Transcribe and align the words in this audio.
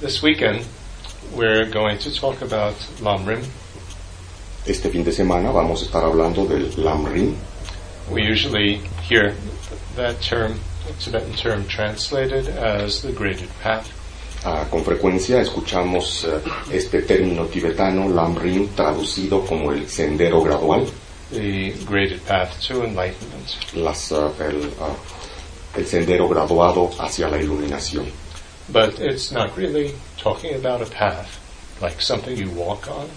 This 0.00 0.22
weekend, 0.22 0.66
we're 1.34 1.66
going 1.70 1.98
to 1.98 2.12
talk 2.12 2.42
about 2.42 2.74
Lamrim. 3.00 3.44
Este 4.66 4.90
fin 4.90 5.04
de 5.04 5.12
semana 5.12 5.52
vamos 5.52 5.82
a 5.82 5.84
estar 5.84 6.02
hablando 6.04 6.46
del 6.46 6.70
Lamrim. 6.76 7.36
We 8.10 8.22
usually 8.22 8.80
hear 9.02 9.34
that 9.94 10.20
term, 10.20 10.58
Tibetan 10.98 11.32
term, 11.34 11.66
translated 11.68 12.48
as 12.48 13.02
the 13.02 13.12
graded 13.12 13.48
path. 13.62 13.88
Ah, 14.44 14.66
con 14.68 14.82
frecuencia 14.82 15.40
escuchamos 15.40 16.24
eh, 16.24 16.40
este 16.72 17.02
término 17.02 17.46
tibetano, 17.46 18.08
Lamrim, 18.08 18.68
traducido 18.74 19.46
como 19.46 19.70
el 19.70 19.88
sendero 19.88 20.42
gradual, 20.42 20.86
the 21.30 21.70
graded 21.86 22.20
path 22.26 22.60
to 22.60 22.84
enlightenment. 22.84 23.74
las, 23.74 24.10
ah, 24.12 24.32
el, 24.40 24.72
ah, 24.80 24.94
el 25.76 25.86
sendero 25.86 26.28
graduado 26.28 26.90
hacia 26.98 27.28
la 27.28 27.40
iluminación. 27.40 28.23
But 28.70 28.98
it's 28.98 29.30
not 29.30 29.56
really 29.56 29.94
talking 30.16 30.54
about 30.54 30.80
a 30.82 30.86
path, 30.86 31.38
like 31.80 32.00
something 32.00 32.36
you 32.36 32.50
walk 32.50 32.88
on. 32.88 33.08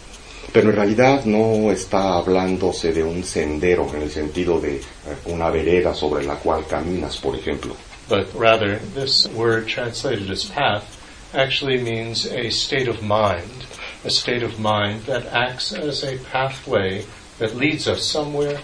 Pero 0.54 0.70
en 0.70 0.76
realidad 0.76 1.26
no 1.26 1.72
está 1.72 2.18
hablándose 2.18 2.94
de 2.94 3.04
un 3.04 3.24
sendero 3.24 3.90
en 3.94 4.02
el 4.02 4.10
sentido 4.10 4.60
de 4.62 4.78
eh, 4.78 4.84
una 5.26 5.50
vereda 5.50 5.94
sobre 5.94 6.24
la 6.24 6.36
cual 6.36 6.66
caminas, 6.68 7.18
por 7.18 7.36
ejemplo. 7.36 7.76
but 8.08 8.34
rather 8.34 8.78
this 8.78 9.28
word 9.28 9.68
translated 9.68 10.30
as 10.30 10.46
path 10.46 10.94
actually 11.34 11.82
means 11.82 12.26
a 12.28 12.50
state 12.50 12.88
of 12.88 13.04
mind, 13.04 13.66
a 14.06 14.10
state 14.10 14.44
of 14.44 14.60
mind 14.60 15.02
that 15.04 15.26
acts 15.26 15.74
as 15.74 16.04
a 16.04 16.18
pathway 16.32 17.06
that 17.38 17.56
leads 17.56 17.88
us 17.88 18.04
somewhere, 18.04 18.60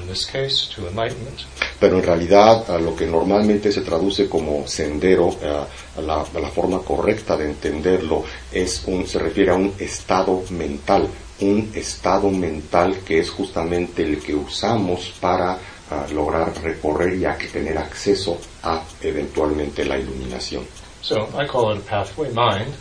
in 0.00 0.06
this 0.08 0.26
case 0.26 0.68
to 0.74 0.88
enlightenment. 0.88 1.40
Pero 1.80 1.96
en 1.98 2.02
realidad 2.02 2.70
a 2.70 2.78
lo 2.78 2.94
que 2.96 3.06
normalmente 3.06 3.70
se 3.72 3.82
traduce 3.82 4.28
como 4.28 4.66
sendero, 4.66 5.36
eh, 5.42 5.64
la, 6.02 6.24
la 6.40 6.48
forma 6.48 6.80
correcta 6.80 7.36
de 7.36 7.46
entenderlo 7.46 8.24
es 8.52 8.82
un, 8.86 9.06
se 9.06 9.18
refiere 9.18 9.50
a 9.52 9.54
un 9.54 9.72
estado 9.78 10.42
mental, 10.50 11.08
un 11.40 11.70
estado 11.74 12.30
mental 12.30 12.98
que 13.06 13.18
es 13.20 13.30
justamente 13.30 14.02
el 14.02 14.18
que 14.20 14.34
usamos 14.34 15.12
para 15.20 15.58
ah, 15.90 16.06
lograr 16.12 16.52
recorrer 16.62 17.14
y 17.14 17.24
a- 17.24 17.38
tener 17.52 17.78
acceso 17.78 18.38
a 18.62 18.82
eventualmente 19.00 19.84
la 19.84 19.98
iluminación. 19.98 20.64
So 21.00 21.28
I 21.40 21.46
call 21.46 21.76
it 21.76 21.82
a 21.86 21.90
pathway 22.04 22.28
mind, 22.30 22.74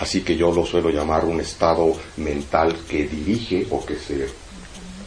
Así 0.00 0.20
que 0.22 0.36
yo 0.36 0.52
lo 0.52 0.64
suelo 0.64 0.90
llamar 0.90 1.24
un 1.24 1.40
estado 1.40 1.92
mental 2.18 2.76
que 2.88 3.08
dirige 3.08 3.66
o 3.70 3.84
que 3.84 3.96
se, 3.96 4.28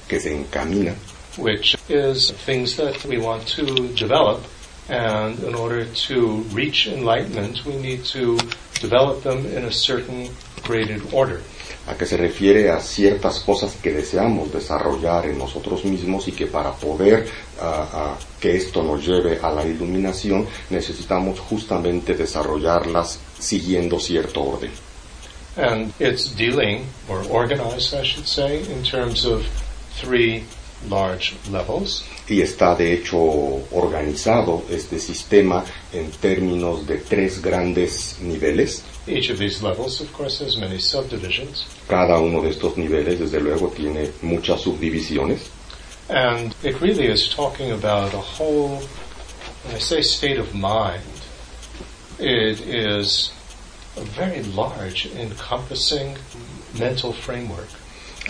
que 0.05 0.19
se 0.19 0.35
encamina 0.35 0.93
which 1.37 1.75
is 1.89 2.31
things 2.31 2.75
that 2.77 3.03
we 3.05 3.17
want 3.17 3.47
to 3.49 3.89
develop. 3.95 4.43
And 4.89 5.39
in 5.43 5.55
order 5.55 5.85
to 5.85 6.37
reach 6.51 6.87
enlightenment, 6.87 7.65
we 7.65 7.77
need 7.77 8.03
to 8.05 8.37
develop 8.79 9.23
them 9.23 9.45
in 9.45 9.65
a 9.65 9.71
certain 9.71 10.29
graded 10.63 11.13
order. 11.13 11.41
a 11.87 11.95
que 11.95 12.05
se 12.05 12.15
refiere 12.15 12.69
a 12.69 12.79
ciertas 12.79 13.39
cosas 13.39 13.75
que 13.81 13.91
deseamos 13.91 14.53
desarrollar 14.53 15.25
en 15.25 15.37
nosotros 15.37 15.83
mismos 15.83 16.27
y 16.27 16.31
que 16.31 16.45
para 16.45 16.71
poder 16.73 17.27
ah, 17.59 17.89
ah, 17.91 18.17
que 18.39 18.55
esto 18.55 18.83
nos 18.83 19.05
lleve 19.05 19.39
a 19.41 19.51
la 19.51 19.65
iluminación 19.65 20.47
necesitamos 20.69 21.39
justamente 21.39 22.13
desarrollarlas 22.13 23.19
siguiendo 23.39 23.99
cierto 23.99 24.43
orden. 24.43 24.71
And 25.57 25.91
it's 25.99 26.33
dealing, 26.33 26.85
or 27.09 27.25
organized, 27.29 27.93
I 27.93 28.03
should 28.03 28.25
say, 28.25 28.61
in 28.71 28.83
terms 28.83 29.25
of 29.25 29.45
three 29.99 30.45
large 30.89 31.35
levels. 31.51 32.03
Y 32.27 32.41
está 32.41 32.75
de 32.75 32.93
hecho 32.93 33.17
organizado 33.17 34.63
este 34.69 34.99
sistema 34.99 35.63
en 35.93 36.11
términos 36.11 36.85
de 36.87 36.97
tres 36.97 37.41
grandes 37.41 38.17
niveles. 38.21 38.83
Each 39.07 39.29
of 39.29 39.39
these 39.39 39.63
levels, 39.63 39.99
of 40.01 40.11
course, 40.13 40.39
has 40.43 40.57
many 40.57 40.79
subdivisions. 40.79 41.65
Cada 41.87 42.19
uno 42.19 42.41
de 42.41 42.49
estos 42.49 42.77
niveles 42.77 43.19
desde 43.19 43.39
luego 43.39 43.69
tiene 43.69 44.11
muchas 44.21 44.61
subdivisiones. 44.61 45.49
And 46.09 46.53
it 46.63 46.79
really 46.81 47.07
is 47.07 47.29
talking 47.29 47.71
about 47.71 48.13
a 48.13 48.19
whole, 48.19 48.81
when 49.63 49.75
I 49.75 49.79
say 49.79 50.01
state 50.01 50.37
of 50.37 50.53
mind, 50.53 51.03
it 52.19 52.59
is 52.61 53.31
a 53.97 54.01
very 54.01 54.43
large, 54.43 55.07
encompassing 55.15 56.17
mental 56.77 57.13
framework. 57.13 57.69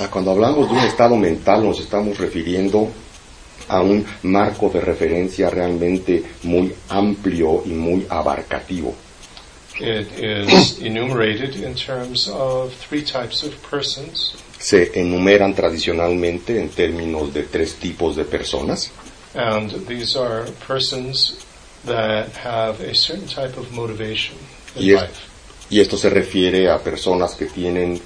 Ah, 0.01 0.07
Cuando 0.09 0.31
hablamos 0.31 0.67
de 0.67 0.73
un 0.75 0.84
estado 0.84 1.16
mental 1.16 1.63
nos 1.63 1.79
estamos 1.79 2.17
refiriendo 2.17 2.88
a 3.67 3.81
un 3.81 4.03
marco 4.23 4.69
de 4.69 4.81
referencia 4.81 5.50
realmente 5.50 6.23
muy 6.44 6.73
amplio 6.89 7.62
y 7.66 7.69
muy 7.69 8.06
abarcativo. 8.09 8.95
It 9.79 10.07
is 10.19 10.79
enumerated 10.81 11.56
in 11.56 11.75
terms 11.75 12.28
of 12.28 12.73
three 12.90 13.03
types 13.03 13.44
of 13.44 13.53
persons, 13.69 14.34
Se 14.59 14.91
enumeran 15.00 15.53
tradicionalmente 15.53 16.59
en 16.59 16.69
términos 16.69 17.31
de 17.34 17.44
tres 17.44 17.75
tipos 17.75 18.16
de 18.16 18.25
personas 18.25 18.91
and 19.35 19.88
these 19.88 20.17
are 20.17 20.45
persons 20.67 21.38
that 21.85 22.28
have 22.44 22.81
a 22.84 22.94
certain 22.94 23.28
type 23.28 23.57
of 23.57 23.72
motivation 23.72 24.35
in 24.75 24.84
Yes. 24.84 25.01
life. 25.01 25.19
y 25.69 25.79
esto 25.79 25.95
se 25.97 26.09
refiere 26.09 26.69
a 26.69 26.79
personas 26.79 27.35
que 27.35 27.45
tienen 27.45 28.00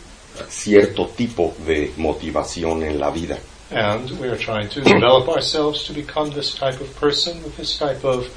cierto 0.49 1.07
tipo 1.15 1.53
de 1.65 1.91
motivación 1.97 2.83
en 2.83 2.99
la 2.99 3.09
vida. 3.11 3.37
And 3.71 4.11
we 4.19 4.27
are 4.29 4.37
trying 4.37 4.69
to 4.69 4.81
develop 4.81 5.27
ourselves 5.27 5.85
to 5.87 5.93
become 5.93 6.29
this 6.31 6.53
type 6.53 6.79
of 6.81 6.87
person 6.99 7.41
with 7.43 7.55
this 7.57 7.77
type 7.77 8.03
of 8.05 8.27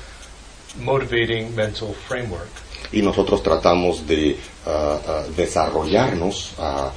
motivating 0.80 1.54
mental 1.54 1.94
framework. 2.08 2.48
y 2.92 3.02
nosotros 3.02 3.42
tratamos 3.42 4.06
de 4.06 4.38
ah, 4.66 4.98
ah, 5.06 5.24
desarrollarnos 5.36 6.52
ah, 6.58 6.90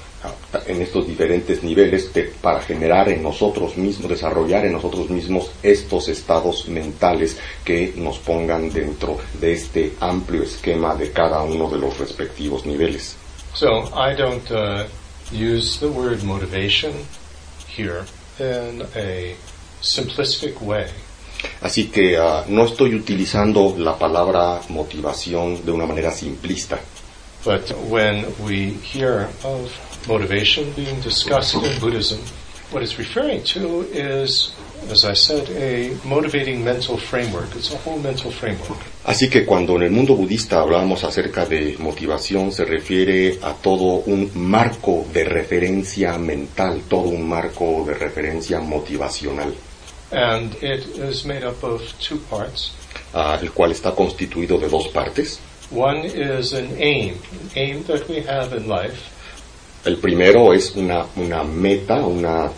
en 0.67 0.81
estos 0.81 1.07
diferentes 1.07 1.63
niveles 1.63 2.13
de- 2.13 2.31
para 2.41 2.61
generar 2.61 3.09
en 3.09 3.23
nosotros 3.23 3.75
mismos, 3.75 4.07
desarrollar 4.09 4.65
en 4.65 4.73
nosotros 4.73 5.09
mismos 5.09 5.49
estos 5.63 6.07
estados 6.07 6.67
mentales 6.67 7.37
que 7.65 7.93
nos 7.97 8.19
pongan 8.19 8.71
dentro 8.71 9.17
de 9.39 9.53
este 9.53 9.93
amplio 9.99 10.43
esquema 10.43 10.95
de 10.95 11.11
cada 11.11 11.41
uno 11.41 11.69
de 11.69 11.79
los 11.79 11.97
respectivos 11.97 12.65
niveles. 12.65 13.15
So 13.53 13.89
I 13.93 14.15
don't 14.15 14.49
uh, 14.51 14.87
use 15.31 15.79
the 15.79 15.91
word 15.91 16.23
motivation 16.23 16.93
here 17.67 18.05
in 18.39 18.81
a 18.95 19.35
simplistic 19.81 20.61
way. 20.61 20.89
Así 21.61 21.89
que 21.91 22.17
ah, 22.17 22.45
no 22.47 22.65
estoy 22.65 22.93
utilizando 22.95 23.75
la 23.77 23.97
palabra 23.97 24.61
motivación 24.69 25.65
de 25.65 25.71
una 25.71 25.85
manera 25.85 26.11
simplista. 26.11 26.79
But 27.43 27.71
when 27.89 28.25
we 28.43 28.71
hear 28.83 29.29
of 29.43 29.71
motivation 30.07 30.71
being 30.73 31.01
discussed 31.01 31.55
in 31.55 31.79
Buddhism, 31.79 32.19
what 32.71 32.83
it's 32.83 32.99
referring 32.99 33.43
to 33.43 33.81
is, 33.91 34.53
as 34.89 35.05
I 35.05 35.13
said, 35.13 35.47
a 35.51 35.91
motivating 36.07 36.63
mental 36.63 36.97
framework. 36.97 37.55
It's 37.55 37.71
a 37.73 37.77
whole 37.77 37.99
mental 37.99 38.31
framework. 38.31 38.79
Así 39.05 39.29
que 39.29 39.45
cuando 39.45 39.75
en 39.75 39.83
el 39.83 39.91
mundo 39.91 40.15
budista 40.15 40.59
hablamos 40.61 41.03
acerca 41.03 41.45
de 41.45 41.75
motivación, 41.79 42.51
se 42.51 42.65
refiere 42.65 43.39
a 43.41 43.53
todo 43.53 44.03
un 44.05 44.31
marco 44.35 45.05
de 45.13 45.23
referencia 45.23 46.17
mental, 46.17 46.81
todo 46.89 47.09
un 47.09 47.27
marco 47.27 47.83
de 47.85 47.93
referencia 47.93 48.59
motivacional, 48.59 49.53
And 50.11 50.53
it 50.61 50.85
is 50.97 51.25
made 51.25 51.45
up 51.45 51.63
of 51.63 51.81
two 51.99 52.17
parts. 52.29 52.73
ah, 53.13 53.37
el 53.41 53.51
cual 53.51 53.71
está 53.71 53.93
constituido 53.95 54.57
de 54.57 54.67
dos 54.67 54.87
partes. 54.89 55.39
One 55.71 56.05
is 56.05 56.51
an 56.53 56.69
aim, 56.79 57.15
an 57.31 57.49
aim 57.55 57.83
that 57.85 58.07
we 58.09 58.21
have 58.27 58.53
in 58.55 58.67
life, 58.67 59.09
El 59.83 59.97
primero 59.97 60.53
es 60.53 60.75
una, 60.75 61.07
una 61.15 61.43
meta, 61.43 62.05
una, 62.05 62.51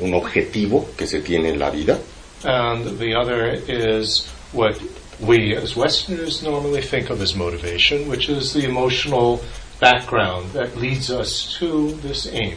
un 0.00 0.14
objetivo 0.14 0.88
que 0.96 1.06
se 1.06 1.20
tiene 1.20 1.50
en 1.50 1.58
la 1.58 1.70
vida, 1.70 1.98
and 2.44 2.98
the 2.98 3.14
other 3.14 3.60
is 3.68 4.28
what 4.52 4.76
we 5.20 5.56
as 5.56 5.76
Westerners 5.76 6.42
normally 6.42 6.82
think 6.82 7.10
of 7.10 7.20
as 7.20 7.34
motivation, 7.34 8.08
which 8.08 8.28
is 8.28 8.52
the 8.52 8.64
emotional 8.64 9.40
background 9.80 10.52
that 10.52 10.76
leads 10.76 11.10
us 11.10 11.56
to 11.58 11.92
this 12.02 12.26
aim. 12.32 12.56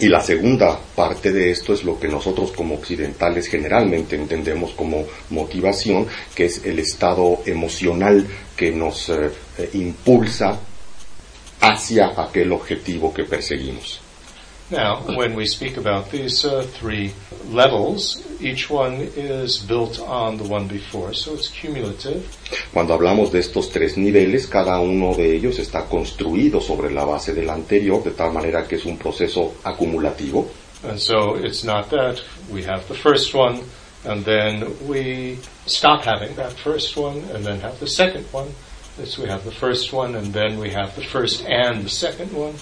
Y 0.00 0.08
la 0.08 0.22
segunda 0.22 0.80
parte 0.96 1.30
de 1.30 1.50
esto 1.50 1.74
es 1.74 1.84
lo 1.84 2.00
que 2.00 2.08
nosotros 2.08 2.52
como 2.52 2.76
occidentales 2.76 3.48
generalmente 3.48 4.16
entendemos 4.16 4.70
como 4.70 5.04
motivación, 5.28 6.06
que 6.34 6.46
es 6.46 6.64
el 6.64 6.78
estado 6.78 7.42
emocional 7.44 8.26
que 8.56 8.70
nos 8.72 9.10
eh, 9.10 9.30
impulsa 9.74 10.58
hacia 11.60 12.14
aquel 12.16 12.50
objetivo 12.52 13.12
que 13.12 13.24
perseguimos. 13.24 13.99
Now, 14.70 15.02
when 15.16 15.34
we 15.34 15.46
speak 15.46 15.76
about 15.76 16.10
these 16.10 16.44
uh, 16.44 16.62
three 16.62 17.12
levels, 17.46 18.24
each 18.40 18.70
one 18.70 18.94
is 19.16 19.58
built 19.58 19.98
on 19.98 20.36
the 20.36 20.44
one 20.44 20.68
before, 20.68 21.12
so 21.12 21.34
it's 21.34 21.48
cumulative. 21.48 22.24
Cuando 22.72 22.94
hablamos 22.94 23.32
de 23.32 23.40
estos 23.40 23.72
tres 23.72 23.96
niveles, 23.96 24.46
cada 24.46 24.78
uno 24.80 25.12
de 25.14 25.34
ellos 25.34 25.58
está 25.58 25.88
construido 25.88 26.60
sobre 26.60 26.90
la 26.90 27.04
base 27.04 27.34
del 27.34 27.50
anterior, 27.50 28.04
de 28.04 28.12
tal 28.12 28.32
manera 28.32 28.68
que 28.68 28.76
es 28.76 28.84
un 28.84 28.96
proceso 28.96 29.54
acumulativo. 29.64 30.48
And 30.84 31.00
so 31.00 31.34
it's 31.34 31.64
not 31.64 31.90
that 31.90 32.22
we 32.50 32.62
have 32.62 32.86
the 32.86 32.94
first 32.94 33.34
one 33.34 33.60
and 34.04 34.24
then 34.24 34.64
we 34.88 35.38
stop 35.66 36.04
having 36.04 36.34
that 36.36 36.52
first 36.52 36.96
one 36.96 37.18
and 37.34 37.44
then 37.44 37.60
have 37.60 37.78
the 37.80 37.86
second 37.86 38.24
one 38.32 38.48
So 39.04 39.22
we 39.22 39.28
have 39.28 39.44
the 39.44 39.52
first 39.52 39.92
one, 39.92 40.14
and 40.14 40.26
then 40.32 40.58
we 40.58 40.70
have 40.70 40.94
the 40.94 41.02
first 41.02 41.44
and 41.46 41.84
the 41.84 41.88
second 41.88 42.32
one, 42.32 42.54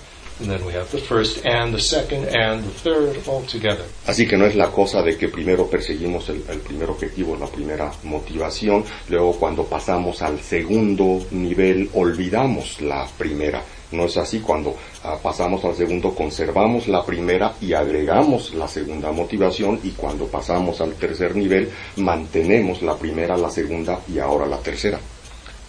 Así 4.07 4.27
que 4.27 4.37
no 4.37 4.47
es 4.47 4.55
la 4.55 4.71
cosa 4.71 5.03
de 5.03 5.17
que 5.17 5.29
primero 5.29 5.67
perseguimos 5.67 6.29
el, 6.29 6.43
el 6.49 6.61
primer 6.61 6.91
objetivo, 6.91 7.37
la 7.37 7.47
primera 7.47 7.91
motivación, 8.05 8.85
luego 9.09 9.39
cuando 9.39 9.65
pasamos 9.65 10.23
al 10.23 10.41
segundo 10.41 11.27
nivel 11.31 11.91
olvidamos 11.95 12.81
la 12.81 13.07
primera. 13.19 13.63
No 13.91 14.05
es 14.05 14.17
así, 14.19 14.41
cuando 14.41 14.77
ah, 15.05 15.17
pasamos 15.23 15.65
al 15.65 15.75
segundo 15.75 16.15
conservamos 16.15 16.89
la 16.89 17.05
primera 17.05 17.55
y 17.61 17.73
agregamos 17.73 18.53
la 18.55 18.69
segunda 18.69 19.13
motivación 19.13 19.81
y 19.83 19.91
cuando 19.91 20.27
pasamos 20.27 20.81
al 20.83 20.93
tercer 20.95 21.35
nivel 21.35 21.71
mantenemos 21.97 22.83
la 22.83 22.97
primera, 22.97 23.37
la 23.37 23.51
segunda 23.51 24.01
y 24.13 24.19
ahora 24.19 24.47
la 24.47 24.59
tercera. 24.59 25.01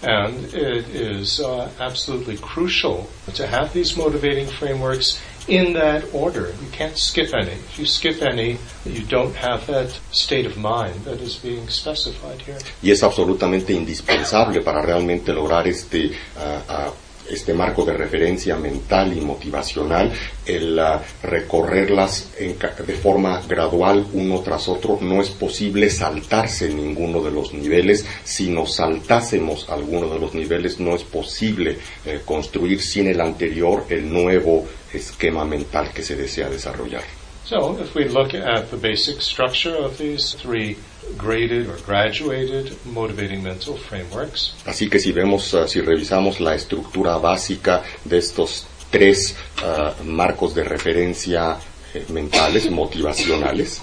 And 0.01 0.45
it 0.53 0.87
is 0.95 1.39
uh, 1.41 1.69
absolutely 1.79 2.37
crucial 2.37 3.09
to 3.33 3.45
have 3.45 3.73
these 3.73 3.97
motivating 3.97 4.47
frameworks 4.47 5.21
in 5.49 5.73
that 5.73 6.05
order. 6.13 6.53
You 6.61 6.69
can't 6.71 6.97
skip 6.97 7.33
any. 7.33 7.51
If 7.51 7.79
you 7.79 7.85
skip 7.85 8.21
any, 8.21 8.57
you 8.85 9.03
don't 9.03 9.35
have 9.35 9.67
that 9.67 9.99
state 10.11 10.45
of 10.45 10.57
mind 10.57 11.03
that 11.05 11.19
is 11.19 11.35
being 11.35 11.67
specified 11.69 12.41
here. 12.41 12.57
y 12.81 12.91
es 12.91 13.03
absolutamente 13.03 13.73
indispensable 13.73 14.61
para 14.61 14.81
realmente 14.81 15.33
lograr 15.33 15.67
este, 15.67 16.11
ah, 16.37 16.63
ah, 16.69 16.93
este 17.29 17.53
marco 17.53 17.85
de 17.85 17.93
referencia 17.93 18.55
mental 18.57 19.15
y 19.15 19.21
motivacional, 19.21 20.11
el 20.45 20.77
ah, 20.79 21.01
recorrerlas 21.23 22.31
en 22.37 22.57
de 22.59 22.93
forma 22.93 23.41
gradual 23.47 24.05
uno 24.13 24.39
tras 24.41 24.67
otro. 24.67 24.97
No 25.01 25.21
es 25.21 25.29
posible 25.29 25.89
saltarse 25.89 26.69
ninguno 26.69 27.21
de 27.21 27.31
los 27.31 27.53
niveles. 27.53 28.05
Si 28.23 28.49
nos 28.49 28.75
saltásemos 28.75 29.69
alguno 29.69 30.13
de 30.13 30.19
los 30.19 30.33
niveles, 30.33 30.79
no 30.79 30.95
es 30.95 31.03
posible 31.03 31.77
eh, 32.05 32.21
construir 32.25 32.81
sin 32.81 33.07
el 33.07 33.21
anterior 33.21 33.85
el 33.89 34.11
nuevo 34.11 34.65
esquema 34.93 35.45
mental 35.45 35.91
que 35.93 36.03
se 36.03 36.15
desea 36.15 36.49
desarrollar. 36.49 37.03
So 37.45 37.79
if 37.81 37.95
we 37.95 38.05
look 38.05 38.35
at 38.35 38.69
the 38.69 38.77
basic 38.77 39.21
structure 39.21 39.75
of 39.75 39.97
these 39.97 40.35
three 40.35 40.77
graded 41.17 41.67
or 41.67 41.77
graduated 41.85 42.77
motivating 42.85 43.43
mental 43.43 43.75
frameworks, 43.77 44.53
Así 44.65 44.89
que 44.89 44.99
si 44.99 45.11
vemos, 45.11 45.53
ah, 45.53 45.67
si 45.67 45.81
revisamos 45.81 46.39
la 46.39 46.55
estructura 46.55 47.17
básica 47.17 47.83
de 48.05 48.17
estos 48.17 48.65
tres 48.89 49.35
ah, 49.63 49.93
marcos 50.03 50.53
de 50.53 50.63
referencia 50.63 51.57
eh, 51.93 52.05
mentales, 52.09 52.69
motivacionales, 52.71 53.81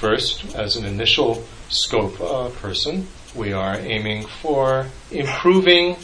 First, 0.00 0.56
as 0.56 0.76
an 0.76 0.86
initial 0.86 1.44
scope 1.68 2.18
uh, 2.22 2.48
person, 2.62 3.06
we 3.34 3.52
are 3.52 3.76
aiming 3.76 4.26
for 4.40 4.86
improving 5.10 5.94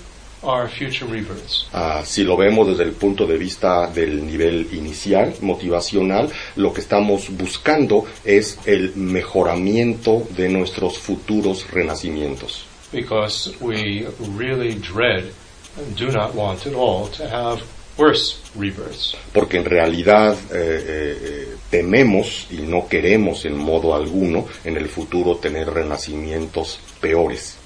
our 0.46 0.68
future 0.68 1.06
rebirths. 1.06 1.66
ah, 1.72 2.02
si 2.04 2.22
lo 2.22 2.36
vemos 2.36 2.68
desde 2.68 2.84
el 2.84 2.92
punto 2.92 3.26
de 3.26 3.36
vista 3.36 3.88
del 3.88 4.24
nivel 4.24 4.68
inicial, 4.72 5.34
motivacional, 5.40 6.30
lo 6.56 6.72
que 6.72 6.80
estamos 6.80 7.28
buscando 7.36 8.04
es 8.24 8.58
el 8.66 8.94
mejoramiento 8.96 10.26
de 10.36 10.48
nuestros 10.48 10.98
futuros 10.98 11.70
renacimientos. 11.70 12.64
Because 12.92 13.52
we 13.60 14.06
really 14.36 14.74
dread 14.74 15.32
and 15.76 15.96
do 15.96 16.10
not 16.10 16.34
want 16.34 16.66
at 16.66 16.74
all 16.74 17.08
to 17.08 17.24
have 17.28 17.62
worse 17.98 18.36
rebirths. 18.54 19.16
porque 19.32 19.56
en 19.58 19.64
realidad 19.64 20.34
eh, 20.34 20.54
eh, 20.54 21.18
eh, 21.22 21.56
tememos 21.70 22.46
y 22.50 22.58
no 22.62 22.86
queremos 22.88 23.44
en 23.44 23.56
modo 23.56 23.94
alguno 23.94 24.46
en 24.64 24.76
el 24.76 24.88
futuro 24.88 25.36
tener 25.36 25.68
renacimientos 25.70 26.78
peores. 27.00 27.56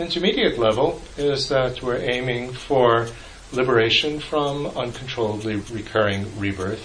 Intermediate 0.00 0.58
level 0.58 0.98
is 1.18 1.48
that 1.48 1.82
we're 1.82 2.00
aiming 2.00 2.52
for 2.52 3.06
liberation 3.52 4.18
from 4.18 4.66
uncontrollably 4.68 5.56
recurring 5.70 6.24
rebirth 6.38 6.80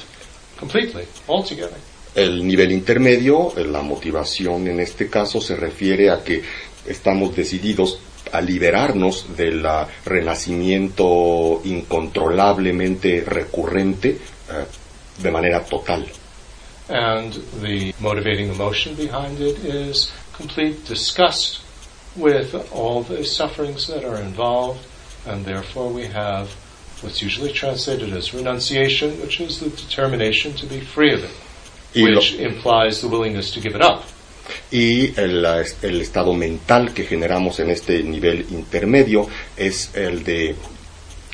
completely, 0.57 1.07
altogether. 1.27 1.77
El 2.13 2.45
nivel 2.45 2.71
intermedio, 2.73 3.57
eh, 3.57 3.63
la 3.63 3.81
motivación 3.81 4.67
en 4.67 4.81
este 4.81 5.09
caso 5.09 5.39
se 5.39 5.55
refiere 5.55 6.09
a 6.09 6.23
que 6.23 6.43
estamos 6.85 7.33
decididos 7.35 7.99
a 8.33 8.41
liberarnos 8.41 9.35
del 9.35 9.65
renacimiento 10.03 11.61
incontrolablemente 11.63 13.21
recurrente 13.21 14.09
eh, 14.09 14.65
de 15.21 15.31
manera 15.31 15.63
total. 15.63 16.05
And 16.89 17.33
the 17.61 17.93
motivating 17.99 18.49
emotion 18.49 18.95
behind 18.95 19.39
it 19.39 19.57
is 19.63 20.11
complete 20.37 20.85
disgust 20.87 21.64
with 22.15 22.53
all 22.71 23.03
the 23.03 23.23
sufferings 23.23 23.87
that 23.87 24.03
are 24.05 24.17
involved, 24.21 24.85
and 25.25 25.45
therefore 25.45 25.89
we 25.91 26.05
have 26.07 26.49
what's 27.01 27.21
usually 27.21 27.51
translated 27.51 28.13
as 28.13 28.33
renunciation, 28.33 29.19
which 29.21 29.39
is 29.41 29.59
the 29.59 29.69
determination 29.69 30.53
to 30.53 30.65
be 30.65 30.79
free 30.79 31.13
of 31.13 31.23
it, 31.23 31.31
Y 31.95 32.01
lo- 32.09 32.15
which 32.15 32.35
implies 32.35 33.01
the 33.01 33.07
willingness 33.07 33.51
to 33.51 33.59
give 33.59 33.75
it 33.75 33.81
up. 33.81 34.03
Y 34.71 35.11
el, 35.17 35.43
el 35.45 36.01
estado 36.01 36.33
mental 36.33 36.93
que 36.93 37.03
generamos 37.05 37.59
en 37.59 37.71
este 37.71 38.03
nivel 38.03 38.45
intermedio 38.51 39.27
es 39.57 39.95
el 39.95 40.23
de 40.23 40.55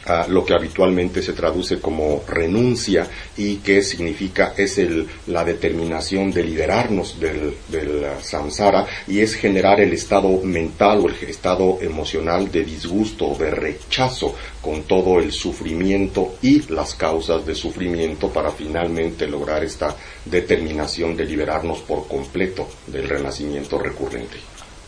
ah, 0.05 0.25
lo 0.27 0.45
que 0.45 0.53
habitualmente 0.53 1.21
se 1.21 1.33
traduce 1.33 1.79
como 1.79 2.23
renuncia 2.27 3.07
y 3.37 3.57
que 3.57 3.81
significa 3.83 4.53
es 4.57 4.77
el, 4.77 5.07
la 5.27 5.43
determinación 5.43 6.31
de 6.31 6.43
liberarnos 6.43 7.19
del, 7.19 7.53
del 7.67 8.05
ah, 8.05 8.19
samsara 8.21 8.85
y 9.07 9.19
es 9.19 9.35
generar 9.35 9.79
el 9.81 9.93
estado 9.93 10.29
mental 10.43 10.99
o 10.99 11.09
el 11.09 11.15
estado 11.29 11.79
emocional 11.81 12.51
de 12.51 12.63
disgusto, 12.63 13.35
de 13.35 13.51
rechazo 13.51 14.35
con 14.61 14.83
todo 14.83 15.19
el 15.19 15.31
sufrimiento 15.31 16.35
y 16.41 16.71
las 16.71 16.95
causas 16.95 17.45
de 17.45 17.55
sufrimiento 17.55 18.29
para 18.29 18.51
finalmente 18.51 19.27
lograr 19.27 19.63
esta 19.63 19.95
determinación 20.25 21.15
de 21.15 21.25
liberarnos 21.25 21.79
por 21.79 22.07
completo 22.07 22.67
del 22.87 23.07
renacimiento 23.09 23.79
recurrente. 23.79 24.37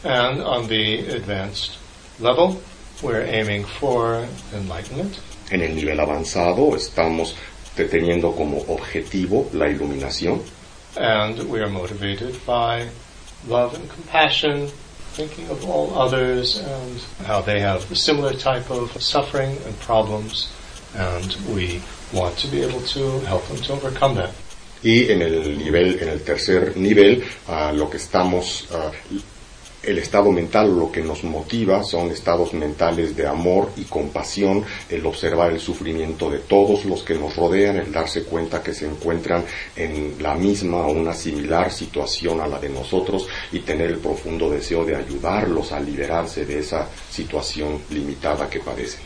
And 0.04 0.42
on 0.42 0.68
the 0.68 1.00
advanced 1.16 1.78
level, 2.20 2.58
we're 3.02 3.24
aiming 3.26 3.66
for 3.80 4.26
enlightenment, 4.54 5.18
En 5.52 5.62
el 5.62 5.76
nivel 5.76 6.00
avanzado 6.00 6.76
estamos 6.76 7.36
te- 7.76 7.86
teniendo 7.86 8.32
como 8.36 8.60
objetivo 8.68 9.50
la 9.54 9.68
iluminación 9.70 10.42
and 10.96 11.40
we 11.50 11.60
are 11.60 11.70
motivated 11.70 12.36
by 12.46 12.88
love 13.48 13.74
and 13.76 13.90
compassion, 13.90 14.68
thinking 15.14 15.50
of 15.50 15.68
all 15.68 15.92
others 15.98 16.60
and 16.60 17.00
how 17.26 17.42
they 17.42 17.60
have 17.60 17.90
a 17.92 17.96
similar 17.96 18.34
type 18.34 18.70
of 18.70 18.92
suffering 19.02 19.58
and 19.66 19.78
problems, 19.80 20.52
and 20.96 21.36
we 21.56 21.82
want 22.14 22.38
to 22.38 22.48
be 22.48 22.62
able 22.62 22.80
to 22.82 23.20
help 23.22 23.44
them 23.48 23.58
to 23.58 23.74
overcome 23.74 24.16
that. 24.16 24.32
y 24.84 25.08
en 25.10 25.22
el 25.22 25.58
nivel 25.58 25.98
en 26.02 26.10
el 26.10 26.20
tercer 26.20 26.76
nivel 26.76 27.24
ah, 27.48 27.72
lo 27.74 27.90
que 27.90 27.98
estamos 27.98 28.66
ah, 28.72 28.92
el 29.84 29.98
estado 29.98 30.32
mental 30.32 30.76
lo 30.78 30.92
que 30.92 31.02
nos 31.02 31.24
motiva 31.24 31.84
son 31.84 32.12
estados 32.12 32.54
mentales 32.54 33.16
de 33.16 33.28
amor 33.28 33.70
y 33.76 33.84
compasión, 33.84 34.64
el 34.90 35.06
observar 35.06 35.52
el 35.52 35.60
sufrimiento 35.60 36.30
de 36.30 36.40
todos 36.40 36.86
los 36.86 37.04
que 37.04 37.16
nos 37.16 37.36
rodean, 37.36 37.78
el 37.78 37.92
darse 37.92 38.24
cuenta 38.24 38.64
que 38.64 38.74
se 38.74 38.86
encuentran 38.86 39.46
en 39.76 40.16
la 40.22 40.36
misma 40.36 40.88
o 40.88 40.92
una 40.92 41.14
similar 41.14 41.72
situación 41.72 42.42
a 42.42 42.48
la 42.48 42.60
de 42.60 42.70
nosotros 42.70 43.28
y 43.52 43.60
tener 43.60 43.90
el 43.90 44.00
profundo 44.00 44.50
deseo 44.50 44.86
de 44.86 44.96
ayudarlos 44.96 45.72
a 45.72 45.80
liberarse 45.80 46.46
de 46.46 46.60
esa 46.60 46.88
situación 47.10 47.82
limitada 47.90 48.50
que 48.50 48.60
padecen. 48.60 49.02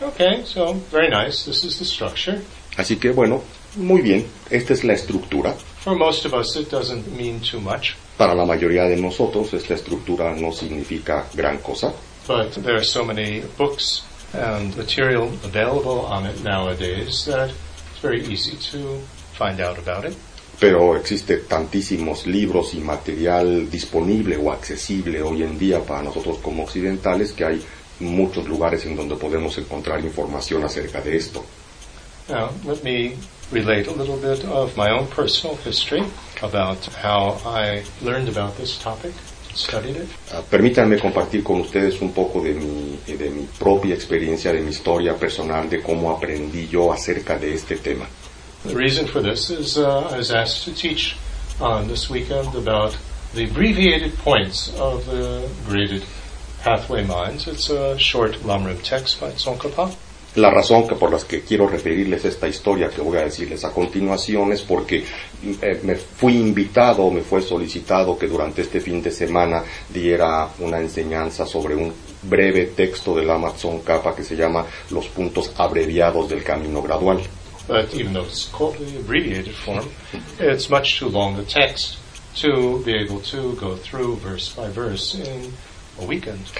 Okay, 0.00 0.44
so 0.44 0.76
very 0.92 1.08
nice. 1.08 1.44
This 1.44 1.64
is 1.64 1.78
the 1.78 1.84
structure. 1.84 2.38
Así 2.76 2.96
que 2.96 3.12
bueno, 3.12 3.42
muy 3.76 4.02
bien, 4.02 4.26
esta 4.50 4.74
es 4.74 4.84
la 4.84 4.92
estructura. 4.92 5.54
For 5.80 5.96
most 5.96 6.26
of 6.26 6.34
us, 6.34 6.56
it 6.56 6.70
doesn't 6.70 7.06
mean 7.16 7.40
too 7.40 7.60
much, 7.60 7.94
Para 8.16 8.34
la 8.34 8.44
mayoría 8.44 8.84
de 8.84 8.96
nosotros 8.96 9.52
esta 9.54 9.74
estructura 9.74 10.34
no 10.34 10.50
significa 10.52 11.26
gran 11.34 11.58
cosa, 11.58 11.92
but 12.26 12.52
there 12.62 12.76
are 12.76 12.84
so 12.84 13.04
many 13.04 13.42
books 13.58 14.04
and 14.32 14.74
material 14.76 15.28
available 15.44 16.06
on 16.06 16.26
it 16.26 16.42
nowadays 16.42 17.24
that 17.26 17.50
it's 17.50 18.00
very 18.02 18.24
easy 18.26 18.56
to 18.56 19.00
find 19.34 19.60
out 19.60 19.78
about 19.78 20.04
it. 20.04 20.16
pero 20.58 20.96
existe 20.96 21.38
tantísimos 21.38 22.26
libros 22.26 22.74
y 22.74 22.78
material 22.78 23.70
disponible 23.70 24.36
o 24.38 24.50
accesible 24.50 25.22
hoy 25.22 25.42
en 25.42 25.58
día 25.58 25.80
para 25.80 26.02
nosotros 26.02 26.38
como 26.38 26.64
occidentales 26.64 27.32
que 27.32 27.44
hay 27.44 27.62
muchos 28.00 28.48
lugares 28.48 28.84
en 28.86 28.96
donde 28.96 29.16
podemos 29.16 29.56
encontrar 29.58 30.00
información 30.00 30.64
acerca 30.64 31.00
de 31.00 31.16
esto. 31.16 31.44
Now, 32.28 32.50
let 32.64 32.82
me 32.82 33.14
relate 33.50 33.86
a 33.86 33.92
little 33.92 34.16
bit 34.16 34.44
of 34.44 34.76
my 34.76 34.90
own 34.90 35.06
personal 35.06 35.56
history 35.56 36.02
about 36.42 36.84
how 36.86 37.40
I 37.44 37.84
learned 38.02 38.28
about 38.28 38.56
this 38.56 38.78
topic, 38.78 39.12
studied 39.54 39.96
it. 39.96 40.08
Ah, 40.32 40.42
permítanme 40.42 40.98
compartir 40.98 41.42
con 41.42 41.60
ustedes 41.60 42.00
un 42.00 42.12
poco 42.12 42.42
de 42.42 42.54
mi, 42.54 42.98
de 43.06 43.30
mi 43.30 43.46
propia 43.58 43.94
experiencia, 43.94 44.52
de 44.52 44.60
mi 44.60 44.70
historia 44.70 45.14
personal, 45.14 45.68
de 45.68 45.80
cómo 45.82 46.10
aprendí 46.10 46.68
yo 46.68 46.92
acerca 46.92 47.38
de 47.38 47.54
este 47.54 47.76
tema. 47.76 48.06
The 48.64 48.74
reason 48.74 49.06
for 49.06 49.22
this 49.22 49.50
is 49.50 49.78
uh, 49.78 50.10
I 50.12 50.16
was 50.18 50.32
asked 50.32 50.64
to 50.64 50.74
teach 50.74 51.16
on 51.60 51.88
this 51.88 52.10
weekend 52.10 52.54
about 52.54 52.96
the 53.34 53.44
abbreviated 53.44 54.18
points 54.18 54.74
of 54.76 55.06
the 55.06 55.48
graded 55.68 56.02
Pathway 56.62 57.04
Minds. 57.04 57.46
It's 57.46 57.70
a 57.70 57.96
short 57.96 58.42
Lamrim 58.42 58.82
text 58.82 59.20
by 59.20 59.30
Tsongkhapa. 59.30 59.94
La 60.36 60.50
razón 60.50 60.86
que 60.86 60.96
por 60.96 61.10
las 61.10 61.24
que 61.24 61.40
quiero 61.40 61.66
referirles 61.66 62.26
esta 62.26 62.46
historia 62.46 62.90
que 62.90 63.00
voy 63.00 63.16
a 63.16 63.24
decirles 63.24 63.64
a 63.64 63.72
continuación 63.72 64.52
es 64.52 64.60
porque 64.60 65.02
eh, 65.62 65.80
me 65.82 65.96
fui 65.96 66.34
invitado, 66.34 67.10
me 67.10 67.22
fue 67.22 67.40
solicitado 67.40 68.18
que 68.18 68.26
durante 68.26 68.60
este 68.60 68.80
fin 68.80 69.02
de 69.02 69.10
semana 69.10 69.64
diera 69.88 70.50
una 70.58 70.78
enseñanza 70.78 71.46
sobre 71.46 71.74
un 71.74 71.90
breve 72.22 72.66
texto 72.66 73.16
del 73.16 73.30
Amazon 73.30 73.80
Kappa 73.80 74.14
que 74.14 74.24
se 74.24 74.36
llama 74.36 74.66
Los 74.90 75.06
puntos 75.08 75.52
abreviados 75.56 76.28
del 76.28 76.44
camino 76.44 76.82
gradual. 76.82 77.22
But 77.66 77.94
even 77.94 78.12
though 78.12 78.26
it's 78.26 78.44
called 78.52 78.76
the 78.76 78.98
abbreviated 78.98 79.54
form, 79.54 79.88
it's 80.38 80.68
much 80.68 80.98
too 80.98 81.08
long 81.08 81.38
a 81.38 81.44
text 81.44 81.98
to 82.42 82.82
be 82.84 82.92
able 82.94 83.20
to 83.32 83.54
go 83.54 83.74
through 83.74 84.16
verse 84.16 84.54
by 84.54 84.68
verse 84.68 85.14
in. 85.14 85.52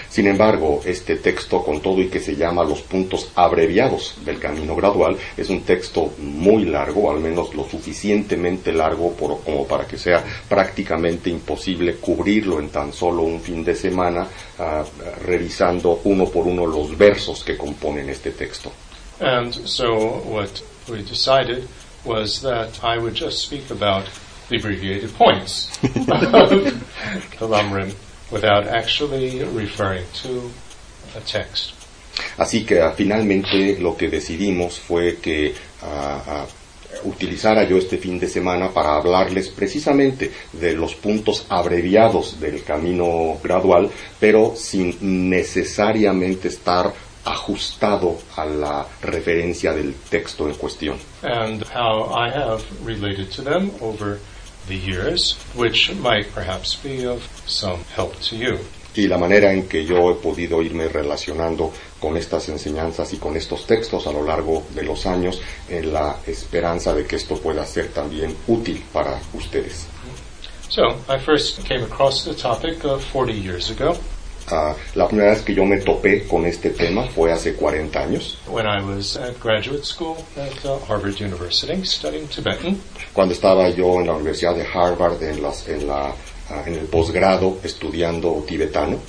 Sin 0.08 0.26
embargo, 0.26 0.80
este 0.84 1.16
texto, 1.16 1.62
con 1.62 1.80
todo 1.80 2.00
y 2.00 2.08
que 2.08 2.20
se 2.20 2.36
llama 2.36 2.64
Los 2.64 2.80
puntos 2.82 3.30
abreviados 3.34 4.14
del 4.24 4.38
camino 4.38 4.74
gradual, 4.74 5.16
es 5.36 5.48
un 5.50 5.62
texto 5.62 6.12
muy 6.18 6.64
largo, 6.64 7.10
al 7.10 7.20
menos 7.20 7.54
lo 7.54 7.68
suficientemente 7.68 8.72
largo 8.72 9.12
por- 9.12 9.42
como 9.42 9.66
para 9.66 9.86
que 9.86 9.98
sea 9.98 10.24
prácticamente 10.48 11.30
imposible 11.30 11.96
cubrirlo 11.96 12.60
en 12.60 12.70
tan 12.70 12.92
solo 12.92 13.22
un 13.22 13.40
fin 13.40 13.64
de 13.64 13.74
semana, 13.74 14.26
ah, 14.58 14.84
revisando 15.24 16.00
uno 16.04 16.26
por 16.26 16.46
uno 16.46 16.66
los 16.66 16.96
versos 16.96 17.44
que 17.44 17.56
componen 17.56 18.08
este 18.08 18.30
texto. 18.32 18.72
And 19.20 19.52
so 19.66 20.22
what 20.26 20.60
we 20.88 20.98
decided 21.02 21.64
was 22.04 22.40
that 22.42 22.70
I 22.82 22.98
would 22.98 23.14
just 23.14 23.38
speak 23.38 23.70
about 23.70 24.04
the 24.48 24.56
abbreviated 24.56 25.10
points. 25.16 25.70
Of 27.40 27.52
without 28.30 28.66
actually 28.66 29.44
referring 29.44 30.04
to 30.22 30.50
a 31.16 31.20
text. 31.20 31.72
Así 32.38 32.64
que 32.64 32.80
ah, 32.80 32.92
finalmente 32.96 33.78
lo 33.78 33.96
que 33.96 34.08
decidimos 34.08 34.78
fue 34.78 35.16
que 35.16 35.54
ah, 35.82 36.22
ah, 36.26 36.46
utilizara 37.04 37.64
yo 37.64 37.76
este 37.76 37.98
fin 37.98 38.18
de 38.18 38.28
semana 38.28 38.70
para 38.70 38.96
hablarles 38.96 39.48
precisamente 39.48 40.32
de 40.52 40.72
los 40.72 40.94
puntos 40.94 41.44
abreviados 41.48 42.40
del 42.40 42.62
camino 42.62 43.38
gradual, 43.42 43.90
pero 44.18 44.54
sin 44.56 45.28
necesariamente 45.28 46.48
estar 46.48 46.92
ajustado 47.24 48.18
a 48.36 48.44
la 48.44 48.86
referencia 49.02 49.72
del 49.72 49.94
texto 50.08 50.48
en 50.48 50.54
cuestión. 50.54 50.96
and 51.22 51.64
how 51.64 52.04
I 52.14 52.30
have 52.30 52.64
related 52.84 53.30
to 53.32 53.42
them 53.42 53.72
over 53.80 54.20
the 54.66 54.76
years, 54.76 55.34
which 55.54 55.94
might 55.94 56.32
perhaps 56.32 56.74
be 56.76 57.06
of 57.06 57.22
some 57.46 57.80
help 57.94 58.20
to 58.20 58.36
you. 58.36 58.58
y 58.96 59.06
la 59.08 59.18
manera 59.18 59.52
en 59.52 59.68
que 59.68 59.84
yo 59.84 60.10
he 60.10 60.14
podido 60.14 60.62
irme 60.62 60.88
relacionando 60.88 61.70
con 62.00 62.16
estas 62.16 62.48
enseñanzas 62.48 63.12
y 63.12 63.18
con 63.18 63.36
estos 63.36 63.66
textos 63.66 64.06
a 64.06 64.12
lo 64.12 64.24
largo 64.24 64.64
de 64.74 64.82
los 64.84 65.06
años 65.06 65.40
en 65.68 65.92
la 65.92 66.16
esperanza 66.26 66.94
de 66.94 67.04
que 67.04 67.16
esto 67.16 67.36
pueda 67.36 67.66
ser 67.66 67.88
también 67.88 68.34
útil 68.46 68.82
para 68.92 69.20
ustedes. 69.34 69.86
So, 70.68 70.96
I 71.08 71.18
first 71.18 71.62
came 71.66 71.82
across 71.84 72.24
the 72.24 72.34
topic 72.34 72.84
of 72.84 73.04
40 73.04 73.32
years 73.34 73.70
ago 73.70 73.96
Ah, 74.48 74.74
la 74.94 75.08
primera 75.08 75.30
vez 75.32 75.42
que 75.42 75.54
yo 75.54 75.64
me 75.64 75.78
topé 75.80 76.24
con 76.28 76.46
este 76.46 76.70
tema 76.70 77.02
fue 77.08 77.32
hace 77.32 77.54
40 77.54 77.98
años, 78.00 78.38
when 78.48 78.64
I 78.66 78.80
was 78.80 79.16
at 79.16 79.40
graduate 79.40 79.84
school 79.84 80.16
at 80.36 80.64
uh, 80.64 80.78
Harvard 80.88 81.20
University 81.20 81.84
studying 81.84 82.28
Tibetan. 82.28 82.78
cuando 83.12 83.34
estaba 83.34 83.68
yo 83.70 84.00
en 84.00 84.06
la 84.06 84.12
Universidad 84.14 84.54
de 84.54 84.64
Harvard 84.64 85.20
en, 85.22 85.42
las- 85.42 85.66
en 85.68 85.88
la, 85.88 86.14
ah, 86.50 86.62
en 86.64 86.74
el 86.74 86.86
posgrado 86.86 87.58
estudiando 87.64 88.44
tibetano. 88.46 89.00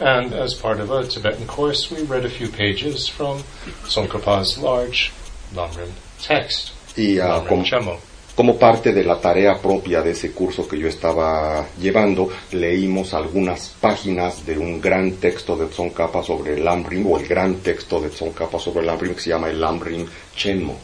And 0.00 0.32
as 0.32 0.54
part 0.54 0.80
of 0.80 0.90
a 0.90 1.02
Tibetan 1.06 1.46
course, 1.46 1.90
we 1.90 2.02
read 2.04 2.24
a 2.24 2.30
few 2.30 2.48
pages 2.48 3.08
from 3.08 3.42
Tsongkhapa's 3.88 4.56
large 4.58 5.12
Lamrim 5.54 5.90
text, 6.22 6.72
Y 6.96 7.16
Chemo. 7.64 7.98
Como 8.38 8.56
parte 8.56 8.92
de 8.92 9.02
la 9.02 9.20
tarea 9.20 9.58
propia 9.60 10.00
de 10.00 10.12
ese 10.12 10.30
curso 10.30 10.68
que 10.68 10.78
yo 10.78 10.86
estaba 10.86 11.66
llevando, 11.76 12.28
leímos 12.52 13.12
algunas 13.12 13.74
páginas 13.80 14.46
de 14.46 14.56
un 14.56 14.80
gran 14.80 15.14
texto 15.14 15.56
de 15.56 15.66
Tsongkhapa 15.66 16.22
sobre 16.22 16.54
el 16.54 16.64
Lamrim, 16.64 17.04
o 17.10 17.18
el 17.18 17.26
gran 17.26 17.56
texto 17.56 18.00
de 18.00 18.10
Tsongkhapa 18.10 18.60
sobre 18.60 18.82
el 18.82 18.86
Lamrim 18.86 19.16
que 19.16 19.22
se 19.22 19.30
llama 19.30 19.50
el 19.50 19.60
Lamrim 19.60 20.06
Chenmo. 20.36 20.76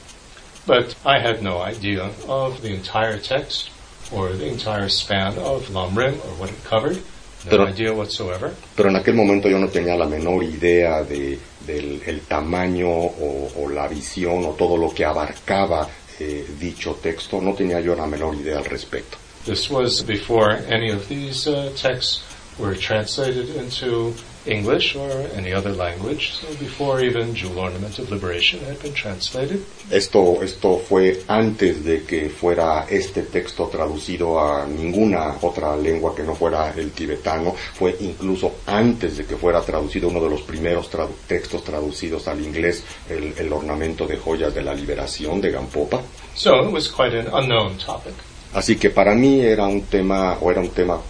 But 0.67 0.97
I 1.07 1.25
had 1.25 1.43
no 1.43 1.63
idea 1.65 2.11
of 2.27 2.61
the 2.61 2.75
entire 2.75 3.21
text 3.21 3.71
or 4.11 4.37
the 4.37 4.49
entire 4.49 4.89
span 4.89 5.39
of 5.39 5.69
Lamrim 5.71 6.15
or 6.25 6.35
what 6.41 6.51
it 6.51 6.57
covered. 6.69 6.97
No 7.45 7.51
Pero- 7.51 7.69
idea 7.69 7.93
whatsoever. 7.93 8.51
Pero 8.75 8.89
en 8.89 8.97
aquel 8.97 9.15
momento 9.15 9.49
yo 9.49 9.61
no 9.61 9.69
tenía 9.69 9.95
la 9.95 10.07
menor 10.07 10.43
idea 10.43 11.05
de, 11.05 11.39
del 11.65 12.03
el 12.05 12.21
tamaño 12.23 12.89
o, 12.91 13.51
o 13.63 13.69
la 13.69 13.87
visión 13.87 14.45
o 14.45 14.55
todo 14.59 14.77
lo 14.77 14.93
que 14.93 15.05
abarcaba 15.05 15.87
eh, 16.21 16.47
dicho 16.59 16.95
texto. 17.03 17.41
No 17.41 17.55
tenía 17.55 17.81
yo 17.81 17.95
la 17.95 18.07
menor 18.07 18.35
idea 18.35 18.59
al 18.59 18.65
respecto. 18.65 19.19
This 19.45 19.71
was 19.71 20.03
before 20.03 20.53
any 20.69 20.91
of 20.91 21.09
these 21.09 21.47
uh, 21.47 21.71
texts 21.77 22.23
were 22.59 22.75
translated 22.75 23.55
into 23.57 24.15
English 24.47 24.95
or 24.97 25.11
any 25.37 25.53
other 25.55 25.73
language, 25.75 26.33
so 26.35 26.47
before 26.61 27.03
even 27.03 27.35
Jewel 27.35 27.59
Ornament 27.59 27.99
of 27.99 28.11
Liberation 28.11 28.61
had 28.67 28.79
been 28.83 28.93
translated. 28.93 29.65
Esto, 29.91 30.43
esto 30.43 30.79
fue 30.79 31.23
antes 31.29 31.83
de 31.85 32.03
que 32.05 32.29
fuera 32.29 32.87
este 32.91 33.23
texto 33.23 33.69
traducido 33.69 34.39
a 34.39 34.67
ninguna 34.67 35.37
otra 35.43 35.75
lengua 35.77 36.15
que 36.15 36.23
no 36.23 36.35
fuera 36.35 36.73
el 36.77 36.91
tibetano, 36.93 37.55
fue 37.75 37.97
incluso 38.01 38.53
antes 38.67 39.17
de 39.17 39.25
que 39.25 39.37
fuera 39.37 39.63
traducido 39.63 40.09
uno 40.09 40.21
de 40.23 40.29
los 40.31 40.43
primeros 40.43 40.91
tradu- 40.91 41.15
textos 41.27 41.65
traducidos 41.65 42.29
al 42.29 42.41
inglés, 42.43 42.85
el, 43.09 43.33
el 43.39 43.53
ornamento 43.53 44.07
de 44.07 44.17
joyas 44.19 44.55
de 44.55 44.63
la 44.63 44.75
liberación 44.75 45.41
de 45.41 45.51
Gampopa. 45.53 46.03
So 46.35 46.63
it 46.65 46.71
was 46.73 46.89
quite 46.89 47.17
an 47.19 47.29
unknown 47.33 47.79
topic. 47.79 48.13
Así 48.53 48.77
que 48.77 48.91
para 48.91 49.15
mí 49.15 49.41
era 49.41 49.67
un 49.67 49.83
tema, 49.83 50.37
o 50.41 50.51
era 50.51 50.61
un 50.61 50.69
tema 50.71 51.01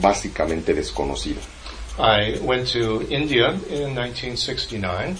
básicamente 0.00 0.74
desconocido. 0.74 1.40
I 1.98 2.38
went 2.42 2.68
to 2.72 3.06
India 3.10 3.48
in 3.70 3.94
1969 3.94 5.16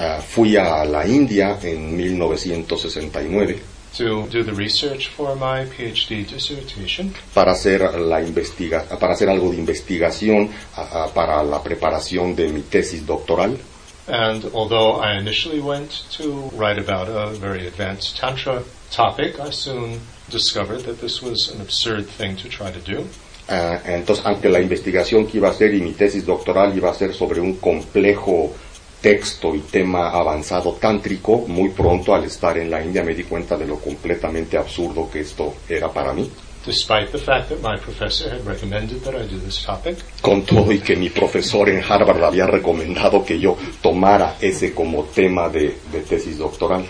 Ah, 0.00 0.20
fui 0.20 0.56
a 0.56 0.84
la 0.84 1.04
India 1.04 1.58
en 1.62 1.96
1969 1.96 3.60
to 3.96 4.28
do 4.30 4.44
the 4.44 4.52
research 4.52 5.08
for 5.08 5.34
my 5.34 5.64
PhD 5.64 6.24
dissertation. 6.24 7.12
para 7.34 7.52
hacer 7.52 7.80
la 7.98 8.20
investiga 8.22 8.84
para 8.98 9.14
hacer 9.14 9.28
algo 9.28 9.50
de 9.50 9.56
investigación 9.56 10.50
ah, 10.76 11.08
para 11.12 11.42
la 11.42 11.60
preparación 11.62 12.36
de 12.36 12.52
mi 12.52 12.62
tesis 12.62 13.04
doctoral 13.06 13.58
And 14.06 14.44
although 14.54 15.00
I 15.02 15.18
initially 15.18 15.60
went 15.60 15.90
to 16.16 16.48
write 16.56 16.78
about 16.78 17.08
a 17.10 17.28
very 17.38 17.66
advanced 17.66 18.16
Tantra 18.16 18.62
topic, 18.90 19.38
I 19.38 19.50
soon 19.50 20.00
discovered 20.30 20.84
that 20.86 20.98
this 21.02 21.20
was 21.20 21.50
an 21.54 21.60
absurd 21.60 22.06
thing 22.08 22.34
to 22.36 22.48
try 22.48 22.70
to 22.70 22.80
do. 22.80 23.06
Ah, 23.48 23.80
entonces 23.86 24.24
aunque 24.26 24.48
la 24.50 24.60
investigación 24.60 25.26
que 25.26 25.38
iba 25.38 25.48
a 25.48 25.52
hacer 25.52 25.72
y 25.74 25.80
mi 25.80 25.92
tesis 25.92 26.26
doctoral 26.26 26.76
iba 26.76 26.90
a 26.90 26.94
ser 26.94 27.14
sobre 27.14 27.40
un 27.40 27.54
complejo 27.54 28.52
texto 29.00 29.54
y 29.54 29.60
tema 29.60 30.10
avanzado 30.10 30.72
tántrico 30.74 31.44
muy 31.46 31.70
pronto 31.70 32.14
al 32.14 32.24
estar 32.24 32.58
en 32.58 32.70
la 32.70 32.84
India 32.84 33.02
me 33.02 33.14
di 33.14 33.24
cuenta 33.24 33.56
de 33.56 33.66
lo 33.66 33.78
completamente 33.78 34.58
absurdo 34.58 35.08
que 35.10 35.20
esto 35.20 35.54
era 35.68 35.88
para 35.88 36.12
mí 36.12 36.30
Despite 36.66 37.12
the 37.12 37.18
fact 37.18 37.48
that 37.48 37.62
my 37.62 37.78
professor 37.78 38.28
had 38.28 38.44
recommended 38.44 39.00
that 39.04 39.14
I 39.14 39.26
do 39.26 39.38
this 39.38 39.64
topic, 39.64 39.96
con 40.20 40.42
todo 40.42 40.70
y 40.70 40.80
que 40.80 40.96
mi 40.96 41.08
profesor 41.08 41.70
en 41.70 41.82
Harvard 41.82 42.22
había 42.22 42.46
recomendado 42.46 43.24
que 43.24 43.38
yo 43.38 43.56
tomara 43.80 44.36
ese 44.40 44.74
como 44.74 45.04
tema 45.04 45.48
de, 45.48 45.78
de 45.90 46.00
tesis 46.00 46.36
doctoral. 46.36 46.84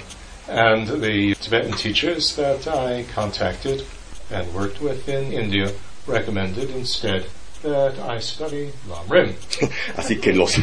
and 0.49 0.89
the 1.03 1.35
Tibetan 1.41 1.73
teachers 1.77 2.35
that 2.35 2.67
I 2.67 3.05
contacted 3.15 3.85
and 4.33 4.53
worked 4.55 4.81
with 4.81 5.09
in 5.09 5.33
India 5.33 5.71
recommended 6.09 6.71
instead 6.77 7.25
that 7.63 7.95
I 8.09 8.21
study 8.21 8.71
Lamrim. 8.89 9.33
Así 9.97 10.17
que 10.21 10.33
los, 10.33 10.55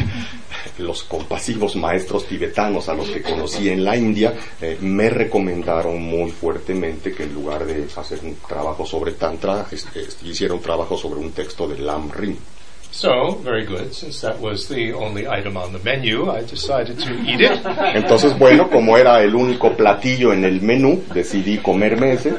los 0.78 1.02
compasivos 1.02 1.76
maestros 1.76 2.26
tibetanos 2.26 2.88
a 2.88 2.94
los 2.94 3.10
que 3.10 3.20
conocí 3.22 3.68
en 3.68 3.84
la 3.84 3.96
India 3.96 4.32
eh, 4.62 4.78
me 4.80 5.10
recomendaron 5.10 6.00
muy 6.02 6.30
fuertemente 6.30 7.12
que 7.12 7.24
en 7.24 7.34
lugar 7.34 7.66
de 7.66 7.86
hacer 7.96 8.20
un 8.22 8.36
trabajo 8.48 8.86
sobre 8.86 9.12
Tantra, 9.12 9.66
es- 9.70 9.86
es- 9.94 10.16
hiciera 10.22 10.54
un 10.54 10.62
trabajo 10.62 10.96
sobre 10.96 11.20
un 11.20 11.32
texto 11.32 11.68
de 11.68 11.78
Lam 11.78 12.10
Rim. 12.10 12.36
So, 12.90 13.40
very 13.44 13.66
good. 13.66 13.92
Since 13.92 14.22
that 14.26 14.40
was 14.40 14.68
the 14.68 14.94
only 14.94 15.26
item 15.26 15.58
on 15.58 15.72
the 15.72 15.78
menu, 15.84 16.30
I 16.30 16.40
decided 16.50 16.96
to 17.04 17.12
eat 17.26 17.40
it. 17.42 17.60
Entonces, 17.94 18.38
bueno, 18.38 18.70
como 18.70 18.96
era 18.96 19.22
el 19.22 19.34
único 19.34 19.76
platillo 19.76 20.32
en 20.32 20.44
el 20.44 20.62
menú, 20.62 21.02
decidí 21.12 21.58
comerme 21.58 22.12
ese. 22.14 22.32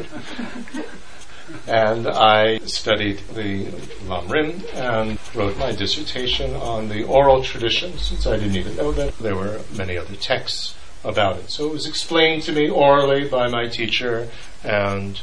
And 1.67 2.07
I 2.07 2.59
studied 2.59 3.19
the 3.33 3.65
Lamrim 4.05 4.63
and 4.73 5.19
wrote 5.35 5.57
my 5.57 5.73
dissertation 5.73 6.55
on 6.55 6.87
the 6.87 7.03
oral 7.03 7.43
tradition, 7.43 7.97
since 7.97 8.25
I 8.25 8.37
didn't 8.37 8.55
even 8.55 8.77
know 8.77 8.93
that 8.93 9.17
there 9.19 9.35
were 9.35 9.59
many 9.75 9.97
other 9.97 10.15
texts 10.15 10.75
about 11.03 11.37
it. 11.37 11.49
So 11.49 11.67
it 11.67 11.73
was 11.73 11.85
explained 11.85 12.43
to 12.43 12.53
me 12.53 12.69
orally 12.69 13.27
by 13.27 13.49
my 13.49 13.67
teacher 13.67 14.29
and 14.63 15.19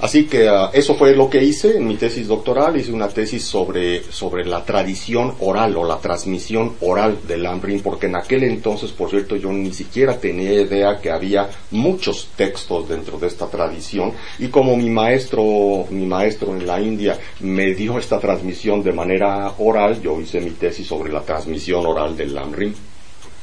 Así 0.00 0.26
que 0.26 0.48
ah, 0.48 0.70
eso 0.72 0.94
fue 0.94 1.14
lo 1.14 1.30
que 1.30 1.42
hice 1.42 1.76
en 1.76 1.86
mi 1.86 1.96
tesis 1.96 2.26
doctoral. 2.26 2.76
Hice 2.76 2.92
una 2.92 3.08
tesis 3.08 3.44
sobre, 3.44 4.02
sobre 4.02 4.44
la 4.44 4.64
tradición 4.64 5.34
oral 5.40 5.76
o 5.76 5.84
la 5.84 5.98
transmisión 5.98 6.74
oral 6.80 7.18
del 7.26 7.42
Lamrim, 7.44 7.80
porque 7.80 8.06
en 8.06 8.16
aquel 8.16 8.44
entonces, 8.44 8.90
por 8.90 9.10
cierto, 9.10 9.36
yo 9.36 9.52
ni 9.52 9.72
siquiera 9.72 10.18
tenía 10.18 10.52
idea 10.52 10.98
que 11.00 11.10
había 11.10 11.48
muchos 11.70 12.28
textos 12.36 12.88
dentro 12.88 13.18
de 13.18 13.28
esta 13.28 13.46
tradición. 13.46 14.12
Y 14.38 14.48
como 14.48 14.76
mi 14.76 14.90
maestro, 14.90 15.86
mi 15.90 16.06
maestro 16.06 16.52
en 16.52 16.66
la 16.66 16.80
India 16.80 17.18
me 17.40 17.74
dio 17.74 17.98
esta 17.98 18.18
transmisión 18.18 18.82
de 18.82 18.92
manera 18.92 19.52
oral, 19.58 20.00
yo 20.02 20.20
hice 20.20 20.40
mi 20.40 20.50
tesis 20.50 20.86
sobre 20.86 21.12
la 21.12 21.22
transmisión 21.22 21.86
oral 21.86 22.16
del 22.16 22.34
Lamrim. 22.34 22.74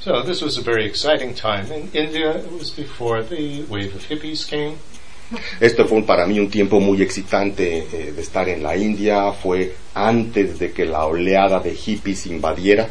So 0.02 0.24
this 0.24 0.42
was 0.42 0.58
a 0.58 0.64
very 0.64 0.88
exciting 0.88 1.36
time. 1.36 1.72
In 1.72 1.92
India, 1.94 2.36
it 2.36 2.52
was 2.52 2.72
before 2.72 3.22
the 3.22 3.62
wave 3.70 3.94
of 3.94 4.02
hippies 4.02 4.48
came. 4.48 4.80
Este 5.62 5.86
fue 5.88 6.02
para 6.02 6.26
mí 6.26 6.40
un 6.40 6.50
tiempo 6.50 6.80
muy 6.80 7.04
excitante 7.04 7.78
eh, 7.78 8.12
de 8.12 8.20
estar 8.20 8.50
en 8.50 8.64
la 8.64 8.76
India. 8.76 9.32
Fue 9.32 9.76
antes 9.94 10.58
de 10.58 10.72
que 10.72 10.86
la 10.86 11.06
oleada 11.06 11.60
de 11.60 11.76
hippies 11.76 12.26
invadiera. 12.26 12.90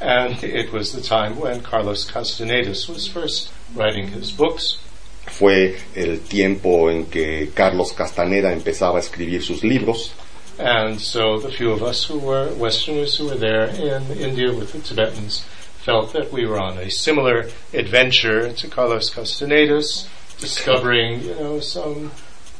And 0.00 0.42
it 0.42 0.72
was 0.72 0.92
the 0.92 1.02
time 1.02 1.38
when 1.38 1.60
Carlos 1.60 2.10
Castanedas 2.10 2.88
was 2.88 3.06
first 3.06 3.52
writing 3.74 4.08
his 4.08 4.32
books. 4.32 4.78
Fue 5.26 5.76
el 5.94 6.20
tiempo 6.20 6.88
en 6.88 7.04
que 7.04 7.50
Carlos 7.54 7.92
Castaneda 7.92 8.50
empezaba 8.50 8.96
a 8.96 9.00
escribir 9.00 9.42
sus 9.42 9.62
libros. 9.62 10.14
And 10.58 10.98
so 10.98 11.38
the 11.38 11.50
few 11.50 11.70
of 11.70 11.82
us 11.82 12.08
who 12.08 12.18
were 12.18 12.48
Westerners 12.54 13.18
who 13.18 13.26
were 13.26 13.38
there 13.38 13.66
in 13.66 14.10
India 14.18 14.50
with 14.54 14.72
the 14.72 14.78
Tibetans 14.78 15.44
felt 15.86 16.12
that 16.12 16.32
we 16.32 16.44
were 16.44 16.58
on 16.58 16.76
a 16.78 16.90
similar 16.90 17.48
adventure 17.72 18.52
to 18.52 18.66
Carlos 18.66 19.08
Castanedas, 19.08 20.08
discovering, 20.40 21.22
you 21.22 21.34
know, 21.36 21.60
some 21.60 22.10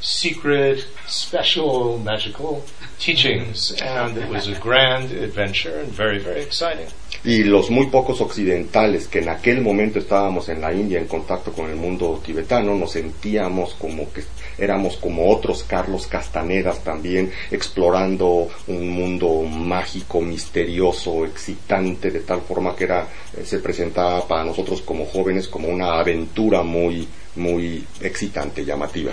secret, 0.01 0.87
special, 1.09 1.99
magical 1.99 2.63
teachings. 3.01 3.73
And 3.83 4.17
it 4.17 4.29
was 4.29 4.47
a 4.47 4.55
grand 4.61 5.11
adventure 5.11 5.77
and 5.81 5.89
very, 5.89 6.21
very 6.21 6.41
exciting. 6.41 6.87
Y 7.25 7.43
los 7.43 7.71
muy 7.71 7.87
pocos 7.87 8.21
occidentales 8.21 9.09
que 9.09 9.19
en 9.19 9.29
aquel 9.29 9.61
momento 9.61 9.99
estábamos 9.99 10.49
en 10.49 10.61
la 10.61 10.73
India 10.73 11.01
en 11.01 11.09
contacto 11.09 11.53
con 11.53 11.69
el 11.69 11.75
mundo 11.75 12.23
tibetano, 12.25 12.77
nos 12.77 12.93
sentíamos 12.93 13.75
como 13.75 14.13
que 14.13 14.23
éramos 14.59 14.97
como 14.97 15.31
otros 15.31 15.63
Carlos 15.65 16.07
Castanedas 16.07 16.83
también, 16.83 17.33
explorando 17.51 18.49
un 18.67 18.89
mundo 18.89 19.43
mágico, 19.43 20.21
misterioso, 20.21 21.25
excitante, 21.25 22.11
de 22.11 22.21
tal 22.21 22.41
forma 22.43 22.75
que 22.75 22.85
era, 22.85 23.07
eh, 23.37 23.45
se 23.45 23.59
presentaba 23.59 24.27
para 24.27 24.45
nosotros 24.45 24.83
como 24.83 25.07
jóvenes 25.07 25.49
como 25.49 25.69
una 25.69 25.99
aventura 25.99 26.63
muy, 26.63 27.07
muy 27.37 27.85
excitante, 28.01 28.65
llamativa. 28.65 29.13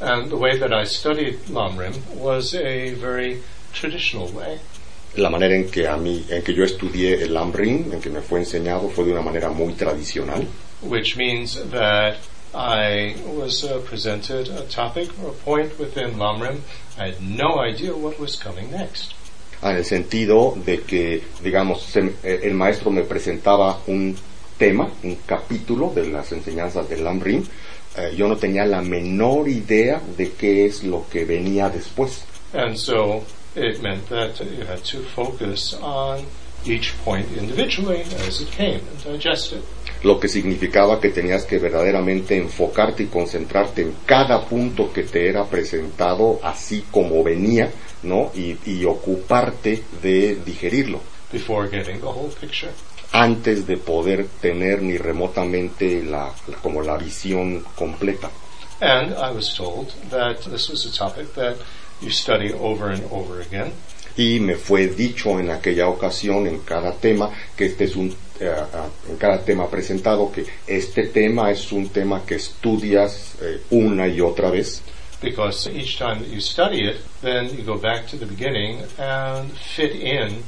And 0.00 0.30
the 0.30 0.36
way 0.36 0.58
that 0.58 0.72
I 0.72 0.86
studied 0.86 1.38
Lamrim 1.50 1.92
was 2.16 2.54
a 2.54 2.94
very 2.94 3.42
traditional 3.78 4.30
way. 4.32 4.58
La 5.16 5.28
manera 5.28 5.56
en 5.56 5.68
que 5.68 5.86
a 5.86 5.96
mí, 5.96 6.24
en 6.30 6.42
que 6.42 6.54
yo 6.54 6.64
estudié 6.64 7.22
el 7.22 7.34
Lamrim, 7.34 7.92
en 7.92 8.00
que 8.00 8.08
me 8.08 8.20
fue 8.20 8.38
enseñado, 8.38 8.88
fue 8.88 9.04
de 9.04 9.12
una 9.12 9.22
manera 9.22 9.50
muy 9.50 9.74
tradicional. 9.74 10.46
which 10.82 11.16
means 11.16 11.62
that 11.70 12.16
I 12.54 13.14
was 13.26 13.64
uh, 13.64 13.78
presented 13.84 14.48
a 14.48 14.64
topic 14.66 15.08
or 15.22 15.28
a 15.30 15.32
point 15.32 15.78
within 15.78 16.14
Lamrim. 16.18 16.60
I 16.98 17.06
had 17.12 17.22
no 17.22 17.60
idea 17.60 17.94
what 17.94 18.18
was 18.18 18.36
coming 18.36 18.70
next. 18.72 19.14
en 19.62 19.76
el 19.76 19.84
sentido 19.84 20.54
de 20.64 20.80
que, 20.80 21.22
digamos, 21.42 21.82
se- 21.82 22.14
eh, 22.24 22.40
el 22.44 22.54
maestro 22.54 22.90
me 22.90 23.02
presentaba 23.02 23.78
un 23.88 24.16
tema, 24.58 24.90
un 25.02 25.16
capítulo 25.26 25.92
de 25.94 26.06
las 26.08 26.32
enseñanzas 26.32 26.88
del 26.88 27.04
Lamrim, 27.04 27.44
eh, 27.96 28.14
yo 28.16 28.26
no 28.26 28.36
tenía 28.36 28.64
la 28.64 28.80
menor 28.80 29.48
idea 29.48 30.00
de 30.16 30.32
qué 30.32 30.64
es 30.64 30.82
lo 30.82 31.04
que 31.10 31.24
venía 31.26 31.68
después. 31.68 32.24
And 32.54 32.74
so 32.76 33.22
it 33.54 33.80
meant 33.82 34.08
that 34.08 34.40
you 34.40 34.64
had 34.66 34.82
to 34.92 35.02
focus 35.14 35.74
on 35.82 36.24
each 36.64 36.94
point 37.04 37.26
individually 37.36 38.02
as 38.26 38.40
it 38.40 38.50
came 38.50 38.80
and 38.80 39.04
digest 39.04 39.52
it. 39.52 39.62
Lo 40.02 40.18
que 40.18 40.28
significaba 40.28 40.98
que 41.00 41.10
tenías 41.10 41.44
que 41.44 41.58
verdaderamente 41.58 42.36
enfocarte 42.36 43.02
y 43.02 43.06
concentrarte 43.06 43.82
en 43.82 43.94
cada 44.06 44.44
punto 44.46 44.92
que 44.92 45.02
te 45.02 45.28
era 45.28 45.44
presentado 45.44 46.40
así 46.42 46.84
como 46.90 47.22
venía, 47.22 47.70
¿no? 48.02 48.30
Y, 48.34 48.56
y 48.64 48.84
ocuparte 48.84 49.82
de 50.02 50.36
digerirlo. 50.44 51.00
before 51.32 51.68
getting 51.68 52.00
the 52.00 52.06
whole 52.06 52.32
picture. 52.40 52.72
antes 53.12 53.66
de 53.66 53.76
poder 53.76 54.26
tener 54.40 54.82
ni 54.82 54.96
remotamente 54.98 56.02
la, 56.02 56.32
la- 56.48 56.56
como 56.58 56.82
la 56.82 56.96
visión 56.96 57.62
completa. 57.76 58.30
And 58.80 59.12
I 59.12 59.30
was 59.34 59.54
told 59.54 59.88
that 60.10 60.38
this 60.50 60.68
was 60.70 60.86
a 60.86 60.90
topic 60.96 61.34
that 61.34 61.56
you 62.00 62.10
study 62.10 62.52
over 62.52 62.90
and 62.90 63.02
over 63.10 63.40
again, 63.42 63.72
Y 64.16 64.40
me 64.40 64.56
fue 64.56 64.88
dicho 64.88 65.38
en 65.38 65.50
aquella 65.50 65.86
ocasión, 65.88 66.46
en 66.46 66.58
cada 66.60 66.92
tema, 66.94 67.30
que 67.56 67.66
este 67.66 67.84
es 67.84 67.94
un, 67.96 68.12
en 68.40 69.16
cada 69.16 69.44
tema 69.44 69.68
presentado, 69.68 70.30
que 70.32 70.46
este 70.66 71.08
tema 71.08 71.50
es 71.50 71.72
un 71.72 71.88
tema 71.88 72.24
que 72.24 72.36
estudias 72.36 73.36
eh, 73.40 73.60
una 73.70 74.08
y 74.08 74.20
otra 74.20 74.50
vez, 74.50 74.82
because 75.20 75.66
each 75.68 75.98
time 75.98 76.24
you 76.24 76.40
study 76.40 76.88
it, 76.88 76.96
then 77.20 77.54
you 77.54 77.62
go 77.62 77.76
back 77.76 78.06
to 78.08 78.16
the 78.16 78.26
beginning 78.26 78.82
and 78.98 79.50
fit 79.52 79.92
in 79.94 80.42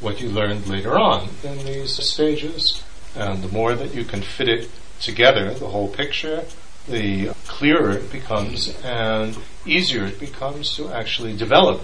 what 0.00 0.20
you 0.20 0.28
learned 0.28 0.66
later 0.66 0.98
on 0.98 1.28
in 1.44 1.58
these 1.64 1.92
stages. 2.02 2.82
And 3.14 3.42
the 3.42 3.48
more 3.48 3.74
that 3.74 3.94
you 3.94 4.04
can 4.04 4.22
fit 4.22 4.48
it 4.48 4.70
together, 5.00 5.52
the 5.54 5.68
whole 5.68 5.88
picture, 5.88 6.44
the 6.88 7.30
clearer 7.46 7.92
it 7.92 8.12
becomes 8.12 8.74
and 8.84 9.36
easier 9.64 10.04
it 10.04 10.20
becomes 10.20 10.76
to 10.76 10.88
actually 10.92 11.36
develop 11.36 11.82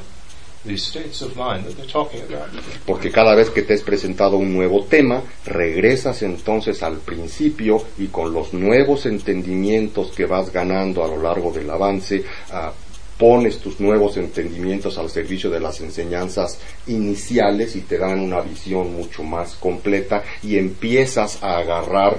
porque 2.86 3.10
cada 3.10 3.34
vez 3.34 3.50
que 3.50 3.62
te 3.62 3.74
es 3.74 3.82
presentado 3.82 4.36
un 4.36 4.52
nuevo 4.52 4.84
tema, 4.84 5.22
regresas 5.44 6.22
entonces 6.22 6.82
al 6.82 6.98
principio 6.98 7.82
y 7.98 8.06
con 8.06 8.32
los 8.32 8.52
nuevos 8.52 9.06
entendimientos 9.06 10.12
que 10.12 10.26
vas 10.26 10.52
ganando 10.52 11.04
a 11.04 11.08
lo 11.08 11.20
largo 11.20 11.52
del 11.52 11.68
avance, 11.70 12.24
ah, 12.50 12.72
pones 13.18 13.58
tus 13.58 13.78
nuevos 13.78 14.16
entendimientos 14.16 14.98
al 14.98 15.08
servicio 15.08 15.48
de 15.48 15.60
las 15.60 15.80
enseñanzas 15.80 16.58
iniciales 16.88 17.76
y 17.76 17.82
te 17.82 17.98
dan 17.98 18.18
una 18.18 18.40
visión 18.40 18.92
mucho 18.94 19.22
más 19.22 19.54
completa 19.54 20.24
y 20.42 20.58
empiezas 20.58 21.40
a 21.42 21.58
agarrar 21.58 22.18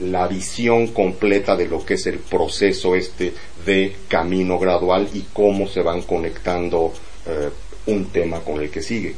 la 0.00 0.28
visión 0.28 0.88
completa 0.88 1.56
de 1.56 1.66
lo 1.66 1.84
que 1.84 1.94
es 1.94 2.06
el 2.06 2.18
proceso 2.18 2.94
este 2.94 3.34
de 3.66 3.96
camino 4.06 4.60
gradual 4.60 5.08
y 5.12 5.24
cómo 5.32 5.66
se 5.66 5.82
van 5.82 6.02
conectando 6.02 6.92
eh, 7.26 7.50
un 7.88 8.04
tema 8.10 8.40
con 8.40 8.60
el 8.60 8.70
que 8.70 8.82
sigue. 8.82 9.16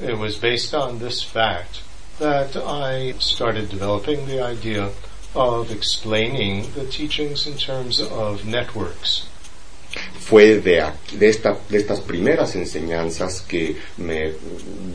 It 0.00 0.18
was 0.18 0.36
based 0.36 0.74
on 0.74 0.98
this 0.98 1.22
fact 1.22 1.82
that 2.18 2.56
I 2.56 3.14
started 3.18 3.68
developing 3.68 4.26
the 4.26 4.40
idea 4.42 4.90
of 5.34 5.70
explaining 5.70 6.72
the 6.74 6.84
teachings 6.86 7.46
in 7.46 7.56
terms 7.56 8.00
of 8.00 8.44
networks. 8.46 9.26
Fue 10.18 10.60
de, 10.60 10.80
aquí- 10.80 11.16
de, 11.18 11.28
esta, 11.28 11.56
de 11.68 11.78
estas 11.78 12.00
primeras 12.00 12.54
enseñanzas 12.56 13.40
que 13.42 13.76
me 13.98 14.32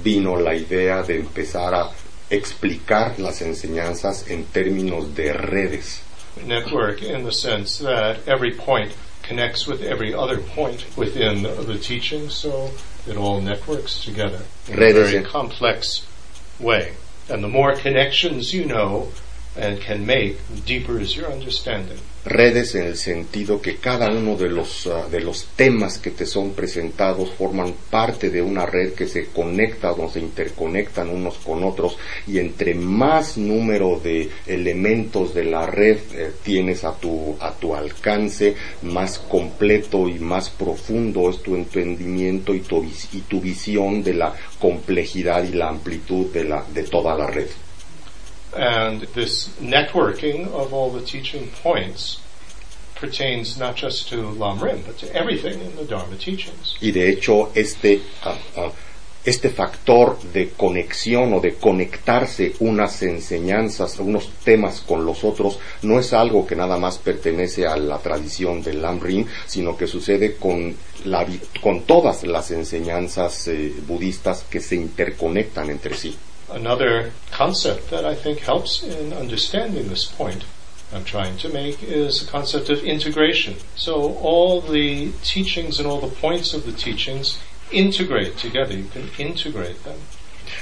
vino 0.03 0.35
la 0.35 0.53
idea 0.55 1.01
de 1.03 1.19
empezar 1.19 1.73
a 1.73 1.91
explicar 2.29 3.19
las 3.19 3.41
enseñanzas 3.41 4.27
en 4.29 4.45
términos 4.45 5.15
de 5.15 5.33
redes. 5.33 6.01
Network 6.45 7.01
in 7.01 7.23
the 7.25 7.31
sense 7.31 7.79
that 7.83 8.17
every 8.27 8.51
point 8.53 8.91
connects 9.23 9.67
with 9.67 9.81
every 9.83 10.13
other 10.13 10.37
point 10.39 10.85
within 10.95 11.43
the 11.43 11.77
teaching, 11.77 12.29
so 12.29 12.71
it 13.07 13.17
all 13.17 13.41
networks 13.41 14.03
together 14.03 14.41
in 14.67 14.73
a 14.81 14.93
very 14.93 15.23
complex 15.23 16.05
way. 16.59 16.93
And 17.29 17.43
the 17.43 17.47
more 17.47 17.75
connections 17.75 18.53
you 18.53 18.65
know 18.65 19.11
and 19.55 19.79
can 19.79 20.05
make, 20.05 20.45
the 20.47 20.61
deeper 20.61 20.99
is 20.99 21.15
your 21.15 21.31
understanding. 21.31 21.99
Redes 22.23 22.75
en 22.75 22.85
el 22.85 22.97
sentido 22.97 23.63
que 23.63 23.77
cada 23.77 24.11
uno 24.11 24.35
de 24.35 24.47
los, 24.47 24.85
ah, 24.85 25.07
de 25.09 25.21
los 25.21 25.47
temas 25.55 25.97
que 25.97 26.11
te 26.11 26.27
son 26.27 26.51
presentados 26.51 27.31
forman 27.31 27.73
parte 27.89 28.29
de 28.29 28.43
una 28.43 28.67
red 28.67 28.93
que 28.93 29.07
se 29.07 29.25
conecta, 29.25 29.91
donde 29.93 30.13
se 30.13 30.19
interconectan 30.19 31.09
unos 31.09 31.39
con 31.39 31.63
otros 31.63 31.97
y 32.27 32.37
entre 32.37 32.75
más 32.75 33.39
número 33.39 33.99
de 34.03 34.29
elementos 34.45 35.33
de 35.33 35.45
la 35.45 35.65
red 35.65 35.97
eh, 36.13 36.31
tienes 36.43 36.83
a 36.83 36.93
tu, 36.93 37.35
a 37.39 37.53
tu 37.55 37.73
alcance, 37.73 38.55
más 38.83 39.17
completo 39.17 40.07
y 40.07 40.19
más 40.19 40.51
profundo 40.51 41.27
es 41.27 41.41
tu 41.41 41.55
entendimiento 41.55 42.53
y 42.53 42.59
tu, 42.59 42.83
y 43.13 43.21
tu 43.21 43.41
visión 43.41 44.03
de 44.03 44.13
la 44.13 44.35
complejidad 44.59 45.43
y 45.43 45.53
la 45.53 45.69
amplitud 45.69 46.27
de, 46.27 46.43
la, 46.43 46.63
de 46.71 46.83
toda 46.83 47.17
la 47.17 47.25
red. 47.25 47.47
And 48.55 49.01
this 49.13 49.49
networking 49.59 50.47
of 50.47 50.73
all 50.73 50.91
the 50.91 51.05
teaching 51.05 51.49
points 51.63 52.21
pertains 52.95 53.57
not 53.57 53.75
just 53.75 54.09
to 54.09 54.29
Lam 54.31 54.59
Rim, 54.59 54.83
but 54.85 54.97
to 54.99 55.15
everything 55.15 55.59
in 55.59 55.75
the 55.75 55.85
Dharma 55.85 56.17
teachings. 56.17 56.75
Y 56.81 56.91
de 56.91 57.09
hecho, 57.09 57.51
este 57.55 58.01
ah, 58.23 58.37
ah, 58.57 58.71
este 59.23 59.49
factor 59.49 60.17
de 60.33 60.49
conexión 60.49 61.33
o 61.33 61.39
de 61.39 61.55
conectarse 61.55 62.53
unas 62.59 63.01
enseñanzas, 63.03 63.99
unos 63.99 64.29
temas 64.43 64.81
con 64.81 65.05
los 65.05 65.23
otros, 65.23 65.59
no 65.83 65.99
es 65.99 66.13
algo 66.13 66.47
que 66.47 66.55
nada 66.55 66.77
más 66.77 66.97
pertenece 66.97 67.67
a 67.67 67.77
la 67.77 67.99
tradición 67.99 68.63
del 68.63 68.81
Lamrim, 68.81 69.25
sino 69.45 69.77
que 69.77 69.85
sucede 69.85 70.35
con, 70.35 70.75
la, 71.05 71.27
con 71.61 71.81
todas 71.81 72.23
las 72.23 72.49
enseñanzas 72.51 73.47
eh, 73.47 73.73
budistas 73.87 74.43
que 74.49 74.59
se 74.59 74.75
interconectan 74.75 75.69
entre 75.69 75.95
sí. 75.95 76.15
Another 76.51 77.11
concept 77.31 77.89
that 77.89 78.05
I 78.05 78.13
think 78.13 78.39
helps 78.39 78.83
in 78.83 79.13
understanding 79.13 79.87
this 79.89 80.05
point 80.05 80.43
I'm 80.93 81.05
trying 81.05 81.37
to 81.37 81.49
make 81.49 81.81
is 81.81 82.21
a 82.21 82.29
concept 82.29 82.69
of 82.69 82.83
integration. 82.83 83.55
So 83.75 84.17
all 84.17 84.59
the 84.59 85.11
teachings 85.23 85.79
and 85.79 85.87
all 85.87 86.01
the 86.01 86.13
points 86.13 86.53
of 86.53 86.65
the 86.65 86.73
teachings 86.73 87.39
integrate 87.71 88.37
together. 88.37 88.75
You 88.75 88.89
can 88.91 89.09
integrate 89.17 89.83
them. 89.85 89.97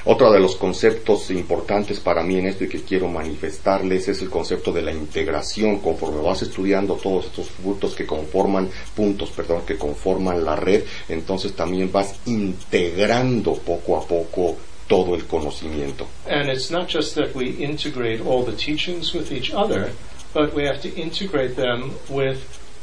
Otro 0.06 0.32
de 0.32 0.40
los 0.40 0.56
conceptos 0.56 1.32
importantes 1.32 2.00
para 2.00 2.22
mí 2.22 2.38
en 2.38 2.46
esto 2.46 2.64
y 2.64 2.70
que 2.70 2.84
quiero 2.84 3.08
manifestarles 3.08 4.08
es 4.08 4.22
el 4.22 4.30
concepto 4.30 4.72
de 4.72 4.84
la 4.84 4.92
integración. 4.92 5.80
Conforme 5.80 6.22
vas 6.22 6.44
estudiando 6.44 6.96
todos 6.96 7.26
estos 7.26 7.48
puntos 7.48 7.96
que 7.96 8.06
conforman 8.06 8.70
puntos, 8.96 9.32
perdón, 9.32 9.64
que 9.66 9.78
conforman 9.78 10.46
la 10.46 10.56
red, 10.56 10.84
entonces 11.08 11.54
también 11.54 11.92
vas 11.92 12.16
integrando 12.28 13.56
poco 13.56 13.98
a 13.98 14.08
poco 14.08 14.58
todo 14.90 15.16
el 15.16 15.26
conocimiento. 15.26 16.08
And 16.28 16.50
it's 16.50 16.70
not 16.70 16.90
just 16.90 17.16
that 17.16 17.34
we 17.34 17.52
integrate 17.64 18.20
all 18.20 18.44
the 18.44 18.58
teachings 18.58 19.14
with 19.14 19.32
each 19.32 19.54
other, 19.54 19.92
but 20.34 20.54
we 20.54 20.66
have 20.66 20.82
to 20.82 20.90
integrate 21.00 21.56
them 21.56 21.94
with 22.10 22.40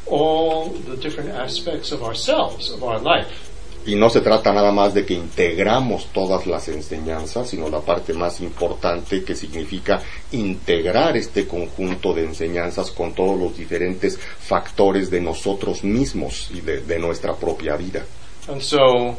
all 0.07 0.71
the 0.71 0.97
different 0.97 1.31
aspects 1.31 1.92
of 1.92 2.03
ourselves, 2.03 2.71
of 2.71 2.83
our 2.83 3.01
life. 3.01 3.51
Y 3.85 3.95
no 3.95 4.09
se 4.11 4.21
trata 4.21 4.53
nada 4.53 4.73
más 4.73 4.95
de 4.95 5.07
que 5.07 5.14
integramos 5.14 6.07
todas 6.12 6.45
las 6.47 6.66
enseñanzas, 6.66 7.49
sino 7.49 7.69
la 7.69 7.81
parte 7.81 8.14
más 8.14 8.40
importante 8.40 9.23
que 9.23 9.37
significa 9.37 10.03
integrar 10.33 11.16
este 11.16 11.47
conjunto 11.47 12.12
de 12.12 12.25
enseñanzas 12.25 12.90
con 12.90 13.14
todos 13.14 13.38
los 13.38 13.57
diferentes 13.57 14.19
factores 14.19 15.09
de 15.09 15.21
nosotros 15.21 15.85
mismos 15.85 16.51
y 16.53 16.62
de, 16.62 16.81
de 16.81 16.99
nuestra 16.99 17.35
propia 17.35 17.77
vida. 17.77 18.05
And 18.49 18.61
so, 18.61 19.16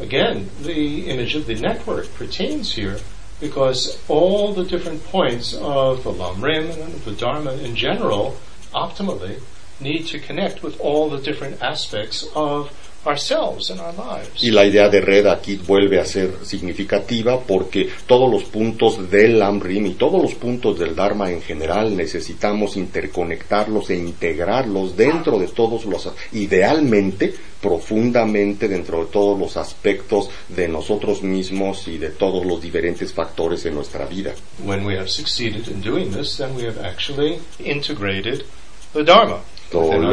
again, 0.00 0.50
the 0.62 1.08
image 1.08 1.34
of 1.34 1.46
the 1.46 1.54
network 1.54 2.12
pertains 2.14 2.72
here 2.72 2.98
because 3.40 4.02
all 4.08 4.52
the 4.52 4.64
different 4.64 5.04
points 5.04 5.54
of 5.54 6.04
the 6.04 6.12
Lamrim 6.12 6.70
and 6.82 6.94
the 7.02 7.12
Dharma 7.12 7.52
in 7.54 7.74
general, 7.74 8.36
optimally, 8.74 9.40
need 9.80 10.06
to 10.06 10.18
connect 10.18 10.62
with 10.62 10.78
all 10.80 11.08
the 11.08 11.18
different 11.18 11.62
aspects 11.62 12.28
of 12.34 12.89
ourselves 13.04 13.70
and 13.70 13.80
our 13.80 13.94
lives. 13.94 14.42
Y 14.42 14.50
la 14.50 14.64
idea 14.64 14.88
de 14.88 15.00
red 15.00 15.26
aquí 15.26 15.56
vuelve 15.56 16.00
a 16.00 16.04
ser 16.04 16.44
significativa 16.44 17.40
porque 17.40 17.88
todos 18.06 18.30
los 18.30 18.44
puntos 18.44 19.10
del 19.10 19.40
Amrim 19.42 19.86
y 19.86 19.94
todos 19.94 20.20
los 20.20 20.34
puntos 20.34 20.78
del 20.78 20.94
Dharma 20.94 21.30
en 21.30 21.42
general 21.42 21.96
necesitamos 21.96 22.76
interconectarlos 22.76 23.90
e 23.90 23.96
integrarlos 23.96 24.96
dentro 24.96 25.38
de 25.38 25.48
todos 25.48 25.84
los, 25.86 26.10
idealmente, 26.32 27.34
profundamente 27.60 28.68
dentro 28.68 29.04
de 29.04 29.10
todos 29.10 29.38
los 29.38 29.56
aspectos 29.56 30.30
de 30.48 30.68
nosotros 30.68 31.22
mismos 31.22 31.88
y 31.88 31.98
de 31.98 32.10
todos 32.10 32.44
los 32.44 32.60
diferentes 32.60 33.12
factores 33.12 33.64
en 33.66 33.74
nuestra 33.74 34.06
vida. 34.06 34.34
When 34.64 34.84
we 34.84 34.96
have 34.96 35.08
succeeded 35.08 35.68
in 35.68 35.82
doing 35.82 36.10
this, 36.12 36.36
then 36.36 36.54
we 36.54 36.64
have 36.64 36.82
actually 36.84 37.38
integrated 37.58 38.44
the 38.92 39.04
Dharma 39.04 39.40
Lo- 39.72 40.10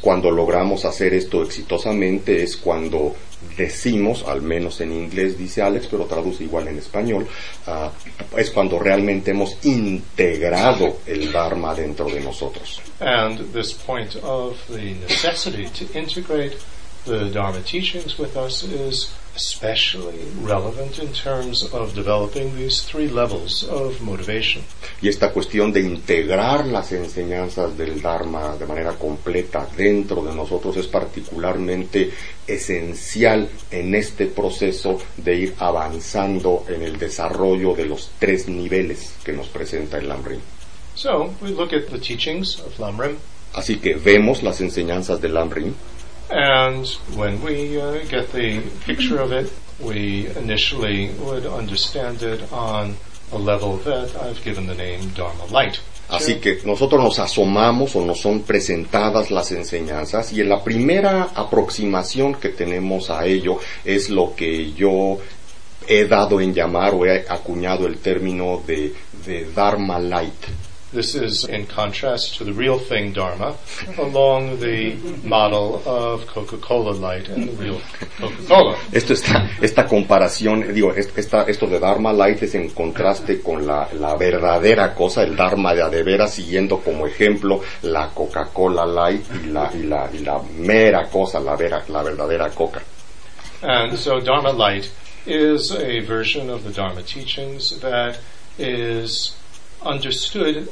cuando 0.00 0.30
logramos 0.30 0.84
hacer 0.84 1.14
esto 1.14 1.42
exitosamente 1.42 2.42
es 2.42 2.56
cuando 2.56 3.14
decimos, 3.56 4.24
al 4.26 4.42
menos 4.42 4.80
en 4.80 4.92
inglés 4.92 5.38
dice 5.38 5.62
Alex, 5.62 5.86
pero 5.90 6.04
traduce 6.06 6.44
igual 6.44 6.68
en 6.68 6.78
español, 6.78 7.26
ah, 7.66 7.90
es 8.36 8.50
cuando 8.50 8.78
realmente 8.78 9.30
hemos 9.32 9.56
integrado 9.64 10.98
el 11.06 11.30
Dharma 11.32 11.74
dentro 11.74 12.06
de 12.08 12.20
nosotros. 12.20 12.80
And 13.00 13.52
this 13.52 13.72
point 13.74 14.16
of 14.22 14.56
the 14.68 14.94
necessity 15.08 15.66
to 15.68 15.98
integrate 15.98 16.56
the 17.04 17.30
Dharma 17.30 17.60
teachings 17.60 18.18
with 18.18 18.36
us 18.36 18.62
is 18.64 19.10
especially 19.36 20.24
relevant 20.42 20.98
in 20.98 21.12
terms 21.12 21.62
of 21.72 21.94
developing 21.94 22.56
these 22.56 22.82
three 22.82 23.08
levels 23.08 23.62
of 23.64 24.00
motivation. 24.00 24.62
Y 25.02 25.08
esta 25.08 25.32
cuestión 25.32 25.72
de 25.72 25.80
integrar 25.80 26.66
las 26.66 26.92
enseñanzas 26.92 27.76
del 27.76 28.00
Dharma 28.00 28.56
de 28.56 28.66
manera 28.66 28.92
completa 28.94 29.68
dentro 29.76 30.24
de 30.24 30.34
nosotros 30.34 30.76
es 30.76 30.86
particularmente 30.86 32.10
esencial 32.46 33.48
en 33.70 33.94
este 33.94 34.26
proceso 34.26 34.98
de 35.16 35.36
ir 35.36 35.54
avanzando 35.58 36.64
en 36.68 36.82
el 36.82 36.98
desarrollo 36.98 37.74
de 37.74 37.84
los 37.84 38.10
tres 38.18 38.48
niveles 38.48 39.14
que 39.22 39.32
nos 39.32 39.48
presenta 39.48 39.98
el 39.98 40.08
Lamrim. 40.08 40.40
So 40.94 41.34
we 41.42 41.50
look 41.50 41.74
at 41.74 41.90
the 41.90 41.98
teachings 41.98 42.58
of 42.60 42.78
Lamrim, 42.78 43.18
Así 43.56 43.76
que 43.76 43.94
vemos 43.94 44.42
las 44.42 44.60
enseñanzas 44.60 45.20
del 45.20 45.32
Lamrim 45.32 45.72
and 46.30 46.86
when 47.14 47.42
we 47.42 47.80
uh, 47.80 48.04
get 48.08 48.32
the 48.32 48.62
picture 48.84 49.20
of 49.20 49.32
it, 49.32 49.52
we 49.80 50.26
initially 50.36 51.10
would 51.20 51.46
understand 51.46 52.22
it 52.22 52.52
on 52.52 52.96
a 53.32 53.38
level 53.38 53.76
that 53.78 54.16
I've 54.16 54.42
given 54.42 54.66
the 54.66 54.74
name 54.74 55.10
Dharma 55.14 55.46
Light. 55.46 55.80
Así 56.08 56.36
que 56.36 56.60
nosotros 56.64 57.02
nos 57.02 57.18
asomamos 57.18 57.96
o 57.96 58.04
nos 58.04 58.20
son 58.20 58.42
presentadas 58.42 59.32
las 59.32 59.50
enseñanzas 59.50 60.32
y 60.32 60.40
en 60.40 60.48
la 60.48 60.62
primera 60.62 61.30
aproximación 61.34 62.36
que 62.36 62.50
tenemos 62.50 63.10
a 63.10 63.26
ello 63.26 63.58
es 63.84 64.08
lo 64.08 64.34
que 64.36 64.72
yo 64.72 65.18
he 65.88 66.04
dado 66.06 66.40
en 66.40 66.54
llamar 66.54 66.94
o 66.94 67.04
he 67.04 67.24
acuñado 67.28 67.86
el 67.86 67.98
término 67.98 68.62
de, 68.64 68.94
de 69.24 69.50
Dharma 69.52 69.98
Light. 69.98 70.44
This 70.92 71.16
is 71.16 71.44
in 71.44 71.66
contrast 71.66 72.36
to 72.38 72.44
the 72.44 72.52
real 72.52 72.78
thing 72.78 73.12
Dharma 73.12 73.56
along 73.98 74.60
the 74.60 74.94
model 75.24 75.82
of 75.84 76.26
Coca-Cola 76.28 76.92
Light 76.92 77.28
and 77.28 77.48
the 77.48 77.52
real 77.62 77.80
Coca-Cola. 78.20 78.78
Esto 78.92 79.12
está, 79.12 79.50
esta 79.60 79.84
comparación, 79.86 80.72
digo, 80.72 80.92
esta, 80.94 81.42
esto 81.42 81.66
de 81.66 81.80
Dharma 81.80 82.12
Light 82.12 82.40
es 82.44 82.54
en 82.54 82.70
contraste 82.70 83.42
con 83.42 83.66
la, 83.66 83.88
la 83.98 84.16
verdadera 84.16 84.94
cosa, 84.94 85.24
el 85.24 85.34
Dharma 85.36 85.74
de 85.74 85.82
a 85.82 85.88
de 85.90 86.04
veras, 86.04 86.34
siguiendo 86.34 86.78
como 86.78 87.06
ejemplo 87.06 87.60
la 87.82 88.08
Coca-Cola 88.14 88.86
Light 88.86 89.24
y 89.44 89.46
la, 89.48 89.70
y 89.74 89.82
la, 89.82 90.08
y 90.12 90.18
la 90.20 90.40
mera 90.56 91.08
cosa, 91.10 91.40
la, 91.40 91.56
vera- 91.56 91.84
la 91.88 92.02
verdadera 92.04 92.48
Coca. 92.50 92.80
And 93.60 93.98
so 93.98 94.20
Dharma 94.20 94.52
Light 94.52 94.90
is 95.26 95.72
a 95.72 95.98
version 96.00 96.48
of 96.48 96.62
the 96.62 96.70
Dharma 96.70 97.02
teachings 97.02 97.80
that 97.80 98.18
is 98.56 99.34
understood 99.82 100.68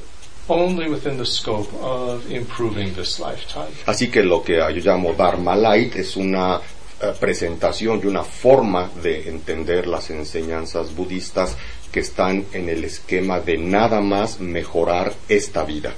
only 0.49 0.89
within 0.89 1.17
the 1.17 1.27
scope 1.27 1.73
of 1.75 2.31
improving 2.31 2.95
this 2.95 3.19
lifetime. 3.19 3.73
Así 3.87 4.11
que 4.11 4.23
lo 4.23 4.43
que 4.43 4.57
yo 4.57 4.81
llamo 4.81 5.15
Dharma 5.15 5.57
Light 5.57 5.97
es 5.97 6.17
una 6.17 6.61
eh, 7.01 7.13
presentación 7.19 8.01
y 8.03 8.07
una 8.07 8.23
forma 8.23 8.91
de 9.03 9.29
entender 9.29 9.87
las 9.87 10.11
enseñanzas 10.11 10.95
budistas 10.95 11.57
que 11.91 12.01
están 12.01 12.47
en 12.53 12.69
el 12.69 12.85
esquema 12.85 13.41
de 13.41 13.57
nada 13.57 14.01
más 14.01 14.41
mejorar 14.41 15.13
esta 15.29 15.65
vida. 15.65 15.95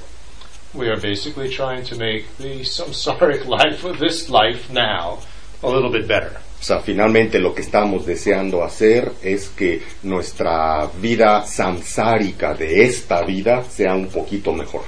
We 0.75 0.89
are 0.89 1.01
basically 1.01 1.49
trying 1.49 1.85
to 1.85 1.97
make 1.97 2.27
the 2.39 2.63
samsaric 2.65 3.47
life 3.49 3.85
of 3.85 3.99
this 3.99 4.29
life 4.29 4.71
now 4.71 5.19
a 5.63 5.69
little 5.69 5.91
bit 5.91 6.07
better. 6.07 6.39
Sea, 6.67 6.81
finalmente 6.81 7.39
lo 7.39 7.55
que 7.55 7.63
estamos 7.63 8.05
deseando 8.05 8.65
hacer 8.65 9.13
es 9.23 9.51
que 9.51 9.81
nuestra 10.03 10.91
vida 11.01 11.47
samsárica 11.47 12.55
de 12.55 12.83
esta 12.83 13.23
vida 13.23 13.63
sea 13.63 13.95
un 13.95 14.09
poquito 14.09 14.53
mejor. 14.53 14.83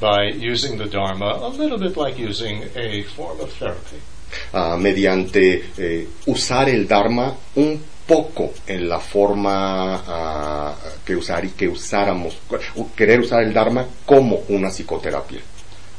by 0.00 0.30
using 0.30 0.78
the 0.78 0.86
Dharma 0.86 1.32
a 1.32 1.48
little 1.50 1.76
bit 1.76 1.98
like 1.98 2.18
using 2.18 2.62
a 2.74 3.02
form 3.14 3.40
of 3.40 3.52
therapy. 3.58 3.98
Ah, 4.54 4.78
mediante 4.78 5.64
eh, 5.76 6.08
usar 6.28 6.70
el 6.70 6.88
Dharma 6.88 7.36
un 7.56 7.78
poco 8.06 8.54
en 8.66 8.88
la 8.88 8.98
forma 8.98 10.02
ah, 10.06 10.74
que, 11.04 11.14
usar, 11.14 11.46
que 11.50 11.68
usáramos, 11.68 12.38
querer 12.96 13.20
usar 13.20 13.42
el 13.42 13.52
Dharma 13.52 13.86
como 14.06 14.44
una 14.48 14.70
psicoterapia. 14.70 15.40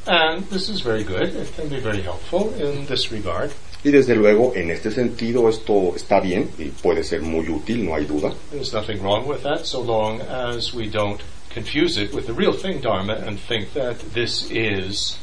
And 0.07 0.49
this 0.49 0.69
is 0.69 0.81
very 0.81 1.03
good. 1.03 1.35
It 1.35 1.55
can 1.55 1.69
be 1.69 1.79
very 1.79 2.01
helpful 2.01 2.51
in 2.57 2.87
this 2.87 3.11
regard. 3.11 3.51
Y 3.83 3.91
desde 3.91 4.15
luego, 4.15 4.53
en 4.55 4.71
este 4.71 4.91
sentido, 4.91 5.47
esto 5.47 5.95
está 5.95 6.19
bien 6.19 6.49
y 6.57 6.65
puede 6.65 7.03
ser 7.03 7.21
muy 7.21 7.47
útil, 7.47 7.85
no 7.85 7.95
hay 7.95 8.05
duda. 8.05 8.33
There's 8.51 8.73
nothing 8.73 9.01
wrong 9.01 9.25
with 9.25 9.41
that 9.43 9.65
so 9.65 9.81
long 9.81 10.19
as 10.21 10.73
we 10.73 10.87
don't 10.87 11.21
confuse 11.53 11.97
it 11.97 12.13
with 12.13 12.25
the 12.25 12.33
real 12.33 12.53
thing 12.53 12.81
Dharma 12.81 13.13
and 13.25 13.39
think 13.39 13.73
that 13.73 13.97
this 14.13 14.49
is 14.51 15.17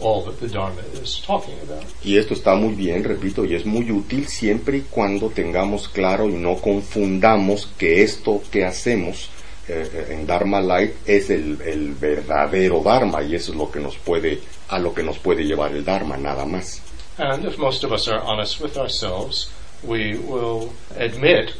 all 0.00 0.24
that 0.24 0.40
the 0.40 0.48
Dharma 0.48 0.82
is 1.00 1.22
talking 1.24 1.54
about. 1.62 1.84
Y 2.02 2.16
esto 2.16 2.34
está 2.34 2.56
muy 2.56 2.74
bien, 2.74 3.04
repito, 3.04 3.44
y 3.44 3.54
es 3.54 3.64
muy 3.64 3.90
útil 3.92 4.26
siempre 4.26 4.78
y 4.78 4.80
cuando 4.90 5.30
tengamos 5.30 5.88
claro 5.88 6.28
y 6.28 6.32
no 6.34 6.56
confundamos 6.56 7.68
que 7.78 8.02
esto 8.02 8.42
que 8.50 8.64
hacemos 8.64 9.30
eh, 9.68 10.08
en 10.10 10.26
Dharma 10.26 10.60
Light 10.60 10.94
es 11.06 11.30
el, 11.30 11.60
el 11.62 11.94
verdadero 11.94 12.82
Dharma 12.82 13.22
y 13.22 13.36
eso 13.36 13.52
es 13.52 13.58
lo 13.58 13.70
que 13.70 13.78
nos 13.78 13.96
puede, 13.96 14.40
a 14.68 14.78
lo 14.78 14.92
que 14.92 15.04
nos 15.04 15.18
puede 15.18 15.44
llevar 15.44 15.72
el 15.72 15.84
Dharma, 15.84 16.16
nada 16.16 16.44
más. 16.44 16.82
And 17.18 17.44
if 17.44 17.58
most 17.58 17.84
of 17.84 17.92
us 17.92 18.08
are 18.08 18.20
honest 18.20 18.60
with 18.60 18.76
ourselves, 18.76 19.52
we 19.82 20.18
will 20.18 20.72
admit, 20.96 21.54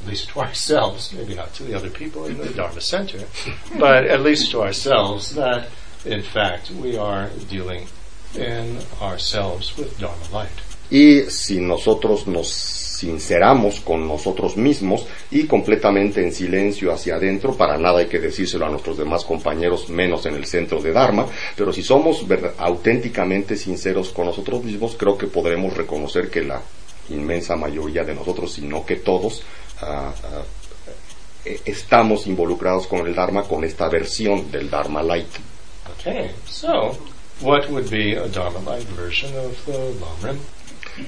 at 0.00 0.08
least 0.08 0.30
to 0.30 0.40
ourselves, 0.40 1.12
maybe 1.12 1.34
not 1.34 1.54
to 1.54 1.64
the 1.64 1.74
other 1.74 1.90
people 1.90 2.24
in 2.26 2.38
the 2.38 2.48
Dharma 2.48 2.80
Center, 2.80 3.24
but 3.78 4.06
at 4.06 4.22
least 4.22 4.50
to 4.52 4.62
ourselves, 4.62 5.34
that 5.34 5.68
in 6.04 6.22
fact 6.22 6.70
we 6.70 6.96
are 6.96 7.30
dealing 7.48 7.86
in 8.34 8.78
ourselves 9.00 9.76
with 9.76 9.98
Dharma 9.98 10.24
light. 10.32 10.60
Y 10.90 11.28
si 11.28 11.60
nosotros 11.60 12.26
nos 12.26 12.87
sinceramos 12.98 13.78
con 13.78 14.08
nosotros 14.08 14.56
mismos 14.56 15.06
y 15.30 15.46
completamente 15.46 16.20
en 16.20 16.32
silencio 16.32 16.92
hacia 16.92 17.14
adentro, 17.14 17.56
para 17.56 17.78
nada 17.78 18.00
hay 18.00 18.06
que 18.06 18.18
decírselo 18.18 18.66
a 18.66 18.70
nuestros 18.70 18.98
demás 18.98 19.24
compañeros, 19.24 19.88
menos 19.88 20.26
en 20.26 20.34
el 20.34 20.46
centro 20.46 20.82
de 20.82 20.90
Dharma, 20.90 21.24
pero 21.56 21.72
si 21.72 21.84
somos 21.84 22.26
auténticamente 22.58 23.56
sinceros 23.56 24.08
con 24.08 24.26
nosotros 24.26 24.64
mismos, 24.64 24.96
creo 24.98 25.16
que 25.16 25.28
podremos 25.28 25.76
reconocer 25.76 26.28
que 26.28 26.42
la 26.42 26.60
inmensa 27.10 27.54
mayoría 27.54 28.02
de 28.02 28.16
nosotros, 28.16 28.52
si 28.52 28.62
no 28.62 28.84
que 28.84 28.96
todos, 28.96 29.42
eh, 31.44 31.60
estamos 31.66 32.26
involucrados 32.26 32.88
con 32.88 33.06
el 33.06 33.14
Dharma, 33.14 33.44
con 33.44 33.62
esta 33.62 33.88
versión 33.88 34.50
del 34.50 34.68
Dharma 34.68 35.04
Light. 35.04 35.28
Okay, 36.00 36.32
so 36.46 36.98
what 37.42 37.70
would 37.70 37.88
be 37.88 38.16
a 38.16 38.26
Dharma 38.26 38.58
light 38.68 38.88
version 38.88 39.30
of 39.36 39.54
the 39.66 39.94
Lamrim? 40.00 40.38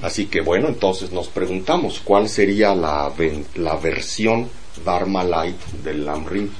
Así 0.03 0.27
que 0.27 0.41
bueno, 0.41 0.69
entonces 0.69 1.13
nos 1.13 1.29
preguntamos 1.29 2.01
cuál 2.03 2.29
sería 2.29 2.75
la, 2.75 3.13
la 3.57 3.77
versión 3.77 4.49
Dharma 4.85 5.25
Light 5.25 5.61
del 5.85 6.05
Lamrim. 6.05 6.51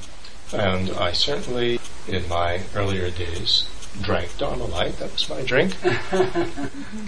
And 0.53 0.89
I 0.99 1.13
certainly, 1.13 1.79
in 2.07 2.27
my 2.27 2.59
earlier 2.75 3.09
days, 3.11 3.65
drank 4.01 4.37
Dharma 4.37 4.65
light. 4.65 4.97
That 4.99 5.11
was 5.13 5.29
my 5.29 5.41
drink. 5.43 5.73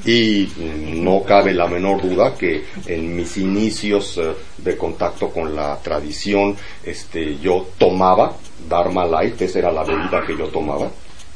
Y 0.06 0.52
no 0.58 1.24
cabe 1.24 1.54
la 1.54 1.68
menor 1.68 2.02
duda 2.02 2.36
que 2.36 2.66
en 2.88 3.16
mis 3.16 3.38
inicios 3.38 4.18
eh, 4.18 4.34
de 4.58 4.78
contacto 4.78 5.30
con 5.30 5.56
la 5.56 5.78
tradición, 5.82 6.58
este, 6.84 7.38
yo 7.40 7.68
tomaba 7.78 8.36
Dharma 8.68 9.06
Light, 9.06 9.42
esa 9.42 9.60
era 9.60 9.72
la 9.72 9.84
bebida 9.84 10.26
que 10.26 10.38
yo 10.38 10.48
tomaba. 10.48 10.90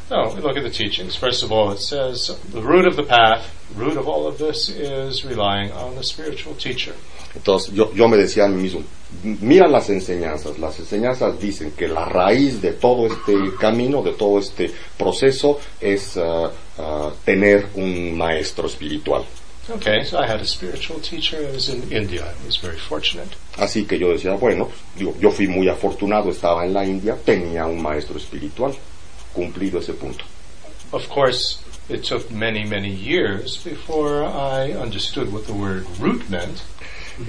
No, 0.10 0.32
we 0.34 0.42
look 0.42 0.56
at 0.56 0.64
the 0.64 0.70
teachings. 0.70 1.18
First 1.18 1.44
of 1.44 1.52
all, 1.52 1.72
it 1.72 1.80
says 1.80 2.32
the 2.52 2.62
root 2.62 2.88
of 2.88 2.96
the 2.96 3.04
path, 3.04 3.54
root 3.76 3.98
of 3.98 4.08
all 4.08 4.26
of 4.26 4.38
this 4.38 4.70
is 4.70 5.26
relying 5.26 5.72
on 5.74 5.96
the 5.96 6.04
spiritual 6.04 6.56
teacher. 6.56 6.94
Entonces 7.36 7.74
yo, 7.74 7.92
yo 7.94 8.08
me 8.08 8.18
decía 8.18 8.46
a 8.46 8.48
mí 8.48 8.62
mismo, 8.62 8.84
mira 9.42 9.68
las 9.68 9.90
enseñanzas, 9.90 10.58
las 10.60 10.80
enseñanzas 10.80 11.40
dicen 11.40 11.72
que 11.72 11.88
la 11.88 12.06
raíz 12.06 12.62
de 12.62 12.74
todo 12.74 13.06
este 13.06 13.34
camino, 13.60 14.02
de 14.02 14.14
todo 14.14 14.40
este 14.40 14.72
proceso 14.98 15.60
es 15.82 16.18
ah, 16.18 16.52
ah, 16.78 17.12
tener 17.26 17.68
un 17.76 18.18
maestro 18.18 18.68
espiritual. 18.68 19.26
Okay, 19.70 20.06
so 20.06 20.18
I 20.18 20.26
had 20.26 20.40
a 20.40 20.46
spiritual 20.46 21.02
teacher. 21.02 21.46
I 21.46 21.52
was 21.52 21.68
in 21.68 21.92
India. 21.92 22.24
I 22.24 22.46
was 22.46 22.56
very 22.56 22.78
fortunate. 22.78 23.36
Así 23.58 23.86
que 23.86 24.00
yo 24.00 24.14
decía, 24.14 24.34
bueno, 24.36 24.70
digo, 24.98 25.14
yo 25.20 25.30
fui 25.30 25.48
muy 25.48 25.68
afortunado, 25.68 26.30
estaba 26.30 26.66
en 26.66 26.74
la 26.74 26.86
India, 26.86 27.18
tenía 27.26 27.66
un 27.66 27.82
maestro 27.82 28.18
espiritual, 28.18 28.74
cumplido 29.38 29.80
ese 29.80 29.94
punto. 29.94 30.26
Of 30.92 31.08
course, 31.10 31.60
it 31.90 32.04
took 32.04 32.32
many, 32.32 32.66
many 32.66 32.90
years 32.90 33.58
before 33.64 34.26
I 34.26 34.72
understood 34.74 35.32
what 35.32 35.46
the 35.46 35.54
word 35.54 35.86
root 36.00 36.30
meant. 36.30 36.64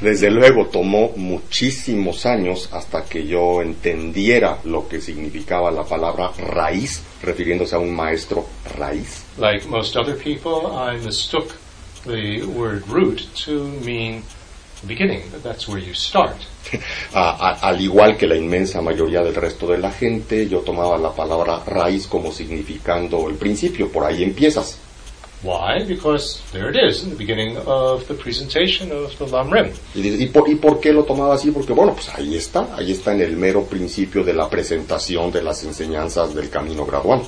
Desde 0.01 0.31
luego 0.31 0.67
tomó 0.67 1.13
muchísimos 1.17 2.27
años 2.27 2.69
hasta 2.73 3.05
que 3.05 3.27
yo 3.27 3.63
entendiera 3.63 4.59
lo 4.65 4.87
que 4.87 5.01
significaba 5.01 5.71
la 5.71 5.85
palabra 5.85 6.31
raíz, 6.37 7.03
refiriéndose 7.23 7.75
a 7.75 7.79
un 7.79 7.95
maestro 7.95 8.47
raíz. 8.77 9.25
Like 9.39 9.67
most 9.67 9.97
other 9.97 10.15
people, 10.15 10.67
I 10.77 10.99
mistook 10.99 11.57
the 12.05 12.45
word 12.45 12.87
root 12.89 13.29
to 13.47 13.65
mean 13.85 14.23
beginning, 14.87 15.23
that 15.33 15.43
that's 15.43 15.67
where 15.69 15.81
you 15.83 15.95
start. 15.95 16.37
A- 17.15 17.19
a- 17.63 17.69
al 17.69 17.81
igual 17.81 18.17
que 18.17 18.27
la 18.27 18.37
inmensa 18.37 18.81
mayoría 18.81 19.23
del 19.23 19.35
resto 19.35 19.67
de 19.67 19.79
la 19.79 19.91
gente, 19.91 20.49
yo 20.49 20.61
tomaba 20.61 20.97
la 20.99 21.13
palabra 21.13 21.63
raíz 21.67 22.07
como 22.07 22.31
significando 22.33 23.29
el 23.29 23.37
principio, 23.37 23.91
por 23.91 24.05
ahí 24.05 24.23
empiezas. 24.23 24.79
Why? 25.43 25.85
Because 25.87 26.41
there 26.53 26.69
it 26.69 26.77
is 26.77 27.05
in 27.05 27.11
the 27.11 27.17
beginning 27.17 27.57
of 27.65 28.09
the 28.09 28.15
presentation 28.15 28.91
of 28.91 29.17
the 29.19 29.27
Lamrim. 29.27 29.71
Y, 29.95 30.25
¿y, 30.25 30.27
por, 30.27 30.49
¿Y 30.51 30.57
por 30.57 30.81
qué 30.81 30.93
lo 30.93 31.05
tomaba 31.05 31.35
así? 31.37 31.53
Porque 31.53 31.73
bueno, 31.73 31.95
pues 31.95 32.09
ahí 32.09 32.37
está, 32.37 32.67
ahí 32.77 32.91
está 32.91 33.13
en 33.13 33.21
el 33.23 33.37
mero 33.37 33.63
principio 33.65 34.25
de 34.25 34.33
la 34.35 34.49
presentación 34.51 35.31
de 35.31 35.43
las 35.43 35.63
enseñanzas 35.63 36.35
del 36.35 36.51
camino 36.51 36.85
gradual. 36.85 37.23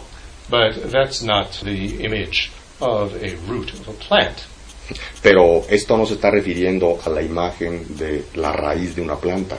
But 0.48 0.90
that's 0.90 1.22
not 1.22 1.52
the 1.62 2.04
image 2.04 2.50
of 2.80 3.14
a 3.22 3.36
root 3.48 3.72
of 3.74 3.88
a 3.88 3.92
plant. 4.08 4.38
Pero 5.22 5.64
esto 5.68 5.96
no 5.96 6.06
se 6.06 6.14
está 6.14 6.30
refiriendo 6.30 6.98
a 7.04 7.10
la 7.10 7.22
imagen 7.22 7.96
de 7.96 8.24
la 8.34 8.52
raíz 8.52 8.94
de 8.94 9.02
una 9.02 9.16
planta. 9.16 9.56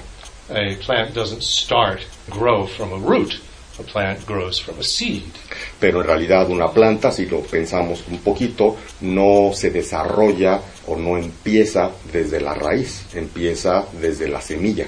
A 0.50 0.76
plant 0.86 1.13
doesn't 1.13 1.44
start, 1.44 2.02
grow 2.28 2.67
from 2.67 2.94
a 2.94 2.98
root. 2.98 3.39
A 3.80 3.84
plant 3.84 4.26
grows 4.28 4.60
from 4.60 4.80
a 4.80 4.84
seed. 4.84 5.24
Pero 5.80 6.02
en 6.02 6.08
realidad 6.08 6.50
una 6.50 6.70
planta, 6.72 7.12
si 7.12 7.26
lo 7.26 7.41
pensamos 7.41 8.04
un 8.10 8.20
poquito, 8.20 8.76
no 9.02 9.52
se 9.54 9.72
desarrolla 9.72 10.60
o 10.88 10.98
no 10.98 11.17
empieza 11.17 11.91
desde 12.12 12.41
la 12.41 12.54
raíz, 12.54 13.06
empieza 13.13 13.86
desde 13.94 14.28
la 14.28 14.41
semilla. 14.41 14.88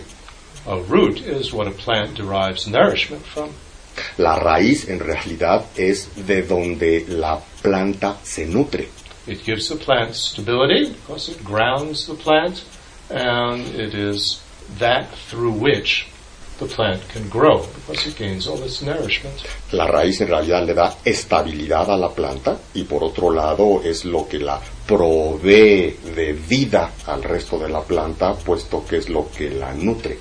A 0.65 0.75
root 0.75 1.19
is 1.19 1.53
what 1.53 1.67
a 1.67 1.71
plant 1.71 2.17
derives 2.17 2.67
nourishment 2.67 3.23
from. 3.25 3.49
La 4.17 4.35
raíz 4.35 4.89
en 4.89 4.99
realidad 4.99 5.65
es 5.77 6.09
de 6.15 6.41
donde 6.43 7.05
la 7.07 7.39
planta 7.61 8.17
se 8.23 8.45
nutre. 8.45 8.89
It 9.25 9.43
gives 9.43 9.69
the 9.69 9.75
plant 9.75 10.15
stability 10.15 10.91
because 10.91 11.29
it 11.29 11.43
grounds 11.43 12.07
the 12.07 12.15
plant, 12.15 12.63
and 13.09 13.61
it 13.75 13.93
is 13.93 14.41
that 14.79 15.09
through 15.29 15.53
which 15.53 16.07
the 16.59 16.65
plant 16.65 17.01
can 17.09 17.27
grow 17.29 17.65
because 17.75 18.05
it 18.05 18.15
gains 18.15 18.47
all 18.47 18.61
its 18.63 18.81
nourishment. 18.81 19.43
La 19.71 19.87
raíz 19.87 20.21
en 20.21 20.27
realidad 20.27 20.65
le 20.65 20.73
da 20.73 20.95
estabilidad 21.03 21.89
a 21.89 21.97
la 21.97 22.09
planta 22.09 22.57
y 22.73 22.83
por 22.83 23.03
otro 23.03 23.31
lado 23.31 23.81
es 23.83 24.05
lo 24.05 24.27
que 24.27 24.39
la 24.39 24.61
provee 24.85 25.97
de 26.15 26.33
vida 26.33 26.91
al 27.07 27.23
resto 27.23 27.57
de 27.57 27.69
la 27.69 27.81
planta, 27.81 28.33
puesto 28.33 28.85
que 28.85 28.97
es 28.97 29.09
lo 29.09 29.29
que 29.31 29.49
la 29.49 29.73
nutre. 29.73 30.19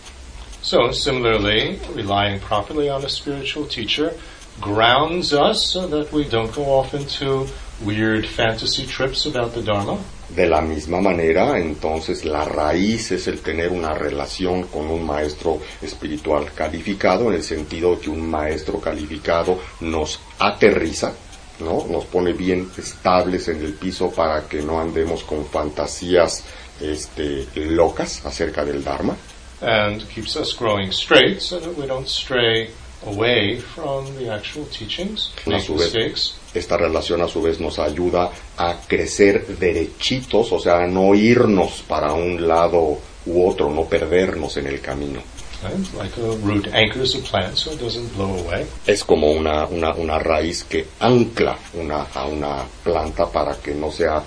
So, 0.63 0.93
similarly, 0.93 1.81
relying 1.95 2.39
properly 2.41 2.89
on 2.89 3.05
a 3.05 3.09
spiritual 3.09 3.67
teacher 3.67 4.15
grounds 4.61 5.33
us 5.33 5.73
so 5.73 5.89
that 5.89 6.13
we 6.13 6.25
don't 6.25 6.55
go 6.55 6.65
off 6.65 6.95
into 6.95 7.49
weird 7.85 8.27
fantasy 8.27 8.87
trips 8.87 9.27
about 9.27 9.53
the 9.55 9.63
Dharma. 9.63 9.99
De 10.29 10.47
la 10.47 10.61
misma 10.61 11.01
manera, 11.01 11.59
entonces 11.59 12.25
la 12.25 12.45
raíz 12.45 13.13
es 13.13 13.27
el 13.29 13.41
tener 13.41 13.71
una 13.71 13.93
relación 13.95 14.65
con 14.65 14.87
un 14.91 15.05
maestro 15.05 15.61
espiritual 15.83 16.53
calificado, 16.55 17.29
en 17.29 17.35
el 17.35 17.43
sentido 17.43 18.01
que 18.01 18.09
un 18.09 18.31
maestro 18.31 18.81
calificado 18.81 19.61
nos 19.81 20.21
aterriza, 20.39 21.13
¿no? 21.61 21.87
Nos 21.89 22.07
pone 22.07 22.33
bien 22.33 22.71
estables 22.79 23.49
en 23.49 23.63
el 23.63 23.75
piso 23.75 24.11
para 24.11 24.49
que 24.49 24.63
no 24.63 24.81
andemos 24.81 25.23
con 25.25 25.45
fantasías 25.45 26.45
este, 26.81 27.47
locas 27.55 28.25
acerca 28.25 28.65
del 28.65 28.83
Dharma. 28.83 29.17
and 29.63 30.09
keeps 30.09 30.37
us 30.37 30.53
growing 30.53 30.91
straight 30.91 31.41
so 31.41 31.61
that 31.61 31.77
we 31.77 31.87
don't 31.87 32.09
stray 32.09 32.71
away 33.07 33.59
from 33.61 34.05
the 34.17 34.31
actual 34.33 34.67
teachings, 34.67 35.33
A 35.47 35.61
su 35.61 35.75
vez, 35.75 35.93
mistakes. 35.95 36.35
esta 36.55 36.77
relación 36.77 37.21
a 37.23 37.29
su 37.29 37.43
vez 37.43 37.61
nos 37.61 37.79
ayuda 37.79 38.31
a 38.57 38.77
crecer 38.87 39.47
derechitos, 39.59 40.53
o 40.53 40.59
sea, 40.59 40.79
a 40.79 40.87
no 40.87 41.15
irnos 41.15 41.83
para 41.89 42.13
un 42.13 42.47
lado 42.47 42.99
u 43.27 43.49
otro, 43.49 43.71
no 43.71 43.85
perdernos 43.85 44.57
en 44.57 44.67
el 44.67 44.81
camino. 44.81 45.21
Right? 45.63 45.95
Like 45.95 46.21
a 46.21 46.35
root 46.45 46.67
anchors 46.75 47.15
a 47.15 47.21
plant 47.21 47.57
so 47.57 47.71
it 47.73 47.81
doesn't 47.81 48.13
blow 48.17 48.37
away. 48.41 48.67
Es 48.87 49.05
como 49.05 49.31
una, 49.31 49.67
una, 49.67 49.95
una 49.95 50.19
raíz 50.19 50.65
que 50.65 50.87
ancla 50.99 51.57
una, 51.75 52.03
a 52.15 52.27
una 52.27 52.65
planta 52.83 53.31
para 53.31 53.55
que 53.57 53.73
no 53.73 53.93
sea 53.93 54.25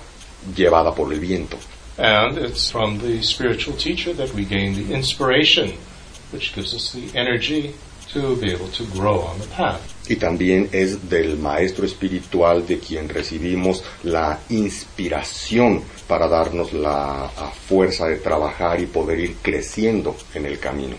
llevada 0.56 0.94
por 0.94 1.12
el 1.12 1.20
viento. 1.20 1.58
And 1.98 2.38
it's 2.38 2.70
from 2.70 2.98
the 2.98 3.22
spiritual 3.22 3.76
teacher 3.76 4.14
that 4.16 4.32
we 4.34 4.44
gain 4.44 4.74
the 4.74 4.94
inspiration, 4.94 5.72
which 6.32 6.54
gives 6.54 6.72
us 6.74 6.92
the 6.92 7.18
energy 7.18 7.74
Y 10.08 10.16
también 10.16 10.68
es 10.72 11.08
del 11.08 11.36
maestro 11.38 11.84
espiritual 11.84 12.66
de 12.66 12.78
quien 12.78 13.08
recibimos 13.08 13.82
la 14.04 14.38
inspiración 14.48 15.82
para 16.06 16.28
darnos 16.28 16.72
la 16.72 17.30
fuerza 17.68 18.06
de 18.06 18.16
trabajar 18.16 18.80
y 18.80 18.86
poder 18.86 19.18
ir 19.18 19.36
creciendo 19.42 20.16
en 20.34 20.46
el 20.46 20.58
camino. 20.58 20.96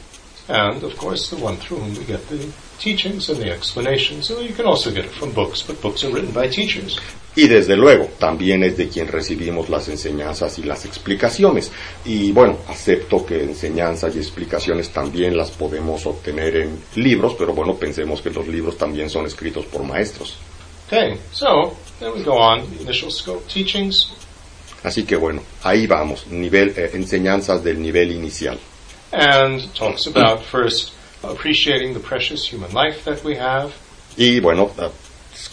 And 0.50 0.84
of 0.84 0.98
course, 0.98 1.30
the 1.30 1.36
one 1.36 1.58
through 1.58 1.80
whom 1.80 1.96
we 1.96 2.06
get 2.06 2.28
the 2.30 2.52
teachings 2.80 3.30
and 3.30 3.40
the 3.40 3.52
explanations. 3.52 4.28
So 4.28 4.40
you 4.40 4.54
can 4.54 4.66
also 4.66 4.92
get 4.92 5.06
it 5.06 5.12
from 5.12 5.34
books, 5.34 5.62
but 5.62 5.82
books 5.82 6.04
are 6.04 6.10
written 6.10 6.32
by 6.32 6.48
teachers. 6.48 7.00
Y 7.36 7.48
desde 7.48 7.76
luego, 7.76 8.10
también 8.18 8.64
es 8.64 8.78
de 8.78 8.88
quien 8.88 9.08
recibimos 9.08 9.70
las 9.70 9.90
enseñanzas 9.90 10.58
y 10.58 10.64
las 10.64 10.86
explicaciones. 10.86 11.72
Y 12.04 12.32
bueno, 12.32 12.58
acepto 12.68 13.26
que 13.26 13.44
enseñanzas 13.44 14.16
y 14.16 14.20
explicaciones 14.20 14.90
también 14.90 15.38
las 15.38 15.52
podemos 15.52 16.06
obtener 16.08 16.56
en 16.56 16.80
libros, 16.96 17.36
pero 17.38 17.54
bueno, 17.54 17.76
pensemos 17.76 18.22
que 18.22 18.32
los 18.32 18.48
libros 18.48 18.78
también 18.78 19.10
son 19.10 19.28
escritos 19.28 19.66
por 19.66 19.84
maestros. 19.84 20.38
Okay, 20.88 21.20
so 21.32 21.76
then 22.00 22.14
we 22.14 22.24
go 22.24 22.38
on. 22.38 22.62
Initial 22.80 23.12
scope 23.12 23.46
teachings. 23.48 24.14
Así 24.84 25.04
que 25.04 25.16
bueno, 25.16 25.42
ahí 25.64 25.86
vamos, 25.86 26.26
nivel, 26.28 26.74
eh, 26.78 26.92
enseñanzas 26.94 27.64
del 27.64 27.82
nivel 27.82 28.14
inicial. 28.14 28.58
And 29.12 29.74
talks 29.74 30.06
about 30.08 30.44
first 30.44 30.92
appreciating 31.24 31.94
the 31.94 32.00
precious 32.00 32.46
human 32.52 32.72
life 32.74 33.04
that 33.06 33.24
we 33.24 33.36
have. 33.38 33.72
Y 34.18 34.40
bueno, 34.40 34.70
eh, 34.78 34.90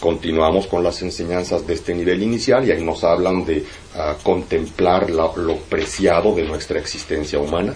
continuamos 0.00 0.66
con 0.66 0.82
las 0.82 1.02
enseñanzas 1.02 1.66
de 1.66 1.74
este 1.74 1.94
nivel 1.94 2.22
inicial 2.22 2.66
y 2.66 2.72
ahí 2.72 2.82
nos 2.82 3.04
hablan 3.04 3.44
de 3.44 3.64
ah, 3.94 4.16
contemplar 4.22 5.10
la- 5.10 5.32
lo 5.36 5.56
preciado 5.68 6.34
de 6.34 6.42
nuestra 6.42 6.78
existencia 6.80 7.38
humana. 7.38 7.74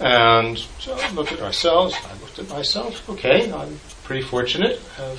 And 0.00 0.56
so 0.78 0.96
look 1.14 1.32
at 1.32 1.40
ourselves. 1.42 1.94
I 1.94 2.12
looked 2.22 2.38
at 2.38 2.48
myself. 2.56 3.08
Okay, 3.10 3.50
I'm 3.52 3.80
pretty 4.04 4.22
fortunate. 4.22 4.78
Have 4.96 5.18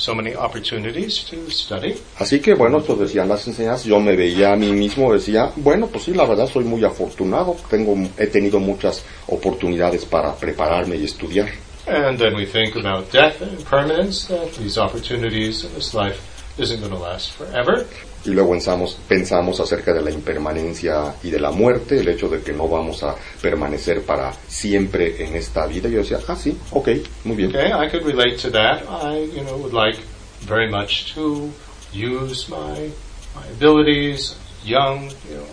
so 0.00 0.14
many 0.14 0.34
opportunities 0.34 1.24
to 1.24 1.50
study. 1.50 1.94
Así 2.18 2.40
que 2.40 2.54
bueno, 2.54 2.80
pues 2.80 2.98
decían 2.98 3.28
las 3.28 3.46
enseñanzas, 3.46 3.84
yo 3.84 4.00
me 4.00 4.16
veía 4.16 4.52
a 4.52 4.56
mí 4.56 4.72
mismo, 4.72 5.12
decía, 5.12 5.52
bueno, 5.56 5.86
pues 5.88 6.04
sí, 6.04 6.14
la 6.14 6.24
verdad 6.24 6.48
soy 6.48 6.64
muy 6.64 6.82
afortunado, 6.84 7.56
tengo, 7.68 7.94
he 8.16 8.26
tenido 8.26 8.58
muchas 8.58 9.04
oportunidades 9.26 10.04
para 10.06 10.34
prepararme 10.34 10.96
y 10.96 11.04
estudiar. 11.04 11.48
And 11.86 12.18
then 12.18 12.34
we 12.34 12.46
think 12.46 12.76
about 12.76 13.10
death 13.10 13.42
and 13.42 13.58
impermanence, 13.58 14.28
that 14.28 14.52
these 14.58 14.78
opportunities 14.78 15.64
in 15.64 15.74
this 15.74 15.92
life 15.94 16.29
isn't 16.60 16.80
going 16.80 16.92
to 16.92 16.98
last 16.98 17.32
forever. 17.32 17.86
Y 18.24 18.30
luego 18.30 18.50
pensamos, 18.50 18.98
pensamos 19.08 19.60
acerca 19.60 19.94
de 19.94 20.02
la 20.02 20.10
impermanencia 20.10 21.14
y 21.22 21.30
de 21.30 21.40
la 21.40 21.50
muerte, 21.50 22.00
el 22.00 22.08
hecho 22.08 22.28
de 22.28 22.42
que 22.42 22.52
no 22.52 22.68
vamos 22.68 23.02
a 23.02 23.16
permanecer 23.40 24.02
para 24.02 24.32
siempre 24.46 25.24
en 25.24 25.36
esta 25.36 25.66
vida. 25.66 25.88
Y 25.88 25.92
yo 25.92 25.98
decía, 26.00 26.18
ah, 26.28 26.36
sí, 26.36 26.56
ok, 26.70 26.88
muy 27.24 27.36
bien. 27.36 27.50
Okay, 27.50 27.72
I 27.72 27.88
could 27.90 28.04
relate 28.04 28.36
to 28.42 28.50
that. 28.50 28.82
I, 28.88 29.24
you 29.34 29.42
know, 29.42 29.56
would 29.56 29.72
like 29.72 29.98
very 30.42 30.70
much 30.70 31.14
to 31.14 31.50
use 31.92 32.48
my 32.48 32.90
my 33.34 33.46
abilities, 33.52 34.34
young, 34.64 35.10
you 35.28 35.36
know, 35.36 35.46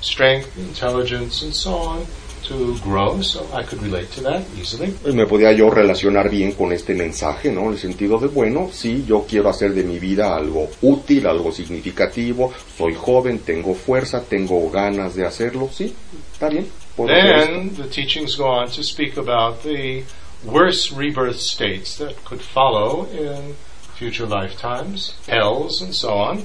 strength, 0.00 0.58
intelligence, 0.58 1.42
and 1.42 1.54
so 1.54 1.74
on, 1.74 2.06
to 2.48 2.76
grow. 2.82 3.20
So 3.22 3.46
I 3.52 3.64
could 3.64 3.82
relate 3.82 4.08
to 4.16 4.22
that 4.22 4.42
easily. 4.58 4.92
Pues 5.02 5.14
me 5.14 5.26
podía 5.26 5.52
yo 5.52 5.70
relacionar 5.70 6.28
bien 6.30 6.52
con 6.52 6.72
este 6.72 6.94
mensaje, 6.94 7.50
¿no? 7.50 7.62
En 7.62 7.72
el 7.72 7.78
sentido 7.78 8.18
de, 8.18 8.28
bueno, 8.28 8.70
sí, 8.72 9.04
yo 9.06 9.26
quiero 9.28 9.48
hacer 9.48 9.74
de 9.74 9.82
mi 9.84 9.98
vida 9.98 10.34
algo 10.34 10.68
útil, 10.82 11.26
algo 11.26 11.52
significativo, 11.52 12.52
soy 12.76 12.94
joven, 12.94 13.40
tengo 13.40 13.74
fuerza, 13.74 14.22
tengo 14.22 14.70
ganas 14.70 15.14
de 15.14 15.26
hacerlo, 15.26 15.68
sí, 15.72 15.94
está 16.32 16.48
bien. 16.48 16.66
Then 16.96 17.74
the 17.76 17.88
teachings 17.88 18.36
go 18.36 18.46
on 18.46 18.68
to 18.70 18.82
speak 18.82 19.16
about 19.16 19.62
the 19.62 20.04
worse 20.44 20.92
rebirth 20.92 21.38
states 21.38 21.96
that 21.96 22.14
could 22.24 22.42
follow 22.42 23.06
in 23.12 23.54
future 23.94 24.26
lifetimes, 24.26 25.14
hells, 25.26 25.80
and 25.80 25.94
so 25.94 26.10
on. 26.10 26.44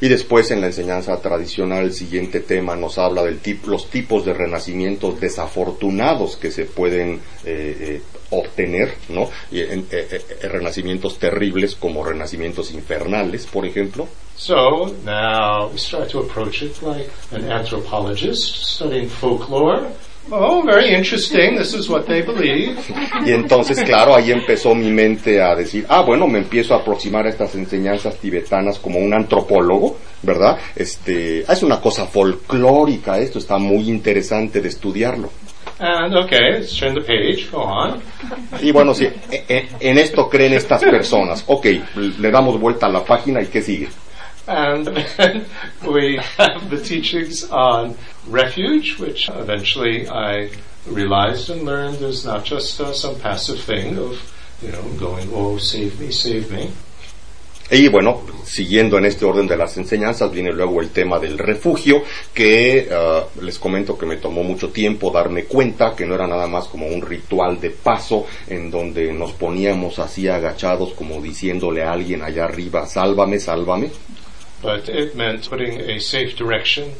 Y 0.00 0.08
después 0.08 0.50
en 0.50 0.60
la 0.60 0.66
enseñanza 0.66 1.16
tradicional 1.20 1.84
el 1.84 1.92
siguiente 1.92 2.40
tema 2.40 2.76
nos 2.76 2.98
habla 2.98 3.22
de 3.22 3.38
los 3.66 3.88
tipos 3.88 4.24
de 4.24 4.34
renacimientos 4.34 5.18
desafortunados 5.20 6.36
que 6.36 6.50
se 6.50 6.66
pueden 6.66 7.20
eh, 7.44 7.76
eh, 7.80 8.02
obtener, 8.30 8.94
¿no? 9.08 9.30
Eh, 9.50 10.20
renacimientos 10.42 11.18
terribles 11.18 11.76
como 11.76 12.04
renacimientos 12.04 12.72
infernales, 12.72 13.46
por 13.46 13.64
ejemplo. 13.64 14.06
So 14.36 14.94
now 15.04 15.70
we 15.72 15.78
start 15.78 16.10
to 16.10 16.20
approach 16.20 16.62
it 16.62 16.82
like 16.82 17.10
an 17.32 17.50
anthropologist 17.50 18.66
studying 18.66 19.08
folklore. 19.08 19.88
Oh, 20.30 20.62
very 20.64 20.92
interesting. 20.94 21.56
This 21.56 21.72
is 21.74 21.88
what 21.88 22.04
they 22.06 22.22
believe. 22.22 22.76
Y 23.24 23.30
entonces, 23.32 23.80
claro, 23.84 24.14
ahí 24.14 24.32
empezó 24.32 24.74
mi 24.74 24.90
mente 24.90 25.40
a 25.40 25.54
decir, 25.54 25.86
ah, 25.88 26.02
bueno, 26.02 26.26
me 26.26 26.38
empiezo 26.38 26.74
a 26.74 26.78
aproximar 26.78 27.26
a 27.26 27.30
estas 27.30 27.54
enseñanzas 27.54 28.16
tibetanas 28.16 28.78
como 28.80 28.98
un 28.98 29.14
antropólogo, 29.14 29.96
¿verdad? 30.22 30.58
Este, 30.74 31.40
es 31.40 31.62
una 31.62 31.80
cosa 31.80 32.06
folclórica, 32.06 33.18
esto 33.20 33.38
está 33.38 33.58
muy 33.58 33.88
interesante 33.88 34.60
de 34.60 34.68
estudiarlo. 34.68 35.30
And 35.78 36.16
okay, 36.16 36.52
let's 36.54 36.74
turn 36.76 36.94
the 36.94 37.02
page. 37.02 37.48
Go 37.52 37.58
on. 37.62 38.00
Y 38.62 38.72
bueno, 38.72 38.94
sí, 38.94 39.04
e- 39.30 39.44
e- 39.48 39.68
en 39.80 39.98
esto 39.98 40.28
creen 40.28 40.54
estas 40.54 40.82
personas. 40.82 41.44
Ok, 41.46 41.66
le 42.18 42.30
damos 42.30 42.58
vuelta 42.58 42.86
a 42.86 42.88
la 42.88 43.04
página 43.04 43.42
y 43.42 43.46
¿qué 43.46 43.60
sigue? 43.62 43.88
And 44.46 44.86
we 45.86 46.16
have 46.38 46.70
the 46.70 46.80
teachings 46.82 47.50
on 47.50 47.96
refuge, 48.28 48.98
which 48.98 49.28
eventually 49.28 50.08
I 50.08 50.50
realized 50.86 51.50
and 51.50 51.62
learned 51.62 52.00
is 52.02 52.24
not 52.24 52.44
just 52.44 52.80
uh, 52.80 52.92
some 52.92 53.18
passive 53.18 53.60
thing 53.60 53.98
of, 53.98 54.32
you 54.62 54.70
know, 54.70 54.82
going, 54.98 55.28
oh, 55.32 55.58
save 55.58 55.98
me, 56.00 56.10
save 56.10 56.50
me. 56.50 56.70
Y 57.68 57.88
bueno, 57.88 58.22
siguiendo 58.44 58.96
en 58.96 59.06
este 59.06 59.24
orden 59.24 59.48
de 59.48 59.56
las 59.56 59.76
enseñanzas, 59.76 60.30
viene 60.30 60.52
luego 60.52 60.80
el 60.80 60.90
tema 60.90 61.18
del 61.18 61.36
refugio, 61.36 62.04
que 62.32 62.88
ah, 62.92 63.24
les 63.42 63.58
comento 63.58 63.98
que 63.98 64.06
me 64.06 64.18
tomó 64.18 64.44
mucho 64.44 64.68
tiempo 64.68 65.10
darme 65.10 65.46
cuenta 65.46 65.92
que 65.96 66.06
no 66.06 66.14
era 66.14 66.28
nada 66.28 66.46
más 66.46 66.68
como 66.68 66.86
un 66.86 67.02
ritual 67.02 67.60
de 67.60 67.70
paso 67.70 68.26
en 68.46 68.70
donde 68.70 69.12
nos 69.12 69.32
poníamos 69.32 69.98
así 69.98 70.28
agachados 70.28 70.92
como 70.92 71.20
diciéndole 71.20 71.82
a 71.82 71.90
alguien 71.90 72.22
allá 72.22 72.44
arriba, 72.44 72.86
sálvame, 72.86 73.40
sálvame, 73.40 73.90
But 74.62 74.88
it 74.88 75.14
meant 75.14 75.48
putting 75.48 75.80
a 75.80 75.98
safe 76.00 76.36
direction 76.36 76.92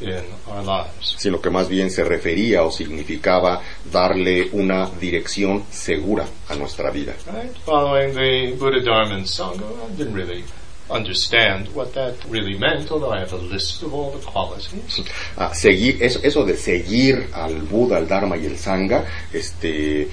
in 0.00 0.24
our 0.48 0.62
lives. 0.62 1.14
sino 1.18 1.40
que 1.40 1.50
más 1.50 1.68
bien 1.68 1.90
se 1.90 2.04
refería 2.04 2.64
o 2.64 2.70
significaba 2.70 3.62
darle 3.90 4.48
una 4.52 4.90
dirección 5.00 5.64
segura 5.70 6.26
a 6.48 6.54
nuestra 6.56 6.90
vida. 6.90 7.14
Right? 7.32 7.56
Following 7.64 8.14
the 8.14 8.56
Buddha 8.58 8.80
Dharma 8.80 9.14
and 9.14 9.26
Sangha, 9.26 9.64
I 9.64 9.94
didn't 9.96 10.14
really 10.14 10.44
understand 10.90 11.68
what 11.74 11.92
that 11.94 12.14
really 12.28 12.58
meant, 12.58 12.90
although 12.90 13.12
I 13.12 13.20
have 13.20 13.32
a 13.32 13.36
list 13.36 13.82
of 13.82 13.94
all 13.94 14.10
the 14.12 14.24
qualities. 14.24 15.02
Ah, 15.36 15.54
seguir, 15.54 16.02
eso, 16.02 16.20
eso 16.22 16.44
de 16.44 16.56
seguir 16.56 17.28
al 17.32 17.62
Buda, 17.62 17.96
al 17.96 18.06
Dharma 18.06 18.36
y 18.36 18.46
el 18.46 18.58
Sangha, 18.58 19.04
este, 19.32 20.02
eh, 20.02 20.08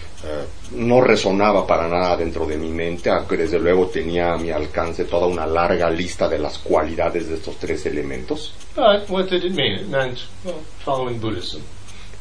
no 0.72 1.02
resonaba 1.02 1.68
para 1.68 1.88
nada 1.88 2.16
dentro 2.16 2.46
de 2.46 2.58
mi 2.58 2.70
mente, 2.70 3.10
aunque 3.10 3.38
desde 3.38 3.60
luego 3.60 3.88
tenía 3.88 4.34
a 4.34 4.38
mi 4.38 4.50
alcance 4.50 5.06
toda 5.06 5.28
una 5.28 5.46
larga 5.46 5.90
lista 5.90 6.30
de 6.30 6.40
las 6.40 6.58
cualidades 6.60 7.28
de 7.28 7.36
estos 7.36 7.58
tres 7.58 7.86
elementos. 7.86 8.54
But 8.76 9.10
what 9.10 9.30
did 9.30 9.44
it 9.44 9.54
mean? 9.54 9.80
It 9.80 9.88
meant 9.88 10.20
well, 10.46 10.56
following 10.84 11.20
Buddhism. 11.20 11.62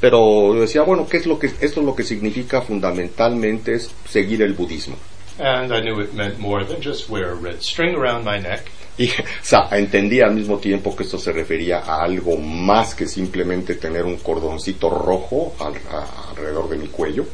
Pero 0.01 0.55
decía, 0.55 0.83
bueno, 0.83 1.07
¿qué 1.09 1.19
es 1.19 1.27
lo 1.27 1.39
que, 1.39 1.47
esto 1.47 1.81
es 1.81 1.87
lo 1.87 1.95
que 1.95 2.05
significa 2.05 2.63
fundamentalmente 2.63 3.75
es 3.75 3.91
seguir 4.09 4.41
el 4.43 4.55
budismo. 4.55 4.97
And 5.41 5.73
I 5.73 5.81
knew 5.81 6.01
it 6.01 6.13
meant 6.13 6.39
more 6.39 6.65
than 6.65 6.83
just 6.83 7.09
wear 7.09 7.31
a 7.31 7.35
red 7.35 7.63
string 7.63 7.95
around 7.95 8.25
my 8.25 8.39
neck. 8.39 8.71
Y 8.99 9.07
o 9.19 9.25
sea, 9.43 9.69
entendía 9.73 10.27
al 10.27 10.35
mismo 10.35 10.59
tiempo 10.59 10.95
que 10.95 11.05
esto 11.05 11.19
se 11.19 11.33
refería 11.33 11.79
a 11.79 12.03
algo 12.05 12.37
más 12.37 12.95
que 12.95 13.07
simplemente 13.07 13.77
tener 13.77 14.05
un 14.05 14.19
cordoncito 14.19 14.91
rojo 14.91 15.55
al- 15.59 15.77
a- 15.91 16.31
alrededor 16.31 16.69
de 16.69 16.77
mi 16.77 16.89
cuello. 16.89 17.25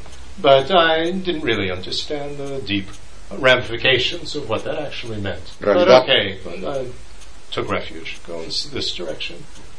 But 0.41 0.71
I 0.71 1.11
didn't 1.11 1.43
really 1.43 1.71
understand 1.73 2.37
the 2.39 2.61
deep 2.65 2.87
ramifications 3.41 4.37
of 4.37 4.49
what 4.49 4.65
that 4.65 4.79
actually 4.79 5.21
meant. 5.21 5.43
But 5.61 5.77
okay, 6.05 6.39
but 6.45 6.63
I 6.65 6.87
took 7.51 7.69
refuge, 7.71 8.19
go 8.27 8.39
in 8.41 8.51
this 8.73 8.95
direction. 8.95 9.37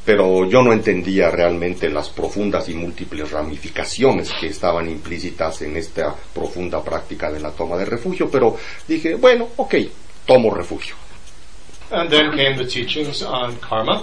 Pero 0.08 0.50
yo 0.50 0.64
no 0.64 0.72
entendía 0.72 1.30
realmente 1.30 1.90
las 1.90 2.08
profundas 2.08 2.70
y 2.70 2.74
múltiples 2.74 3.30
ramificaciones 3.30 4.32
que 4.40 4.48
estaban 4.48 4.90
implícitas 4.90 5.62
en 5.64 5.76
esta 5.76 6.16
profunda 6.34 6.82
práctica 6.82 7.30
de 7.30 7.42
la 7.42 7.52
toma 7.52 7.76
de 7.76 7.84
refugio, 7.84 8.30
pero 8.32 8.56
dije, 8.88 9.16
bueno, 9.16 9.50
ok, 9.58 9.76
tomo 10.26 10.56
refugio. 10.56 10.96
And 11.92 12.10
then 12.10 12.32
came 12.32 12.56
the 12.56 12.64
teachings 12.64 13.22
on 13.22 13.58
karma, 13.58 14.02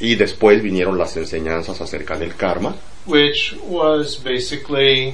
Y 0.00 0.14
después 0.14 0.62
vinieron 0.62 0.96
las 0.96 1.14
enseñanzas 1.18 1.78
acerca 1.78 2.16
del 2.16 2.34
karma, 2.36 2.74
which 3.04 3.54
was 3.68 4.18
basically 4.24 5.12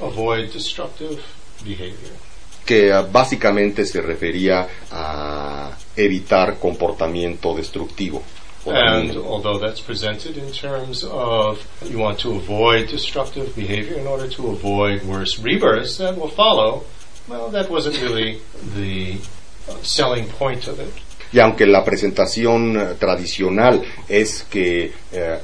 avoid 0.00 0.52
destructive 0.52 1.18
behavior. 1.64 2.12
que 2.66 2.92
ah, 2.92 3.06
básicamente 3.10 3.86
se 3.86 4.02
refería 4.02 4.68
a 4.90 5.70
evitar 5.96 6.58
comportamiento 6.58 7.54
destructivo. 7.54 8.22
And 8.66 9.16
although 9.16 9.58
that's 9.58 9.80
presented 9.80 10.36
in 10.36 10.52
terms 10.52 11.04
of 11.04 11.66
you 11.84 11.98
want 11.98 12.20
to 12.20 12.36
avoid 12.36 12.88
destructive 12.88 13.54
behavior 13.56 13.98
in 13.98 14.06
order 14.06 14.28
to 14.28 14.50
avoid 14.50 15.02
worse 15.02 15.38
rebirths 15.38 15.98
that 15.98 16.16
will 16.16 16.28
follow, 16.28 16.84
well, 17.28 17.50
that 17.50 17.70
wasn't 17.70 18.00
really 18.00 18.40
the 18.74 19.18
uh, 19.68 19.74
selling 19.82 20.28
point 20.28 20.68
of 20.68 20.78
it. 20.78 20.92
Y 21.32 21.40
aunque 21.40 21.66
la 21.66 21.82
presentación 21.82 22.76
eh, 22.76 22.94
tradicional 22.98 23.82
es 24.06 24.42
que 24.50 24.84
eh, 24.84 24.92
eh, 25.12 25.40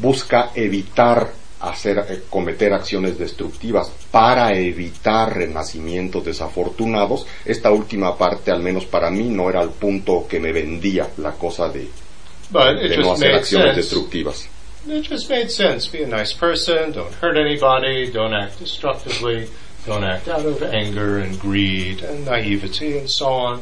busca 0.00 0.50
evitar 0.54 1.30
hacer 1.60 1.98
eh, 2.08 2.22
cometer 2.28 2.72
acciones 2.72 3.18
destructivas 3.18 3.90
para 4.10 4.52
evitar 4.52 5.36
renacimientos 5.36 6.24
desafortunados, 6.24 7.26
esta 7.44 7.70
última 7.70 8.16
parte, 8.16 8.50
al 8.50 8.62
menos 8.62 8.86
para 8.86 9.10
mí, 9.10 9.24
no 9.24 9.48
era 9.48 9.62
el 9.62 9.70
punto 9.70 10.26
que 10.28 10.40
me 10.40 10.52
vendía 10.52 11.08
la 11.18 11.32
cosa 11.32 11.68
de, 11.68 11.88
But 12.50 12.76
it 12.76 12.88
de 12.88 12.96
no 12.98 13.02
just 13.02 13.22
hacer 13.22 13.32
made 13.32 13.40
acciones 13.40 13.74
sense. 13.74 13.76
destructivas. 13.76 14.48
It 14.86 15.02
just 15.02 15.30
made 15.30 15.50
sense. 15.50 15.88
Be 15.88 16.02
a 16.02 16.06
nice 16.06 16.34
person, 16.34 16.92
don't 16.92 17.14
hurt 17.14 17.36
anybody, 17.36 18.10
don't 18.10 18.34
act 18.34 18.58
destructively, 18.58 19.48
don't 19.86 20.04
act 20.04 20.28
out 20.28 20.44
of 20.44 20.62
anger 20.62 21.18
and 21.18 21.40
greed 21.40 22.02
and 22.02 22.26
naivety 22.26 22.98
and 22.98 23.08
so 23.08 23.28
on. 23.28 23.60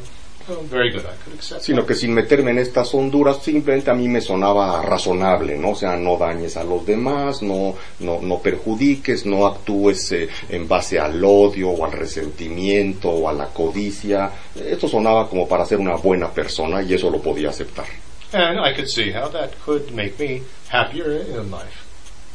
Oh, 0.49 0.57
very 0.63 0.91
good, 0.91 1.07
I 1.07 1.15
could 1.23 1.35
accept 1.35 1.63
sino 1.63 1.87
que 1.87 1.95
sin 1.95 2.13
meterme 2.13 2.51
en 2.51 2.59
estas 2.59 2.93
honduras, 2.95 3.41
simplemente 3.41 3.93
a 3.93 3.95
mí 3.95 4.09
me 4.09 4.21
sonaba 4.21 4.83
razonable, 4.83 5.57
¿no? 5.57 5.71
O 5.71 5.75
sea, 5.77 5.97
no 5.97 6.17
dañes 6.17 6.57
a 6.57 6.65
los 6.65 6.85
demás, 6.85 7.43
no, 7.43 7.77
no, 8.01 8.21
no 8.21 8.39
perjudiques, 8.41 9.25
no 9.25 9.47
actúes 9.47 10.11
eh, 10.11 10.29
en 10.49 10.67
base 10.67 10.99
al 10.99 11.25
odio 11.25 11.71
o 11.71 11.85
al 11.85 11.93
resentimiento 11.93 13.09
o 13.09 13.29
a 13.29 13.33
la 13.33 13.47
codicia. 13.47 14.33
Esto 14.57 14.89
sonaba 14.89 15.29
como 15.29 15.47
para 15.47 15.65
ser 15.65 15.79
una 15.79 15.95
buena 15.95 16.29
persona 16.29 16.83
y 16.83 16.95
eso 16.95 17.09
lo 17.09 17.23
podía 17.23 17.51
aceptar. 17.51 17.87
And 18.33 18.59
I 18.61 18.75
could 18.75 18.89
see 18.89 19.13
how 19.13 19.29
that 19.29 19.51
could 19.65 19.93
make 19.93 20.19
me 20.19 20.43
happier 20.69 21.13
in 21.13 21.51
life. 21.51 21.83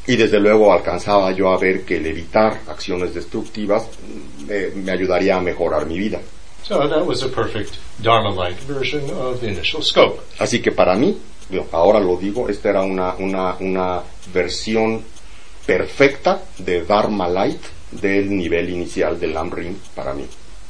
Y 0.08 0.16
desde 0.16 0.40
luego 0.40 0.72
alcanzaba 0.72 1.32
yo 1.32 1.50
a 1.50 1.58
ver 1.58 1.84
que 1.84 1.98
el 1.98 2.06
evitar 2.06 2.62
acciones 2.68 3.14
destructivas 3.14 3.88
mm, 3.88 4.50
eh, 4.50 4.72
me 4.76 4.92
ayudaría 4.92 5.36
a 5.36 5.42
mejorar 5.42 5.86
mi 5.86 5.98
vida. 5.98 6.22
So 6.64 6.88
that 6.88 7.06
was 7.06 7.24
a 7.24 7.30
perfect 7.30 7.78
Dharma-like 8.02 8.60
version 8.68 9.10
of 9.10 9.42
the 9.42 9.48
initial 9.48 9.82
scope. 9.82 10.22
Así 10.40 10.62
que 10.62 10.72
para 10.72 10.96
mí, 10.96 11.18
ahora 11.72 12.00
lo 12.00 12.18
digo, 12.18 12.48
esta 12.50 12.70
era 12.70 12.84
una, 12.84 13.16
una, 13.16 13.56
una 13.60 14.02
versión 14.34 15.04
perfecta 15.66 16.42
de 16.58 16.84
Dharma 16.86 17.28
Light 17.28 17.62
del 17.92 18.36
nivel 18.36 18.70
inicial 18.70 19.20
del 19.20 19.34
Lamrim 19.34 19.78
para 19.96 20.14
mí. 20.14 20.26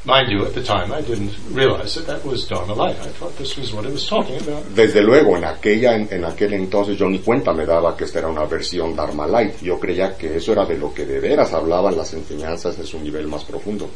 Mind 0.07 0.31
you, 0.31 0.45
at 0.45 0.53
the 0.53 0.63
time 0.63 0.93
I 0.93 1.01
didn't 1.01 1.35
realize 1.51 1.95
that 1.95 2.07
that 2.07 2.23
was 2.23 2.47
Dharma 2.47 2.73
light. 2.73 2.95
I 2.95 3.09
thought 3.09 3.37
this 3.37 3.57
was 3.57 3.73
what 3.73 3.83
it 3.83 3.91
was 3.91 4.07
talking 4.07 4.37
about. 4.37 4.63
Desde 4.73 5.01
luego, 5.01 5.35
en, 5.35 5.43
aquella, 5.43 5.95
en, 5.95 6.07
en 6.09 6.23
aquel 6.23 6.53
entonces 6.53 6.97
yo 6.97 7.09
ni 7.09 7.19
cuenta 7.19 7.51
me 7.51 7.65
daba 7.65 7.97
que 7.97 8.05
esta 8.05 8.19
era 8.19 8.29
una 8.29 8.45
versión 8.45 8.95
Dharma 8.95 9.27
Light. 9.27 9.61
Yo 9.61 9.77
creía 9.77 10.17
que 10.17 10.37
eso 10.37 10.53
era 10.53 10.63
de 10.63 10.77
lo 10.77 10.93
que 10.93 11.05
de 11.05 11.19
veras 11.19 11.51
hablaban 11.51 11.97
las 11.97 12.13
enseñanzas 12.13 12.79
en 12.79 12.87
su 12.87 13.01
nivel 13.01 13.27
más 13.27 13.43
profundo. 13.43 13.89